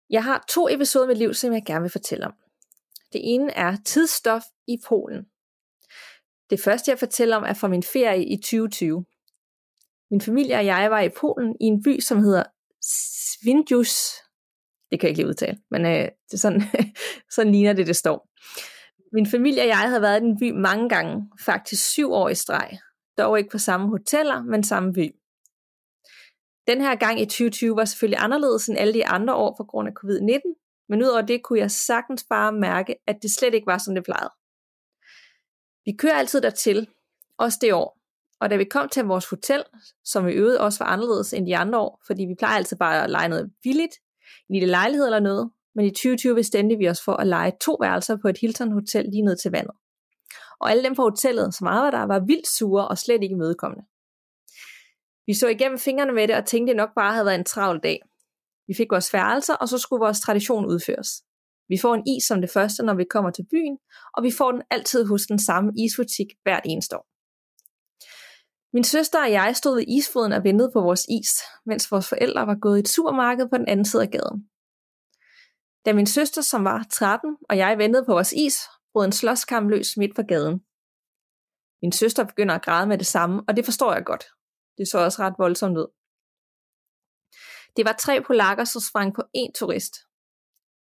Jeg 0.10 0.24
har 0.24 0.46
to 0.50 0.70
episoder 0.70 1.06
i 1.06 1.08
mit 1.08 1.18
liv, 1.18 1.34
som 1.34 1.54
jeg 1.54 1.64
gerne 1.66 1.82
vil 1.82 1.92
fortælle 1.92 2.26
om. 2.26 2.34
Det 3.14 3.22
ene 3.24 3.52
er 3.52 3.78
tidsstof 3.86 4.44
i 4.68 4.78
Polen. 4.88 5.26
Det 6.50 6.60
første, 6.60 6.92
jeg 6.92 7.00
fortæller 7.00 7.38
om, 7.38 7.44
er 7.44 7.54
fra 7.54 7.68
min 7.68 7.84
ferie 7.84 8.26
i 8.26 8.36
2020. 8.38 9.06
Min 10.12 10.22
familie 10.22 10.56
og 10.56 10.66
jeg 10.66 10.92
var 10.92 11.00
i 11.02 11.10
Polen 11.10 11.56
i 11.62 11.66
en 11.66 11.84
by, 11.84 12.00
som 12.00 12.24
hedder 12.24 12.44
Svindjus. 12.82 14.12
Det 14.92 15.00
kan 15.00 15.08
jeg 15.08 15.10
ikke 15.10 15.20
lige 15.20 15.28
udtale, 15.28 15.58
men 15.72 15.86
øh, 15.86 15.92
det 15.92 16.34
er 16.34 16.38
sådan, 16.38 16.62
sådan 17.36 17.52
ligner 17.52 17.74
det, 17.74 17.88
det 17.88 17.96
står. 17.96 18.30
Min 19.14 19.26
familie 19.26 19.62
og 19.62 19.68
jeg 19.68 19.90
havde 19.90 20.02
været 20.02 20.22
i 20.22 20.26
den 20.26 20.38
by 20.40 20.52
mange 20.52 20.90
gange, 20.90 21.30
faktisk 21.40 21.90
syv 21.90 22.12
år 22.12 22.30
i 22.30 22.36
streg. 22.36 22.80
Dog 23.18 23.38
ikke 23.38 23.50
på 23.50 23.58
samme 23.58 23.88
hoteller, 23.88 24.44
men 24.44 24.64
samme 24.64 24.94
by. 24.94 25.16
Den 26.68 26.82
her 26.82 26.96
gang 26.96 27.22
i 27.22 27.26
2020 27.26 27.76
var 27.76 27.86
selvfølgelig 27.86 28.20
anderledes 28.20 28.70
end 28.70 28.78
alle 28.78 28.94
de 28.94 29.08
andre 29.08 29.36
år 29.36 29.56
på 29.58 29.64
grund 29.64 29.88
af 29.88 29.94
covid-19, 30.04 30.86
men 30.90 31.04
udover 31.04 31.22
det 31.22 31.44
kunne 31.44 31.60
jeg 31.60 31.72
sagtens 31.72 32.26
bare 32.30 32.52
mærke, 32.52 32.96
at 33.08 33.16
det 33.22 33.32
slet 33.34 33.54
ikke 33.54 33.68
var, 33.68 33.78
som 33.78 33.96
det 33.96 34.04
plejede. 34.04 34.32
Vi 35.86 35.92
kører 35.98 36.14
altid 36.14 36.42
dertil, 36.42 36.88
også 37.38 37.58
det 37.62 37.74
år. 37.74 38.00
Og 38.40 38.50
da 38.50 38.56
vi 38.56 38.64
kom 38.64 38.90
til 38.90 39.04
vores 39.04 39.30
hotel, 39.30 39.64
som 40.04 40.26
vi 40.26 40.32
øvede 40.32 40.60
også 40.60 40.84
var 40.84 40.92
anderledes 40.92 41.34
end 41.34 41.48
de 41.48 41.58
andre 41.58 41.80
år, 41.80 42.02
fordi 42.08 42.26
vi 42.26 42.36
plejer 42.40 42.58
altid 42.58 42.78
bare 42.78 43.04
at 43.04 43.10
lege 43.10 43.30
noget 43.30 43.52
billigt, 43.64 43.96
en 44.50 44.56
lille 44.56 44.68
lejlighed 44.68 45.06
eller 45.06 45.20
noget, 45.20 45.52
men 45.76 45.86
i 45.86 45.90
2020 45.90 46.36
bestemte 46.36 46.76
vi 46.78 46.90
os 46.90 47.02
for 47.04 47.14
at 47.14 47.28
lege 47.28 47.52
to 47.62 47.78
værelser 47.82 48.18
på 48.22 48.28
et 48.28 48.38
Hilton 48.38 48.72
Hotel 48.72 49.06
lige 49.06 49.26
ned 49.26 49.38
til 49.38 49.52
vandet. 49.52 49.76
Og 50.60 50.72
alle 50.72 50.84
dem 50.84 50.96
på 50.96 51.02
hotellet, 51.02 51.56
som 51.56 51.68
arbejder 51.68 51.98
der, 51.98 52.06
var 52.06 52.20
vildt 52.20 52.48
sure 52.48 52.88
og 52.88 52.98
slet 52.98 53.24
ikke 53.24 53.36
mødekommende. 53.36 53.86
Vi 55.28 55.34
så 55.34 55.48
igennem 55.48 55.80
fingrene 55.80 56.14
med 56.14 56.28
det 56.28 56.36
og 56.36 56.46
tænkte, 56.46 56.72
at 56.72 56.74
det 56.74 56.82
nok 56.84 56.90
bare 56.96 57.14
havde 57.14 57.26
været 57.26 57.40
en 57.40 57.46
travl 57.46 57.80
dag. 57.84 58.00
Vi 58.68 58.74
fik 58.78 58.88
vores 58.92 59.14
værelser, 59.14 59.54
og 59.54 59.70
så 59.70 59.78
skulle 59.78 60.00
vores 60.06 60.20
tradition 60.20 60.66
udføres. 60.66 61.10
Vi 61.70 61.78
får 61.78 61.94
en 61.96 62.08
is 62.08 62.24
som 62.28 62.42
det 62.42 62.50
første, 62.50 62.84
når 62.84 62.94
vi 62.94 63.04
kommer 63.04 63.32
til 63.32 63.46
byen, 63.52 63.78
og 64.18 64.24
vi 64.24 64.32
får 64.32 64.52
den 64.52 64.62
altid 64.70 65.06
hos 65.06 65.22
den 65.22 65.40
samme 65.40 65.72
isbutik 65.78 66.28
hvert 66.44 66.64
eneste 66.66 66.98
år. 66.98 67.06
Min 68.74 68.84
søster 68.84 69.20
og 69.22 69.32
jeg 69.32 69.56
stod 69.56 69.76
ved 69.76 69.86
isfoden 69.88 70.32
og 70.32 70.44
ventede 70.44 70.72
på 70.74 70.82
vores 70.82 71.06
is, 71.10 71.32
mens 71.66 71.92
vores 71.92 72.10
forældre 72.10 72.48
var 72.48 72.58
gået 72.62 72.78
i 72.78 72.80
et 72.80 72.88
supermarked 72.88 73.50
på 73.50 73.58
den 73.58 73.68
anden 73.68 73.86
side 73.86 74.02
af 74.02 74.10
gaden. 74.10 74.50
Da 75.86 75.94
min 75.94 76.08
søster, 76.08 76.42
som 76.42 76.64
var 76.64 76.86
13, 76.92 77.38
og 77.50 77.58
jeg 77.58 77.78
ventede 77.78 78.06
på 78.06 78.12
vores 78.12 78.34
is, 78.34 78.58
brød 78.94 79.06
en 79.06 79.12
slåskamp 79.12 79.70
løs 79.70 79.98
midt 79.98 80.16
på 80.16 80.22
gaden. 80.28 80.60
Min 81.82 81.92
søster 81.92 82.24
begynder 82.24 82.56
at 82.56 82.66
græde 82.66 82.88
med 82.88 82.98
det 82.98 83.08
samme, 83.08 83.44
og 83.48 83.56
det 83.56 83.66
forstår 83.66 83.94
jeg 83.94 84.06
godt. 84.06 84.26
Det 84.78 84.88
så 84.88 84.98
også 85.00 85.22
ret 85.22 85.36
voldsomt 85.38 85.78
ud. 85.78 85.88
Det 87.76 87.86
var 87.86 87.96
tre 88.00 88.24
polakker, 88.28 88.64
som 88.64 88.82
sprang 88.82 89.16
på 89.16 89.22
én 89.38 89.52
turist. 89.60 89.94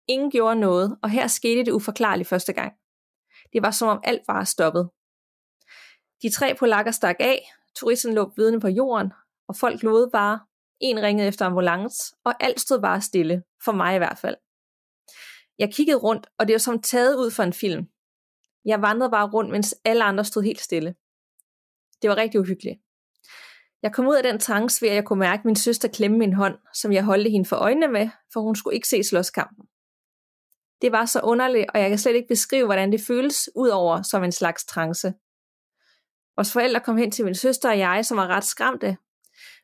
Ingen 0.08 0.30
gjorde 0.30 0.60
noget, 0.60 0.98
og 1.02 1.10
her 1.10 1.26
skete 1.26 1.64
det 1.64 1.72
uforklarligt 1.72 2.28
første 2.28 2.52
gang. 2.52 2.72
Det 3.52 3.62
var 3.62 3.70
som 3.70 3.88
om 3.88 4.00
alt 4.04 4.22
var 4.28 4.44
stoppet. 4.44 4.90
De 6.22 6.30
tre 6.30 6.54
polakker 6.58 6.92
stak 6.92 7.16
af, 7.20 7.42
turisten 7.78 8.14
lå 8.14 8.32
vidne 8.36 8.60
på 8.60 8.68
jorden, 8.68 9.12
og 9.48 9.56
folk 9.56 9.82
lod 9.82 10.10
bare. 10.10 10.40
En 10.80 11.02
ringede 11.02 11.28
efter 11.28 11.46
ambulance, 11.46 12.16
og 12.24 12.44
alt 12.44 12.60
stod 12.60 12.80
bare 12.80 13.00
stille, 13.00 13.42
for 13.64 13.72
mig 13.72 13.94
i 13.94 13.98
hvert 13.98 14.18
fald. 14.18 14.36
Jeg 15.58 15.74
kiggede 15.74 15.98
rundt, 15.98 16.26
og 16.38 16.48
det 16.48 16.54
var 16.54 16.58
som 16.58 16.82
taget 16.82 17.16
ud 17.16 17.30
fra 17.30 17.44
en 17.44 17.52
film. 17.52 17.86
Jeg 18.64 18.82
vandrede 18.82 19.10
bare 19.10 19.30
rundt, 19.30 19.50
mens 19.50 19.74
alle 19.84 20.04
andre 20.04 20.24
stod 20.24 20.42
helt 20.42 20.60
stille. 20.60 20.94
Det 22.02 22.10
var 22.10 22.16
rigtig 22.16 22.40
uhyggeligt. 22.40 22.80
Jeg 23.82 23.92
kom 23.92 24.06
ud 24.08 24.14
af 24.14 24.22
den 24.22 24.38
trance 24.38 24.82
ved, 24.82 24.88
at 24.88 24.94
jeg 24.94 25.04
kunne 25.04 25.18
mærke 25.18 25.42
min 25.44 25.56
søster 25.56 25.88
klemme 25.88 26.18
min 26.18 26.32
hånd, 26.32 26.58
som 26.74 26.92
jeg 26.92 27.04
holdte 27.04 27.30
hende 27.30 27.48
for 27.48 27.56
øjnene 27.56 27.88
med, 27.88 28.08
for 28.32 28.40
hun 28.40 28.56
skulle 28.56 28.74
ikke 28.74 28.88
se 28.88 29.04
slåskampen. 29.04 29.66
Det 30.82 30.92
var 30.92 31.04
så 31.04 31.20
underligt, 31.20 31.66
og 31.74 31.80
jeg 31.80 31.88
kan 31.88 31.98
slet 31.98 32.14
ikke 32.14 32.28
beskrive, 32.28 32.64
hvordan 32.64 32.92
det 32.92 33.00
føles, 33.00 33.50
udover 33.56 34.02
som 34.02 34.24
en 34.24 34.32
slags 34.32 34.64
trance. 34.64 35.14
Vores 36.36 36.52
forældre 36.52 36.80
kom 36.80 36.96
hen 36.96 37.10
til 37.10 37.24
min 37.24 37.34
søster 37.34 37.70
og 37.70 37.78
jeg, 37.78 38.04
som 38.04 38.16
var 38.16 38.26
ret 38.26 38.44
skræmte. 38.44 38.96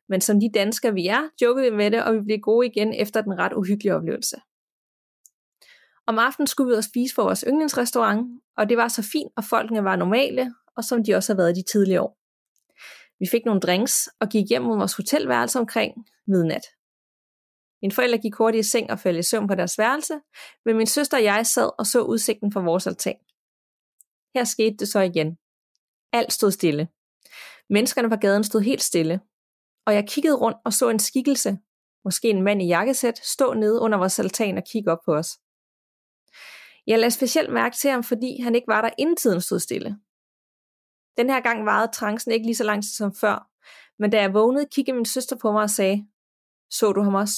Men 0.09 0.21
som 0.21 0.41
de 0.41 0.51
danskere 0.55 0.95
vi 0.95 1.07
er, 1.07 1.29
jokede 1.43 1.71
vi 1.71 1.77
med 1.77 1.91
det, 1.91 2.05
og 2.05 2.15
vi 2.15 2.21
blev 2.21 2.39
gode 2.39 2.67
igen 2.67 2.95
efter 2.95 3.23
den 3.23 3.39
ret 3.39 3.53
uhyggelige 3.53 3.95
oplevelse. 3.95 4.37
Om 6.07 6.19
aftenen 6.19 6.47
skulle 6.47 6.69
vi 6.69 6.73
ud 6.73 6.79
og 6.79 6.85
spise 6.85 7.15
på 7.15 7.23
vores 7.23 7.45
yndlingsrestaurant, 7.49 8.41
og 8.57 8.69
det 8.69 8.77
var 8.77 8.89
så 8.89 9.03
fint, 9.13 9.33
og 9.37 9.45
folkene 9.45 9.85
var 9.85 9.97
normale, 9.97 10.55
og 10.77 10.85
som 10.85 11.05
de 11.05 11.15
også 11.15 11.33
har 11.33 11.37
været 11.37 11.57
de 11.57 11.63
tidligere 11.73 12.03
år. 12.03 12.19
Vi 13.21 13.27
fik 13.31 13.45
nogle 13.45 13.61
drinks 13.61 14.09
og 14.21 14.29
gik 14.29 14.49
hjem 14.49 14.63
mod 14.63 14.77
vores 14.77 14.95
hotelværelse 14.95 15.59
omkring 15.59 15.93
midnat. 16.27 16.65
Min 17.83 17.93
forældre 17.93 18.19
gik 18.19 18.35
hurtigt 18.35 18.67
i 18.67 18.71
seng 18.71 18.91
og 18.91 18.99
faldt 18.99 19.19
i 19.19 19.23
søvn 19.23 19.49
på 19.49 19.55
deres 19.55 19.79
værelse, 19.79 20.15
men 20.65 20.77
min 20.77 20.87
søster 20.87 21.17
og 21.17 21.25
jeg 21.25 21.47
sad 21.47 21.71
og 21.79 21.87
så 21.87 22.01
udsigten 22.03 22.53
fra 22.53 22.61
vores 22.61 22.87
altan. 22.87 23.19
Her 24.35 24.45
skete 24.45 24.77
det 24.77 24.89
så 24.89 25.01
igen. 25.01 25.37
Alt 26.13 26.33
stod 26.33 26.51
stille. 26.51 26.89
Menneskerne 27.71 28.11
på 28.11 28.17
gaden 28.17 28.45
stod 28.45 28.61
helt 28.61 28.83
stille, 28.83 29.21
og 29.87 29.95
jeg 29.95 30.09
kiggede 30.09 30.37
rundt 30.37 30.59
og 30.65 30.73
så 30.73 30.89
en 30.89 30.99
skikkelse, 30.99 31.59
måske 32.05 32.29
en 32.29 32.43
mand 32.43 32.63
i 32.63 32.67
jakkesæt, 32.67 33.27
stå 33.27 33.55
nede 33.55 33.81
under 33.81 33.99
vores 33.99 34.19
altan 34.19 34.59
og 34.59 34.65
kigge 34.73 34.93
op 34.93 34.99
på 35.05 35.15
os. 35.15 35.39
Jeg 36.87 36.99
lagde 36.99 37.11
specielt 37.11 37.53
mærke 37.53 37.77
til 37.77 37.91
ham, 37.91 38.05
fordi 38.05 38.41
han 38.41 38.55
ikke 38.55 38.69
var 38.69 38.81
der, 38.83 38.91
inden 38.99 39.17
tiden 39.17 39.41
stod 39.41 39.59
stille. 39.59 39.99
Den 41.17 41.31
her 41.31 41.41
gang 41.41 41.67
varede 41.67 41.93
trancen 41.93 42.33
ikke 42.33 42.47
lige 42.47 42.57
så 42.57 42.65
lang 42.65 42.83
tid 42.83 42.91
som 42.91 43.15
før, 43.15 43.49
men 43.99 44.11
da 44.11 44.21
jeg 44.21 44.35
vågnede, 44.35 44.67
kiggede 44.73 44.97
min 44.97 45.05
søster 45.05 45.37
på 45.37 45.53
mig 45.53 45.63
og 45.63 45.71
sagde, 45.71 46.07
så 46.71 46.93
du 46.93 47.03
ham 47.03 47.15
også? 47.15 47.35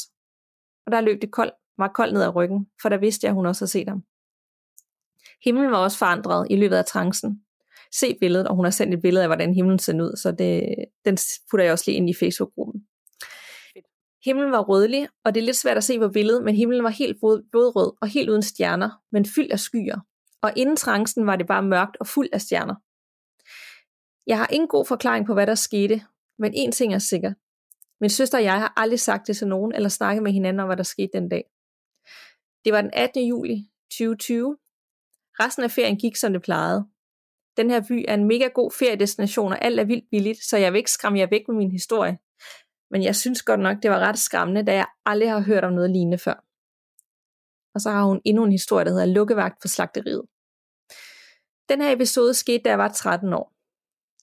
Og 0.86 0.92
der 0.92 1.00
løb 1.00 1.22
det 1.22 1.32
kold, 1.32 1.52
var 1.78 1.88
koldt 1.88 2.14
ned 2.14 2.22
ad 2.22 2.34
ryggen, 2.34 2.66
for 2.82 2.88
der 2.88 2.96
vidste 2.96 3.24
jeg, 3.24 3.30
at 3.30 3.34
hun 3.34 3.46
også 3.46 3.60
havde 3.60 3.70
set 3.70 3.88
ham. 3.88 4.04
Himlen 5.44 5.70
var 5.70 5.78
også 5.78 5.98
forandret 5.98 6.46
i 6.50 6.56
løbet 6.56 6.76
af 6.76 6.84
trancen. 6.84 7.44
Se 7.92 8.16
billedet, 8.20 8.48
og 8.48 8.56
hun 8.56 8.64
har 8.64 8.70
sendt 8.70 8.94
et 8.94 9.02
billede 9.02 9.22
af, 9.22 9.28
hvordan 9.28 9.54
himlen 9.54 9.78
ser 9.78 10.02
ud, 10.02 10.16
så 10.16 10.32
det, 10.32 10.74
den 11.04 11.18
putter 11.50 11.64
jeg 11.64 11.72
også 11.72 11.84
lige 11.86 11.96
ind 11.96 12.10
i 12.10 12.14
Facebook-gruppen. 12.14 12.86
Himlen 14.24 14.52
var 14.52 14.60
rødlig, 14.60 15.08
og 15.24 15.34
det 15.34 15.40
er 15.40 15.44
lidt 15.44 15.56
svært 15.56 15.76
at 15.76 15.84
se 15.84 15.98
på 15.98 16.08
billedet, 16.08 16.44
men 16.44 16.54
himlen 16.54 16.84
var 16.84 16.90
helt 16.90 17.20
blodrød 17.50 17.92
og 18.00 18.08
helt 18.08 18.30
uden 18.30 18.42
stjerner, 18.42 18.90
men 19.12 19.26
fyldt 19.26 19.52
af 19.52 19.60
skyer. 19.60 20.00
Og 20.42 20.52
inden 20.56 20.76
trancen 20.76 21.26
var 21.26 21.36
det 21.36 21.46
bare 21.46 21.62
mørkt 21.62 21.96
og 22.00 22.06
fuld 22.06 22.28
af 22.32 22.40
stjerner. 22.40 22.74
Jeg 24.26 24.38
har 24.38 24.48
ingen 24.52 24.68
god 24.68 24.86
forklaring 24.86 25.26
på, 25.26 25.34
hvad 25.34 25.46
der 25.46 25.54
skete, 25.54 26.02
men 26.38 26.52
en 26.54 26.72
ting 26.72 26.94
er 26.94 26.98
sikker. 26.98 27.32
Min 28.00 28.10
søster 28.10 28.38
og 28.38 28.44
jeg 28.44 28.60
har 28.60 28.72
aldrig 28.76 29.00
sagt 29.00 29.26
det 29.26 29.36
til 29.36 29.48
nogen, 29.48 29.74
eller 29.74 29.88
snakket 29.88 30.22
med 30.22 30.32
hinanden 30.32 30.60
om, 30.60 30.66
hvad 30.66 30.76
der 30.76 30.82
skete 30.82 31.10
den 31.12 31.28
dag. 31.28 31.44
Det 32.64 32.72
var 32.72 32.80
den 32.80 32.90
18. 32.92 33.28
juli 33.28 33.68
2020. 33.90 34.56
Resten 35.40 35.64
af 35.64 35.70
ferien 35.70 35.96
gik, 35.96 36.16
som 36.16 36.32
det 36.32 36.42
plejede. 36.42 36.86
Den 37.56 37.70
her 37.70 37.80
by 37.88 38.04
er 38.08 38.14
en 38.14 38.24
mega 38.24 38.46
god 38.46 38.70
feriedestination, 38.70 39.52
og 39.52 39.64
alt 39.64 39.80
er 39.80 39.84
vildt 39.84 40.10
billigt, 40.10 40.44
så 40.44 40.56
jeg 40.56 40.72
vil 40.72 40.78
ikke 40.78 40.90
skræmme 40.90 41.18
jer 41.18 41.26
væk 41.30 41.42
med 41.48 41.56
min 41.56 41.70
historie. 41.70 42.18
Men 42.94 43.02
jeg 43.02 43.16
synes 43.16 43.42
godt 43.42 43.60
nok, 43.60 43.76
det 43.82 43.90
var 43.90 43.98
ret 43.98 44.18
skræmmende, 44.18 44.66
da 44.66 44.74
jeg 44.74 44.86
aldrig 45.06 45.30
har 45.30 45.40
hørt 45.40 45.64
om 45.64 45.72
noget 45.72 45.90
lignende 45.90 46.18
før. 46.18 46.44
Og 47.74 47.80
så 47.80 47.90
har 47.90 48.04
hun 48.04 48.20
endnu 48.24 48.44
en 48.44 48.52
historie, 48.52 48.84
der 48.84 48.90
hedder 48.90 49.14
Lukkevagt 49.14 49.58
for 49.62 49.68
slagteriet. 49.68 50.22
Den 51.68 51.80
her 51.80 51.92
episode 51.92 52.34
skete, 52.34 52.62
da 52.62 52.68
jeg 52.68 52.78
var 52.78 52.88
13 52.88 53.32
år. 53.32 53.54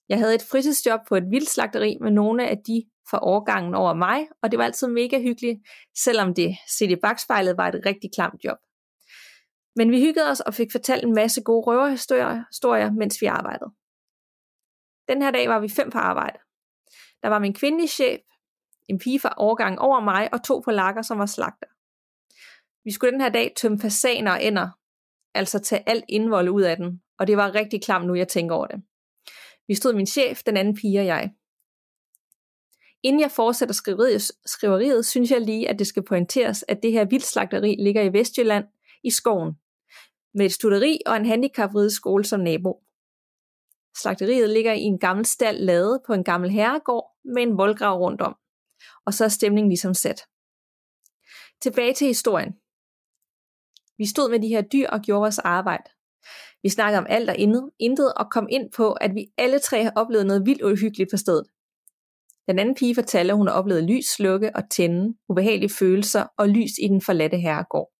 Jeg 0.09 0.17
havde 0.17 0.35
et 0.35 0.47
fritidsjob 0.51 0.99
på 1.07 1.15
et 1.15 1.23
vildslagteri 1.31 1.97
med 2.01 2.11
nogle 2.11 2.49
af 2.49 2.57
de 2.67 2.85
fra 3.09 3.19
årgangen 3.21 3.75
over 3.75 3.93
mig, 3.93 4.27
og 4.43 4.51
det 4.51 4.59
var 4.59 4.65
altid 4.65 4.87
mega 4.87 5.21
hyggeligt, 5.21 5.59
selvom 5.97 6.33
det 6.33 6.57
set 6.77 6.91
i 6.91 6.95
bagspejlet 6.95 7.57
var 7.57 7.67
et 7.67 7.85
rigtig 7.85 8.09
klamt 8.15 8.43
job. 8.43 8.57
Men 9.75 9.91
vi 9.91 9.99
hyggede 9.99 10.29
os 10.29 10.39
og 10.39 10.53
fik 10.53 10.71
fortalt 10.71 11.03
en 11.03 11.15
masse 11.15 11.43
gode 11.43 11.65
røverhistorier, 11.67 12.91
mens 12.91 13.21
vi 13.21 13.25
arbejdede. 13.25 13.71
Den 15.09 15.21
her 15.21 15.31
dag 15.31 15.49
var 15.49 15.59
vi 15.59 15.69
fem 15.69 15.89
på 15.89 15.97
arbejde. 15.97 16.39
Der 17.23 17.27
var 17.29 17.39
min 17.39 17.53
kvindelige 17.53 17.87
chef, 17.87 18.21
en 18.89 18.99
pige 18.99 19.19
fra 19.19 19.33
årgangen 19.37 19.79
over 19.79 19.99
mig 19.99 20.33
og 20.33 20.43
to 20.43 20.59
på 20.59 20.71
lakker, 20.71 21.01
som 21.01 21.19
var 21.19 21.25
slagter. 21.25 21.67
Vi 22.83 22.91
skulle 22.91 23.11
den 23.11 23.21
her 23.21 23.29
dag 23.29 23.53
tømme 23.55 23.79
fasaner 23.79 24.31
og 24.31 24.43
ender, 24.43 24.69
altså 25.33 25.59
tage 25.59 25.89
alt 25.89 26.05
indvold 26.09 26.49
ud 26.49 26.61
af 26.61 26.77
den, 26.77 27.01
og 27.19 27.27
det 27.27 27.37
var 27.37 27.55
rigtig 27.55 27.83
klamt 27.83 28.07
nu, 28.07 28.15
jeg 28.15 28.27
tænker 28.27 28.55
over 28.55 28.67
det. 28.67 28.81
Vi 29.67 29.75
stod 29.75 29.93
min 29.93 30.05
chef, 30.05 30.43
den 30.43 30.57
anden 30.57 30.75
pige 30.75 30.99
og 30.99 31.05
jeg. 31.05 31.31
Inden 33.03 33.21
jeg 33.21 33.31
fortsætter 33.31 33.73
skriveriet, 33.73 34.21
skriveriet, 34.45 35.05
synes 35.05 35.31
jeg 35.31 35.41
lige, 35.41 35.69
at 35.69 35.79
det 35.79 35.87
skal 35.87 36.03
pointeres, 36.03 36.65
at 36.67 36.83
det 36.83 36.91
her 36.91 37.05
vildslagteri 37.05 37.75
ligger 37.79 38.01
i 38.01 38.13
Vestjylland, 38.13 38.65
i 39.03 39.11
skoven, 39.11 39.53
med 40.33 40.45
et 40.45 40.53
studeri 40.53 40.99
og 41.05 41.17
en 41.17 41.25
handicaprideskole 41.25 42.25
som 42.25 42.39
nabo. 42.39 42.83
Slagteriet 43.97 44.49
ligger 44.49 44.73
i 44.73 44.81
en 44.81 44.99
gammel 44.99 45.25
stald 45.25 45.59
lavet 45.59 45.99
på 46.07 46.13
en 46.13 46.23
gammel 46.23 46.49
herregård 46.49 47.17
med 47.23 47.43
en 47.43 47.57
voldgrav 47.57 47.99
rundt 47.99 48.21
om. 48.21 48.35
Og 49.11 49.15
så 49.15 49.23
er 49.23 49.29
stemningen 49.29 49.69
ligesom 49.69 49.93
sat. 49.93 50.21
Tilbage 51.61 51.93
til 51.93 52.07
historien. 52.07 52.53
Vi 53.97 54.05
stod 54.05 54.29
med 54.29 54.39
de 54.39 54.47
her 54.47 54.61
dyr 54.61 54.87
og 54.89 55.01
gjorde 55.01 55.19
vores 55.19 55.39
arbejde. 55.39 55.83
Vi 56.63 56.69
snakkede 56.69 56.99
om 56.99 57.05
alt 57.09 57.29
og 57.29 57.35
intet 57.79 58.13
og 58.13 58.31
kom 58.31 58.47
ind 58.49 58.71
på, 58.71 58.93
at 58.93 59.15
vi 59.15 59.25
alle 59.37 59.59
tre 59.59 59.83
har 59.83 59.93
oplevet 59.95 60.25
noget 60.25 60.45
vildt 60.45 60.61
uhyggeligt 60.61 61.11
på 61.11 61.17
stedet. 61.17 61.45
Den 62.47 62.59
anden 62.59 62.75
pige 62.75 62.95
fortalte, 62.95 63.31
at 63.31 63.37
hun 63.37 63.47
har 63.47 63.53
oplevet 63.53 63.83
lys 63.83 64.05
slukke 64.05 64.55
og 64.55 64.69
tænde, 64.69 65.17
ubehagelige 65.29 65.73
følelser 65.79 66.25
og 66.37 66.49
lys 66.49 66.71
i 66.83 66.87
den 66.87 67.01
forladte 67.01 67.37
herregård. 67.37 67.91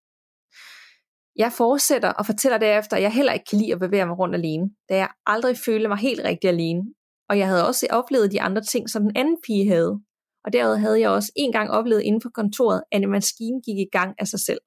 Jeg 1.36 1.52
fortsætter 1.52 2.10
og 2.10 2.26
fortæller 2.26 2.58
derefter, 2.58 2.98
at 2.98 3.04
jeg 3.04 3.14
heller 3.14 3.34
ikke 3.34 3.46
kan 3.50 3.60
lide 3.60 3.74
at 3.74 3.80
bevæge 3.80 4.06
mig 4.06 4.20
rundt 4.20 4.36
alene, 4.36 4.70
da 4.90 4.96
jeg 4.96 5.10
aldrig 5.26 5.58
følte 5.58 5.88
mig 5.88 5.98
helt 5.98 6.22
rigtig 6.24 6.50
alene. 6.50 6.82
Og 7.30 7.38
jeg 7.38 7.48
havde 7.48 7.68
også 7.68 7.88
oplevet 7.90 8.32
de 8.32 8.42
andre 8.42 8.62
ting, 8.62 8.90
som 8.90 9.02
den 9.04 9.12
anden 9.16 9.38
pige 9.46 9.68
havde. 9.68 10.02
Og 10.46 10.54
derud 10.54 10.78
havde 10.78 11.00
jeg 11.00 11.10
også 11.10 11.32
en 11.36 11.52
gang 11.52 11.72
oplevet 11.72 12.02
inden 12.02 12.22
for 12.22 12.30
kontoret, 12.30 12.84
at 12.92 13.02
en 13.02 13.10
maskine 13.10 13.62
gik 13.62 13.78
i 13.78 13.90
gang 13.92 14.16
af 14.20 14.28
sig 14.28 14.40
selv. 14.40 14.62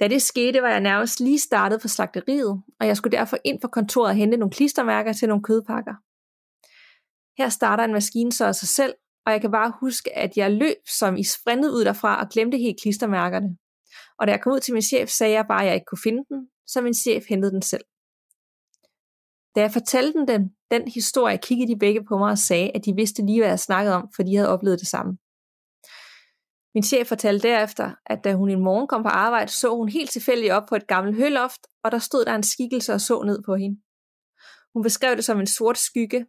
Da 0.00 0.08
det 0.08 0.22
skete, 0.22 0.62
var 0.62 0.70
jeg 0.70 0.80
nærmest 0.80 1.20
lige 1.20 1.38
startet 1.38 1.80
på 1.82 1.88
slagteriet, 1.88 2.62
og 2.80 2.86
jeg 2.86 2.96
skulle 2.96 3.16
derfor 3.18 3.36
ind 3.44 3.60
på 3.60 3.68
kontoret 3.68 4.08
og 4.08 4.14
hente 4.14 4.36
nogle 4.36 4.52
klistermærker 4.52 5.12
til 5.12 5.28
nogle 5.28 5.42
kødpakker. 5.42 5.94
Her 7.38 7.48
starter 7.48 7.84
en 7.84 7.92
maskine 7.92 8.32
så 8.32 8.44
af 8.46 8.54
sig 8.54 8.68
selv, 8.68 8.94
og 9.26 9.32
jeg 9.32 9.40
kan 9.40 9.50
bare 9.50 9.72
huske, 9.80 10.16
at 10.16 10.36
jeg 10.36 10.50
løb 10.52 10.76
som 10.98 11.16
i 11.16 11.24
sprintet 11.24 11.70
ud 11.70 11.84
derfra 11.84 12.20
og 12.20 12.28
glemte 12.28 12.58
helt 12.58 12.80
klistermærkerne. 12.80 13.56
Og 14.18 14.26
da 14.26 14.32
jeg 14.32 14.40
kom 14.40 14.52
ud 14.52 14.60
til 14.60 14.74
min 14.74 14.82
chef, 14.82 15.08
sagde 15.08 15.32
jeg 15.32 15.44
bare, 15.48 15.60
at 15.60 15.66
jeg 15.66 15.74
ikke 15.74 15.84
kunne 15.84 16.04
finde 16.04 16.24
den, 16.28 16.48
så 16.66 16.80
min 16.80 16.94
chef 16.94 17.24
hentede 17.28 17.52
den 17.52 17.62
selv. 17.62 17.84
Da 19.54 19.60
jeg 19.60 19.72
fortalte 19.72 20.26
den, 20.28 20.50
den 20.70 20.88
historie, 20.88 21.38
kiggede 21.38 21.72
de 21.72 21.78
begge 21.78 22.04
på 22.04 22.18
mig 22.18 22.30
og 22.30 22.38
sagde, 22.38 22.70
at 22.74 22.84
de 22.84 22.94
vidste 22.94 23.26
lige, 23.26 23.40
hvad 23.40 23.48
jeg 23.48 23.60
snakkede 23.60 23.94
om, 23.94 24.08
for 24.16 24.22
de 24.22 24.36
havde 24.36 24.48
oplevet 24.48 24.80
det 24.80 24.88
samme. 24.88 25.18
Min 26.74 26.82
chef 26.82 27.08
fortalte 27.08 27.48
derefter, 27.48 27.94
at 28.06 28.24
da 28.24 28.34
hun 28.34 28.50
en 28.50 28.64
morgen 28.64 28.88
kom 28.88 29.02
på 29.02 29.08
arbejde, 29.08 29.52
så 29.52 29.76
hun 29.76 29.88
helt 29.88 30.10
tilfældigt 30.10 30.52
op 30.52 30.62
på 30.68 30.74
et 30.74 30.86
gammelt 30.86 31.16
høloft, 31.16 31.60
og 31.84 31.92
der 31.92 31.98
stod 31.98 32.24
der 32.24 32.34
en 32.34 32.42
skikkelse 32.42 32.92
og 32.92 33.00
så 33.00 33.22
ned 33.22 33.42
på 33.42 33.54
hende. 33.54 33.80
Hun 34.74 34.82
beskrev 34.82 35.16
det 35.16 35.24
som 35.24 35.40
en 35.40 35.46
sort 35.46 35.78
skygge, 35.78 36.26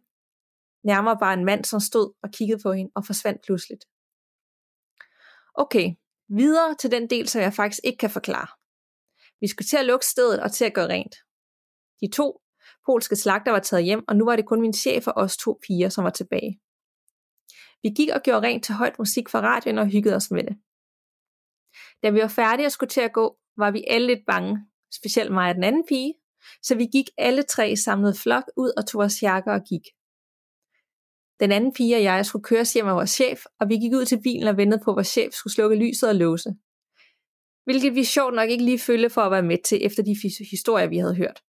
nærmere 0.84 1.16
bare 1.20 1.34
en 1.34 1.44
mand, 1.44 1.64
som 1.64 1.80
stod 1.80 2.12
og 2.22 2.30
kiggede 2.30 2.60
på 2.62 2.72
hende 2.72 2.90
og 2.94 3.06
forsvandt 3.06 3.42
pludseligt. 3.46 3.84
Okay, 5.54 5.94
videre 6.28 6.74
til 6.74 6.90
den 6.90 7.10
del, 7.10 7.28
som 7.28 7.42
jeg 7.42 7.54
faktisk 7.54 7.80
ikke 7.84 7.98
kan 7.98 8.10
forklare. 8.10 8.46
Vi 9.40 9.46
skulle 9.48 9.66
til 9.66 9.76
at 9.76 9.86
lukke 9.86 10.06
stedet 10.06 10.40
og 10.40 10.52
til 10.52 10.64
at 10.64 10.74
gøre 10.74 10.88
rent. 10.88 11.14
De 12.00 12.10
to 12.10 12.39
polske 12.86 13.16
slagter 13.16 13.52
var 13.52 13.58
taget 13.58 13.84
hjem, 13.84 14.04
og 14.08 14.16
nu 14.16 14.24
var 14.24 14.36
det 14.36 14.46
kun 14.46 14.60
min 14.60 14.72
chef 14.72 15.06
og 15.06 15.14
os 15.16 15.36
to 15.36 15.58
piger, 15.66 15.88
som 15.88 16.04
var 16.04 16.10
tilbage. 16.10 16.60
Vi 17.82 17.88
gik 17.88 18.08
og 18.14 18.22
gjorde 18.22 18.46
rent 18.46 18.64
til 18.64 18.74
højt 18.74 18.98
musik 18.98 19.28
fra 19.28 19.40
radioen 19.40 19.78
og 19.78 19.86
hyggede 19.86 20.16
os 20.16 20.30
med 20.30 20.44
det. 20.44 20.56
Da 22.02 22.10
vi 22.10 22.20
var 22.20 22.28
færdige 22.28 22.66
og 22.66 22.72
skulle 22.72 22.90
til 22.90 23.00
at 23.00 23.12
gå, 23.12 23.36
var 23.56 23.70
vi 23.70 23.84
alle 23.88 24.06
lidt 24.06 24.26
bange, 24.26 24.58
specielt 24.92 25.32
mig 25.32 25.48
og 25.48 25.54
den 25.54 25.64
anden 25.64 25.84
pige, 25.88 26.14
så 26.62 26.74
vi 26.74 26.86
gik 26.86 27.06
alle 27.18 27.42
tre 27.42 27.76
samlet 27.76 28.18
flok 28.18 28.44
ud 28.56 28.72
og 28.76 28.86
tog 28.86 28.98
vores 28.98 29.22
jakker 29.22 29.52
og 29.52 29.62
gik. 29.68 29.82
Den 31.40 31.52
anden 31.52 31.72
pige 31.72 31.96
og 31.96 32.02
jeg 32.02 32.26
skulle 32.26 32.42
køres 32.42 32.72
hjem 32.72 32.86
af 32.86 32.94
vores 32.94 33.10
chef, 33.10 33.44
og 33.60 33.68
vi 33.68 33.74
gik 33.74 33.92
ud 33.92 34.04
til 34.04 34.22
bilen 34.22 34.48
og 34.48 34.56
ventede 34.56 34.82
på, 34.84 34.90
at 34.90 34.94
vores 34.94 35.08
chef 35.08 35.32
skulle 35.32 35.54
slukke 35.54 35.76
lyset 35.76 36.08
og 36.08 36.14
låse. 36.14 36.50
hvilket 37.64 37.94
vi 37.94 38.04
sjovt 38.04 38.34
nok 38.34 38.50
ikke 38.50 38.64
lige 38.64 38.78
følte 38.78 39.10
for 39.10 39.20
at 39.20 39.30
være 39.30 39.42
med 39.42 39.58
til 39.64 39.86
efter 39.86 40.02
de 40.02 40.16
historier, 40.50 40.86
vi 40.86 40.98
havde 40.98 41.14
hørt. 41.14 41.42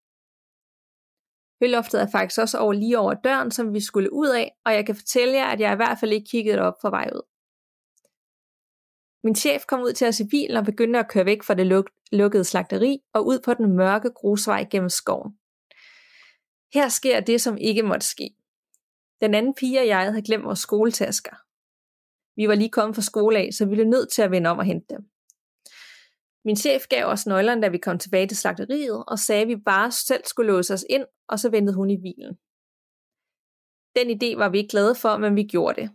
Høloftet 1.61 2.01
er 2.01 2.07
faktisk 2.11 2.41
også 2.41 2.57
over 2.57 2.73
lige 2.73 2.99
over 2.99 3.13
døren, 3.13 3.51
som 3.51 3.73
vi 3.73 3.79
skulle 3.79 4.13
ud 4.13 4.29
af, 4.29 4.51
og 4.65 4.73
jeg 4.73 4.85
kan 4.85 4.95
fortælle 4.95 5.33
jer, 5.33 5.45
at 5.45 5.59
jeg 5.59 5.73
i 5.73 5.75
hvert 5.75 5.97
fald 5.99 6.11
ikke 6.11 6.29
kiggede 6.31 6.59
op 6.59 6.73
på 6.81 6.89
vej 6.89 7.09
ud. 7.15 7.21
Min 9.23 9.35
chef 9.35 9.65
kom 9.65 9.81
ud 9.81 9.93
til 9.93 10.07
os 10.07 10.19
i 10.19 10.27
bilen 10.27 10.57
og 10.57 10.65
begyndte 10.65 10.99
at 10.99 11.09
køre 11.09 11.25
væk 11.25 11.43
fra 11.43 11.53
det 11.53 11.67
luk- 11.67 12.07
lukkede 12.11 12.43
slagteri 12.43 12.99
og 13.13 13.25
ud 13.25 13.39
på 13.39 13.53
den 13.53 13.75
mørke 13.75 14.09
grusvej 14.09 14.67
gennem 14.71 14.89
skoven. 14.89 15.31
Her 16.73 16.89
sker 16.89 17.19
det, 17.19 17.41
som 17.41 17.57
ikke 17.57 17.83
måtte 17.83 18.07
ske. 18.07 18.29
Den 19.21 19.35
anden 19.35 19.53
pige 19.53 19.79
og 19.79 19.87
jeg 19.87 19.99
havde 19.99 20.21
glemt 20.21 20.43
vores 20.45 20.59
skoletasker. 20.59 21.35
Vi 22.35 22.47
var 22.47 22.55
lige 22.55 22.69
kommet 22.69 22.95
fra 22.95 23.01
skole 23.01 23.37
af, 23.37 23.49
så 23.53 23.65
vi 23.65 23.75
blev 23.75 23.87
nødt 23.87 24.11
til 24.11 24.21
at 24.21 24.31
vende 24.31 24.49
om 24.49 24.57
og 24.57 24.65
hente 24.65 24.85
dem. 24.89 25.09
Min 26.45 26.55
chef 26.55 26.87
gav 26.87 27.05
os 27.05 27.25
nøglerne, 27.25 27.61
da 27.61 27.67
vi 27.67 27.77
kom 27.77 27.99
tilbage 27.99 28.27
til 28.27 28.37
slagteriet, 28.37 29.03
og 29.07 29.19
sagde, 29.19 29.41
at 29.41 29.47
vi 29.47 29.55
bare 29.55 29.91
selv 29.91 30.21
skulle 30.25 30.51
låse 30.51 30.73
os 30.73 30.85
ind, 30.89 31.05
og 31.31 31.39
så 31.39 31.49
ventede 31.49 31.75
hun 31.75 31.89
i 31.89 31.97
bilen. 31.97 32.33
Den 33.95 34.07
idé 34.15 34.37
var 34.37 34.49
vi 34.49 34.57
ikke 34.57 34.71
glade 34.71 34.95
for, 34.95 35.17
men 35.17 35.35
vi 35.35 35.43
gjorde 35.43 35.81
det. 35.81 35.89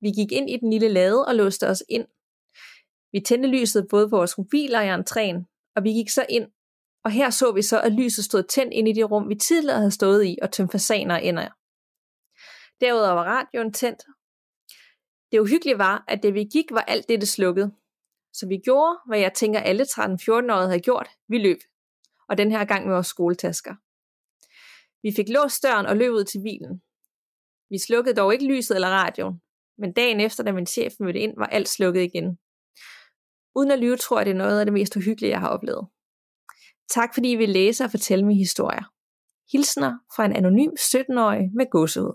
Vi 0.00 0.10
gik 0.10 0.32
ind 0.32 0.50
i 0.50 0.56
den 0.56 0.70
lille 0.70 0.88
lade 0.88 1.26
og 1.26 1.34
låste 1.34 1.68
os 1.68 1.82
ind. 1.88 2.06
Vi 3.12 3.20
tændte 3.20 3.48
lyset 3.48 3.86
både 3.90 4.08
på 4.08 4.16
vores 4.16 4.38
mobiler 4.38 4.78
og 4.78 4.86
i 4.86 4.94
entréen, 4.98 5.38
og 5.76 5.84
vi 5.84 5.90
gik 5.90 6.10
så 6.10 6.26
ind, 6.28 6.46
og 7.04 7.10
her 7.10 7.30
så 7.30 7.52
vi 7.52 7.62
så, 7.62 7.80
at 7.80 7.92
lyset 7.92 8.24
stod 8.24 8.42
tændt 8.42 8.72
ind 8.72 8.88
i 8.88 8.92
det 8.92 9.10
rum, 9.10 9.28
vi 9.28 9.34
tidligere 9.34 9.78
havde 9.78 9.90
stået 9.90 10.26
i 10.26 10.38
og 10.42 10.52
tømt 10.52 10.72
fasaner 10.72 11.14
og 11.14 11.24
ender. 11.24 11.48
Derudover 12.80 13.12
var 13.12 13.24
radioen 13.24 13.72
tændt. 13.72 14.02
Det 15.32 15.40
uhyggelige 15.40 15.78
var, 15.78 16.04
at 16.08 16.22
det 16.22 16.34
vi 16.34 16.44
gik, 16.44 16.70
var 16.70 16.80
alt 16.80 17.08
det, 17.08 17.20
det. 17.20 17.72
Så 18.32 18.46
vi 18.48 18.58
gjorde, 18.64 18.98
hvad 19.06 19.18
jeg 19.18 19.32
tænker 19.34 19.60
alle 19.60 19.82
13-14-årige 19.82 20.66
havde 20.66 20.80
gjort. 20.80 21.08
Vi 21.28 21.38
løb. 21.38 21.58
Og 22.28 22.38
den 22.38 22.50
her 22.50 22.64
gang 22.64 22.86
med 22.86 22.94
vores 22.94 23.06
skoletasker. 23.06 23.74
Vi 25.02 25.12
fik 25.16 25.28
låst 25.28 25.62
døren 25.62 25.86
og 25.86 25.96
løb 25.96 26.12
ud 26.12 26.24
til 26.24 26.42
bilen. 26.42 26.82
Vi 27.70 27.78
slukkede 27.78 28.16
dog 28.16 28.32
ikke 28.32 28.46
lyset 28.46 28.74
eller 28.74 28.88
radioen, 28.88 29.40
men 29.78 29.92
dagen 29.92 30.20
efter, 30.20 30.44
da 30.44 30.52
min 30.52 30.66
chef 30.66 30.92
mødte 31.00 31.20
ind, 31.20 31.34
var 31.36 31.46
alt 31.46 31.68
slukket 31.68 32.02
igen. 32.02 32.38
Uden 33.56 33.70
at 33.70 33.78
lyve, 33.78 33.96
tror 33.96 34.18
jeg, 34.18 34.26
det 34.26 34.32
er 34.32 34.42
noget 34.44 34.60
af 34.60 34.66
det 34.66 34.72
mest 34.72 34.96
uhyggelige, 34.96 35.30
jeg 35.30 35.40
har 35.40 35.48
oplevet. 35.48 35.86
Tak 36.90 37.14
fordi 37.14 37.32
I 37.32 37.36
vil 37.36 37.48
læse 37.48 37.84
og 37.84 37.90
fortælle 37.90 38.26
mig 38.26 38.36
historier. 38.36 38.84
Hilsner 39.52 39.98
fra 40.16 40.24
en 40.24 40.36
anonym 40.36 40.70
17-årig 40.80 41.50
med 41.54 41.70
gåsehud. 41.70 42.14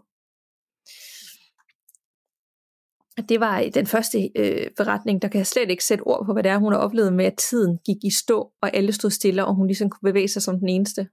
Det 3.30 3.40
var 3.40 3.60
øh, 3.60 3.74
den 3.74 3.88
første 3.88 4.18
øh, 4.36 4.68
beretning, 4.78 5.22
der 5.22 5.28
kan 5.28 5.38
jeg 5.38 5.48
slet 5.48 5.70
ikke 5.70 5.84
sætte 5.84 6.02
ord 6.02 6.26
på, 6.26 6.34
hvad 6.34 6.44
det 6.44 6.52
er, 6.52 6.58
hun 6.58 6.74
har 6.74 6.80
oplevet 6.80 7.14
med, 7.14 7.26
at 7.26 7.38
tiden 7.50 7.78
gik 7.86 8.04
i 8.04 8.12
stå, 8.12 8.52
og 8.62 8.76
alle 8.76 8.94
stod 8.94 9.10
stille, 9.10 9.46
og 9.46 9.56
hun 9.56 9.68
ligesom 9.68 9.90
kunne 9.90 10.10
bevæge 10.10 10.28
sig 10.28 10.42
som 10.42 10.60
den 10.60 10.70
eneste. 10.70 11.10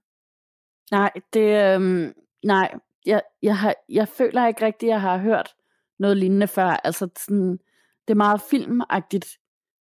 Nej, 0.91 1.11
det, 1.33 1.75
øh, 1.75 2.11
nej, 2.43 2.73
jeg, 3.05 3.21
jeg, 3.41 3.57
har, 3.57 3.75
jeg 3.89 4.07
føler 4.07 4.47
ikke 4.47 4.65
rigtigt, 4.65 4.89
at 4.89 4.93
jeg 4.93 5.01
har 5.01 5.17
hørt 5.17 5.55
noget 5.99 6.17
lignende 6.17 6.47
før. 6.47 6.67
Altså 6.67 7.09
sådan, 7.17 7.51
det 8.07 8.13
er 8.13 8.15
meget 8.15 8.41
filmagtigt. 8.41 9.27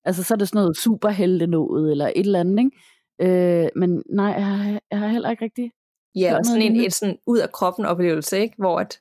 Altså 0.04 0.22
så 0.22 0.34
er 0.34 0.38
det 0.38 0.48
sådan 0.48 0.58
noget 0.58 0.76
superhelte 0.76 1.46
noget, 1.46 1.90
eller 1.90 2.06
et 2.06 2.26
eller 2.26 2.40
andet, 2.40 2.64
ikke? 2.64 3.62
Øh, 3.62 3.68
men 3.76 4.02
nej, 4.10 4.26
jeg 4.26 4.46
har, 4.46 4.80
jeg 4.90 4.98
har 4.98 5.08
heller 5.08 5.30
ikke 5.30 5.44
rigtig 5.44 5.72
Ja, 6.14 6.38
og 6.38 6.44
sådan 6.44 6.62
en, 6.62 6.76
en 6.76 6.90
sådan 6.90 7.18
ud 7.26 7.38
af 7.38 7.52
kroppen 7.52 7.86
oplevelse, 7.86 8.38
ikke? 8.38 8.54
Hvor 8.58 8.80
at, 8.80 9.00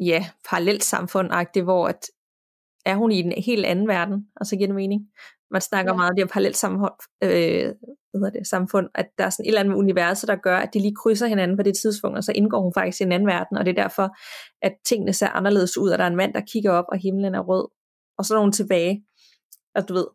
ja, 0.00 0.30
parallelt 0.50 0.84
samfund 0.84 1.62
hvor 1.62 1.86
at, 1.86 2.06
er 2.84 2.94
hun 2.96 3.12
i 3.12 3.18
en 3.18 3.42
helt 3.42 3.66
anden 3.66 3.88
verden, 3.88 4.28
og 4.36 4.46
så 4.46 4.56
giver 4.56 4.66
det 4.66 4.74
mening. 4.74 5.08
Man 5.50 5.60
snakker 5.60 5.92
ja. 5.92 5.96
meget 5.96 6.10
om 6.10 6.16
det 6.16 6.24
her 6.24 6.32
parallelt 6.32 6.56
samfund, 6.56 6.92
øh, 7.22 7.74
hvad 8.10 8.20
hedder 8.20 8.38
det, 8.38 8.46
samfund, 8.46 8.88
at 8.94 9.06
der 9.18 9.24
er 9.24 9.30
sådan 9.30 9.44
et 9.44 9.48
eller 9.48 9.60
andet 9.60 9.74
universet, 9.74 10.28
der 10.28 10.36
gør, 10.36 10.58
at 10.58 10.74
de 10.74 10.78
lige 10.78 10.94
krydser 11.02 11.26
hinanden 11.26 11.56
på 11.56 11.62
det 11.62 11.76
tidspunkt, 11.82 12.16
og 12.16 12.24
så 12.24 12.32
indgår 12.34 12.62
hun 12.62 12.72
faktisk 12.76 13.00
i 13.00 13.04
en 13.04 13.12
anden 13.12 13.26
verden, 13.26 13.56
og 13.56 13.64
det 13.64 13.78
er 13.78 13.82
derfor, 13.82 14.16
at 14.62 14.72
tingene 14.88 15.12
ser 15.12 15.28
anderledes 15.28 15.78
ud, 15.78 15.90
og 15.90 15.98
der 15.98 16.04
er 16.04 16.08
en 16.08 16.16
mand, 16.16 16.34
der 16.34 16.40
kigger 16.52 16.72
op, 16.72 16.84
og 16.92 16.98
himlen 16.98 17.34
er 17.34 17.40
rød, 17.40 17.68
og 18.18 18.24
så 18.24 18.36
er 18.36 18.40
hun 18.40 18.52
tilbage. 18.52 19.04
Og 19.74 19.88
du 19.88 19.94
ved, 19.94 20.06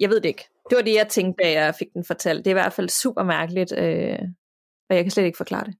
jeg 0.00 0.10
ved 0.10 0.20
det 0.20 0.28
ikke. 0.28 0.44
Det 0.70 0.76
var 0.76 0.82
det, 0.82 0.94
jeg 0.94 1.08
tænkte, 1.08 1.44
da 1.44 1.52
jeg 1.52 1.74
fik 1.74 1.88
den 1.94 2.04
fortalt. 2.04 2.38
Det 2.38 2.46
er 2.46 2.54
i 2.56 2.60
hvert 2.62 2.72
fald 2.72 2.88
super 2.88 3.22
mærkeligt, 3.22 3.72
øh, 3.78 4.18
og 4.90 4.96
jeg 4.96 5.04
kan 5.04 5.10
slet 5.10 5.24
ikke 5.24 5.36
forklare 5.36 5.64
det. 5.64 5.74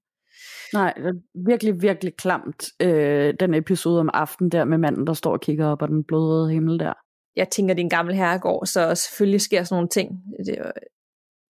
Nej, 0.73 0.93
det 0.97 1.07
er 1.07 1.47
virkelig, 1.47 1.82
virkelig 1.82 2.16
klamt, 2.16 2.65
øh, 2.82 3.35
den 3.40 3.55
episode 3.55 4.01
om 4.01 4.11
aftenen 4.15 4.51
der 4.51 4.65
med 4.65 4.78
manden, 4.78 5.07
der 5.07 5.12
står 5.12 5.32
og 5.32 5.40
kigger 5.40 5.66
op 5.66 5.78
på 5.78 5.86
den 5.86 6.05
blodrøde 6.05 6.53
himmel 6.53 6.78
der. 6.78 6.93
Jeg 7.37 7.49
tænker, 7.49 7.75
det 7.75 7.81
er 7.81 7.85
en 7.85 7.91
gammel 7.91 8.15
herregård, 8.15 8.67
så 8.67 8.95
selvfølgelig 8.95 9.41
sker 9.41 9.65
sådan 9.65 9.75
nogle 9.77 9.89
ting. 9.89 10.11
Det, 10.47 10.73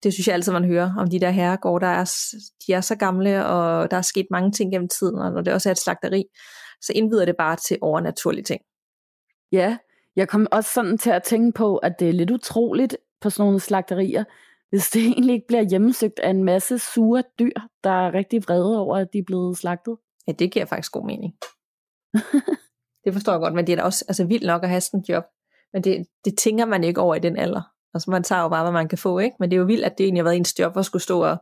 det 0.03 0.13
synes 0.13 0.27
jeg 0.27 0.35
altid, 0.35 0.53
man 0.53 0.65
hører 0.65 0.95
om 0.99 1.11
de 1.11 1.21
der 1.21 1.31
herregård, 1.31 1.81
der 1.81 1.87
er, 1.87 2.13
de 2.67 2.73
er 2.73 2.81
så 2.81 2.97
gamle, 2.97 3.47
og 3.47 3.91
der 3.91 3.97
er 3.97 4.03
sket 4.03 4.27
mange 4.31 4.53
ting 4.53 4.73
gennem 4.73 4.89
tiden, 4.89 5.19
og 5.19 5.33
når 5.33 5.41
det 5.41 5.53
også 5.53 5.69
er 5.69 5.71
et 5.71 5.79
slagteri, 5.79 6.25
så 6.81 6.93
indvider 6.95 7.25
det 7.25 7.37
bare 7.37 7.57
til 7.57 7.79
overnaturlige 7.81 8.45
ting. 8.45 8.61
Ja, 9.53 9.79
jeg 10.17 10.29
kom 10.29 10.47
også 10.53 10.71
sådan 10.75 10.99
til 10.99 11.11
at 11.11 11.23
tænke 11.23 11.53
på, 11.53 11.77
at 11.77 12.01
det 12.01 12.09
er 12.09 12.13
lidt 12.13 12.31
utroligt 12.31 12.97
på 13.21 13.31
sådan 13.31 13.47
nogle 13.47 13.61
slagterier, 13.61 14.25
hvis 14.71 14.91
det 14.91 15.03
egentlig 15.13 15.35
ikke 15.35 15.47
bliver 15.47 15.63
hjemmesøgt 15.63 16.19
af 16.19 16.31
en 16.31 16.45
masse 16.45 16.79
sure 16.79 17.23
dyr, 17.39 17.55
der 17.85 17.91
er 17.91 18.15
rigtig 18.15 18.43
vrede 18.43 18.79
over, 18.81 18.97
at 18.97 19.09
de 19.13 19.19
er 19.19 19.25
blevet 19.27 19.59
slagtet. 19.59 19.97
Ja, 20.27 20.33
det 20.33 20.53
giver 20.53 20.65
faktisk 20.65 20.93
god 20.93 21.07
mening. 21.07 21.35
det 23.05 23.13
forstår 23.13 23.33
jeg 23.33 23.41
godt, 23.41 23.55
men 23.55 23.67
det 23.67 23.73
er 23.73 23.77
da 23.77 23.83
også 23.83 24.05
altså, 24.09 24.25
vildt 24.25 24.47
nok 24.47 24.63
at 24.63 24.69
have 24.69 24.81
sådan 24.81 25.01
et 25.01 25.09
job. 25.09 25.25
Men 25.75 25.85
det, 25.85 26.07
det 26.25 26.39
tænker 26.39 26.65
man 26.65 26.85
ikke 26.85 27.01
over 27.01 27.15
i 27.15 27.19
den 27.19 27.37
alder. 27.37 27.63
Altså 27.95 28.11
man 28.11 28.23
tager 28.23 28.43
jo 28.43 28.49
bare, 28.49 28.65
hvad 28.65 28.73
man 28.73 28.89
kan 28.89 28.99
få, 28.99 29.19
ikke? 29.19 29.37
Men 29.41 29.51
det 29.51 29.57
er 29.57 29.61
jo 29.61 29.67
vildt, 29.67 29.85
at 29.85 29.99
det 29.99 30.05
egentlig 30.05 30.21
har 30.21 30.25
været 30.25 30.37
ens 30.37 30.59
job 30.59 30.77
at 30.77 30.85
skulle 30.85 31.03
stå 31.03 31.25
og, 31.25 31.37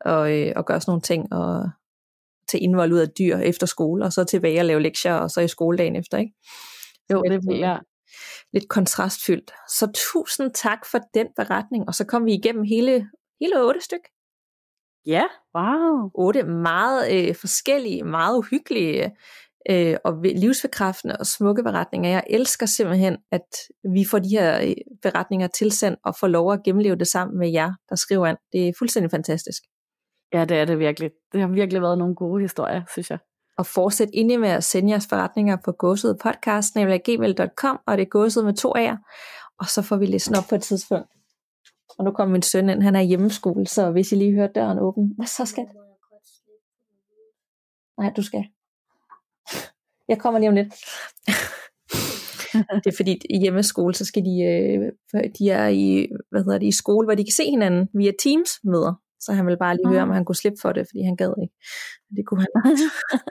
og, 0.00 0.32
øh, 0.38 0.52
og 0.56 0.66
gøre 0.66 0.80
sådan 0.80 0.90
nogle 0.90 1.02
ting, 1.02 1.32
og 1.32 1.70
tage 2.48 2.62
indvold 2.62 2.92
ud 2.92 2.98
af 2.98 3.08
dyr 3.18 3.36
efter 3.36 3.66
skole, 3.66 4.04
og 4.04 4.12
så 4.12 4.24
tilbage 4.24 4.60
og 4.60 4.64
lave 4.64 4.82
lektier, 4.82 5.14
og 5.14 5.30
så 5.30 5.40
i 5.40 5.48
skoledagen 5.48 5.96
efter, 5.96 6.18
ikke? 6.18 6.32
Jo, 7.12 7.22
det 7.22 7.40
vil 7.46 7.58
jeg 7.58 7.80
lidt 8.52 8.68
kontrastfyldt. 8.68 9.52
Så 9.68 9.92
tusind 9.94 10.50
tak 10.54 10.86
for 10.90 10.98
den 11.14 11.26
beretning, 11.36 11.88
og 11.88 11.94
så 11.94 12.04
kom 12.04 12.24
vi 12.24 12.32
igennem 12.32 12.62
hele, 12.62 13.08
hele 13.40 13.62
otte 13.62 13.80
styk. 13.80 14.08
Ja, 15.06 15.24
wow. 15.56 16.10
Otte 16.14 16.42
meget 16.42 17.28
øh, 17.28 17.34
forskellige, 17.34 18.04
meget 18.04 18.38
uhyggelige 18.38 19.16
øh, 19.70 19.96
og 20.04 20.22
livsforkræftende 20.22 21.16
og 21.20 21.26
smukke 21.26 21.62
beretninger. 21.62 22.10
Jeg 22.10 22.24
elsker 22.30 22.66
simpelthen, 22.66 23.16
at 23.32 23.48
vi 23.94 24.04
får 24.10 24.18
de 24.18 24.28
her 24.28 24.60
øh, 24.60 24.74
beretninger 25.02 25.46
tilsendt 25.46 25.98
og 26.04 26.14
får 26.20 26.26
lov 26.26 26.52
at 26.52 26.62
gennemleve 26.64 26.96
det 26.96 27.06
sammen 27.06 27.38
med 27.38 27.50
jer, 27.50 27.72
der 27.88 27.96
skriver 27.96 28.26
an. 28.26 28.36
Det 28.52 28.68
er 28.68 28.72
fuldstændig 28.78 29.10
fantastisk. 29.10 29.62
Ja, 30.32 30.44
det 30.44 30.56
er 30.56 30.64
det 30.64 30.78
virkelig. 30.78 31.10
Det 31.32 31.40
har 31.40 31.48
virkelig 31.48 31.82
været 31.82 31.98
nogle 31.98 32.14
gode 32.14 32.42
historier, 32.42 32.82
synes 32.92 33.10
jeg 33.10 33.18
og 33.58 33.66
fortsæt 33.66 34.08
ind 34.12 34.40
med 34.40 34.48
at 34.48 34.64
sende 34.64 34.90
jeres 34.90 35.06
forretninger 35.06 35.56
på 35.64 35.72
gåsudpodcast.gmail.com, 35.72 37.78
og 37.86 37.96
det 37.96 38.02
er 38.02 38.08
gåsud 38.08 38.44
med 38.44 38.54
to 38.54 38.72
A'er, 38.76 38.96
og 39.60 39.66
så 39.66 39.82
får 39.82 39.96
vi 39.96 40.06
læst 40.06 40.32
op 40.38 40.44
på 40.48 40.54
et 40.54 40.62
tidspunkt. 40.62 41.08
Og 41.98 42.04
nu 42.04 42.10
kommer 42.10 42.32
min 42.32 42.42
søn 42.42 42.68
ind, 42.68 42.82
han 42.82 42.96
er 42.96 43.00
hjemmeskole, 43.00 43.66
så 43.66 43.90
hvis 43.90 44.12
I 44.12 44.14
lige 44.14 44.34
hører 44.34 44.52
døren 44.52 44.78
åben, 44.78 45.12
hvad 45.16 45.26
så 45.26 45.46
skal 45.46 45.66
Nej, 47.98 48.12
du 48.16 48.22
skal. 48.22 48.44
Jeg 50.08 50.18
kommer 50.18 50.38
lige 50.40 50.48
om 50.48 50.54
lidt. 50.54 50.74
det 52.84 52.86
er 52.92 52.96
fordi 52.96 53.20
i 53.30 53.38
hjemmeskole, 53.38 53.94
så 53.94 54.04
skal 54.04 54.24
de, 54.24 54.42
øh, 54.42 54.92
de 55.38 55.50
er 55.50 55.68
i, 55.68 56.08
hvad 56.30 56.44
hedder 56.44 56.58
det, 56.58 56.66
i 56.66 56.76
skole, 56.76 57.06
hvor 57.06 57.14
de 57.14 57.24
kan 57.24 57.32
se 57.32 57.44
hinanden 57.44 57.88
via 57.94 58.12
Teams 58.18 58.50
møder. 58.64 58.94
Så 59.20 59.32
han 59.32 59.46
ville 59.46 59.58
bare 59.58 59.76
lige 59.76 59.88
høre, 59.88 60.02
om 60.02 60.10
han 60.10 60.24
kunne 60.24 60.36
slippe 60.36 60.58
for 60.62 60.72
det, 60.72 60.86
fordi 60.90 61.02
han 61.02 61.16
gad 61.16 61.34
ikke. 61.42 61.54
Det 62.16 62.26
kunne 62.26 62.46
han. 62.64 62.76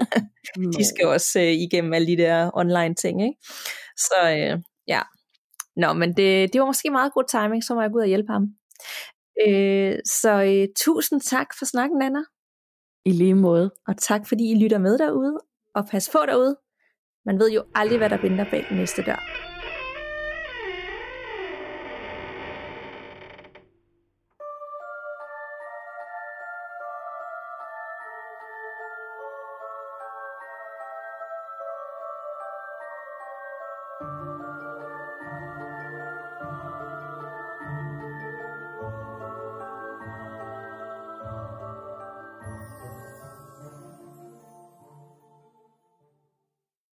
de 0.77 0.85
skal 0.85 1.07
også 1.07 1.39
øh, 1.39 1.53
igennem 1.65 1.93
alle 1.93 2.07
de 2.07 2.17
der 2.17 2.51
online 2.53 2.95
ting, 2.95 3.21
ikke? 3.21 3.37
Så 3.97 4.19
øh, 4.37 4.61
ja. 4.87 5.01
Nå, 5.75 5.93
men 5.93 6.09
det, 6.17 6.53
det 6.53 6.61
var 6.61 6.65
måske 6.65 6.89
meget 6.89 7.13
god 7.13 7.23
timing, 7.29 7.63
så 7.63 7.75
må 7.75 7.81
jeg 7.81 7.91
gå 7.91 7.97
ud 7.97 8.01
og 8.01 8.07
hjælpe 8.07 8.31
ham. 8.31 8.43
Øh, 9.47 9.95
så 10.05 10.43
øh, 10.43 10.67
tusind 10.85 11.21
tak 11.21 11.47
for 11.59 11.65
snakken, 11.65 12.01
Anna. 12.01 12.23
I 13.05 13.11
lige 13.11 13.35
måde. 13.35 13.71
Og 13.87 13.97
tak 13.97 14.27
fordi 14.27 14.51
I 14.51 14.55
lytter 14.63 14.77
med 14.77 14.97
derude, 14.97 15.37
og 15.75 15.85
pas 15.91 16.09
på 16.09 16.19
derude. 16.27 16.57
Man 17.25 17.39
ved 17.39 17.51
jo 17.51 17.63
aldrig, 17.75 17.97
hvad 17.97 18.09
der 18.09 18.21
venter 18.21 18.45
bag 18.51 18.65
den 18.69 18.77
næste 18.77 19.01
dør. 19.01 19.52